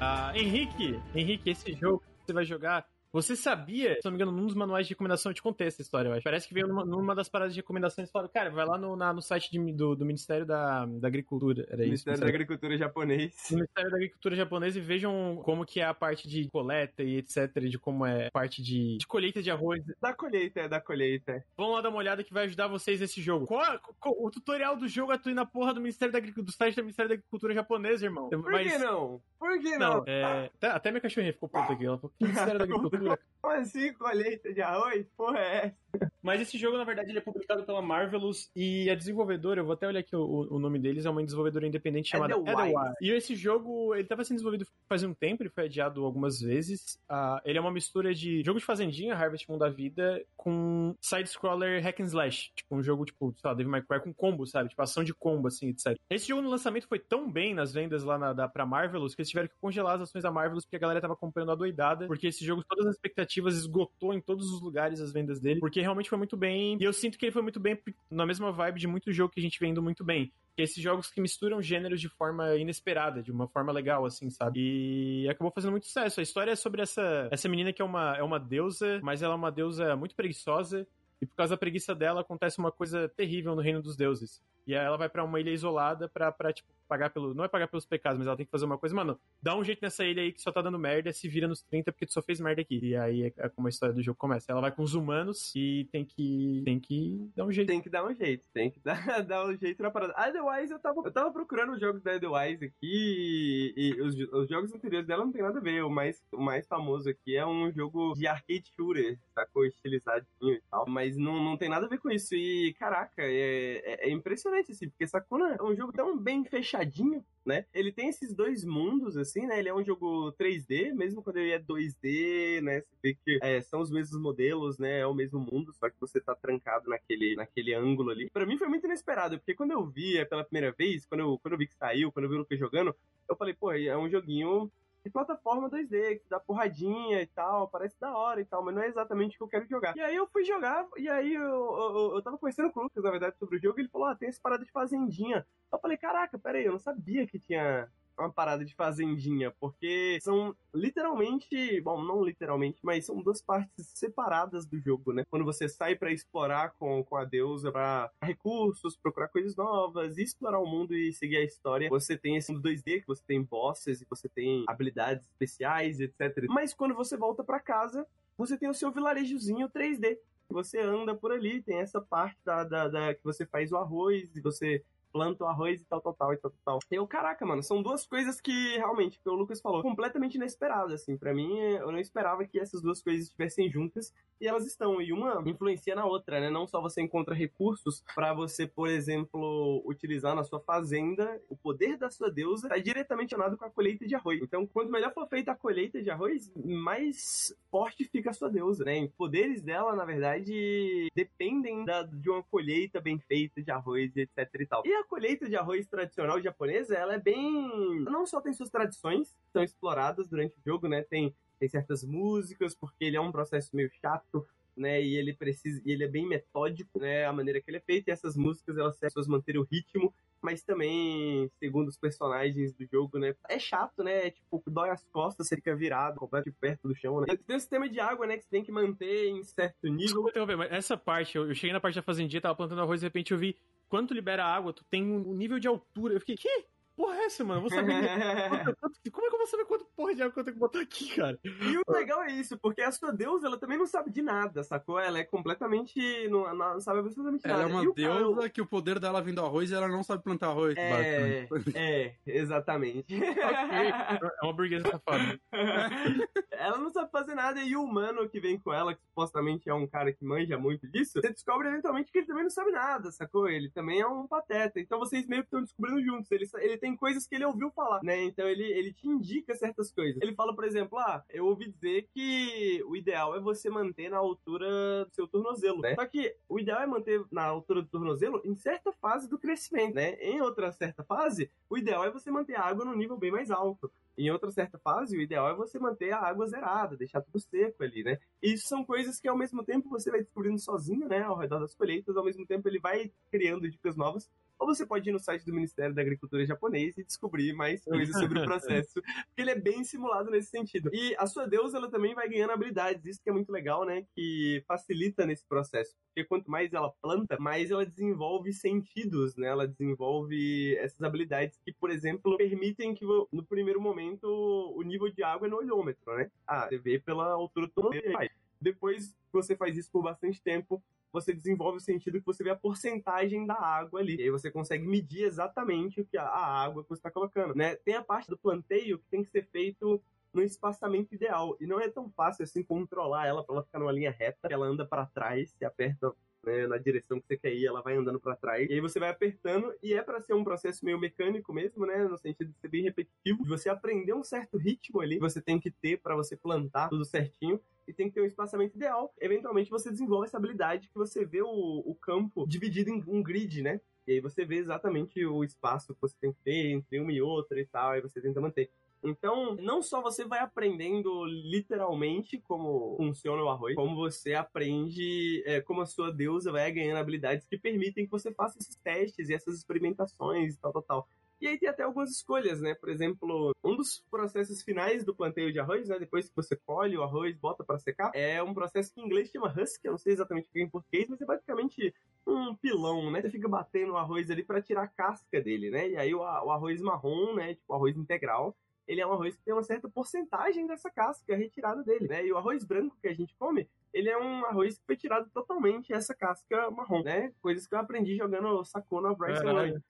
Ah, 0.00 0.32
Henrique, 0.34 1.00
Henrique, 1.14 1.50
esse 1.50 1.72
jogo 1.72 1.98
que 1.98 2.26
você 2.26 2.32
vai 2.32 2.44
jogar 2.44 2.86
você 3.12 3.34
sabia, 3.34 3.94
se 3.94 4.04
não 4.04 4.12
me 4.12 4.16
engano, 4.16 4.32
num 4.32 4.46
dos 4.46 4.54
manuais 4.54 4.86
de 4.86 4.92
recomendação 4.92 5.30
eu 5.30 5.34
te 5.34 5.42
contei 5.42 5.66
essa 5.66 5.80
história, 5.80 6.08
eu 6.08 6.12
acho. 6.12 6.22
Parece 6.22 6.46
que 6.46 6.54
veio 6.54 6.66
numa, 6.66 6.84
numa 6.84 7.14
das 7.14 7.28
paradas 7.28 7.54
de 7.54 7.60
recomendações 7.60 8.08
e 8.08 8.12
falaram, 8.12 8.30
cara, 8.32 8.50
vai 8.50 8.66
lá 8.66 8.76
no, 8.76 8.96
na, 8.96 9.12
no 9.12 9.22
site 9.22 9.50
de, 9.50 9.72
do, 9.72 9.94
do, 9.94 10.04
Ministério 10.04 10.44
da, 10.44 10.84
da 10.84 11.08
Agricultura. 11.08 11.66
Era 11.70 11.82
isso. 11.82 11.90
Ministério 11.90 12.20
da 12.20 12.26
Agricultura 12.26 12.76
japonês. 12.76 13.48
Ministério 13.50 13.90
da 13.90 13.96
Agricultura 13.96 14.36
japonês 14.36 14.76
e 14.76 14.80
vejam 14.80 15.40
como 15.44 15.64
que 15.64 15.80
é 15.80 15.84
a 15.84 15.94
parte 15.94 16.28
de 16.28 16.48
coleta 16.50 17.02
e 17.02 17.16
etc, 17.16 17.60
de 17.60 17.78
como 17.78 18.04
é 18.04 18.26
a 18.26 18.30
parte 18.30 18.62
de, 18.62 18.98
de 18.98 19.06
colheita 19.06 19.42
de 19.42 19.50
arroz. 19.50 19.82
Da 20.00 20.12
colheita, 20.12 20.60
é 20.60 20.68
da 20.68 20.80
colheita. 20.80 21.44
Vamos 21.56 21.74
lá 21.74 21.80
dar 21.80 21.88
uma 21.88 21.98
olhada 21.98 22.22
que 22.22 22.32
vai 22.32 22.44
ajudar 22.44 22.68
vocês 22.68 23.00
nesse 23.00 23.22
jogo. 23.22 23.46
Qual, 23.46 23.80
qual, 23.98 24.14
o 24.18 24.30
tutorial 24.30 24.76
do 24.76 24.86
jogo 24.86 25.12
é 25.12 25.18
tu 25.18 25.30
ir 25.30 25.34
na 25.34 25.46
porra 25.46 25.72
do 25.72 25.80
Ministério 25.80 26.12
da 26.12 26.18
Agricultura, 26.18 26.46
do 26.46 26.52
site 26.52 26.76
do 26.76 26.82
Ministério 26.82 27.08
da 27.08 27.14
Agricultura 27.14 27.54
japonês, 27.54 28.02
irmão. 28.02 28.28
Por 28.28 28.50
Mas... 28.50 28.70
que 28.70 28.78
não? 28.78 29.20
Por 29.38 29.60
que 29.60 29.78
não? 29.78 29.96
não 29.98 30.04
é... 30.06 30.46
até, 30.46 30.66
até 30.68 30.90
minha 30.90 31.00
cachorrinha 31.00 31.32
ficou 31.32 31.48
puta 31.48 31.72
aqui. 31.72 31.86
Ela 31.86 31.98
falou, 31.98 32.12
que 32.18 32.24
Ministério 32.24 32.58
da 32.58 32.64
Agricultura? 32.64 33.07
Como 33.40 33.54
assim, 33.54 33.92
colheita 33.94 34.52
de 34.52 34.60
arroz? 34.60 35.06
Porra 35.16 35.38
é 35.38 35.66
essa? 35.66 36.12
Mas 36.22 36.40
esse 36.40 36.58
jogo, 36.58 36.76
na 36.76 36.84
verdade, 36.84 37.10
ele 37.10 37.18
é 37.18 37.22
publicado 37.22 37.64
pela 37.64 37.80
Marvelous 37.80 38.50
e 38.54 38.90
a 38.90 38.94
desenvolvedora, 38.94 39.60
eu 39.60 39.64
vou 39.64 39.74
até 39.74 39.86
olhar 39.86 40.00
aqui 40.00 40.14
o, 40.14 40.46
o 40.50 40.58
nome 40.58 40.78
deles, 40.78 41.06
é 41.06 41.10
uma 41.10 41.22
desenvolvedora 41.22 41.66
independente 41.66 42.10
chamada 42.10 42.34
Edelweiss. 42.34 42.58
Edelweiss. 42.58 42.94
E 43.00 43.10
esse 43.10 43.34
jogo, 43.34 43.94
ele 43.94 44.02
estava 44.02 44.24
sendo 44.24 44.36
desenvolvido 44.36 44.66
faz 44.88 45.02
um 45.02 45.14
tempo, 45.14 45.42
ele 45.42 45.50
foi 45.50 45.64
adiado 45.64 46.04
algumas 46.04 46.40
vezes. 46.40 46.98
Ah, 47.08 47.40
ele 47.44 47.58
é 47.58 47.60
uma 47.60 47.70
mistura 47.70 48.14
de 48.14 48.42
jogo 48.42 48.58
de 48.58 48.64
fazendinha, 48.64 49.14
Harvest 49.14 49.48
Moon 49.48 49.58
da 49.58 49.68
vida, 49.68 50.22
com 50.36 50.94
side-scroller 51.00 51.82
hack 51.82 52.00
and 52.00 52.04
slash. 52.04 52.50
Tipo, 52.54 52.76
um 52.76 52.82
jogo, 52.82 53.04
tipo, 53.04 53.34
sei 53.38 53.48
lá, 53.48 53.54
Devil 53.54 53.70
May 53.70 53.82
Cry 53.82 54.00
com 54.00 54.12
combo, 54.12 54.46
sabe? 54.46 54.68
Tipo, 54.68 54.82
ação 54.82 55.04
de 55.04 55.14
combo, 55.14 55.48
assim, 55.48 55.68
etc. 55.68 55.96
Esse 56.10 56.28
jogo 56.28 56.42
no 56.42 56.50
lançamento 56.50 56.88
foi 56.88 56.98
tão 56.98 57.30
bem 57.30 57.54
nas 57.54 57.72
vendas 57.72 58.02
lá 58.02 58.18
na, 58.18 58.32
da, 58.32 58.48
pra 58.48 58.66
Marvelous 58.66 59.14
que 59.14 59.22
eles 59.22 59.30
tiveram 59.30 59.48
que 59.48 59.54
congelar 59.60 59.96
as 59.96 60.02
ações 60.02 60.22
da 60.22 60.30
Marvelous 60.30 60.64
porque 60.64 60.76
a 60.76 60.80
galera 60.80 61.00
tava 61.00 61.16
comprando 61.16 61.52
a 61.52 61.54
doidada, 61.54 62.06
porque 62.06 62.26
esse 62.26 62.44
jogo, 62.44 62.64
todas 62.68 62.86
as 62.88 62.96
expectativas, 62.96 63.56
esgotou 63.56 64.12
em 64.12 64.20
todos 64.20 64.50
os 64.52 64.60
lugares 64.60 65.00
as 65.00 65.12
vendas 65.12 65.40
dele, 65.40 65.60
porque 65.60 65.80
realmente 65.80 66.08
foi 66.08 66.18
muito 66.18 66.36
bem. 66.36 66.76
E 66.80 66.84
eu 66.84 66.92
sinto 66.92 67.18
que 67.18 67.26
ele 67.26 67.32
foi 67.32 67.42
muito 67.42 67.60
bem 67.60 67.78
na 68.10 68.26
mesma 68.26 68.50
vibe 68.52 68.80
de 68.80 68.86
muito 68.86 69.12
jogo 69.12 69.32
que 69.32 69.40
a 69.40 69.42
gente 69.42 69.58
vem 69.60 69.70
indo 69.70 69.82
muito 69.82 70.04
bem. 70.04 70.32
Que 70.56 70.62
é 70.62 70.64
esses 70.64 70.82
jogos 70.82 71.10
que 71.10 71.20
misturam 71.20 71.62
gêneros 71.62 72.00
de 72.00 72.08
forma 72.08 72.56
inesperada, 72.56 73.22
de 73.22 73.30
uma 73.30 73.46
forma 73.46 73.72
legal, 73.72 74.04
assim, 74.04 74.28
sabe? 74.30 74.58
E 74.58 75.28
acabou 75.28 75.52
fazendo 75.52 75.70
muito 75.70 75.86
sucesso. 75.86 76.20
A 76.20 76.22
história 76.22 76.50
é 76.50 76.56
sobre 76.56 76.82
essa, 76.82 77.28
essa 77.30 77.48
menina 77.48 77.72
que 77.72 77.80
é 77.80 77.84
uma, 77.84 78.16
é 78.16 78.22
uma 78.22 78.40
deusa, 78.40 79.00
mas 79.02 79.22
ela 79.22 79.34
é 79.34 79.36
uma 79.36 79.52
deusa 79.52 79.94
muito 79.94 80.14
preguiçosa. 80.14 80.86
E 81.20 81.26
por 81.26 81.34
causa 81.34 81.54
da 81.54 81.58
preguiça 81.58 81.94
dela, 81.94 82.20
acontece 82.20 82.58
uma 82.58 82.70
coisa 82.70 83.08
terrível 83.08 83.54
no 83.54 83.62
reino 83.62 83.82
dos 83.82 83.96
deuses. 83.96 84.40
E 84.66 84.74
aí 84.74 84.84
ela 84.84 84.96
vai 84.96 85.08
pra 85.08 85.24
uma 85.24 85.40
ilha 85.40 85.50
isolada 85.50 86.08
pra, 86.08 86.30
pra 86.30 86.52
tipo, 86.52 86.68
pagar 86.88 87.10
pelo. 87.10 87.34
Não 87.34 87.44
é 87.44 87.48
pagar 87.48 87.68
pelos 87.68 87.86
pecados, 87.86 88.18
mas 88.18 88.26
ela 88.26 88.36
tem 88.36 88.46
que 88.46 88.50
fazer 88.50 88.64
uma 88.64 88.78
coisa, 88.78 88.94
mano, 88.94 89.18
dá 89.40 89.56
um 89.56 89.62
jeito 89.62 89.80
nessa 89.82 90.04
ilha 90.04 90.22
aí 90.22 90.32
que 90.32 90.40
só 90.40 90.50
tá 90.50 90.62
dando 90.62 90.78
merda, 90.78 91.12
se 91.12 91.28
vira 91.28 91.46
nos 91.46 91.62
30 91.62 91.92
porque 91.92 92.06
tu 92.06 92.12
só 92.12 92.22
fez 92.22 92.40
merda 92.40 92.62
aqui. 92.62 92.80
E 92.82 92.96
aí 92.96 93.24
é, 93.24 93.32
é 93.36 93.48
como 93.48 93.68
a 93.68 93.70
história 93.70 93.94
do 93.94 94.02
jogo 94.02 94.18
começa. 94.18 94.50
Ela 94.50 94.60
vai 94.60 94.72
com 94.72 94.82
os 94.82 94.94
humanos 94.94 95.52
e 95.54 95.88
tem 95.92 96.04
que. 96.04 96.62
tem 96.64 96.80
que 96.80 97.30
dar 97.36 97.44
um 97.44 97.52
jeito. 97.52 97.68
Tem 97.68 97.80
que 97.80 97.90
dar 97.90 98.04
um 98.04 98.14
jeito, 98.14 98.44
tem 98.52 98.70
que 98.70 98.80
dar, 98.82 99.22
dar 99.22 99.46
um 99.46 99.56
jeito 99.56 99.82
na 99.82 99.90
parada. 99.90 100.14
Edelweiss, 100.28 100.70
eu 100.70 100.78
tava, 100.78 101.02
eu 101.04 101.12
tava 101.12 101.30
procurando 101.30 101.72
os 101.72 101.80
jogos 101.80 102.02
da 102.02 102.14
Edelweiss 102.14 102.62
aqui 102.62 102.74
e, 102.82 103.74
e 103.76 104.00
os, 104.00 104.14
os 104.32 104.48
jogos 104.48 104.72
anteriores 104.72 105.06
dela 105.06 105.24
não 105.24 105.32
tem 105.32 105.42
nada 105.42 105.58
a 105.58 105.62
ver. 105.62 105.84
O 105.84 105.90
mais, 105.90 106.24
o 106.32 106.40
mais 106.40 106.66
famoso 106.66 107.08
aqui 107.10 107.36
é 107.36 107.46
um 107.46 107.70
jogo 107.70 108.14
de 108.14 108.26
arcade 108.26 108.72
shooter, 108.74 109.18
sacou? 109.34 109.64
Estilizadinho 109.66 110.54
e 110.54 110.62
tal. 110.70 110.86
Mas 110.88 111.16
não, 111.16 111.42
não 111.42 111.56
tem 111.56 111.68
nada 111.68 111.86
a 111.86 111.88
ver 111.88 111.98
com 111.98 112.10
isso. 112.10 112.34
E, 112.34 112.74
caraca, 112.78 113.22
é, 113.22 113.82
é, 113.84 114.08
é 114.08 114.10
impressionante, 114.10 114.72
assim, 114.72 114.88
porque 114.88 115.06
Sakuna 115.06 115.56
é 115.58 115.62
um 115.62 115.74
jogo 115.74 115.92
tão 115.92 116.16
bem 116.16 116.42
fechadinho 116.78 117.24
né? 117.48 117.64
Ele 117.72 117.90
tem 117.90 118.10
esses 118.10 118.34
dois 118.34 118.62
mundos, 118.62 119.16
assim, 119.16 119.46
né? 119.46 119.58
Ele 119.58 119.70
é 119.70 119.74
um 119.74 119.82
jogo 119.82 120.30
3D, 120.32 120.92
mesmo 120.92 121.22
quando 121.22 121.38
ele 121.38 121.50
é 121.50 121.58
2D, 121.58 122.60
né? 122.60 122.82
Você 122.82 122.96
vê 123.02 123.14
que 123.14 123.38
é, 123.40 123.62
são 123.62 123.80
os 123.80 123.90
mesmos 123.90 124.20
modelos, 124.20 124.78
né? 124.78 124.98
É 124.98 125.06
o 125.06 125.14
mesmo 125.14 125.40
mundo, 125.40 125.72
só 125.72 125.88
que 125.88 125.98
você 125.98 126.20
tá 126.20 126.34
trancado 126.34 126.90
naquele, 126.90 127.34
naquele 127.36 127.72
ângulo 127.72 128.10
ali. 128.10 128.28
Pra 128.28 128.44
mim 128.44 128.58
foi 128.58 128.68
muito 128.68 128.84
inesperado, 128.84 129.38
porque 129.38 129.54
quando 129.54 129.70
eu 129.70 129.86
vi 129.86 130.22
pela 130.26 130.44
primeira 130.44 130.74
vez, 130.76 131.06
quando 131.06 131.22
eu, 131.22 131.38
quando 131.38 131.54
eu 131.54 131.58
vi 131.58 131.66
que 131.66 131.74
saiu, 131.74 132.12
quando 132.12 132.26
eu 132.26 132.28
vi 132.28 132.36
o 132.36 132.38
Lucas 132.40 132.58
jogando, 132.58 132.94
eu 133.26 133.34
falei, 133.34 133.54
pô, 133.54 133.72
é 133.72 133.96
um 133.96 134.10
joguinho 134.10 134.70
de 135.08 135.12
plataforma 135.12 135.70
2D, 135.70 136.20
que 136.20 136.28
dá 136.28 136.38
porradinha 136.38 137.22
e 137.22 137.26
tal, 137.26 137.68
parece 137.68 137.98
da 137.98 138.14
hora 138.14 138.40
e 138.40 138.44
tal, 138.44 138.62
mas 138.62 138.74
não 138.74 138.82
é 138.82 138.88
exatamente 138.88 139.34
o 139.34 139.38
que 139.38 139.44
eu 139.44 139.48
quero 139.48 139.66
jogar. 139.66 139.96
E 139.96 140.00
aí 140.00 140.14
eu 140.14 140.26
fui 140.28 140.44
jogar, 140.44 140.86
e 140.96 141.08
aí 141.08 141.34
eu, 141.34 141.42
eu, 141.42 142.14
eu 142.14 142.22
tava 142.22 142.38
conversando 142.38 142.70
com 142.70 142.80
o 142.80 142.82
Lucas, 142.84 143.02
na 143.02 143.10
verdade, 143.10 143.36
sobre 143.38 143.56
o 143.56 143.60
jogo, 143.60 143.78
e 143.78 143.82
ele 143.82 143.88
falou, 143.88 144.08
ah, 144.08 144.14
tem 144.14 144.28
essa 144.28 144.40
parada 144.40 144.64
de 144.64 144.70
fazendinha. 144.70 145.46
Eu 145.72 145.78
falei, 145.78 145.96
caraca, 145.96 146.38
peraí, 146.38 146.64
eu 146.64 146.72
não 146.72 146.78
sabia 146.78 147.26
que 147.26 147.38
tinha 147.38 147.90
uma 148.24 148.32
parada 148.32 148.64
de 148.64 148.74
fazendinha, 148.74 149.52
porque 149.60 150.18
são 150.20 150.54
literalmente, 150.74 151.80
bom, 151.80 152.02
não 152.02 152.22
literalmente, 152.22 152.78
mas 152.82 153.06
são 153.06 153.22
duas 153.22 153.40
partes 153.40 153.90
separadas 153.94 154.66
do 154.66 154.78
jogo, 154.78 155.12
né? 155.12 155.24
Quando 155.30 155.44
você 155.44 155.68
sai 155.68 155.96
para 155.96 156.12
explorar 156.12 156.72
com, 156.78 157.02
com 157.04 157.16
a 157.16 157.24
deusa 157.24 157.70
para 157.72 158.10
recursos, 158.22 158.96
procurar 158.96 159.28
coisas 159.28 159.56
novas, 159.56 160.18
explorar 160.18 160.58
o 160.58 160.66
mundo 160.66 160.94
e 160.94 161.12
seguir 161.12 161.36
a 161.36 161.44
história, 161.44 161.88
você 161.88 162.16
tem 162.16 162.36
esse 162.36 162.52
mundo 162.52 162.68
2D, 162.68 163.00
que 163.00 163.06
você 163.06 163.22
tem 163.26 163.42
bosses 163.42 164.00
e 164.00 164.06
você 164.08 164.28
tem 164.28 164.64
habilidades 164.68 165.26
especiais, 165.26 166.00
etc. 166.00 166.46
Mas 166.48 166.74
quando 166.74 166.94
você 166.94 167.16
volta 167.16 167.42
para 167.44 167.60
casa, 167.60 168.06
você 168.36 168.56
tem 168.56 168.68
o 168.68 168.74
seu 168.74 168.90
vilarejozinho 168.92 169.68
3D. 169.68 170.18
Você 170.50 170.78
anda 170.80 171.14
por 171.14 171.30
ali, 171.30 171.60
tem 171.60 171.78
essa 171.78 172.00
parte 172.00 172.38
da, 172.44 172.64
da, 172.64 172.88
da 172.88 173.14
que 173.14 173.22
você 173.22 173.44
faz 173.44 173.70
o 173.70 173.76
arroz 173.76 174.34
e 174.34 174.40
você 174.40 174.82
planta 175.12 175.44
o 175.44 175.46
arroz 175.46 175.80
e 175.80 175.84
tal, 175.86 176.00
tal, 176.00 176.14
tal, 176.14 176.32
e 176.32 176.36
tal, 176.36 176.52
tal. 176.64 176.78
Eu, 176.90 177.06
caraca, 177.06 177.44
mano, 177.46 177.62
são 177.62 177.82
duas 177.82 178.06
coisas 178.06 178.40
que 178.40 178.76
realmente, 178.76 179.18
que 179.18 179.28
o 179.28 179.34
Lucas 179.34 179.60
falou, 179.60 179.82
completamente 179.82 180.36
inesperadas, 180.36 181.02
assim. 181.02 181.16
Pra 181.16 181.34
mim, 181.34 181.58
eu 181.58 181.90
não 181.90 181.98
esperava 181.98 182.44
que 182.44 182.60
essas 182.60 182.82
duas 182.82 183.02
coisas 183.02 183.24
estivessem 183.24 183.70
juntas 183.70 184.12
e 184.40 184.46
elas 184.46 184.66
estão. 184.66 185.00
E 185.00 185.12
uma 185.12 185.42
influencia 185.46 185.94
na 185.94 186.04
outra, 186.04 186.40
né? 186.40 186.50
Não 186.50 186.66
só 186.66 186.80
você 186.80 187.00
encontra 187.00 187.34
recursos 187.34 188.04
para 188.14 188.34
você, 188.34 188.66
por 188.66 188.88
exemplo, 188.88 189.82
utilizar 189.86 190.34
na 190.34 190.44
sua 190.44 190.60
fazenda, 190.60 191.40
o 191.48 191.56
poder 191.56 191.96
da 191.96 192.10
sua 192.10 192.30
deusa 192.30 192.66
está 192.66 192.78
diretamente 192.78 193.34
relacionado 193.38 193.56
com 193.56 193.64
a 193.64 193.70
colheita 193.70 194.06
de 194.06 194.14
arroz. 194.14 194.40
Então, 194.42 194.66
quanto 194.66 194.90
melhor 194.90 195.12
for 195.12 195.26
feita 195.28 195.52
a 195.52 195.56
colheita 195.56 196.02
de 196.02 196.10
arroz, 196.10 196.52
mais 196.54 197.54
forte 197.70 198.04
fica 198.04 198.30
a 198.30 198.32
sua 198.32 198.50
deusa, 198.50 198.84
né? 198.84 199.08
Poderes 199.16 199.62
dela, 199.62 199.94
na 199.94 200.04
verdade, 200.04 201.08
dependem 201.14 201.84
da, 201.84 202.02
de 202.02 202.28
uma 202.30 202.42
colheita 202.42 203.00
bem 203.00 203.18
feita 203.18 203.62
de 203.62 203.70
arroz 203.70 204.14
etc 204.16 204.48
e 204.54 204.66
tal. 204.66 204.82
E 204.84 204.92
a 204.92 205.04
colheita 205.08 205.48
de 205.48 205.56
arroz 205.56 205.86
tradicional 205.86 206.40
japonesa, 206.40 206.94
ela 206.94 207.14
é 207.14 207.18
bem. 207.18 208.00
Não 208.04 208.26
só 208.26 208.40
tem 208.40 208.52
suas 208.52 208.70
tradições, 208.70 209.34
são 209.52 209.62
exploradas 209.62 210.28
durante 210.28 210.54
o 210.58 210.62
jogo, 210.64 210.86
né? 210.86 211.02
Tem, 211.02 211.34
tem 211.58 211.68
certas 211.68 212.04
músicas, 212.04 212.74
porque 212.74 213.04
ele 213.04 213.16
é 213.16 213.20
um 213.20 213.32
processo 213.32 213.74
meio 213.74 213.90
chato, 214.00 214.46
né? 214.78 215.02
E 215.02 215.16
ele 215.16 215.32
precisa. 215.34 215.80
E 215.84 215.92
ele 215.92 216.04
é 216.04 216.08
bem 216.08 216.26
metódico, 216.26 216.98
né? 216.98 217.26
A 217.26 217.32
maneira 217.32 217.60
que 217.60 217.70
ele 217.70 217.78
é 217.78 217.80
feito. 217.80 218.08
E 218.08 218.10
essas 218.10 218.36
músicas, 218.36 218.76
elas 218.76 218.94
servem 218.96 219.08
pessoas 219.08 219.26
manterem 219.26 219.60
o 219.60 219.64
ritmo. 219.70 220.12
Mas 220.40 220.62
também, 220.62 221.50
segundo 221.58 221.88
os 221.88 221.96
personagens 221.96 222.72
do 222.72 222.86
jogo, 222.86 223.18
né? 223.18 223.34
É 223.48 223.58
chato, 223.58 224.04
né? 224.04 224.28
É, 224.28 224.30
tipo, 224.30 224.62
dói 224.68 224.90
as 224.90 225.04
costas, 225.06 225.48
você 225.48 225.56
fica 225.56 225.74
virado, 225.74 226.20
completamente 226.20 226.56
perto 226.60 226.86
do 226.86 226.94
chão, 226.94 227.20
né? 227.20 227.26
Tem 227.46 227.56
um 227.56 227.60
sistema 227.60 227.88
de 227.88 227.98
água, 227.98 228.26
né? 228.26 228.36
Que 228.36 228.44
você 228.44 228.50
tem 228.50 228.62
que 228.62 228.70
manter 228.70 229.30
em 229.30 229.42
certo 229.42 229.88
nível. 229.88 230.30
Mas 230.56 230.70
essa 230.70 230.96
parte, 230.96 231.36
eu, 231.36 231.52
cheguei 231.54 231.72
na 231.72 231.80
parte 231.80 231.96
da 231.96 232.02
fazendinha, 232.02 232.40
tava 232.40 232.54
plantando 232.54 232.80
arroz, 232.80 233.00
de 233.00 233.06
repente 233.06 233.32
eu 233.32 233.38
vi 233.38 233.56
quando 233.88 234.08
tu 234.08 234.14
libera 234.14 234.44
água, 234.44 234.72
tu 234.72 234.84
tem 234.84 235.02
um 235.02 235.34
nível 235.34 235.58
de 235.58 235.66
altura. 235.66 236.14
Eu 236.14 236.20
fiquei, 236.20 236.36
que? 236.36 236.66
Porra 236.98 237.14
é 237.14 237.24
essa, 237.26 237.44
mano? 237.44 237.58
Eu 237.58 237.62
vou 237.62 237.70
saber. 237.70 237.94
quanto, 238.80 238.98
como 239.12 239.26
é 239.26 239.28
que 239.30 239.34
eu 239.36 239.38
vou 239.38 239.46
saber 239.46 239.64
quanto 239.66 239.84
porra 239.96 240.14
de 240.16 240.22
água 240.22 240.32
que 240.34 240.40
eu 240.40 240.44
tenho 240.44 240.54
que 240.56 240.60
botar 240.60 240.80
aqui, 240.80 241.14
cara? 241.14 241.38
E 241.44 241.76
o 241.78 241.92
legal 241.92 242.24
é 242.24 242.32
isso, 242.32 242.58
porque 242.58 242.82
a 242.82 242.90
sua 242.90 243.12
deusa, 243.12 243.46
ela 243.46 243.56
também 243.56 243.78
não 243.78 243.86
sabe 243.86 244.10
de 244.10 244.20
nada, 244.20 244.64
sacou? 244.64 244.98
Ela 244.98 245.20
é 245.20 245.24
completamente. 245.24 246.26
Não, 246.28 246.52
não 246.56 246.80
sabe 246.80 246.98
absolutamente 246.98 247.46
Ela 247.46 247.68
nada. 247.68 247.68
é 247.68 247.72
E 247.72 247.76
uma 247.76 247.94
cara- 247.94 248.18
deusa 248.18 248.50
que 248.50 248.60
o 248.60 248.66
poder 248.66 248.98
dela 248.98 249.22
vem 249.22 249.32
do 249.32 249.44
arroz 249.44 249.70
e 249.70 249.74
ela 249.74 249.86
não 249.86 250.02
sabe 250.02 250.24
plantar 250.24 250.48
arroz. 250.48 250.74
É, 250.76 251.46
é, 251.76 252.14
exatamente. 252.26 253.14
É 253.14 254.44
uma 254.44 254.52
burguesa 254.52 254.90
safada. 254.90 255.40
ela 256.50 256.78
não 256.78 256.90
sabe 256.90 257.10
fazer 257.12 257.36
nada 257.36 257.62
e 257.62 257.76
o 257.76 257.82
humano 257.84 258.28
que 258.28 258.40
vem 258.40 258.58
com 258.58 258.72
ela, 258.72 258.92
que 258.92 259.00
supostamente 259.06 259.68
é 259.70 259.74
um 259.74 259.86
cara 259.86 260.12
que 260.12 260.24
manja 260.24 260.58
muito 260.58 260.88
disso, 260.88 261.20
você 261.20 261.30
descobre 261.30 261.68
eventualmente 261.68 262.10
que 262.10 262.18
ele 262.18 262.26
também 262.26 262.42
não 262.42 262.50
sabe 262.50 262.72
nada, 262.72 263.12
sacou? 263.12 263.48
Ele 263.48 263.70
também 263.70 264.00
é 264.00 264.06
um 264.06 264.26
pateta. 264.26 264.80
Então 264.80 264.98
vocês 264.98 265.26
meio 265.28 265.42
que 265.42 265.46
estão 265.46 265.62
descobrindo 265.62 266.02
juntos. 266.02 266.30
Ele, 266.32 266.44
ele 266.56 266.76
tem 266.76 266.87
coisas 266.96 267.26
que 267.26 267.34
ele 267.34 267.44
ouviu 267.44 267.70
falar, 267.70 268.02
né? 268.02 268.22
Então 268.24 268.46
ele, 268.48 268.64
ele 268.64 268.92
te 268.92 269.08
indica 269.08 269.54
certas 269.54 269.92
coisas. 269.92 270.20
Ele 270.22 270.34
fala, 270.34 270.54
por 270.54 270.64
exemplo, 270.64 270.98
ah, 270.98 271.24
eu 271.28 271.46
ouvi 271.46 271.70
dizer 271.70 272.08
que 272.14 272.82
o 272.86 272.96
ideal 272.96 273.34
é 273.36 273.40
você 273.40 273.70
manter 273.70 274.10
na 274.10 274.18
altura 274.18 275.04
do 275.04 275.14
seu 275.14 275.26
tornozelo, 275.26 275.80
né? 275.80 275.94
Só 275.94 276.06
que 276.06 276.34
o 276.48 276.58
ideal 276.58 276.82
é 276.82 276.86
manter 276.86 277.24
na 277.30 277.44
altura 277.44 277.82
do 277.82 277.88
tornozelo 277.88 278.40
em 278.44 278.54
certa 278.54 278.92
fase 278.92 279.28
do 279.28 279.38
crescimento, 279.38 279.94
né? 279.94 280.14
Em 280.20 280.40
outra 280.40 280.70
certa 280.72 281.02
fase, 281.04 281.50
o 281.68 281.76
ideal 281.76 282.04
é 282.04 282.10
você 282.10 282.30
manter 282.30 282.56
a 282.56 282.62
água 282.62 282.84
no 282.84 282.96
nível 282.96 283.16
bem 283.16 283.30
mais 283.30 283.50
alto. 283.50 283.90
Em 284.16 284.30
outra 284.30 284.50
certa 284.50 284.78
fase, 284.78 285.16
o 285.16 285.20
ideal 285.20 285.48
é 285.48 285.54
você 285.54 285.78
manter 285.78 286.10
a 286.10 286.18
água 286.18 286.46
zerada, 286.46 286.96
deixar 286.96 287.22
tudo 287.22 287.38
seco 287.38 287.84
ali, 287.84 288.02
né? 288.02 288.18
E 288.42 288.52
isso 288.52 288.66
são 288.66 288.84
coisas 288.84 289.20
que 289.20 289.28
ao 289.28 289.38
mesmo 289.38 289.62
tempo 289.64 289.88
você 289.88 290.10
vai 290.10 290.20
descobrindo 290.20 290.58
sozinho, 290.58 291.06
né? 291.06 291.22
Ao 291.22 291.36
redor 291.36 291.60
das 291.60 291.74
colheitas, 291.74 292.16
ao 292.16 292.24
mesmo 292.24 292.44
tempo 292.44 292.68
ele 292.68 292.80
vai 292.80 293.12
criando 293.30 293.70
dicas 293.70 293.94
novas. 293.94 294.28
Ou 294.58 294.66
você 294.66 294.84
pode 294.84 295.08
ir 295.08 295.12
no 295.12 295.20
site 295.20 295.44
do 295.44 295.52
Ministério 295.52 295.94
da 295.94 296.02
Agricultura 296.02 296.44
japonês 296.44 296.98
e 296.98 297.04
descobrir 297.04 297.52
mais 297.52 297.84
coisas 297.84 298.14
sobre 298.16 298.40
o 298.40 298.42
processo. 298.44 298.94
Porque 298.94 299.42
ele 299.42 299.50
é 299.50 299.54
bem 299.54 299.84
simulado 299.84 300.30
nesse 300.30 300.50
sentido. 300.50 300.90
E 300.92 301.14
a 301.16 301.26
sua 301.26 301.46
deusa, 301.46 301.78
ela 301.78 301.90
também 301.90 302.14
vai 302.14 302.28
ganhando 302.28 302.52
habilidades. 302.52 303.04
Isso 303.04 303.22
que 303.22 303.30
é 303.30 303.32
muito 303.32 303.52
legal, 303.52 303.84
né? 303.84 304.04
Que 304.14 304.62
facilita 304.66 305.24
nesse 305.24 305.46
processo. 305.46 305.94
Porque 306.08 306.24
quanto 306.28 306.50
mais 306.50 306.72
ela 306.72 306.92
planta, 307.00 307.36
mais 307.38 307.70
ela 307.70 307.86
desenvolve 307.86 308.52
sentidos, 308.52 309.36
né? 309.36 309.48
Ela 309.48 309.68
desenvolve 309.68 310.76
essas 310.76 311.00
habilidades 311.02 311.58
que, 311.64 311.72
por 311.72 311.90
exemplo, 311.90 312.36
permitem 312.36 312.94
que 312.94 313.04
no 313.04 313.44
primeiro 313.44 313.80
momento 313.80 314.26
o 314.26 314.82
nível 314.82 315.10
de 315.10 315.22
água 315.22 315.46
é 315.46 315.50
no 315.50 315.56
olhômetro, 315.56 316.16
né? 316.16 316.30
Ah, 316.46 316.66
você 316.68 316.78
vê 316.78 316.98
pela 316.98 317.30
altura 317.30 317.66
do 317.66 317.72
tornozelo. 317.72 318.18
Depois 318.60 319.08
que 319.08 319.32
você 319.32 319.56
faz 319.56 319.76
isso 319.76 319.90
por 319.90 320.02
bastante 320.02 320.42
tempo, 320.42 320.82
você 321.12 321.32
desenvolve 321.32 321.78
o 321.78 321.80
sentido 321.80 322.20
que 322.20 322.26
você 322.26 322.44
vê 322.44 322.50
a 322.50 322.56
porcentagem 322.56 323.46
da 323.46 323.54
água 323.54 324.00
ali. 324.00 324.16
E 324.16 324.22
aí 324.22 324.30
você 324.30 324.50
consegue 324.50 324.86
medir 324.86 325.22
exatamente 325.24 326.00
o 326.00 326.04
que 326.04 326.16
a, 326.16 326.24
a 326.24 326.64
água 326.64 326.82
que 326.82 326.88
você 326.88 327.00
está 327.00 327.10
colocando, 327.10 327.54
né? 327.54 327.76
Tem 327.76 327.94
a 327.94 328.02
parte 328.02 328.28
do 328.28 328.36
planteio 328.36 328.98
que 328.98 329.06
tem 329.10 329.22
que 329.22 329.30
ser 329.30 329.46
feito 329.46 330.02
no 330.32 330.42
espaçamento 330.42 331.14
ideal. 331.14 331.56
E 331.60 331.66
não 331.66 331.80
é 331.80 331.88
tão 331.88 332.10
fácil 332.10 332.42
assim 332.42 332.62
controlar 332.62 333.26
ela 333.26 333.42
pra 333.42 333.56
ela 333.56 333.64
ficar 333.64 333.78
numa 333.78 333.92
linha 333.92 334.10
reta. 334.10 334.48
Ela 334.50 334.66
anda 334.66 334.86
para 334.86 335.06
trás, 335.06 335.50
se 335.50 335.64
aperta 335.64 336.14
né, 336.48 336.66
na 336.66 336.78
direção 336.78 337.20
que 337.20 337.26
você 337.26 337.36
quer 337.36 337.52
ir, 337.52 337.66
ela 337.66 337.82
vai 337.82 337.94
andando 337.94 338.18
para 338.18 338.34
trás. 338.34 338.68
E 338.68 338.72
aí 338.72 338.80
você 338.80 338.98
vai 338.98 339.10
apertando, 339.10 339.72
e 339.82 339.94
é 339.94 340.02
para 340.02 340.20
ser 340.20 340.34
um 340.34 340.42
processo 340.42 340.84
meio 340.84 340.98
mecânico 340.98 341.52
mesmo, 341.52 341.86
né? 341.86 342.08
No 342.08 342.16
sentido 342.16 342.50
de 342.50 342.58
ser 342.58 342.68
bem 342.68 342.82
repetitivo. 342.82 343.44
De 343.44 343.48
você 343.48 343.68
aprender 343.68 344.14
um 344.14 344.24
certo 344.24 344.56
ritmo 344.56 345.00
ali, 345.00 345.18
você 345.18 345.40
tem 345.40 345.60
que 345.60 345.70
ter 345.70 345.98
para 345.98 346.16
você 346.16 346.36
plantar 346.36 346.88
tudo 346.88 347.04
certinho 347.04 347.60
e 347.86 347.92
tem 347.92 348.08
que 348.08 348.14
ter 348.14 348.22
um 348.22 348.26
espaçamento 348.26 348.76
ideal. 348.76 349.14
Eventualmente 349.20 349.70
você 349.70 349.90
desenvolve 349.90 350.26
essa 350.26 350.36
habilidade 350.36 350.88
que 350.88 350.94
você 350.94 351.24
vê 351.24 351.42
o, 351.42 351.48
o 351.48 351.94
campo 351.94 352.46
dividido 352.46 352.90
em 352.90 353.02
um 353.06 353.22
grid, 353.22 353.62
né? 353.62 353.80
E 354.06 354.12
aí 354.12 354.20
você 354.20 354.44
vê 354.44 354.56
exatamente 354.56 355.24
o 355.26 355.44
espaço 355.44 355.94
que 355.94 356.00
você 356.00 356.16
tem 356.18 356.32
que 356.32 356.38
ter 356.42 356.70
entre 356.70 356.98
uma 356.98 357.12
e 357.12 357.20
outra 357.20 357.60
e 357.60 357.66
tal, 357.66 357.96
e 357.96 358.00
você 358.00 358.20
tenta 358.20 358.40
manter. 358.40 358.70
Então, 359.02 359.54
não 359.56 359.82
só 359.82 360.02
você 360.02 360.24
vai 360.24 360.40
aprendendo 360.40 361.24
literalmente 361.24 362.38
como 362.40 362.96
funciona 362.96 363.42
o 363.42 363.48
arroz, 363.48 363.74
como 363.74 363.94
você 363.94 364.34
aprende 364.34 365.42
é, 365.46 365.60
como 365.60 365.80
a 365.80 365.86
sua 365.86 366.12
deusa 366.12 366.50
vai 366.50 366.70
ganhando 366.72 366.98
habilidades 366.98 367.46
que 367.46 367.58
permitem 367.58 368.04
que 368.04 368.10
você 368.10 368.32
faça 368.32 368.58
esses 368.58 368.76
testes 368.76 369.28
e 369.28 369.34
essas 369.34 369.56
experimentações 369.56 370.54
e 370.54 370.58
tal, 370.58 370.72
tal, 370.72 370.82
tal. 370.82 371.08
E 371.40 371.46
aí 371.46 371.56
tem 371.56 371.68
até 371.68 371.84
algumas 371.84 372.10
escolhas, 372.10 372.60
né? 372.60 372.74
Por 372.74 372.88
exemplo, 372.88 373.52
um 373.62 373.76
dos 373.76 374.04
processos 374.10 374.60
finais 374.60 375.04
do 375.04 375.14
planteio 375.14 375.52
de 375.52 375.60
arroz, 375.60 375.88
né? 375.88 375.96
Depois 375.96 376.28
que 376.28 376.34
você 376.34 376.56
colhe 376.56 376.96
o 376.96 377.02
arroz, 377.04 377.36
bota 377.38 377.62
para 377.62 377.78
secar, 377.78 378.10
é 378.12 378.42
um 378.42 378.52
processo 378.52 378.92
que 378.92 379.00
em 379.00 379.04
inglês 379.04 379.30
chama 379.30 379.54
husk, 379.56 379.84
eu 379.84 379.92
não 379.92 379.98
sei 379.98 380.14
exatamente 380.14 380.48
o 380.48 380.50
que 380.50 380.58
é 380.58 380.62
em 380.62 380.68
português, 380.68 381.08
mas 381.08 381.20
é 381.20 381.24
basicamente 381.24 381.94
um 382.26 382.56
pilão, 382.56 383.08
né? 383.12 383.22
Você 383.22 383.30
fica 383.30 383.48
batendo 383.48 383.92
o 383.92 383.96
arroz 383.96 384.28
ali 384.30 384.42
para 384.42 384.60
tirar 384.60 384.82
a 384.82 384.88
casca 384.88 385.40
dele, 385.40 385.70
né? 385.70 385.88
E 385.88 385.96
aí 385.96 386.12
o, 386.12 386.18
o 386.18 386.50
arroz 386.50 386.80
marrom, 386.80 387.34
né? 387.36 387.54
Tipo 387.54 387.72
arroz 387.72 387.96
integral, 387.96 388.56
ele 388.88 389.00
é 389.02 389.06
um 389.06 389.12
arroz 389.12 389.36
que 389.36 389.44
tem 389.44 389.52
uma 389.54 389.62
certa 389.62 389.88
porcentagem 389.88 390.66
dessa 390.66 390.90
casca 390.90 391.36
retirada 391.36 391.84
dele, 391.84 392.08
né? 392.08 392.26
E 392.26 392.32
o 392.32 392.38
arroz 392.38 392.64
branco 392.64 392.96
que 393.00 393.06
a 393.06 393.14
gente 393.14 393.34
come, 393.38 393.68
ele 393.92 394.08
é 394.08 394.18
um 394.18 394.44
arroz 394.46 394.78
que 394.78 394.86
foi 394.86 394.96
tirado 394.96 395.28
totalmente 395.30 395.92
essa 395.92 396.14
casca 396.14 396.70
marrom, 396.70 397.02
né? 397.02 397.32
Coisas 397.42 397.66
que 397.66 397.74
eu 397.74 397.78
aprendi 397.78 398.16
jogando 398.16 398.64
Sakuna 398.64 399.14
Bryce 399.14 399.46
Online. 399.46 399.80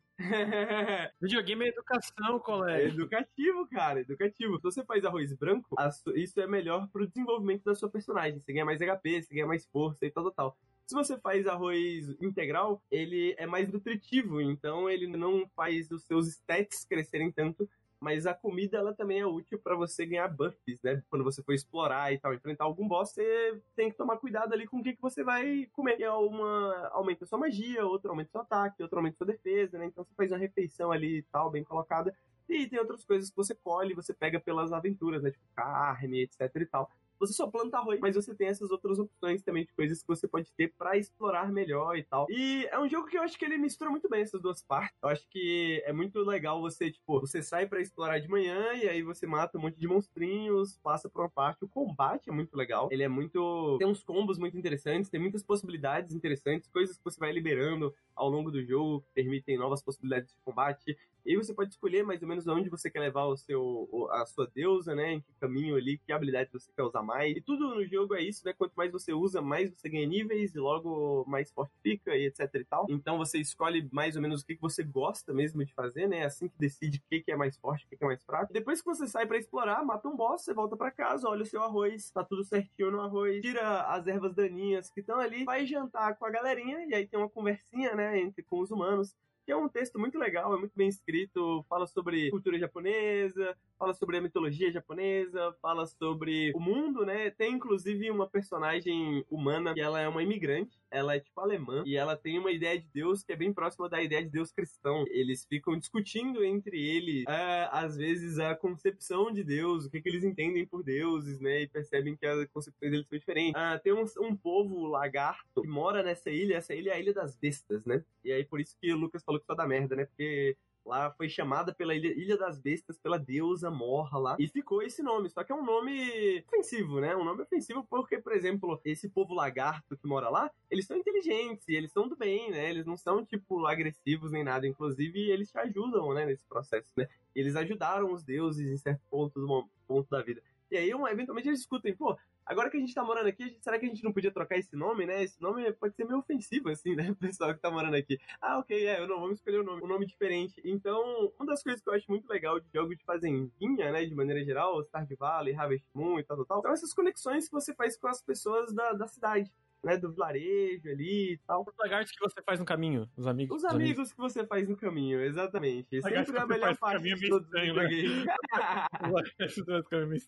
Videogame 1.20 1.64
é 1.64 1.68
educação, 1.68 2.36
É 2.36 2.40
colega. 2.40 2.88
educativo, 2.88 3.66
cara, 3.68 4.00
educativo. 4.00 4.56
Se 4.56 4.62
você 4.62 4.84
faz 4.84 5.04
arroz 5.04 5.32
branco, 5.34 5.76
isso 6.16 6.40
é 6.40 6.46
melhor 6.46 6.88
pro 6.88 7.06
desenvolvimento 7.06 7.62
da 7.64 7.74
sua 7.74 7.88
personagem. 7.88 8.40
Você 8.40 8.52
ganha 8.52 8.64
mais 8.64 8.80
HP, 8.80 9.22
você 9.22 9.32
ganha 9.34 9.46
mais 9.46 9.64
força 9.66 10.04
e 10.04 10.10
tal, 10.10 10.24
tal, 10.24 10.32
tal. 10.32 10.56
Se 10.86 10.94
você 10.94 11.18
faz 11.18 11.46
arroz 11.46 12.16
integral, 12.20 12.82
ele 12.90 13.34
é 13.36 13.46
mais 13.46 13.70
nutritivo, 13.70 14.40
então 14.40 14.88
ele 14.88 15.06
não 15.06 15.46
faz 15.54 15.90
os 15.90 16.02
seus 16.04 16.26
stats 16.28 16.84
crescerem 16.84 17.30
tanto, 17.30 17.68
mas 18.00 18.26
a 18.26 18.34
comida 18.34 18.78
ela 18.78 18.94
também 18.94 19.20
é 19.20 19.26
útil 19.26 19.58
pra 19.58 19.74
você 19.74 20.06
ganhar 20.06 20.28
buffs, 20.28 20.80
né? 20.82 21.02
Quando 21.10 21.24
você 21.24 21.42
for 21.42 21.52
explorar 21.52 22.12
e 22.12 22.18
tal, 22.18 22.32
enfrentar 22.32 22.64
algum 22.64 22.86
boss, 22.86 23.10
você 23.12 23.60
tem 23.74 23.90
que 23.90 23.96
tomar 23.96 24.18
cuidado 24.18 24.52
ali 24.52 24.66
com 24.66 24.78
o 24.78 24.82
que, 24.82 24.94
que 24.94 25.02
você 25.02 25.24
vai 25.24 25.68
comer. 25.72 25.96
Que 25.96 26.04
é 26.04 26.12
uma 26.12 26.88
aumenta 26.92 27.26
sua 27.26 27.38
magia, 27.38 27.84
outro 27.84 28.10
aumenta 28.10 28.30
seu 28.30 28.40
ataque, 28.40 28.82
outro 28.82 28.98
aumenta 28.98 29.16
sua 29.16 29.26
defesa, 29.26 29.78
né? 29.78 29.86
Então 29.86 30.04
você 30.04 30.14
faz 30.14 30.30
uma 30.30 30.38
refeição 30.38 30.92
ali 30.92 31.18
e 31.18 31.22
tal, 31.24 31.50
bem 31.50 31.64
colocada. 31.64 32.14
E 32.48 32.66
tem 32.66 32.78
outras 32.78 33.04
coisas 33.04 33.30
que 33.30 33.36
você 33.36 33.54
colhe, 33.54 33.94
você 33.94 34.14
pega 34.14 34.40
pelas 34.40 34.72
aventuras, 34.72 35.22
né? 35.22 35.30
Tipo 35.30 35.44
carne, 35.54 36.22
etc 36.22 36.54
e 36.54 36.66
tal. 36.66 36.90
Você 37.18 37.32
só 37.32 37.46
planta 37.46 37.78
arroz, 37.78 37.98
mas 38.00 38.14
você 38.14 38.34
tem 38.34 38.48
essas 38.48 38.70
outras 38.70 38.98
opções 38.98 39.42
também 39.42 39.64
de 39.64 39.72
coisas 39.72 40.00
que 40.00 40.08
você 40.08 40.28
pode 40.28 40.52
ter 40.52 40.72
pra 40.78 40.96
explorar 40.96 41.50
melhor 41.52 41.96
e 41.96 42.04
tal. 42.04 42.26
E 42.30 42.66
é 42.70 42.78
um 42.78 42.88
jogo 42.88 43.08
que 43.08 43.18
eu 43.18 43.22
acho 43.22 43.38
que 43.38 43.44
ele 43.44 43.58
mistura 43.58 43.90
muito 43.90 44.08
bem 44.08 44.22
essas 44.22 44.40
duas 44.40 44.62
partes. 44.62 44.96
Eu 45.02 45.08
acho 45.08 45.28
que 45.28 45.82
é 45.84 45.92
muito 45.92 46.20
legal 46.20 46.60
você, 46.60 46.90
tipo, 46.90 47.20
você 47.20 47.42
sai 47.42 47.66
pra 47.66 47.80
explorar 47.80 48.18
de 48.18 48.28
manhã 48.28 48.72
e 48.74 48.88
aí 48.88 49.02
você 49.02 49.26
mata 49.26 49.58
um 49.58 49.62
monte 49.62 49.78
de 49.78 49.88
monstrinhos, 49.88 50.78
passa 50.82 51.08
por 51.08 51.22
uma 51.22 51.30
parte. 51.30 51.64
O 51.64 51.68
combate 51.68 52.28
é 52.28 52.32
muito 52.32 52.56
legal. 52.56 52.88
Ele 52.90 53.02
é 53.02 53.08
muito. 53.08 53.76
Tem 53.78 53.86
uns 53.86 54.02
combos 54.02 54.38
muito 54.38 54.56
interessantes, 54.56 55.10
tem 55.10 55.20
muitas 55.20 55.42
possibilidades 55.42 56.14
interessantes, 56.14 56.68
coisas 56.68 56.96
que 56.96 57.04
você 57.04 57.18
vai 57.18 57.32
liberando 57.32 57.94
ao 58.14 58.28
longo 58.28 58.50
do 58.50 58.64
jogo 58.64 59.00
que 59.02 59.12
permitem 59.14 59.58
novas 59.58 59.82
possibilidades 59.82 60.32
de 60.32 60.40
combate. 60.44 60.96
E 61.28 61.32
aí 61.32 61.36
você 61.36 61.52
pode 61.52 61.68
escolher 61.68 62.02
mais 62.02 62.22
ou 62.22 62.28
menos 62.28 62.46
onde 62.46 62.70
você 62.70 62.90
quer 62.90 63.00
levar 63.00 63.26
o 63.26 63.36
seu, 63.36 64.08
a 64.12 64.24
sua 64.24 64.50
deusa, 64.54 64.94
né? 64.94 65.12
Em 65.12 65.20
que 65.20 65.30
caminho 65.38 65.76
ali, 65.76 65.98
que 65.98 66.10
habilidade 66.10 66.48
você 66.50 66.72
quer 66.74 66.82
usar 66.82 67.02
mais. 67.02 67.36
E 67.36 67.40
tudo 67.42 67.74
no 67.74 67.84
jogo 67.84 68.14
é 68.14 68.22
isso, 68.22 68.42
né? 68.46 68.54
Quanto 68.54 68.72
mais 68.74 68.90
você 68.90 69.12
usa, 69.12 69.42
mais 69.42 69.70
você 69.70 69.90
ganha 69.90 70.06
níveis 70.06 70.54
e 70.54 70.58
logo 70.58 71.26
mais 71.28 71.50
forte 71.52 71.74
fica 71.82 72.16
e 72.16 72.24
etc 72.24 72.48
e 72.54 72.64
tal. 72.64 72.86
Então 72.88 73.18
você 73.18 73.36
escolhe 73.36 73.86
mais 73.92 74.16
ou 74.16 74.22
menos 74.22 74.40
o 74.40 74.46
que, 74.46 74.56
você 74.58 74.82
gosta 74.82 75.34
mesmo 75.34 75.62
de 75.62 75.74
fazer, 75.74 76.08
né? 76.08 76.24
Assim 76.24 76.48
que 76.48 76.58
decide 76.58 76.96
o 76.96 77.02
que, 77.10 77.20
que 77.20 77.30
é 77.30 77.36
mais 77.36 77.58
forte, 77.58 77.84
o 77.84 77.88
que, 77.90 77.98
que 77.98 78.04
é 78.04 78.06
mais 78.06 78.24
fraco. 78.24 78.50
Depois 78.50 78.80
que 78.80 78.86
você 78.86 79.06
sai 79.06 79.26
pra 79.26 79.36
explorar, 79.36 79.84
mata 79.84 80.08
um 80.08 80.16
boss, 80.16 80.40
você 80.40 80.54
volta 80.54 80.78
pra 80.78 80.90
casa, 80.90 81.28
olha 81.28 81.42
o 81.42 81.46
seu 81.46 81.62
arroz, 81.62 82.10
tá 82.10 82.24
tudo 82.24 82.42
certinho 82.42 82.90
no 82.90 83.02
arroz, 83.02 83.42
tira 83.42 83.82
as 83.82 84.06
ervas 84.06 84.34
daninhas 84.34 84.88
que 84.88 85.00
estão 85.00 85.20
ali, 85.20 85.44
vai 85.44 85.66
jantar 85.66 86.16
com 86.16 86.24
a 86.24 86.30
galerinha 86.30 86.86
e 86.86 86.94
aí 86.94 87.06
tem 87.06 87.20
uma 87.20 87.28
conversinha, 87.28 87.94
né? 87.94 88.18
Entre 88.18 88.42
com 88.42 88.60
os 88.60 88.70
humanos 88.70 89.14
que 89.48 89.52
é 89.52 89.56
um 89.56 89.66
texto 89.66 89.98
muito 89.98 90.18
legal, 90.18 90.54
é 90.54 90.58
muito 90.58 90.74
bem 90.76 90.88
escrito, 90.88 91.64
fala 91.70 91.86
sobre 91.86 92.28
cultura 92.28 92.58
japonesa, 92.58 93.56
fala 93.78 93.94
sobre 93.94 94.18
a 94.18 94.20
mitologia 94.20 94.70
japonesa, 94.70 95.56
fala 95.62 95.86
sobre 95.86 96.52
o 96.54 96.60
mundo, 96.60 97.06
né? 97.06 97.30
Tem 97.30 97.54
inclusive 97.54 98.10
uma 98.10 98.28
personagem 98.28 99.24
humana 99.30 99.72
que 99.72 99.80
ela 99.80 99.98
é 100.02 100.06
uma 100.06 100.22
imigrante, 100.22 100.78
ela 100.90 101.14
é 101.16 101.20
tipo 101.20 101.40
alemã 101.40 101.82
e 101.86 101.96
ela 101.96 102.14
tem 102.14 102.38
uma 102.38 102.52
ideia 102.52 102.78
de 102.78 102.86
Deus 102.92 103.22
que 103.22 103.32
é 103.32 103.36
bem 103.36 103.50
próxima 103.50 103.88
da 103.88 104.02
ideia 104.02 104.22
de 104.22 104.28
Deus 104.28 104.52
cristão. 104.52 105.06
Eles 105.08 105.46
ficam 105.46 105.78
discutindo 105.78 106.44
entre 106.44 106.78
eles, 106.78 107.24
às 107.70 107.96
vezes, 107.96 108.38
a 108.38 108.54
concepção 108.54 109.32
de 109.32 109.42
Deus, 109.42 109.86
o 109.86 109.90
que, 109.90 110.02
que 110.02 110.10
eles 110.10 110.24
entendem 110.24 110.66
por 110.66 110.82
deuses, 110.82 111.40
né? 111.40 111.62
E 111.62 111.66
percebem 111.66 112.14
que 112.18 112.26
as 112.26 112.46
concepções 112.50 112.90
deles 112.90 113.06
são 113.08 113.18
diferentes. 113.18 113.54
Ah, 113.56 113.80
tem 113.82 113.94
um, 113.94 114.04
um 114.20 114.36
povo 114.36 114.86
lagarto 114.88 115.62
que 115.62 115.68
mora 115.68 116.02
nessa 116.02 116.28
ilha, 116.28 116.56
essa 116.56 116.74
ilha 116.74 116.90
é 116.90 116.94
a 116.96 117.00
Ilha 117.00 117.14
das 117.14 117.34
Bestas, 117.34 117.82
né? 117.86 118.04
E 118.22 118.30
aí 118.30 118.44
por 118.44 118.60
isso 118.60 118.76
que 118.78 118.92
o 118.92 118.98
Lucas 118.98 119.24
falou 119.24 119.37
que 119.40 119.46
só 119.46 119.54
dá 119.54 119.66
merda, 119.66 119.96
né? 119.96 120.04
Porque 120.04 120.56
lá 120.88 121.10
foi 121.12 121.28
chamada 121.28 121.72
pela 121.74 121.94
Ilha, 121.94 122.08
Ilha 122.08 122.36
das 122.36 122.58
Bestas, 122.58 122.98
pela 122.98 123.18
deusa 123.18 123.70
Morra 123.70 124.18
lá, 124.18 124.36
e 124.38 124.48
ficou 124.48 124.82
esse 124.82 125.02
nome. 125.02 125.28
Só 125.28 125.44
que 125.44 125.52
é 125.52 125.54
um 125.54 125.64
nome 125.64 126.42
ofensivo, 126.48 127.00
né? 127.00 127.14
Um 127.14 127.24
nome 127.24 127.42
ofensivo 127.42 127.86
porque, 127.88 128.18
por 128.18 128.32
exemplo, 128.32 128.80
esse 128.84 129.08
povo 129.08 129.34
lagarto 129.34 129.96
que 129.96 130.06
mora 130.06 130.30
lá, 130.30 130.50
eles 130.70 130.86
são 130.86 130.96
inteligentes, 130.96 131.68
eles 131.68 131.92
são 131.92 132.08
do 132.08 132.16
bem, 132.16 132.50
né? 132.50 132.70
Eles 132.70 132.86
não 132.86 132.96
são, 132.96 133.24
tipo, 133.24 133.66
agressivos 133.66 134.32
nem 134.32 134.42
nada. 134.42 134.66
Inclusive, 134.66 135.30
eles 135.30 135.50
te 135.50 135.58
ajudam, 135.58 136.14
né, 136.14 136.24
nesse 136.24 136.46
processo, 136.46 136.90
né? 136.96 137.06
Eles 137.34 137.54
ajudaram 137.54 138.12
os 138.12 138.24
deuses 138.24 138.70
em 138.70 138.76
certo 138.78 139.02
ponto, 139.10 139.38
do 139.38 139.68
ponto 139.86 140.08
da 140.10 140.22
vida. 140.22 140.42
E 140.70 140.76
aí, 140.76 140.94
um- 140.94 141.06
eventualmente, 141.08 141.48
eles 141.48 141.60
discutem, 141.60 141.94
pô, 141.96 142.16
agora 142.44 142.70
que 142.70 142.76
a 142.76 142.80
gente 142.80 142.94
tá 142.94 143.02
morando 143.02 143.26
aqui, 143.28 143.56
será 143.60 143.78
que 143.78 143.86
a 143.86 143.88
gente 143.88 144.04
não 144.04 144.12
podia 144.12 144.30
trocar 144.30 144.56
esse 144.58 144.74
nome, 144.76 145.06
né? 145.06 145.22
Esse 145.22 145.40
nome 145.40 145.72
pode 145.74 145.94
ser 145.96 146.04
meio 146.04 146.18
ofensivo, 146.20 146.68
assim, 146.68 146.94
né? 146.94 147.08
O 147.12 147.16
pessoal 147.16 147.54
que 147.54 147.60
tá 147.60 147.70
morando 147.70 147.94
aqui. 147.96 148.18
Ah, 148.40 148.58
ok, 148.58 148.86
é, 148.86 149.00
eu 149.00 149.06
não, 149.08 149.20
vamos 149.20 149.38
escolher 149.38 149.60
um 149.60 149.64
nome, 149.64 149.82
um 149.82 149.86
nome 149.86 150.06
diferente. 150.06 150.60
Então, 150.64 151.32
uma 151.38 151.46
das 151.46 151.62
coisas 151.62 151.82
que 151.82 151.88
eu 151.88 151.94
acho 151.94 152.10
muito 152.10 152.28
legal 152.28 152.60
de 152.60 152.66
jogo 152.72 152.94
de 152.94 153.04
fazendinha, 153.04 153.92
né, 153.92 154.04
de 154.04 154.14
maneira 154.14 154.44
geral, 154.44 154.82
Stardew 154.84 155.16
Valley, 155.16 155.54
Harvest 155.54 155.86
Moon 155.94 156.18
e 156.18 156.24
tal, 156.24 156.36
tal, 156.38 156.46
tal, 156.46 156.62
são 156.62 156.72
essas 156.72 156.94
conexões 156.94 157.46
que 157.46 157.52
você 157.52 157.74
faz 157.74 157.96
com 157.96 158.08
as 158.08 158.22
pessoas 158.22 158.72
da, 158.74 158.92
da 158.92 159.06
cidade. 159.06 159.50
Né, 159.84 159.96
do 159.96 160.10
vilarejo 160.10 160.88
ali 160.88 161.34
e 161.34 161.38
tal. 161.46 161.62
Os 161.62 161.76
lagartos 161.78 162.10
que 162.10 162.20
você 162.20 162.42
faz 162.42 162.58
no 162.58 162.66
caminho, 162.66 163.08
os 163.16 163.26
amigos. 163.26 163.58
Os 163.58 163.64
amigos 163.64 164.12
que 164.12 164.18
você 164.18 164.44
faz 164.44 164.68
no 164.68 164.76
caminho, 164.76 165.20
exatamente. 165.20 166.00
Lagarto 166.00 166.26
Sempre 166.26 166.40
é 166.40 166.42
a 166.42 166.46
melhor 166.46 166.76
parte 166.76 166.96
caminho 166.96 167.14
é 167.14 167.18
de 167.18 167.28
todos 167.28 167.48
os 167.48 167.54
estranho, 167.54 167.74
né? 167.74 167.86
videogames. 167.86 168.28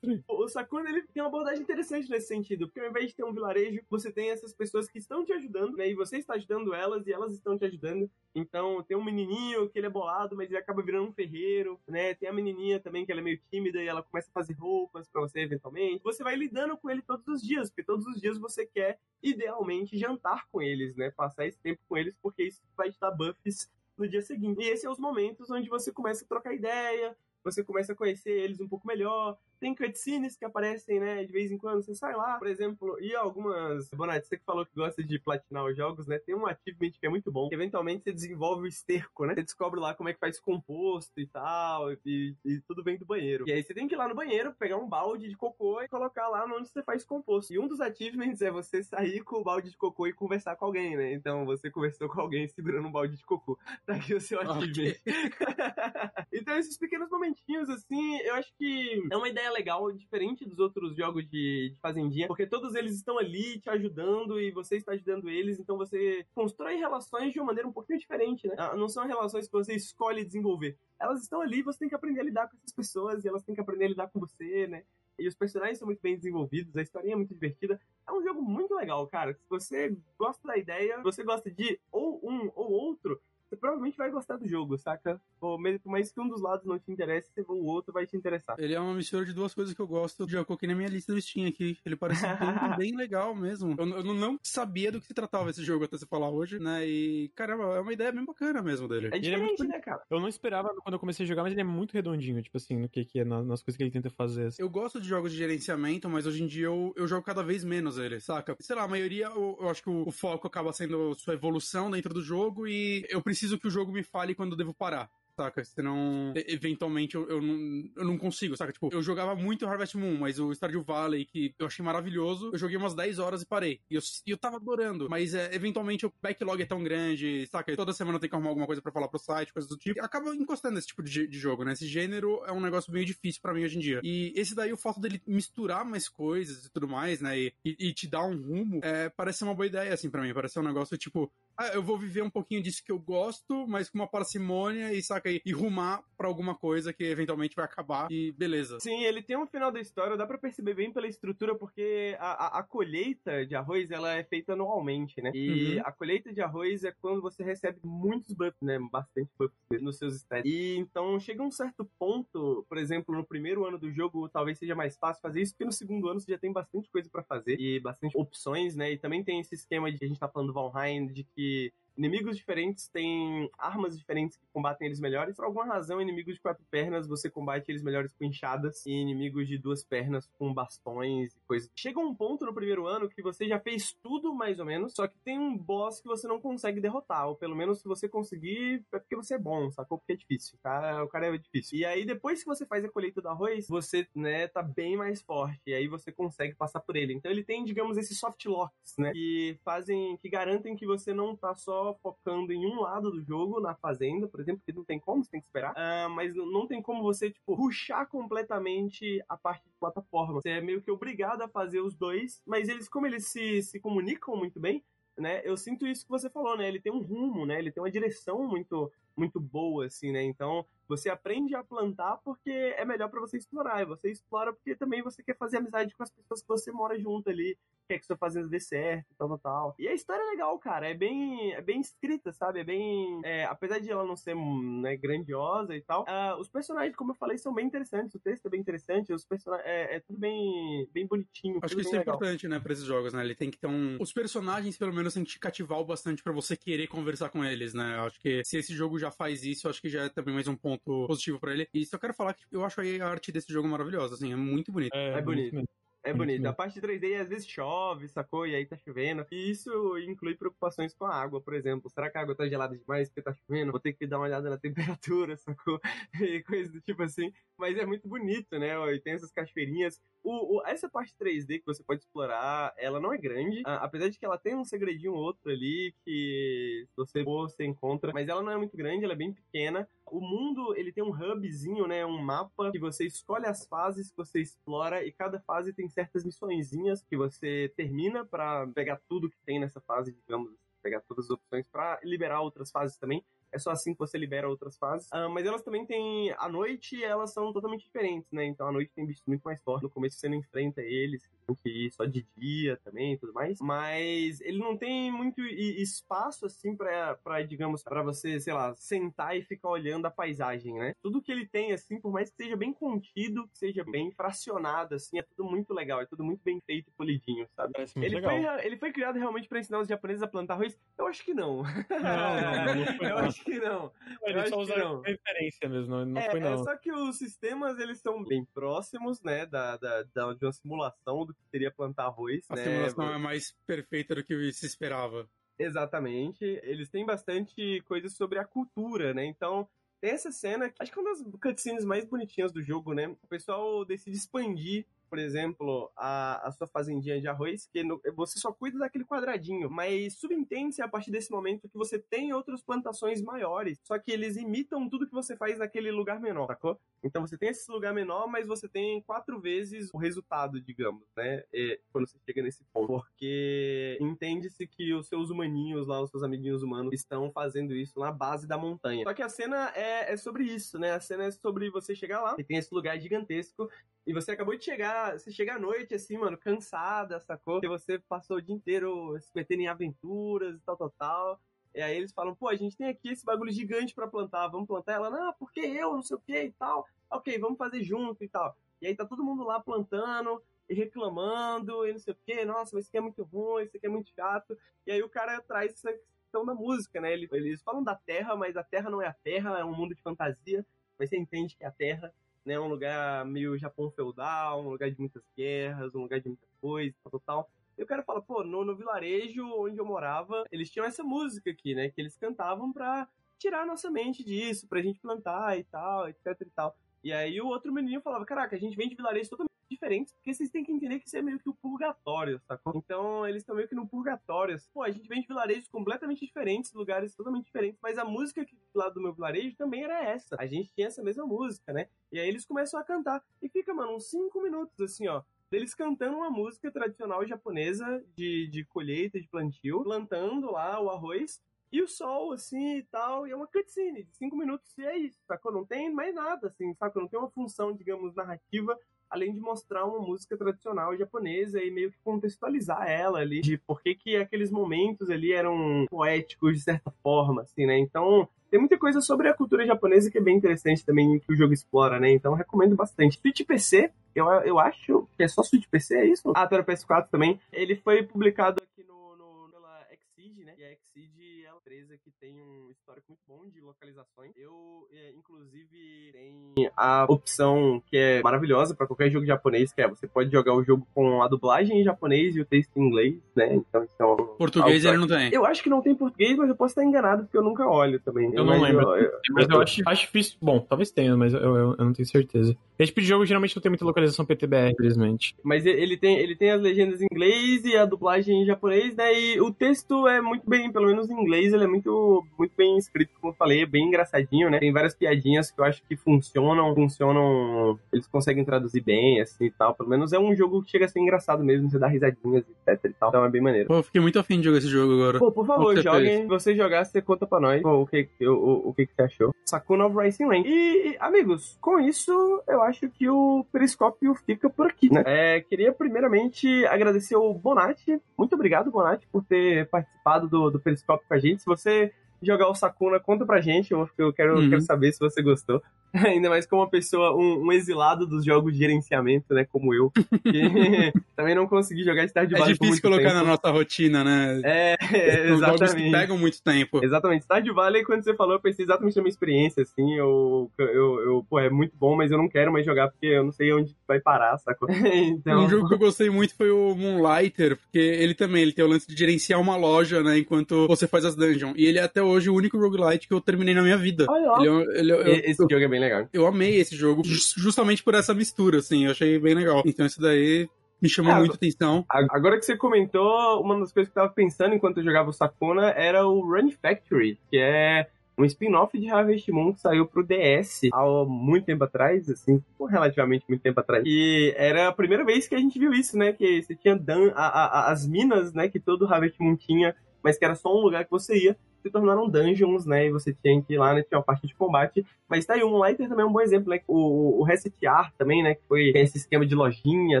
É. 0.02 0.22
O 0.28 0.48
Sakuna, 0.48 0.88
ele 0.88 1.02
tem 1.02 1.22
uma 1.22 1.28
abordagem 1.28 1.62
interessante 1.62 2.08
nesse 2.10 2.28
sentido, 2.28 2.66
porque 2.66 2.80
ao 2.80 2.90
invés 2.90 3.08
de 3.08 3.16
ter 3.16 3.24
um 3.24 3.32
vilarejo, 3.32 3.80
você 3.88 4.12
tem 4.12 4.30
essas 4.30 4.52
pessoas 4.52 4.88
que 4.88 4.98
estão 4.98 5.24
te 5.24 5.32
ajudando, 5.32 5.76
né, 5.76 5.88
e 5.88 5.94
você 5.94 6.18
está 6.18 6.34
ajudando 6.34 6.74
elas, 6.74 7.06
e 7.06 7.12
elas 7.12 7.32
estão 7.32 7.58
te 7.58 7.64
ajudando. 7.64 8.10
Então, 8.34 8.82
tem 8.82 8.96
um 8.96 9.04
menininho 9.04 9.68
que 9.68 9.78
ele 9.78 9.86
é 9.86 9.90
bolado, 9.90 10.36
mas 10.36 10.48
ele 10.48 10.58
acaba 10.58 10.82
virando 10.82 11.08
um 11.08 11.12
ferreiro, 11.12 11.80
né, 11.88 12.14
tem 12.14 12.28
a 12.28 12.32
menininha 12.32 12.78
também 12.80 13.04
que 13.04 13.12
ela 13.12 13.20
é 13.20 13.24
meio 13.24 13.40
tímida, 13.50 13.82
e 13.82 13.86
ela 13.86 14.02
começa 14.02 14.28
a 14.30 14.32
fazer 14.32 14.54
roupas 14.54 15.08
pra 15.08 15.20
você, 15.20 15.40
eventualmente. 15.40 16.02
Você 16.04 16.22
vai 16.22 16.36
lidando 16.36 16.76
com 16.76 16.90
ele 16.90 17.02
todos 17.02 17.26
os 17.26 17.42
dias, 17.42 17.70
porque 17.70 17.82
todos 17.82 18.06
os 18.06 18.20
dias 18.20 18.38
você 18.38 18.66
quer, 18.66 18.98
idealmente, 19.38 19.98
jantar 19.98 20.46
com 20.50 20.60
eles, 20.60 20.94
né, 20.96 21.10
passar 21.10 21.46
esse 21.46 21.58
tempo 21.58 21.80
com 21.88 21.96
eles, 21.96 22.14
porque 22.20 22.42
isso 22.44 22.62
vai 22.76 22.90
te 22.90 22.98
dar 23.00 23.10
buffs 23.10 23.70
no 23.96 24.08
dia 24.08 24.22
seguinte. 24.22 24.62
E 24.62 24.68
esses 24.68 24.82
são 24.82 24.92
os 24.92 24.98
momentos 24.98 25.50
onde 25.50 25.68
você 25.68 25.92
começa 25.92 26.24
a 26.24 26.28
trocar 26.28 26.54
ideia, 26.54 27.16
você 27.42 27.64
começa 27.64 27.92
a 27.92 27.96
conhecer 27.96 28.30
eles 28.30 28.60
um 28.60 28.68
pouco 28.68 28.86
melhor. 28.86 29.38
Tem 29.60 29.74
cutscenes 29.74 30.36
que 30.36 30.44
aparecem, 30.44 31.00
né, 31.00 31.24
de 31.24 31.32
vez 31.32 31.50
em 31.50 31.58
quando, 31.58 31.82
você 31.82 31.94
sai 31.94 32.14
lá, 32.14 32.38
por 32.38 32.46
exemplo, 32.46 32.96
e 33.00 33.14
algumas... 33.14 33.88
Bonatti, 33.90 34.26
você 34.26 34.38
que 34.38 34.44
falou 34.44 34.64
que 34.64 34.74
gosta 34.74 35.02
de 35.02 35.18
platinar 35.18 35.64
os 35.64 35.76
jogos, 35.76 36.06
né, 36.06 36.18
tem 36.18 36.34
um 36.34 36.46
achievement 36.46 36.92
que 36.92 37.06
é 37.06 37.08
muito 37.08 37.30
bom, 37.32 37.48
que 37.48 37.54
eventualmente 37.54 38.04
você 38.04 38.12
desenvolve 38.12 38.62
o 38.62 38.66
esterco, 38.66 39.26
né, 39.26 39.34
você 39.34 39.42
descobre 39.42 39.80
lá 39.80 39.94
como 39.94 40.08
é 40.08 40.14
que 40.14 40.20
faz 40.20 40.38
composto 40.38 41.20
e 41.20 41.26
tal, 41.26 41.92
e, 42.04 42.34
e 42.44 42.60
tudo 42.60 42.82
vem 42.82 42.96
do 42.96 43.04
banheiro. 43.04 43.44
E 43.48 43.52
aí 43.52 43.62
você 43.62 43.74
tem 43.74 43.88
que 43.88 43.94
ir 43.94 43.98
lá 43.98 44.08
no 44.08 44.14
banheiro, 44.14 44.54
pegar 44.54 44.76
um 44.76 44.88
balde 44.88 45.28
de 45.28 45.36
cocô 45.36 45.82
e 45.82 45.88
colocar 45.88 46.28
lá 46.28 46.44
onde 46.44 46.68
você 46.68 46.82
faz 46.82 47.04
composto. 47.04 47.52
E 47.52 47.58
um 47.58 47.66
dos 47.66 47.80
achievements 47.80 48.40
é 48.42 48.50
você 48.50 48.82
sair 48.82 49.22
com 49.22 49.36
o 49.36 49.44
balde 49.44 49.70
de 49.70 49.76
cocô 49.76 50.06
e 50.06 50.12
conversar 50.12 50.56
com 50.56 50.66
alguém, 50.66 50.96
né, 50.96 51.12
então 51.12 51.44
você 51.44 51.70
conversou 51.70 52.08
com 52.08 52.20
alguém 52.20 52.46
segurando 52.48 52.86
um 52.86 52.92
balde 52.92 53.16
de 53.16 53.24
cocô. 53.24 53.58
Tá 53.88 53.94
aqui 53.94 54.14
o 54.14 54.20
seu 54.20 54.40
achievement. 54.40 54.94
então 56.32 56.58
esses 56.58 56.76
pequenos 56.76 57.08
momentinhos, 57.08 57.70
assim, 57.70 58.18
eu 58.18 58.34
acho 58.34 58.52
que 58.58 59.02
é 59.10 59.16
uma 59.16 59.28
ideia 59.28 59.47
é 59.48 59.50
legal, 59.50 59.90
diferente 59.92 60.44
dos 60.44 60.58
outros 60.58 60.96
jogos 60.96 61.28
de, 61.28 61.70
de 61.70 61.80
fazendinha, 61.80 62.26
porque 62.26 62.46
todos 62.46 62.74
eles 62.74 62.94
estão 62.94 63.18
ali 63.18 63.58
te 63.58 63.68
ajudando 63.70 64.40
e 64.40 64.50
você 64.50 64.76
está 64.76 64.92
ajudando 64.92 65.28
eles, 65.28 65.58
então 65.58 65.76
você 65.76 66.24
constrói 66.34 66.76
relações 66.76 67.32
de 67.32 67.40
uma 67.40 67.46
maneira 67.46 67.68
um 67.68 67.72
pouquinho 67.72 67.98
diferente, 67.98 68.46
né? 68.46 68.54
Ah, 68.58 68.76
Não 68.76 68.88
são 68.88 69.06
relações 69.06 69.46
que 69.46 69.52
você 69.52 69.74
escolhe 69.74 70.24
desenvolver. 70.24 70.76
Elas 71.00 71.22
estão 71.22 71.40
ali, 71.40 71.62
você 71.62 71.80
tem 71.80 71.88
que 71.88 71.94
aprender 71.94 72.20
a 72.20 72.24
lidar 72.24 72.48
com 72.48 72.56
essas 72.56 72.72
pessoas 72.72 73.24
e 73.24 73.28
elas 73.28 73.42
têm 73.42 73.54
que 73.54 73.60
aprender 73.60 73.86
a 73.86 73.88
lidar 73.88 74.08
com 74.08 74.20
você, 74.20 74.66
né? 74.66 74.84
E 75.18 75.26
os 75.26 75.34
personagens 75.34 75.78
são 75.78 75.86
muito 75.86 76.00
bem 76.00 76.16
desenvolvidos, 76.16 76.76
a 76.76 76.82
historinha 76.82 77.14
é 77.14 77.16
muito 77.16 77.34
divertida. 77.34 77.80
É 78.06 78.12
um 78.12 78.22
jogo 78.22 78.40
muito 78.40 78.74
legal, 78.74 79.04
cara. 79.08 79.34
Se 79.34 79.48
você 79.48 79.96
gosta 80.16 80.46
da 80.46 80.56
ideia, 80.56 81.02
você 81.02 81.24
gosta 81.24 81.50
de 81.50 81.78
ou 81.90 82.20
um 82.22 82.50
ou 82.54 82.70
outro, 82.70 83.20
você 83.48 83.56
provavelmente 83.56 83.96
vai 83.96 84.10
gostar 84.10 84.36
do 84.36 84.46
jogo, 84.46 84.76
saca? 84.78 85.20
Ou 85.40 85.58
mesmo 85.58 85.80
por 85.80 85.90
mais 85.90 86.10
que 86.12 86.20
um 86.20 86.28
dos 86.28 86.40
lados 86.42 86.66
não 86.66 86.78
te 86.78 86.90
interesse, 86.90 87.30
o 87.46 87.64
outro 87.66 87.92
vai 87.92 88.06
te 88.06 88.16
interessar. 88.16 88.56
Ele 88.58 88.74
é 88.74 88.80
uma 88.80 88.94
mistura 88.94 89.24
de 89.24 89.32
duas 89.32 89.54
coisas 89.54 89.72
que 89.74 89.80
eu 89.80 89.86
gosto. 89.86 90.28
Já 90.28 90.44
coloquei 90.44 90.68
na 90.68 90.74
minha 90.74 90.88
lista 90.88 91.12
do 91.14 91.20
Steam 91.20 91.46
aqui. 91.48 91.78
Ele 91.84 91.96
parece 91.96 92.22
bem, 92.76 92.76
bem 92.76 92.96
legal 92.96 93.34
mesmo. 93.34 93.74
Eu, 93.78 93.86
eu 93.88 94.14
não 94.14 94.38
sabia 94.42 94.92
do 94.92 95.00
que 95.00 95.06
se 95.06 95.14
tratava 95.14 95.50
esse 95.50 95.64
jogo 95.64 95.84
até 95.84 95.96
você 95.96 96.06
falar 96.06 96.30
hoje, 96.30 96.58
né? 96.58 96.86
E, 96.86 97.30
caramba, 97.34 97.76
é 97.76 97.80
uma 97.80 97.92
ideia 97.92 98.12
bem 98.12 98.24
bacana 98.24 98.62
mesmo 98.62 98.86
dele. 98.88 99.06
É 99.06 99.16
ele 99.16 99.16
é 99.16 99.20
diferente, 99.20 99.58
muito 99.60 99.64
né, 99.64 99.80
cara? 99.80 100.02
Eu 100.10 100.20
não 100.20 100.28
esperava 100.28 100.68
quando 100.82 100.94
eu 100.94 100.98
comecei 101.00 101.24
a 101.24 101.28
jogar, 101.28 101.42
mas 101.44 101.52
ele 101.52 101.60
é 101.60 101.64
muito 101.64 101.92
redondinho, 101.92 102.42
tipo 102.42 102.56
assim, 102.56 102.76
no 102.76 102.88
que, 102.88 103.04
que 103.04 103.20
é, 103.20 103.24
na- 103.24 103.42
nas 103.42 103.62
coisas 103.62 103.76
que 103.76 103.82
ele 103.82 103.90
tenta 103.90 104.10
fazer. 104.10 104.46
assim. 104.46 104.62
Eu 104.62 104.68
gosto 104.68 105.00
de 105.00 105.08
jogos 105.08 105.32
de 105.32 105.38
gerenciamento, 105.38 106.08
mas 106.08 106.26
hoje 106.26 106.42
em 106.42 106.46
dia 106.46 106.66
eu, 106.66 106.92
eu 106.96 107.06
jogo 107.08 107.22
cada 107.24 107.42
vez 107.42 107.64
menos 107.64 107.98
ele, 107.98 108.20
saca? 108.20 108.56
Sei 108.60 108.76
lá, 108.76 108.82
a 108.82 108.88
maioria 108.88 109.26
eu, 109.26 109.56
eu 109.60 109.68
acho 109.68 109.82
que 109.82 109.88
o, 109.90 110.06
o 110.06 110.12
foco 110.12 110.46
acaba 110.46 110.72
sendo 110.72 111.14
sua 111.14 111.34
evolução 111.34 111.90
dentro 111.90 112.12
do 112.12 112.22
jogo 112.22 112.66
e 112.66 113.06
eu 113.08 113.22
preciso 113.22 113.37
que 113.58 113.68
o 113.68 113.70
jogo 113.70 113.92
me 113.92 114.02
fale 114.02 114.34
quando 114.34 114.52
eu 114.52 114.58
devo 114.58 114.74
parar. 114.74 115.10
Saca? 115.38 115.64
Senão, 115.64 116.32
eventualmente, 116.34 117.14
eu, 117.14 117.28
eu, 117.28 117.40
não, 117.40 117.90
eu 117.94 118.04
não 118.04 118.18
consigo, 118.18 118.56
saca? 118.56 118.72
Tipo, 118.72 118.88
eu 118.92 119.00
jogava 119.00 119.36
muito 119.36 119.64
Harvest 119.68 119.96
Moon, 119.96 120.18
mas 120.18 120.40
o 120.40 120.52
Stardew 120.52 120.82
Valley, 120.82 121.24
que 121.24 121.54
eu 121.56 121.68
achei 121.68 121.84
maravilhoso, 121.84 122.50
eu 122.52 122.58
joguei 122.58 122.76
umas 122.76 122.92
10 122.92 123.20
horas 123.20 123.42
e 123.42 123.46
parei. 123.46 123.80
E 123.88 123.94
eu, 123.94 124.00
eu 124.26 124.36
tava 124.36 124.56
adorando, 124.56 125.08
mas 125.08 125.34
é, 125.34 125.54
eventualmente 125.54 126.04
o 126.04 126.12
backlog 126.20 126.60
é 126.60 126.66
tão 126.66 126.82
grande, 126.82 127.46
saca? 127.46 127.76
Toda 127.76 127.92
semana 127.92 128.18
tenho 128.18 128.30
que 128.30 128.34
arrumar 128.34 128.48
alguma 128.48 128.66
coisa 128.66 128.82
pra 128.82 128.90
falar 128.90 129.06
pro 129.06 129.20
site, 129.20 129.52
coisas 129.52 129.68
do 129.68 129.76
tipo. 129.76 130.02
Acaba 130.02 130.34
encostando 130.34 130.74
nesse 130.74 130.88
tipo 130.88 131.04
de, 131.04 131.28
de 131.28 131.38
jogo, 131.38 131.62
né? 131.62 131.72
Esse 131.72 131.86
gênero 131.86 132.42
é 132.44 132.50
um 132.50 132.60
negócio 132.60 132.92
meio 132.92 133.06
difícil 133.06 133.40
pra 133.40 133.54
mim 133.54 133.62
hoje 133.62 133.76
em 133.76 133.80
dia. 133.80 134.00
E 134.02 134.32
esse 134.34 134.56
daí, 134.56 134.72
o 134.72 134.76
fato 134.76 134.98
dele 134.98 135.22
misturar 135.24 135.84
mais 135.84 136.08
coisas 136.08 136.64
e 136.64 136.70
tudo 136.72 136.88
mais, 136.88 137.20
né? 137.20 137.38
E, 137.38 137.54
e, 137.64 137.76
e 137.90 137.94
te 137.94 138.08
dar 138.08 138.24
um 138.24 138.36
rumo, 138.36 138.80
é, 138.82 139.08
parece 139.08 139.38
ser 139.38 139.44
uma 139.44 139.54
boa 139.54 139.68
ideia, 139.68 139.94
assim, 139.94 140.10
pra 140.10 140.22
mim. 140.22 140.34
Parece 140.34 140.54
ser 140.54 140.60
um 140.60 140.64
negócio 140.64 140.98
tipo, 140.98 141.30
ah, 141.58 141.68
eu 141.74 141.82
vou 141.82 141.98
viver 141.98 142.22
um 142.22 142.30
pouquinho 142.30 142.62
disso 142.62 142.82
que 142.84 142.92
eu 142.92 142.98
gosto, 142.98 143.66
mas 143.66 143.90
com 143.90 143.98
uma 143.98 144.06
parcimônia 144.06 144.92
e 144.92 145.02
saca 145.02 145.30
e, 145.30 145.40
e 145.44 145.52
rumar 145.52 146.02
pra 146.16 146.28
alguma 146.28 146.54
coisa 146.54 146.92
que 146.92 147.04
eventualmente 147.04 147.56
vai 147.56 147.64
acabar 147.64 148.10
e 148.10 148.32
beleza. 148.32 148.78
Sim, 148.80 149.02
ele 149.04 149.22
tem 149.22 149.36
um 149.36 149.46
final 149.46 149.72
da 149.72 149.80
história, 149.80 150.16
dá 150.16 150.26
pra 150.26 150.38
perceber 150.38 150.74
bem 150.74 150.92
pela 150.92 151.06
estrutura, 151.08 151.54
porque 151.56 152.16
a, 152.20 152.58
a, 152.58 152.58
a 152.60 152.62
colheita 152.62 153.44
de 153.44 153.54
arroz, 153.56 153.90
ela 153.90 154.14
é 154.14 154.22
feita 154.24 154.52
anualmente, 154.52 155.20
né? 155.20 155.32
E 155.34 155.48
Uhum. 155.48 155.82
a 155.84 155.92
colheita 155.92 156.32
de 156.32 156.40
arroz 156.40 156.84
é 156.84 156.92
quando 157.00 157.20
você 157.20 157.42
recebe 157.42 157.78
muitos 157.82 158.34
buffs, 158.34 158.60
né? 158.62 158.78
Bastante 158.90 159.30
buffs 159.38 159.82
nos 159.82 159.98
seus 159.98 160.14
stats. 160.16 160.44
E 160.48 160.76
então 160.76 161.18
chega 161.18 161.42
um 161.42 161.50
certo 161.50 161.88
ponto, 161.98 162.64
por 162.68 162.78
exemplo, 162.78 163.14
no 163.14 163.24
primeiro 163.24 163.66
ano 163.66 163.78
do 163.78 163.90
jogo, 163.90 164.28
talvez 164.28 164.58
seja 164.58 164.74
mais 164.74 164.96
fácil 164.96 165.20
fazer 165.20 165.42
isso, 165.42 165.52
porque 165.54 165.64
no 165.64 165.72
segundo 165.72 166.08
ano 166.08 166.20
você 166.20 166.32
já 166.32 166.38
tem 166.38 166.52
bastante 166.52 166.88
coisa 166.90 167.08
pra 167.10 167.22
fazer 167.24 167.58
e 167.58 167.80
bastante 167.80 168.16
opções, 168.16 168.76
né? 168.76 168.92
E 168.92 168.98
também 168.98 169.24
tem 169.24 169.40
esse 169.40 169.54
esquema 169.54 169.90
de 169.90 170.04
a 170.04 170.08
gente 170.08 170.20
tá 170.20 170.28
falando 170.28 170.48
do 170.48 170.54
Valheim, 170.54 171.06
de 171.06 171.24
que 171.24 171.47
que 171.48 171.72
Inimigos 171.98 172.36
diferentes 172.36 172.88
têm 172.88 173.50
armas 173.58 173.98
diferentes 173.98 174.36
que 174.36 174.46
combatem 174.52 174.86
eles 174.86 175.00
melhores. 175.00 175.34
Por 175.34 175.44
alguma 175.44 175.66
razão, 175.66 176.00
inimigos 176.00 176.36
de 176.36 176.40
quatro 176.40 176.64
pernas 176.70 177.08
você 177.08 177.28
combate 177.28 177.68
eles 177.68 177.82
melhores 177.82 178.14
com 178.14 178.24
enxadas 178.24 178.86
e 178.86 178.92
inimigos 178.92 179.48
de 179.48 179.58
duas 179.58 179.82
pernas 179.82 180.30
com 180.38 180.54
bastões 180.54 181.34
e 181.34 181.40
coisas. 181.48 181.68
Chega 181.74 181.98
um 181.98 182.14
ponto 182.14 182.44
no 182.44 182.54
primeiro 182.54 182.86
ano 182.86 183.08
que 183.08 183.20
você 183.20 183.48
já 183.48 183.58
fez 183.58 183.92
tudo 184.00 184.32
mais 184.32 184.60
ou 184.60 184.64
menos, 184.64 184.94
só 184.94 185.08
que 185.08 185.18
tem 185.24 185.40
um 185.40 185.58
boss 185.58 186.00
que 186.00 186.06
você 186.06 186.28
não 186.28 186.40
consegue 186.40 186.80
derrotar, 186.80 187.28
ou 187.28 187.34
pelo 187.34 187.56
menos 187.56 187.80
se 187.80 187.88
você 187.88 188.08
conseguir 188.08 188.84
é 188.94 188.98
porque 189.00 189.16
você 189.16 189.34
é 189.34 189.38
bom, 189.38 189.68
sacou? 189.72 189.98
Porque 189.98 190.12
é 190.12 190.16
difícil. 190.16 190.56
Cara, 190.62 191.02
o 191.02 191.08
cara 191.08 191.34
é 191.34 191.36
difícil. 191.36 191.78
E 191.78 191.84
aí 191.84 192.06
depois 192.06 192.40
que 192.40 192.46
você 192.46 192.64
faz 192.64 192.84
a 192.84 192.88
colheita 192.88 193.20
do 193.20 193.28
arroz, 193.28 193.66
você, 193.66 194.06
né, 194.14 194.46
tá 194.46 194.62
bem 194.62 194.96
mais 194.96 195.20
forte 195.20 195.60
e 195.66 195.74
aí 195.74 195.88
você 195.88 196.12
consegue 196.12 196.54
passar 196.54 196.78
por 196.78 196.94
ele. 196.94 197.12
Então 197.12 197.28
ele 197.28 197.42
tem, 197.42 197.64
digamos, 197.64 197.96
esses 197.96 198.16
soft 198.20 198.44
locks, 198.44 198.94
né, 198.96 199.10
que 199.10 199.58
fazem, 199.64 200.16
que 200.18 200.28
garantem 200.28 200.76
que 200.76 200.86
você 200.86 201.12
não 201.12 201.36
tá 201.36 201.56
só 201.56 201.87
focando 201.94 202.52
em 202.52 202.66
um 202.66 202.80
lado 202.80 203.10
do 203.10 203.22
jogo, 203.22 203.60
na 203.60 203.74
fazenda, 203.74 204.26
por 204.28 204.40
exemplo, 204.40 204.62
que 204.64 204.72
não 204.72 204.84
tem 204.84 204.98
como, 204.98 205.24
você 205.24 205.30
tem 205.30 205.40
que 205.40 205.46
esperar. 205.46 205.72
Ah, 205.76 206.08
mas 206.08 206.34
não- 206.34 206.66
tem 206.66 206.82
como 206.82 207.02
você, 207.02 207.30
tipo, 207.30 207.54
ruxar 207.54 208.06
completamente 208.08 209.22
a 209.28 209.36
parte 209.36 209.64
de 209.64 209.74
plataforma. 209.80 210.34
Você 210.34 210.50
é 210.50 210.60
meio 210.60 210.82
que 210.82 210.90
obrigado 210.90 211.42
a 211.42 211.48
fazer 211.48 211.80
os 211.80 211.94
dois, 211.94 212.42
mas 212.46 212.68
eles, 212.68 212.88
como 212.88 213.06
eles 213.06 213.26
se, 213.26 213.62
se 213.62 213.80
comunicam 213.80 214.36
muito 214.36 214.60
bem, 214.60 214.84
né? 215.16 215.40
Eu 215.44 215.56
sinto 215.56 215.86
isso 215.86 216.04
que 216.04 216.10
você 216.10 216.28
falou, 216.30 216.56
né? 216.56 216.68
Ele 216.68 216.80
tem 216.80 216.92
um 216.92 217.02
rumo, 217.02 217.44
né? 217.46 217.58
Ele 217.58 217.72
tem 217.72 217.82
uma 217.82 217.90
direção 217.90 218.46
muito, 218.46 218.90
muito 219.18 219.40
boa, 219.40 219.86
assim, 219.86 220.12
né? 220.12 220.22
Então, 220.22 220.64
você 220.88 221.10
aprende 221.10 221.54
a 221.54 221.62
plantar 221.62 222.18
porque 222.24 222.50
é 222.50 222.84
melhor 222.84 223.10
pra 223.10 223.20
você 223.20 223.36
explorar. 223.36 223.82
E 223.82 223.84
você 223.84 224.10
explora 224.10 224.52
porque 224.52 224.74
também 224.74 225.02
você 225.02 225.22
quer 225.22 225.36
fazer 225.36 225.58
amizade 225.58 225.94
com 225.94 226.02
as 226.02 226.10
pessoas 226.10 226.40
que 226.40 226.48
você 226.48 226.72
mora 226.72 226.98
junto 226.98 227.28
ali, 227.28 227.58
quer 227.88 227.98
que 227.98 228.06
sua 228.06 228.16
fazenda 228.16 228.48
dê 228.48 228.58
certo, 228.58 229.06
tal, 229.18 229.28
tal, 229.28 229.38
tal. 229.38 229.74
E 229.78 229.86
a 229.86 229.94
história 229.94 230.22
é 230.22 230.30
legal, 230.30 230.58
cara. 230.58 230.88
É 230.88 230.94
bem, 230.94 231.52
é 231.52 231.60
bem 231.60 231.80
escrita, 231.80 232.32
sabe? 232.32 232.60
É 232.60 232.64
bem. 232.64 233.20
é, 233.24 233.44
apesar 233.44 233.78
de 233.78 233.90
ela 233.90 234.04
não 234.04 234.16
ser 234.16 234.34
né, 234.34 234.96
grandiosa 234.96 235.74
e 235.76 235.82
tal, 235.82 236.04
ah, 236.08 236.36
os 236.38 236.48
personagens, 236.48 236.96
como 236.96 237.12
eu 237.12 237.16
falei, 237.16 237.36
são 237.36 237.52
bem 237.52 237.66
interessantes. 237.66 238.14
O 238.14 238.20
texto 238.20 238.46
é 238.46 238.50
bem 238.50 238.60
interessante, 238.60 239.12
os 239.12 239.24
personagens. 239.24 239.66
É, 239.68 239.96
é 239.96 240.00
tudo 240.00 240.18
bem, 240.18 240.88
bem 240.92 241.06
bonitinho. 241.06 241.58
Acho 241.62 241.74
que 241.74 241.82
isso 241.82 241.94
é 241.94 241.98
legal. 241.98 242.16
importante, 242.16 242.48
né, 242.48 242.58
pra 242.60 242.72
esses 242.72 242.84
jogos, 242.84 243.12
né? 243.12 243.22
Ele 243.22 243.34
tem 243.34 243.50
que 243.50 243.58
ter 243.58 243.66
um. 243.66 243.98
Os 244.00 244.12
personagens, 244.12 244.78
pelo 244.78 244.92
menos, 244.92 245.14
tem 245.14 245.24
que 245.24 245.30
te 245.30 245.38
cativar 245.38 245.78
o 245.78 245.84
bastante 245.84 246.22
pra 246.22 246.32
você 246.32 246.56
querer 246.56 246.86
conversar 246.86 247.28
com 247.28 247.44
eles, 247.44 247.74
né? 247.74 247.96
Eu 247.98 248.08
Acho 248.08 248.20
que 248.20 248.42
se 248.44 248.56
esse 248.56 248.74
jogo 248.74 248.98
já 248.98 249.07
faz 249.10 249.42
isso, 249.44 249.66
eu 249.66 249.70
acho 249.70 249.80
que 249.80 249.88
já 249.88 250.04
é 250.04 250.08
também 250.08 250.34
mais 250.34 250.48
um 250.48 250.56
ponto 250.56 251.06
positivo 251.06 251.38
pra 251.40 251.52
ele. 251.52 251.68
E 251.72 251.84
só 251.86 251.98
quero 251.98 252.14
falar 252.14 252.34
que 252.34 252.40
tipo, 252.40 252.56
eu 252.56 252.64
acho 252.64 252.80
aí 252.80 253.00
a 253.00 253.08
arte 253.08 253.32
desse 253.32 253.52
jogo 253.52 253.68
maravilhosa, 253.68 254.14
assim, 254.14 254.32
é 254.32 254.36
muito 254.36 254.72
bonito. 254.72 254.94
É 254.94 255.20
bonito. 255.20 255.54
mesmo. 255.54 255.68
É 256.08 256.12
bonito. 256.14 256.46
A 256.46 256.52
parte 256.52 256.80
3D 256.80 257.14
às 257.20 257.28
vezes 257.28 257.46
chove, 257.48 258.08
sacou? 258.08 258.46
E 258.46 258.54
aí 258.54 258.64
tá 258.66 258.76
chovendo. 258.76 259.26
E 259.30 259.50
isso 259.50 259.70
inclui 259.98 260.34
preocupações 260.34 260.94
com 260.94 261.04
a 261.04 261.14
água, 261.14 261.40
por 261.40 261.54
exemplo. 261.54 261.90
Será 261.90 262.10
que 262.10 262.18
a 262.18 262.20
água 262.22 262.34
tá 262.34 262.48
gelada 262.48 262.76
demais 262.76 263.08
porque 263.08 263.22
tá 263.22 263.32
chovendo? 263.32 263.70
Vou 263.72 263.80
ter 263.80 263.92
que 263.92 264.06
dar 264.06 264.18
uma 264.18 264.26
olhada 264.26 264.48
na 264.50 264.58
temperatura, 265.06 265.36
sacou? 265.36 265.80
E 266.20 266.42
coisas 266.42 266.72
do 266.72 266.80
tipo 266.80 267.02
assim. 267.02 267.32
Mas 267.56 267.76
é 267.76 267.84
muito 267.86 268.08
bonito, 268.08 268.58
né? 268.58 268.74
E 268.94 269.00
tem 269.00 269.12
essas 269.14 269.32
cachoeirinhas. 269.32 270.00
O, 270.22 270.58
o- 270.58 270.66
essa 270.66 270.88
parte 270.88 271.14
3D 271.18 271.58
que 271.60 271.66
você 271.66 271.82
pode 271.82 272.00
explorar, 272.00 272.72
ela 272.76 273.00
não 273.00 273.12
é 273.12 273.18
grande. 273.18 273.62
ah, 273.64 273.76
apesar 273.84 274.08
de 274.08 274.18
que 274.18 274.24
ela 274.24 274.38
tem 274.38 274.54
um 274.54 274.64
segredinho 274.64 275.12
ou 275.12 275.18
outro 275.20 275.50
ali 275.50 275.94
que 276.04 276.84
se 276.88 276.96
você 276.96 277.24
for, 277.24 277.48
você 277.48 277.64
encontra. 277.64 278.12
Mas 278.12 278.28
ela 278.28 278.42
não 278.42 278.52
é 278.52 278.56
muito 278.56 278.76
grande, 278.76 279.04
ela 279.04 279.12
é 279.14 279.16
bem 279.16 279.32
pequena. 279.32 279.88
O 280.10 280.20
mundo, 280.20 280.74
ele 280.76 280.92
tem 280.92 281.02
um 281.02 281.10
hubzinho, 281.10 281.86
né? 281.86 282.04
Um 282.04 282.18
mapa 282.22 282.70
que 282.70 282.78
você 282.78 283.06
escolhe 283.06 283.46
as 283.46 283.66
fases 283.66 284.10
que 284.10 284.16
você 284.16 284.40
explora 284.40 285.04
e 285.04 285.12
cada 285.12 285.40
fase 285.40 285.72
tem 285.72 285.88
certas 285.88 286.24
missõezinhas 286.24 287.02
que 287.02 287.16
você 287.16 287.72
termina 287.76 288.24
pra 288.24 288.66
pegar 288.68 289.00
tudo 289.08 289.30
que 289.30 289.38
tem 289.44 289.58
nessa 289.60 289.80
fase, 289.80 290.12
digamos, 290.12 290.52
pegar 290.82 291.00
todas 291.00 291.26
as 291.26 291.30
opções 291.30 291.66
pra 291.68 291.98
liberar 292.02 292.40
outras 292.40 292.70
fases 292.70 292.96
também. 292.96 293.24
É 293.52 293.58
só 293.58 293.70
assim 293.70 293.92
que 293.92 293.98
você 293.98 294.18
libera 294.18 294.48
outras 294.48 294.76
fases. 294.76 295.08
Ah, 295.12 295.28
mas 295.28 295.46
elas 295.46 295.62
também 295.62 295.86
têm. 295.86 296.32
À 296.38 296.48
noite, 296.48 297.02
elas 297.02 297.32
são 297.32 297.52
totalmente 297.52 297.84
diferentes, 297.84 298.30
né? 298.32 298.44
Então, 298.44 298.68
à 298.68 298.72
noite 298.72 298.92
tem 298.94 299.06
bichos 299.06 299.24
muito 299.26 299.42
mais 299.42 299.62
fortes. 299.62 299.82
No 299.82 299.90
começo, 299.90 300.18
você 300.18 300.28
não 300.28 300.36
enfrenta 300.36 300.82
eles. 300.82 301.22
Tem 301.46 301.56
que 301.56 301.86
ir 301.86 301.90
só 301.92 302.04
de 302.04 302.26
dia 302.36 302.76
também 302.84 303.14
e 303.14 303.18
tudo 303.18 303.32
mais. 303.32 303.58
Mas 303.60 304.40
ele 304.42 304.58
não 304.58 304.76
tem 304.76 305.10
muito 305.10 305.40
espaço, 305.40 306.46
assim, 306.46 306.76
pra, 306.76 307.14
pra 307.16 307.42
digamos, 307.42 307.82
pra 307.82 308.02
você, 308.02 308.38
sei 308.38 308.52
lá, 308.52 308.74
sentar 308.74 309.36
e 309.36 309.42
ficar 309.42 309.70
olhando 309.70 310.06
a 310.06 310.10
paisagem, 310.10 310.74
né? 310.74 310.92
Tudo 311.02 311.22
que 311.22 311.32
ele 311.32 311.46
tem, 311.46 311.72
assim, 311.72 312.00
por 312.00 312.12
mais 312.12 312.30
que 312.30 312.36
seja 312.36 312.56
bem 312.56 312.72
contido, 312.72 313.48
que 313.48 313.58
seja 313.58 313.82
bem 313.84 314.10
fracionado, 314.12 314.94
assim, 314.94 315.18
é 315.18 315.22
tudo 315.22 315.44
muito 315.48 315.72
legal. 315.72 316.00
É 316.00 316.06
tudo 316.06 316.22
muito 316.22 316.42
bem 316.44 316.60
feito 316.60 316.88
e 316.88 316.92
polidinho, 316.92 317.46
sabe? 317.56 317.72
Parece 317.72 317.96
muito 317.96 318.06
Ele 318.06 318.16
legal. 318.16 318.30
foi, 318.58 318.66
ele 318.66 318.76
foi 318.76 318.92
criado 318.92 319.18
realmente 319.18 319.48
pra 319.48 319.58
ensinar 319.58 319.80
os 319.80 319.88
japoneses 319.88 320.22
a 320.22 320.26
plantar 320.28 320.54
arroz? 320.54 320.78
Eu 320.98 321.06
acho 321.06 321.24
que 321.24 321.32
não. 321.32 321.62
Não, 321.62 321.62
não, 321.62 322.74
não 322.74 322.98
Eu 323.08 323.22
não. 323.22 323.37
Acho 323.38 323.44
que 323.44 323.58
não. 323.58 323.92
eu 324.22 324.28
Ele 324.28 324.48
só 324.48 324.58
usaram 324.58 325.00
referência 325.00 325.68
mesmo, 325.68 325.90
não, 325.96 326.04
não 326.06 326.20
é, 326.20 326.30
foi 326.30 326.40
é 326.40 326.42
não. 326.42 326.64
só 326.64 326.76
que 326.76 326.92
os 326.92 327.16
sistemas, 327.18 327.78
eles 327.78 328.00
são 328.00 328.22
bem 328.24 328.44
próximos, 328.44 329.22
né, 329.22 329.46
da, 329.46 329.76
da, 329.76 330.02
da- 330.02 330.34
de 330.34 330.44
uma 330.44 330.52
simulação 330.52 331.24
do 331.26 331.34
que 331.34 331.40
seria 331.50 331.70
plantar 331.70 332.04
arroz, 332.04 332.46
A 332.48 332.56
né? 332.56 332.64
simulação 332.64 333.12
é 333.12 333.18
mais 333.18 333.52
perfeita 333.66 334.14
do 334.14 334.24
que 334.24 334.52
se 334.52 334.66
esperava. 334.66 335.28
Exatamente. 335.58 336.44
Eles 336.62 336.88
têm 336.88 337.04
bastante 337.04 337.80
coisas 337.82 338.14
sobre 338.14 338.38
a 338.38 338.44
cultura, 338.44 339.12
né? 339.12 339.24
Então, 339.24 339.68
tem 340.00 340.12
essa 340.12 340.30
cena, 340.30 340.70
que 340.70 340.80
acho 340.80 340.92
que 340.92 340.98
é 340.98 341.02
uma 341.02 341.10
das 341.10 341.22
cutscenes 341.40 341.84
mais 341.84 342.04
bonitinhas 342.04 342.52
do 342.52 342.62
jogo, 342.62 342.94
né? 342.94 343.08
O 343.08 343.26
pessoal 343.26 343.84
decide 343.84 344.16
expandir 344.16 344.86
por 345.08 345.18
exemplo, 345.18 345.90
a, 345.96 346.48
a 346.48 346.52
sua 346.52 346.66
fazendinha 346.66 347.20
de 347.20 347.26
arroz, 347.28 347.68
que 347.72 347.82
no- 347.82 348.00
você 348.14 348.38
só 348.38 348.52
cuida 348.52 348.78
daquele 348.78 349.04
quadradinho, 349.04 349.70
mas 349.70 350.14
subentende-se 350.18 350.82
a 350.82 350.88
partir 350.88 351.10
desse 351.10 351.30
momento 351.30 351.68
que 351.68 351.76
você 351.78 351.98
tem 351.98 352.32
outras 352.32 352.62
plantações 352.62 353.20
maiores, 353.22 353.78
só 353.84 353.98
que 353.98 354.10
eles 354.12 354.36
imitam 354.36 354.88
tudo 354.88 355.06
que 355.06 355.12
você 355.14 355.36
faz 355.36 355.58
naquele 355.58 355.90
lugar 355.90 356.20
menor, 356.20 356.46
sacou? 356.46 356.78
Então 357.02 357.26
você 357.26 357.38
tem 357.38 357.50
esse 357.50 357.70
lugar 357.70 357.94
menor, 357.94 358.26
mas 358.28 358.46
você 358.46 358.68
tem 358.68 359.00
quatro 359.02 359.40
vezes 359.40 359.88
o 359.94 359.98
resultado, 359.98 360.60
digamos, 360.60 361.02
né? 361.16 361.44
É, 361.52 361.78
quando 361.92 362.06
você 362.08 362.18
chega 362.26 362.42
nesse 362.42 362.64
ponto. 362.72 362.88
Porque 362.88 363.96
entende-se 364.00 364.66
que 364.66 364.92
os 364.94 365.06
seus 365.08 365.30
humaninhos 365.30 365.86
lá, 365.86 366.00
os 366.02 366.10
seus 366.10 366.22
amiguinhos 366.22 366.62
humanos, 366.62 366.92
estão 366.92 367.30
fazendo 367.30 367.74
isso 367.74 367.98
na 367.98 368.10
base 368.12 368.46
da 368.46 368.58
montanha. 368.58 369.04
Só 369.04 369.14
que 369.14 369.22
a 369.22 369.28
cena 369.28 369.72
é, 369.74 370.12
é 370.12 370.16
sobre 370.16 370.44
isso, 370.44 370.78
né? 370.78 370.92
A 370.92 371.00
cena 371.00 371.24
é 371.24 371.30
sobre 371.30 371.70
você 371.70 371.94
chegar 371.94 372.20
lá 372.20 372.34
e 372.38 372.44
tem 372.44 372.56
esse 372.56 372.72
lugar 372.74 372.98
gigantesco 372.98 373.70
e 374.06 374.12
você 374.12 374.30
acabou 374.32 374.56
de 374.56 374.64
chegar, 374.64 374.97
você 375.12 375.30
chega 375.30 375.54
à 375.54 375.58
noite, 375.58 375.94
assim, 375.94 376.16
mano, 376.18 376.36
cansada, 376.38 377.20
sacou? 377.20 377.60
E 377.62 377.68
você 377.68 377.98
passou 377.98 378.36
o 378.38 378.42
dia 378.42 378.54
inteiro 378.54 379.18
se 379.20 379.30
metendo 379.34 379.62
em 379.62 379.68
aventuras 379.68 380.56
e 380.56 380.60
tal, 380.60 380.76
tal, 380.76 380.90
tal. 380.90 381.40
E 381.74 381.80
aí 381.80 381.96
eles 381.96 382.12
falam, 382.12 382.34
pô, 382.34 382.48
a 382.48 382.56
gente 382.56 382.76
tem 382.76 382.88
aqui 382.88 383.10
esse 383.10 383.24
bagulho 383.24 383.52
gigante 383.52 383.94
pra 383.94 384.06
plantar, 384.08 384.48
vamos 384.48 384.66
plantar? 384.66 384.94
Ela, 384.94 385.10
não, 385.10 385.32
porque 385.34 385.60
eu, 385.60 385.92
não 385.94 386.02
sei 386.02 386.16
o 386.16 386.20
que 386.20 386.42
e 386.44 386.52
tal. 386.52 386.86
Ok, 387.10 387.38
vamos 387.38 387.58
fazer 387.58 387.82
junto 387.84 388.22
e 388.24 388.28
tal. 388.28 388.56
E 388.80 388.86
aí 388.86 388.94
tá 388.94 389.04
todo 389.04 389.24
mundo 389.24 389.44
lá 389.44 389.60
plantando 389.60 390.42
e 390.68 390.74
reclamando 390.74 391.86
e 391.86 391.92
não 391.92 391.98
sei 391.98 392.12
o 392.14 392.16
que, 392.26 392.44
nossa, 392.44 392.74
mas 392.74 392.84
isso 392.84 392.90
aqui 392.90 392.98
é 392.98 393.00
muito 393.00 393.22
ruim, 393.24 393.64
isso 393.64 393.76
aqui 393.76 393.86
é 393.86 393.88
muito 393.88 394.10
chato. 394.14 394.56
E 394.86 394.92
aí 394.92 395.02
o 395.02 395.08
cara 395.08 395.40
traz 395.42 395.72
essa 395.72 395.92
questão 395.92 396.44
da 396.44 396.54
música, 396.54 397.00
né? 397.00 397.12
Ele- 397.12 397.28
Eles 397.32 397.62
falam 397.62 397.82
da 397.82 397.94
Terra, 397.94 398.36
mas 398.36 398.56
a 398.56 398.62
Terra 398.64 398.90
não 398.90 399.00
é 399.00 399.06
a 399.06 399.12
Terra, 399.14 399.58
é 399.58 399.64
um 399.64 399.74
mundo 399.74 399.94
de 399.94 400.02
fantasia. 400.02 400.64
Mas 400.98 401.08
você 401.10 401.16
entende 401.16 401.56
que 401.56 401.64
a 401.64 401.70
Terra 401.70 402.12
né, 402.48 402.58
um 402.58 402.66
lugar 402.66 403.26
meio 403.26 403.58
Japão 403.58 403.90
feudal, 403.90 404.64
um 404.64 404.70
lugar 404.70 404.90
de 404.90 404.98
muitas 404.98 405.22
guerras, 405.36 405.94
um 405.94 406.00
lugar 406.00 406.18
de 406.18 406.28
muita 406.28 406.46
coisa, 406.62 406.96
tal, 407.04 407.20
tal. 407.20 407.50
E 407.76 407.82
o 407.82 407.86
cara 407.86 408.02
fala, 408.02 408.22
pô, 408.22 408.42
no, 408.42 408.64
no 408.64 408.74
vilarejo 408.74 409.46
onde 409.60 409.78
eu 409.78 409.84
morava, 409.84 410.44
eles 410.50 410.70
tinham 410.70 410.86
essa 410.86 411.04
música 411.04 411.50
aqui, 411.50 411.74
né? 411.74 411.90
Que 411.90 412.00
eles 412.00 412.16
cantavam 412.16 412.72
pra 412.72 413.06
tirar 413.38 413.62
a 413.62 413.66
nossa 413.66 413.90
mente 413.90 414.24
disso, 414.24 414.66
pra 414.66 414.80
gente 414.80 414.98
plantar 414.98 415.58
e 415.58 415.64
tal, 415.64 416.08
etc 416.08 416.40
e 416.40 416.50
tal. 416.56 416.74
E 417.02 417.12
aí 417.12 417.40
o 417.40 417.46
outro 417.46 417.72
menino 417.72 418.00
falava, 418.00 418.24
caraca, 418.24 418.56
a 418.56 418.58
gente 418.58 418.76
vem 418.76 418.88
de 418.88 418.96
vilarejos 418.96 419.28
totalmente 419.28 419.48
diferentes, 419.70 420.12
porque 420.14 420.32
vocês 420.32 420.50
têm 420.50 420.64
que 420.64 420.72
entender 420.72 420.98
que 420.98 421.06
isso 421.06 421.16
é 421.16 421.22
meio 421.22 421.38
que 421.38 421.48
o 421.48 421.54
purgatório, 421.54 422.40
sacou? 422.40 422.72
Então 422.76 423.26
eles 423.26 423.42
estão 423.42 423.54
meio 423.54 423.68
que 423.68 423.74
no 423.74 423.86
purgatório. 423.86 424.54
assim. 424.54 424.68
Pô, 424.72 424.82
a 424.82 424.90
gente 424.90 425.08
vem 425.08 425.20
de 425.20 425.28
vilarejos 425.28 425.68
completamente 425.68 426.24
diferentes, 426.24 426.72
lugares 426.72 427.14
totalmente 427.14 427.44
diferentes, 427.44 427.78
mas 427.82 427.98
a 427.98 428.04
música 428.04 428.44
que 428.44 428.56
lá 428.74 428.88
do 428.88 429.00
meu 429.00 429.12
vilarejo 429.12 429.56
também 429.56 429.84
era 429.84 430.02
essa. 430.02 430.36
A 430.38 430.46
gente 430.46 430.72
tinha 430.74 430.86
essa 430.86 431.02
mesma 431.02 431.26
música, 431.26 431.72
né? 431.72 431.88
E 432.10 432.18
aí 432.18 432.28
eles 432.28 432.44
começam 432.44 432.80
a 432.80 432.84
cantar. 432.84 433.22
E 433.42 433.48
fica, 433.48 433.72
mano, 433.74 433.96
uns 433.96 434.10
cinco 434.10 434.40
minutos, 434.42 434.80
assim, 434.80 435.06
ó. 435.06 435.22
Deles 435.50 435.74
cantando 435.74 436.18
uma 436.18 436.30
música 436.30 436.70
tradicional 436.70 437.26
japonesa 437.26 438.04
de, 438.14 438.48
de 438.48 438.64
colheita, 438.66 439.18
de 439.18 439.28
plantio, 439.28 439.82
plantando 439.82 440.50
lá 440.50 440.80
o 440.80 440.90
arroz. 440.90 441.40
E 441.70 441.82
o 441.82 441.88
sol, 441.88 442.32
assim, 442.32 442.78
e 442.78 442.82
tal, 442.84 443.26
e 443.26 443.30
é 443.30 443.36
uma 443.36 443.46
cutscene 443.46 444.04
de 444.04 444.14
cinco 444.16 444.36
minutos, 444.36 444.76
e 444.78 444.84
é 444.84 444.96
isso, 444.96 445.18
sacou? 445.26 445.52
Não 445.52 445.64
tem 445.64 445.92
mais 445.92 446.14
nada, 446.14 446.48
assim, 446.48 446.72
sacou? 446.74 447.02
Não 447.02 447.08
tem 447.08 447.18
uma 447.18 447.30
função, 447.30 447.72
digamos, 447.72 448.14
narrativa, 448.14 448.78
além 449.10 449.32
de 449.32 449.40
mostrar 449.40 449.84
uma 449.84 449.98
música 449.98 450.36
tradicional 450.36 450.96
japonesa 450.96 451.62
e 451.62 451.70
meio 451.70 451.90
que 451.90 451.98
contextualizar 452.02 452.88
ela 452.88 453.18
ali, 453.20 453.40
de 453.40 453.58
por 453.58 453.82
que 453.82 453.94
que 453.94 454.16
aqueles 454.16 454.50
momentos 454.50 455.10
ali 455.10 455.32
eram 455.32 455.86
poéticos, 455.88 456.54
de 456.54 456.60
certa 456.60 456.90
forma, 457.02 457.42
assim, 457.42 457.66
né? 457.66 457.78
Então, 457.78 458.28
tem 458.50 458.58
muita 458.58 458.78
coisa 458.78 459.00
sobre 459.00 459.28
a 459.28 459.34
cultura 459.34 459.66
japonesa 459.66 460.10
que 460.10 460.18
é 460.18 460.22
bem 460.22 460.36
interessante 460.36 460.84
também, 460.84 461.18
que 461.20 461.32
o 461.32 461.36
jogo 461.36 461.52
explora, 461.52 462.00
né? 462.00 462.10
Então, 462.10 462.34
recomendo 462.34 462.74
bastante. 462.74 463.18
Switch 463.18 463.44
PC, 463.44 463.90
eu, 464.14 464.26
eu 464.26 464.58
acho 464.58 465.06
que 465.16 465.22
é 465.22 465.28
só 465.28 465.42
Switch 465.42 465.66
PC, 465.68 465.96
é 465.96 466.06
isso? 466.06 466.32
Ah, 466.34 466.46
tá 466.46 466.58
no 466.58 466.64
PS4 466.64 467.08
também. 467.10 467.38
Ele 467.52 467.76
foi 467.76 468.02
publicado 468.02 468.62
aqui 468.62 468.86
no, 468.86 469.16
no, 469.16 469.50
pela 469.50 469.86
Exceed, 469.92 470.44
né? 470.44 470.54
E 470.56 470.64
a 470.64 470.72
Exceed 470.72 471.44
é 471.44 471.50
uma 471.50 471.56
empresa 471.68 471.94
que 472.02 472.10
tem 472.18 472.32
um 472.40 472.70
histórico 472.70 473.04
muito 473.08 473.20
bom 473.28 473.46
de 473.50 473.60
localizações. 473.60 474.32
Eu, 474.34 474.88
é, 474.90 475.10
inclusive, 475.10 476.10
tem 476.12 476.70
a 476.74 477.04
opção 477.06 477.82
que 477.86 477.96
é 477.96 478.22
maravilhosa 478.22 478.74
para 478.74 478.86
qualquer 478.86 479.10
jogo 479.10 479.26
japonês, 479.26 479.70
que 479.72 479.82
é 479.82 479.86
você 479.88 480.06
pode 480.06 480.30
jogar 480.32 480.54
o 480.54 480.64
jogo 480.64 480.86
com 480.94 481.22
a 481.22 481.28
dublagem 481.28 481.78
em 481.80 481.84
japonês 481.84 482.34
e 482.34 482.40
o 482.40 482.44
texto 482.46 482.74
em 482.78 482.86
inglês, 482.86 483.16
né? 483.36 483.54
Então, 483.54 483.86
um, 484.14 484.36
Português 484.38 484.82
ele 484.84 484.96
não 484.96 485.06
tem. 485.06 485.30
Eu 485.30 485.44
acho 485.44 485.62
que 485.62 485.68
não 485.68 485.82
tem 485.82 485.94
português, 485.94 486.36
mas 486.38 486.48
eu 486.48 486.56
posso 486.56 486.72
estar 486.72 486.84
enganado 486.84 487.24
porque 487.24 487.36
eu 487.36 487.42
nunca 487.44 487.66
olho 487.68 488.00
também. 488.00 488.28
Eu 488.32 488.44
não 488.44 488.58
Mas 488.58 488.62
lembro. 488.62 488.96
eu- 488.96 489.12
Mas 489.32 489.48
eu 489.50 489.60
acho, 489.60 489.82
acho 489.86 490.02
difícil. 490.06 490.38
Bom, 490.40 490.60
talvez 490.60 490.90
tenha, 490.90 491.14
mas 491.18 491.34
eu, 491.34 491.40
eu, 491.40 491.74
eu 491.78 491.84
não 491.84 491.92
tenho 491.92 492.06
certeza. 492.08 492.56
Esse 492.78 492.88
tipo 492.92 493.00
de 493.02 493.06
jogo 493.08 493.26
geralmente 493.26 493.54
não 493.54 493.62
tem 493.62 493.70
muita 493.70 493.84
localização 493.84 494.24
PTBR, 494.24 494.70
infelizmente. 494.72 495.34
Mas 495.42 495.66
ele 495.66 495.96
tem, 495.98 496.16
ele 496.18 496.34
tem 496.36 496.50
as 496.52 496.62
legendas 496.62 497.02
em 497.02 497.06
inglês 497.12 497.64
e 497.64 497.76
a 497.76 497.84
dublagem 497.84 498.42
em 498.42 498.46
japonês, 498.46 498.94
né? 498.94 499.12
E 499.20 499.40
o 499.40 499.52
texto 499.52 500.06
é 500.06 500.20
muito 500.22 500.48
bem, 500.48 500.70
pelo 500.72 500.86
menos 500.86 501.10
em 501.10 501.20
inglês, 501.20 501.52
ele 501.58 501.66
é 501.66 501.68
muito, 501.68 502.24
muito 502.38 502.52
bem 502.56 502.76
escrito, 502.76 503.10
como 503.20 503.32
eu 503.32 503.36
falei, 503.36 503.62
é 503.62 503.66
bem 503.66 503.86
engraçadinho, 503.86 504.50
né? 504.50 504.58
Tem 504.58 504.72
várias 504.72 504.94
piadinhas 504.94 505.50
que 505.50 505.60
eu 505.60 505.64
acho 505.64 505.82
que 505.88 505.96
funcionam, 505.96 506.74
funcionam, 506.74 507.78
eles 507.92 508.06
conseguem 508.06 508.44
traduzir 508.44 508.82
bem, 508.82 509.20
assim 509.20 509.46
e 509.46 509.50
tal. 509.50 509.74
Pelo 509.74 509.88
menos 509.88 510.12
é 510.12 510.18
um 510.18 510.34
jogo 510.34 510.62
que 510.62 510.70
chega 510.70 510.84
a 510.84 510.88
ser 510.88 511.00
engraçado 511.00 511.44
mesmo, 511.44 511.70
você 511.70 511.78
dá 511.78 511.86
risadinhas, 511.86 512.44
etc 512.66 512.84
e 512.84 512.94
tal. 512.94 513.08
Então 513.10 513.24
é 513.24 513.30
bem 513.30 513.42
maneiro. 513.42 513.68
Pô, 513.68 513.76
eu 513.76 513.82
fiquei 513.82 514.00
muito 514.00 514.18
afim 514.18 514.38
de 514.38 514.44
jogar 514.44 514.58
esse 514.58 514.68
jogo 514.68 514.94
agora. 514.94 515.18
Pô, 515.18 515.32
por 515.32 515.46
favor, 515.46 515.74
você 515.74 515.82
joguem. 515.82 516.06
fez? 516.06 516.20
Se 516.22 516.26
você 516.28 516.54
jogar, 516.54 516.84
você 516.84 517.02
conta 517.02 517.26
pra 517.26 517.40
nós 517.40 517.62
pô, 517.62 517.82
o, 517.82 517.86
que, 517.86 518.08
o, 518.22 518.32
o, 518.32 518.68
o 518.68 518.74
que, 518.74 518.86
que 518.86 518.94
você 518.94 519.02
achou. 519.02 519.34
Sakuna 519.46 519.86
of 519.86 519.96
Racing 519.96 520.26
Rain. 520.26 520.42
E, 520.46 520.96
amigos, 521.00 521.56
com 521.60 521.80
isso, 521.80 522.12
eu 522.46 522.62
acho 522.62 522.88
que 522.90 523.08
o 523.08 523.44
Periscópio 523.52 524.14
fica 524.26 524.48
por 524.50 524.66
aqui, 524.66 524.92
né? 524.92 525.02
É, 525.06 525.40
queria 525.40 525.72
primeiramente 525.72 526.66
agradecer 526.66 527.14
ao 527.14 527.32
Bonatti. 527.34 528.00
Muito 528.16 528.34
obrigado, 528.34 528.70
Bonatti, 528.70 529.06
por 529.10 529.24
ter 529.24 529.68
participado 529.68 530.28
do, 530.28 530.50
do 530.50 530.60
Periscópio 530.60 531.06
com 531.08 531.14
a 531.14 531.18
gente. 531.18 531.42
Você 531.48 531.92
jogar 532.22 532.48
o 532.48 532.54
Sakuna, 532.54 532.98
conta 533.00 533.24
pra 533.26 533.40
gente. 533.40 533.72
Eu, 533.72 533.88
eu 533.98 534.12
quero, 534.12 534.38
Uhum. 534.38 534.48
quero 534.50 534.62
saber 534.62 534.92
se 534.92 534.98
você 535.00 535.22
gostou. 535.22 535.62
Ainda 535.94 536.28
mais 536.28 536.44
como 536.46 536.60
uma 536.60 536.68
pessoa, 536.68 537.16
um, 537.16 537.46
um 537.46 537.50
exilado 537.52 538.06
dos 538.06 538.22
jogos 538.22 538.52
de 538.52 538.58
gerenciamento, 538.58 539.32
né? 539.32 539.46
Como 539.50 539.72
eu. 539.74 539.90
Que 539.90 540.02
também 541.16 541.34
não 541.34 541.46
consegui 541.46 541.82
jogar 541.82 542.04
Stardew 542.06 542.36
É 542.36 542.40
Valley 542.40 542.56
por 542.58 542.64
difícil 542.66 542.68
muito 542.68 542.82
colocar 542.82 543.14
tempo. 543.18 543.24
na 543.24 543.30
nossa 543.32 543.50
rotina, 543.50 544.04
né? 544.04 544.40
É, 544.44 544.76
São 544.78 545.38
jogos 545.38 545.56
que 545.58 545.64
exatamente. 545.64 545.90
pegam 545.92 546.18
muito 546.18 546.42
tempo. 546.42 546.84
Exatamente. 546.84 547.22
Stardew 547.24 547.54
Valley, 547.54 547.84
quando 547.84 548.04
você 548.04 548.14
falou, 548.14 548.34
eu 548.34 548.40
pensei 548.40 548.64
exatamente 548.66 548.96
na 548.96 549.02
minha 549.02 549.10
experiência, 549.10 549.62
assim, 549.62 549.94
eu, 549.94 550.50
eu, 550.58 551.00
eu, 551.00 551.26
pô, 551.28 551.38
é 551.40 551.48
muito 551.48 551.74
bom, 551.74 551.96
mas 551.96 552.10
eu 552.10 552.18
não 552.18 552.28
quero 552.28 552.52
mais 552.52 552.66
jogar 552.66 552.88
porque 552.90 553.06
eu 553.06 553.24
não 553.24 553.32
sei 553.32 553.50
onde 553.54 553.74
vai 553.86 553.98
parar, 553.98 554.36
sacou? 554.38 554.68
então, 554.92 555.44
Um 555.46 555.48
jogo 555.48 555.68
que 555.68 555.74
eu 555.74 555.78
gostei 555.78 556.10
muito 556.10 556.34
foi 556.36 556.50
o 556.50 556.74
Moonlighter, 556.74 557.56
porque 557.56 557.78
ele 557.78 558.14
também 558.14 558.42
ele 558.42 558.52
tem 558.52 558.62
o 558.64 558.68
lance 558.68 558.86
de 558.86 558.94
gerenciar 558.94 559.40
uma 559.40 559.56
loja, 559.56 560.02
né, 560.02 560.18
enquanto 560.18 560.66
você 560.68 560.86
faz 560.86 561.06
as 561.06 561.16
dungeons. 561.16 561.54
E 561.56 561.64
ele 561.64 561.78
é 561.78 561.82
até 561.82 562.02
hoje 562.08 562.28
o 562.30 562.34
único 562.34 562.58
roguelite 562.58 563.06
que 563.06 563.14
eu 563.14 563.20
terminei 563.20 563.54
na 563.54 563.62
minha 563.62 563.76
vida. 563.76 564.06
Ele 564.38 564.46
é 564.46 564.50
um- 564.50 564.60
ele 564.72 564.92
é- 564.92 564.94
eu, 564.96 565.14
esse 565.30 565.36
jogo 565.42 565.54
é 565.64 565.68
bem 565.68 565.80
legal. 565.80 566.06
eu 566.12 566.26
amei 566.26 566.56
esse 566.56 566.74
jogo 566.76 567.02
jus- 567.04 567.34
justamente 567.36 567.82
por 567.82 567.94
essa 567.94 568.12
mistura, 568.14 568.58
assim, 568.58 568.84
eu 568.86 568.90
achei 568.92 569.18
bem 569.18 569.34
legal. 569.34 569.62
Então 569.66 569.86
isso 569.86 570.00
daí 570.00 570.48
me 570.80 570.88
chamou 570.88 571.12
É, 571.12 571.18
muita 571.18 571.34
atenção. 571.34 571.84
Agora 571.88 572.38
que 572.38 572.44
você 572.44 572.56
comentou, 572.56 573.40
uma 573.42 573.58
das 573.58 573.72
coisas 573.72 573.92
que 573.92 573.98
eu 573.98 574.02
tava 574.02 574.14
pensando 574.14 574.54
enquanto 574.54 574.78
eu 574.78 574.84
jogava 574.84 575.10
o 575.10 575.12
Sakuna 575.12 575.70
era 575.70 576.06
o 576.06 576.20
Run 576.20 576.50
Factory, 576.52 577.18
que 577.30 577.36
é 577.36 577.86
um 578.16 578.24
spin-off 578.24 578.76
de 578.76 578.88
Harvest 578.90 579.30
Moon 579.30 579.52
que 579.52 579.60
saiu 579.60 579.86
pro 579.86 580.04
DS 580.04 580.68
há 580.72 580.84
muito 581.06 581.44
tempo 581.46 581.62
atrás, 581.64 582.08
assim, 582.10 582.42
relativamente 582.68 583.24
muito 583.28 583.40
tempo 583.42 583.60
atrás. 583.60 583.84
E 583.86 584.34
era 584.36 584.66
a 584.68 584.72
primeira 584.72 585.04
vez 585.04 585.28
que 585.28 585.34
a 585.36 585.38
gente 585.38 585.56
viu 585.58 585.72
isso, 585.72 585.96
né? 585.96 586.12
Que 586.12 586.42
você 586.42 586.54
tinha 586.56 586.74
dan 586.76 587.12
a- 587.14 587.28
a- 587.68 587.70
as 587.72 587.86
minas, 587.86 588.32
né? 588.32 588.48
Que 588.48 588.58
todo 588.58 588.86
Harvest 588.86 589.16
Moon 589.20 589.36
tinha, 589.36 589.74
mas 590.02 590.18
que 590.18 590.24
era 590.24 590.34
só 590.34 590.54
um 590.54 590.60
lugar 590.60 590.84
que 590.84 590.90
você 590.90 591.16
ia. 591.16 591.36
Se 591.62 591.70
tornaram 591.70 592.08
dungeons, 592.08 592.64
né? 592.66 592.86
E 592.86 592.90
você 592.90 593.12
tinha 593.12 593.42
que 593.42 593.54
ir 593.54 593.58
lá, 593.58 593.74
né? 593.74 593.82
Tinha 593.82 593.98
uma 593.98 594.04
parte 594.04 594.26
de 594.26 594.34
combate. 594.34 594.86
Mas 595.08 595.26
tá 595.26 595.34
aí, 595.34 595.42
o 595.42 595.50
Moonlighter 595.50 595.88
também 595.88 596.04
é 596.04 596.08
um 596.08 596.12
bom 596.12 596.20
exemplo, 596.20 596.50
né? 596.50 596.60
O, 596.68 597.20
o 597.20 597.24
Resetear 597.24 597.92
também, 597.98 598.22
né? 598.22 598.36
Que 598.36 598.42
foi 598.48 598.72
esse 598.74 598.98
esquema 598.98 599.26
de 599.26 599.34
lojinha 599.34 600.00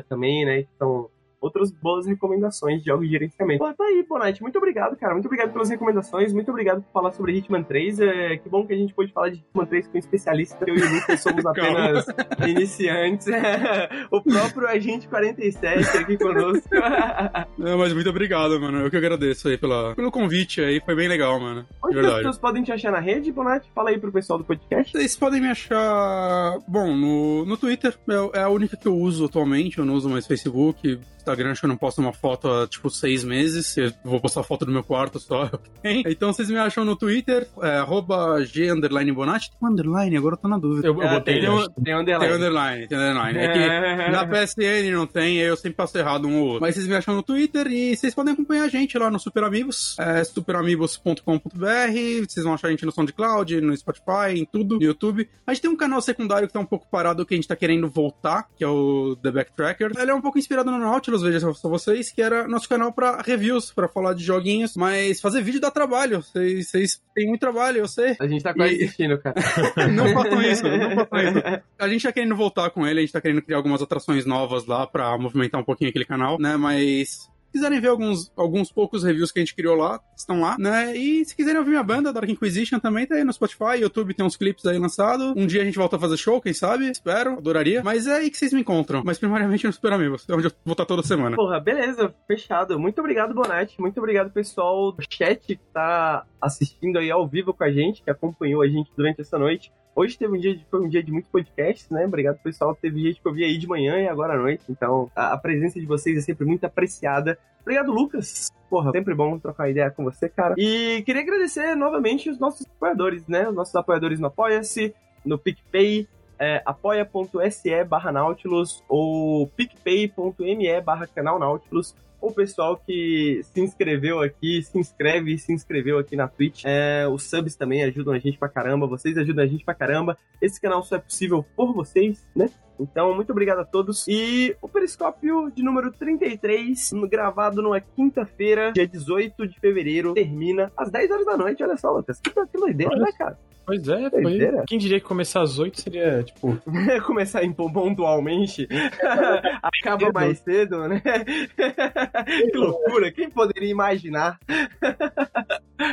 também, 0.00 0.44
né? 0.44 0.66
São 0.78 1.10
outras 1.40 1.70
boas 1.70 2.06
recomendações 2.06 2.80
de 2.80 2.86
jogos 2.86 3.06
de 3.06 3.12
gerenciamento. 3.12 3.64
Pô, 3.64 3.72
tá 3.72 3.84
aí, 3.84 4.04
Bonatti. 4.08 4.42
Muito 4.42 4.58
obrigado, 4.58 4.96
cara. 4.96 5.14
Muito 5.14 5.26
obrigado 5.26 5.52
pelas 5.52 5.70
recomendações. 5.70 6.32
Muito 6.32 6.50
obrigado 6.50 6.82
por 6.82 6.92
falar 6.92 7.12
sobre 7.12 7.36
Hitman 7.36 7.62
3. 7.62 8.00
É, 8.00 8.36
que 8.36 8.48
bom 8.48 8.66
que 8.66 8.72
a 8.72 8.76
gente 8.76 8.94
pôde 8.94 9.12
falar 9.12 9.30
de 9.30 9.36
Hitman 9.36 9.66
3 9.66 9.88
com 9.88 9.96
um 9.96 9.98
especialista. 9.98 10.64
Eu 10.66 10.76
e 10.76 10.82
o 10.82 10.94
Lucas 10.94 11.20
somos 11.22 11.46
apenas 11.46 12.06
iniciantes. 12.46 13.26
o 14.10 14.22
próprio 14.22 14.68
Agente 14.68 15.08
47 15.08 15.96
aqui 15.98 16.16
conosco. 16.16 16.68
Não, 17.56 17.78
mas 17.78 17.92
muito 17.92 18.10
obrigado, 18.10 18.60
mano. 18.60 18.80
Eu 18.80 18.90
que 18.90 18.96
agradeço 18.96 19.48
aí 19.48 19.56
pela, 19.56 19.94
pelo 19.94 20.10
convite 20.10 20.60
aí, 20.60 20.80
foi 20.80 20.94
bem 20.94 21.08
legal, 21.08 21.38
mano. 21.38 21.62
De 21.62 21.68
Onde 21.82 21.98
as 21.98 22.02
verdade. 22.02 22.16
pessoas 22.18 22.38
podem 22.38 22.62
te 22.62 22.72
achar 22.72 22.92
na 22.92 23.00
rede, 23.00 23.32
Bonatti? 23.32 23.70
Fala 23.74 23.90
aí 23.90 23.98
pro 23.98 24.12
pessoal 24.12 24.38
do 24.38 24.44
podcast. 24.44 24.92
Vocês 24.92 25.16
podem 25.16 25.40
me 25.40 25.48
achar. 25.48 26.58
Bom, 26.66 26.94
no, 26.96 27.44
no 27.44 27.56
Twitter 27.56 27.94
é, 28.08 28.38
é 28.40 28.42
a 28.42 28.48
única 28.48 28.76
que 28.76 28.88
eu 28.88 28.96
uso 28.96 29.24
atualmente. 29.24 29.78
Eu 29.78 29.84
não 29.84 29.94
uso 29.94 30.08
mais 30.08 30.26
Facebook. 30.26 30.98
Instagram, 31.28 31.50
acho 31.52 31.60
que 31.60 31.66
eu 31.66 31.68
não 31.68 31.76
posto 31.76 32.00
uma 32.00 32.12
foto 32.12 32.48
há, 32.50 32.66
tipo, 32.66 32.88
seis 32.90 33.22
meses. 33.22 33.76
Eu 33.76 33.92
vou 34.04 34.20
postar 34.20 34.42
foto 34.42 34.64
do 34.64 34.72
meu 34.72 34.82
quarto 34.82 35.18
só. 35.20 35.50
então 35.84 36.32
vocês 36.32 36.48
me 36.50 36.56
acham 36.56 36.84
no 36.84 36.96
Twitter, 36.96 37.46
é, 37.62 37.76
arroba 37.78 38.42
G 38.44 38.70
underline 38.70 39.12
Bonatti. 39.12 39.50
Tem 39.50 39.68
um 39.68 39.72
underline? 39.72 40.16
Agora 40.16 40.34
eu 40.34 40.38
tô 40.38 40.48
na 40.48 40.58
dúvida. 40.58 40.86
Eu, 40.86 40.94
eu 41.00 41.08
Ah, 41.08 41.14
botei. 41.14 41.40
tem, 41.40 41.42
né? 41.42 41.50
um- 41.50 41.82
tem 41.82 41.94
underline. 41.94 42.26
Tem 42.28 42.36
underline, 42.36 42.88
tem 42.88 42.98
underline. 42.98 43.38
É 43.38 43.52
que 43.52 43.58
na 44.10 44.26
PSN 44.26 44.90
não 44.92 45.06
tem, 45.06 45.36
eu 45.38 45.56
sempre 45.56 45.76
passo 45.76 45.96
errado 45.98 46.26
um 46.26 46.40
ou 46.40 46.46
outro. 46.46 46.60
Mas 46.62 46.74
vocês 46.74 46.86
me 46.86 46.94
acham 46.94 47.14
no 47.14 47.22
Twitter 47.22 47.66
e 47.68 47.96
vocês 47.96 48.14
podem 48.14 48.32
acompanhar 48.32 48.64
a 48.64 48.68
gente 48.68 48.96
lá 48.98 49.10
no 49.10 49.18
Super 49.18 49.44
Amigos, 49.44 49.96
é 49.98 50.24
superamigos.com.br. 50.24 52.26
Vocês 52.28 52.44
vão 52.44 52.54
achar 52.54 52.68
a 52.68 52.70
gente 52.70 52.84
no 52.86 52.92
SoundCloud, 52.92 53.60
no 53.60 53.76
Spotify, 53.76 54.34
em 54.36 54.44
tudo, 54.44 54.76
no 54.76 54.82
YouTube. 54.82 55.28
A 55.46 55.52
gente 55.52 55.62
tem 55.62 55.70
um 55.70 55.76
canal 55.76 56.00
secundário 56.00 56.46
que 56.48 56.54
tá 56.54 56.60
um 56.60 56.64
pouco 56.66 56.86
parado, 56.90 57.24
que 57.26 57.34
a 57.34 57.36
gente 57.36 57.48
tá 57.48 57.56
querendo 57.56 57.88
voltar, 57.88 58.46
que 58.56 58.64
é 58.64 58.68
o 58.68 59.16
The 59.22 59.30
Backtracker. 59.30 59.92
Ele 59.98 60.10
é 60.10 60.14
um 60.14 60.20
pouco 60.20 60.38
inspirado 60.38 60.70
no 60.70 60.78
Nautilus, 60.78 61.17
veja 61.22 61.52
só 61.52 61.68
vocês, 61.68 62.10
que 62.10 62.20
era 62.22 62.46
nosso 62.48 62.68
canal 62.68 62.92
pra 62.92 63.22
reviews, 63.22 63.72
pra 63.72 63.88
falar 63.88 64.14
de 64.14 64.24
joguinhos. 64.24 64.76
Mas 64.76 65.20
fazer 65.20 65.42
vídeo 65.42 65.60
dá 65.60 65.70
trabalho. 65.70 66.22
Vocês, 66.22 67.00
têm 67.14 67.26
muito 67.26 67.40
trabalho, 67.40 67.78
eu 67.78 67.88
sei. 67.88 68.16
A 68.20 68.26
gente 68.26 68.42
tá 68.42 68.54
quase 68.54 68.74
E- 68.74 68.84
assistindo, 68.84 69.18
cara. 69.18 69.34
Não 69.92 70.12
façam 70.12 70.42
isso, 70.42 70.62
não 70.64 71.06
façam 71.06 71.28
isso. 71.28 71.62
A 71.78 71.88
gente 71.88 72.02
tá 72.02 72.12
querendo 72.12 72.36
voltar 72.36 72.70
com 72.70 72.86
ele, 72.86 73.00
a 73.00 73.02
gente 73.02 73.12
tá 73.12 73.20
querendo 73.20 73.42
criar 73.42 73.56
algumas 73.58 73.80
atrações 73.82 74.24
novas 74.26 74.66
lá 74.66 74.86
pra 74.86 75.16
movimentar 75.18 75.60
um 75.60 75.64
pouquinho 75.64 75.90
aquele 75.90 76.04
canal, 76.04 76.38
né? 76.38 76.56
Mas. 76.56 77.28
Se 77.48 77.52
quiserem 77.52 77.80
ver 77.80 77.88
alguns, 77.88 78.30
alguns 78.36 78.70
poucos 78.70 79.02
reviews 79.02 79.32
que 79.32 79.38
a 79.38 79.42
gente 79.42 79.54
criou 79.54 79.74
lá, 79.74 80.00
estão 80.14 80.40
lá, 80.40 80.56
né? 80.58 80.94
E 80.94 81.24
se 81.24 81.34
quiserem 81.34 81.58
ouvir 81.58 81.70
minha 81.70 81.82
banda, 81.82 82.12
Dark 82.12 82.28
Inquisition, 82.28 82.78
também 82.78 83.06
tá 83.06 83.14
aí 83.14 83.24
no 83.24 83.32
Spotify, 83.32 83.80
YouTube 83.80 84.12
tem 84.12 84.24
uns 84.24 84.36
clipes 84.36 84.66
aí 84.66 84.78
lançados. 84.78 85.32
Um 85.34 85.46
dia 85.46 85.62
a 85.62 85.64
gente 85.64 85.78
volta 85.78 85.96
a 85.96 85.98
fazer 85.98 86.18
show, 86.18 86.40
quem 86.40 86.52
sabe? 86.52 86.90
Espero, 86.90 87.38
adoraria. 87.38 87.82
Mas 87.82 88.06
é 88.06 88.16
aí 88.16 88.30
que 88.30 88.36
vocês 88.36 88.52
me 88.52 88.60
encontram. 88.60 89.02
Mas 89.04 89.18
primariamente 89.18 89.66
no 89.66 89.72
Super 89.72 89.94
Amigos, 89.94 90.26
é 90.28 90.34
onde 90.34 90.46
eu 90.46 90.52
vou 90.64 90.72
estar 90.72 90.84
toda 90.84 91.02
semana. 91.02 91.36
Porra, 91.36 91.58
beleza, 91.58 92.14
fechado. 92.26 92.78
Muito 92.78 93.00
obrigado, 93.00 93.34
Bonatti. 93.34 93.80
Muito 93.80 93.98
obrigado, 93.98 94.30
pessoal 94.30 94.92
do 94.92 95.02
chat 95.08 95.40
que 95.46 95.56
tá 95.72 96.26
assistindo 96.40 96.98
aí 96.98 97.10
ao 97.10 97.26
vivo 97.26 97.54
com 97.54 97.64
a 97.64 97.70
gente, 97.70 98.02
que 98.02 98.10
acompanhou 98.10 98.60
a 98.60 98.68
gente 98.68 98.90
durante 98.96 99.22
essa 99.22 99.38
noite. 99.38 99.72
Hoje 99.98 100.16
teve 100.16 100.32
um 100.32 100.38
dia 100.38 100.54
de, 100.54 100.64
foi 100.70 100.80
um 100.80 100.88
dia 100.88 101.02
de 101.02 101.10
muito 101.10 101.28
podcast, 101.28 101.92
né? 101.92 102.06
Obrigado, 102.06 102.38
pessoal. 102.38 102.72
Teve 102.72 103.02
gente 103.02 103.20
que 103.20 103.26
eu 103.26 103.32
vi 103.32 103.42
aí 103.42 103.58
de 103.58 103.66
manhã 103.66 104.00
e 104.00 104.06
agora 104.06 104.34
à 104.34 104.36
noite. 104.36 104.62
Então, 104.68 105.10
a, 105.12 105.32
a 105.32 105.36
presença 105.36 105.80
de 105.80 105.86
vocês 105.86 106.16
é 106.16 106.20
sempre 106.20 106.46
muito 106.46 106.62
apreciada. 106.62 107.36
Obrigado, 107.62 107.90
Lucas. 107.90 108.48
Porra, 108.70 108.92
sempre 108.92 109.12
bom 109.12 109.36
trocar 109.40 109.68
ideia 109.68 109.90
com 109.90 110.04
você, 110.04 110.28
cara. 110.28 110.54
E 110.56 111.02
queria 111.04 111.22
agradecer 111.22 111.74
novamente 111.74 112.30
os 112.30 112.38
nossos 112.38 112.64
apoiadores, 112.64 113.26
né? 113.26 113.48
Os 113.48 113.54
nossos 113.56 113.74
apoiadores 113.74 114.20
no 114.20 114.28
Apoia-se, 114.28 114.94
no 115.24 115.36
PicPay, 115.36 116.06
é, 116.38 116.62
apoia.se 116.64 117.82
barra 117.82 118.12
Nautilus 118.12 118.84
ou 118.88 119.48
picpay.me 119.48 120.80
barra 120.80 121.08
canal 121.08 121.40
Nautilus. 121.40 121.92
O 122.20 122.32
pessoal 122.32 122.76
que 122.76 123.40
se 123.42 123.60
inscreveu 123.60 124.20
aqui, 124.20 124.62
se 124.62 124.78
inscreve 124.78 125.34
e 125.34 125.38
se 125.38 125.52
inscreveu 125.52 125.98
aqui 125.98 126.16
na 126.16 126.26
Twitch. 126.26 126.64
É, 126.64 127.06
os 127.06 127.22
subs 127.22 127.54
também 127.54 127.84
ajudam 127.84 128.12
a 128.12 128.18
gente 128.18 128.38
pra 128.38 128.48
caramba, 128.48 128.86
vocês 128.86 129.16
ajudam 129.16 129.44
a 129.44 129.46
gente 129.46 129.64
pra 129.64 129.74
caramba. 129.74 130.18
Esse 130.42 130.60
canal 130.60 130.82
só 130.82 130.96
é 130.96 130.98
possível 130.98 131.44
por 131.56 131.72
vocês, 131.72 132.28
né? 132.34 132.50
Então, 132.80 133.14
muito 133.14 133.32
obrigado 133.32 133.58
a 133.58 133.64
todos. 133.64 134.06
E 134.06 134.56
o 134.62 134.68
Periscópio 134.68 135.50
de 135.50 135.62
número 135.62 135.90
33, 135.92 136.92
gravado 137.08 137.60
numa 137.60 137.80
quinta-feira, 137.80 138.72
dia 138.72 138.86
18 138.86 139.48
de 139.48 139.58
fevereiro, 139.58 140.14
termina 140.14 140.72
às 140.76 140.90
10 140.90 141.10
horas 141.10 141.26
da 141.26 141.36
noite. 141.36 141.62
Olha 141.62 141.76
só, 141.76 141.90
Lucas. 141.90 142.20
Que, 142.20 142.30
que 142.30 142.58
doideira, 142.58 142.96
né, 142.96 143.10
cara? 143.16 143.38
Pois 143.68 143.86
é, 143.86 144.08
foi. 144.08 144.22
Doideira. 144.22 144.64
Quem 144.66 144.78
diria 144.78 144.98
que 144.98 145.04
começar 145.04 145.42
às 145.42 145.58
8 145.58 145.78
seria, 145.78 146.22
tipo. 146.22 146.58
Começar 147.04 147.44
em 147.44 147.52
pontualmente, 147.52 148.66
acaba 149.62 150.10
mais 150.10 150.38
cedo, 150.38 150.88
né? 150.88 151.02
que 152.50 152.56
loucura, 152.56 153.12
quem 153.12 153.28
poderia 153.28 153.70
imaginar? 153.70 154.38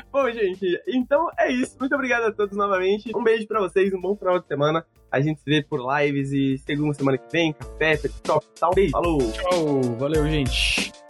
Bom, 0.10 0.32
gente, 0.32 0.82
então 0.88 1.28
é 1.38 1.52
isso. 1.52 1.76
Muito 1.78 1.94
obrigado 1.94 2.24
a 2.24 2.32
todos 2.32 2.56
novamente. 2.56 3.12
Um 3.14 3.24
beijo 3.24 3.46
pra 3.46 3.60
vocês, 3.60 3.94
um 3.94 4.00
bom 4.00 4.16
final 4.16 4.40
de 4.40 4.48
semana. 4.48 4.86
A 5.12 5.20
gente 5.20 5.42
se 5.42 5.46
vê 5.46 5.62
por 5.62 5.82
lives 6.00 6.32
e 6.32 6.58
segunda 6.60 6.94
semana 6.94 7.18
que 7.18 7.30
vem, 7.30 7.52
café, 7.52 7.98
top, 8.24 8.46
tal. 8.58 8.74
Beijo, 8.74 8.92
falou! 8.92 9.20
Tchau, 9.34 9.82
valeu, 9.98 10.26
gente. 10.28 11.05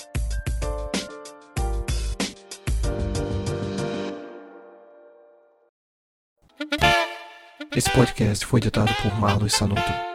Esse 7.75 7.89
podcast 7.89 8.45
foi 8.45 8.61
editado 8.61 8.89
por 9.03 9.19
Marlos 9.19 9.51
Sanuto. 9.51 10.14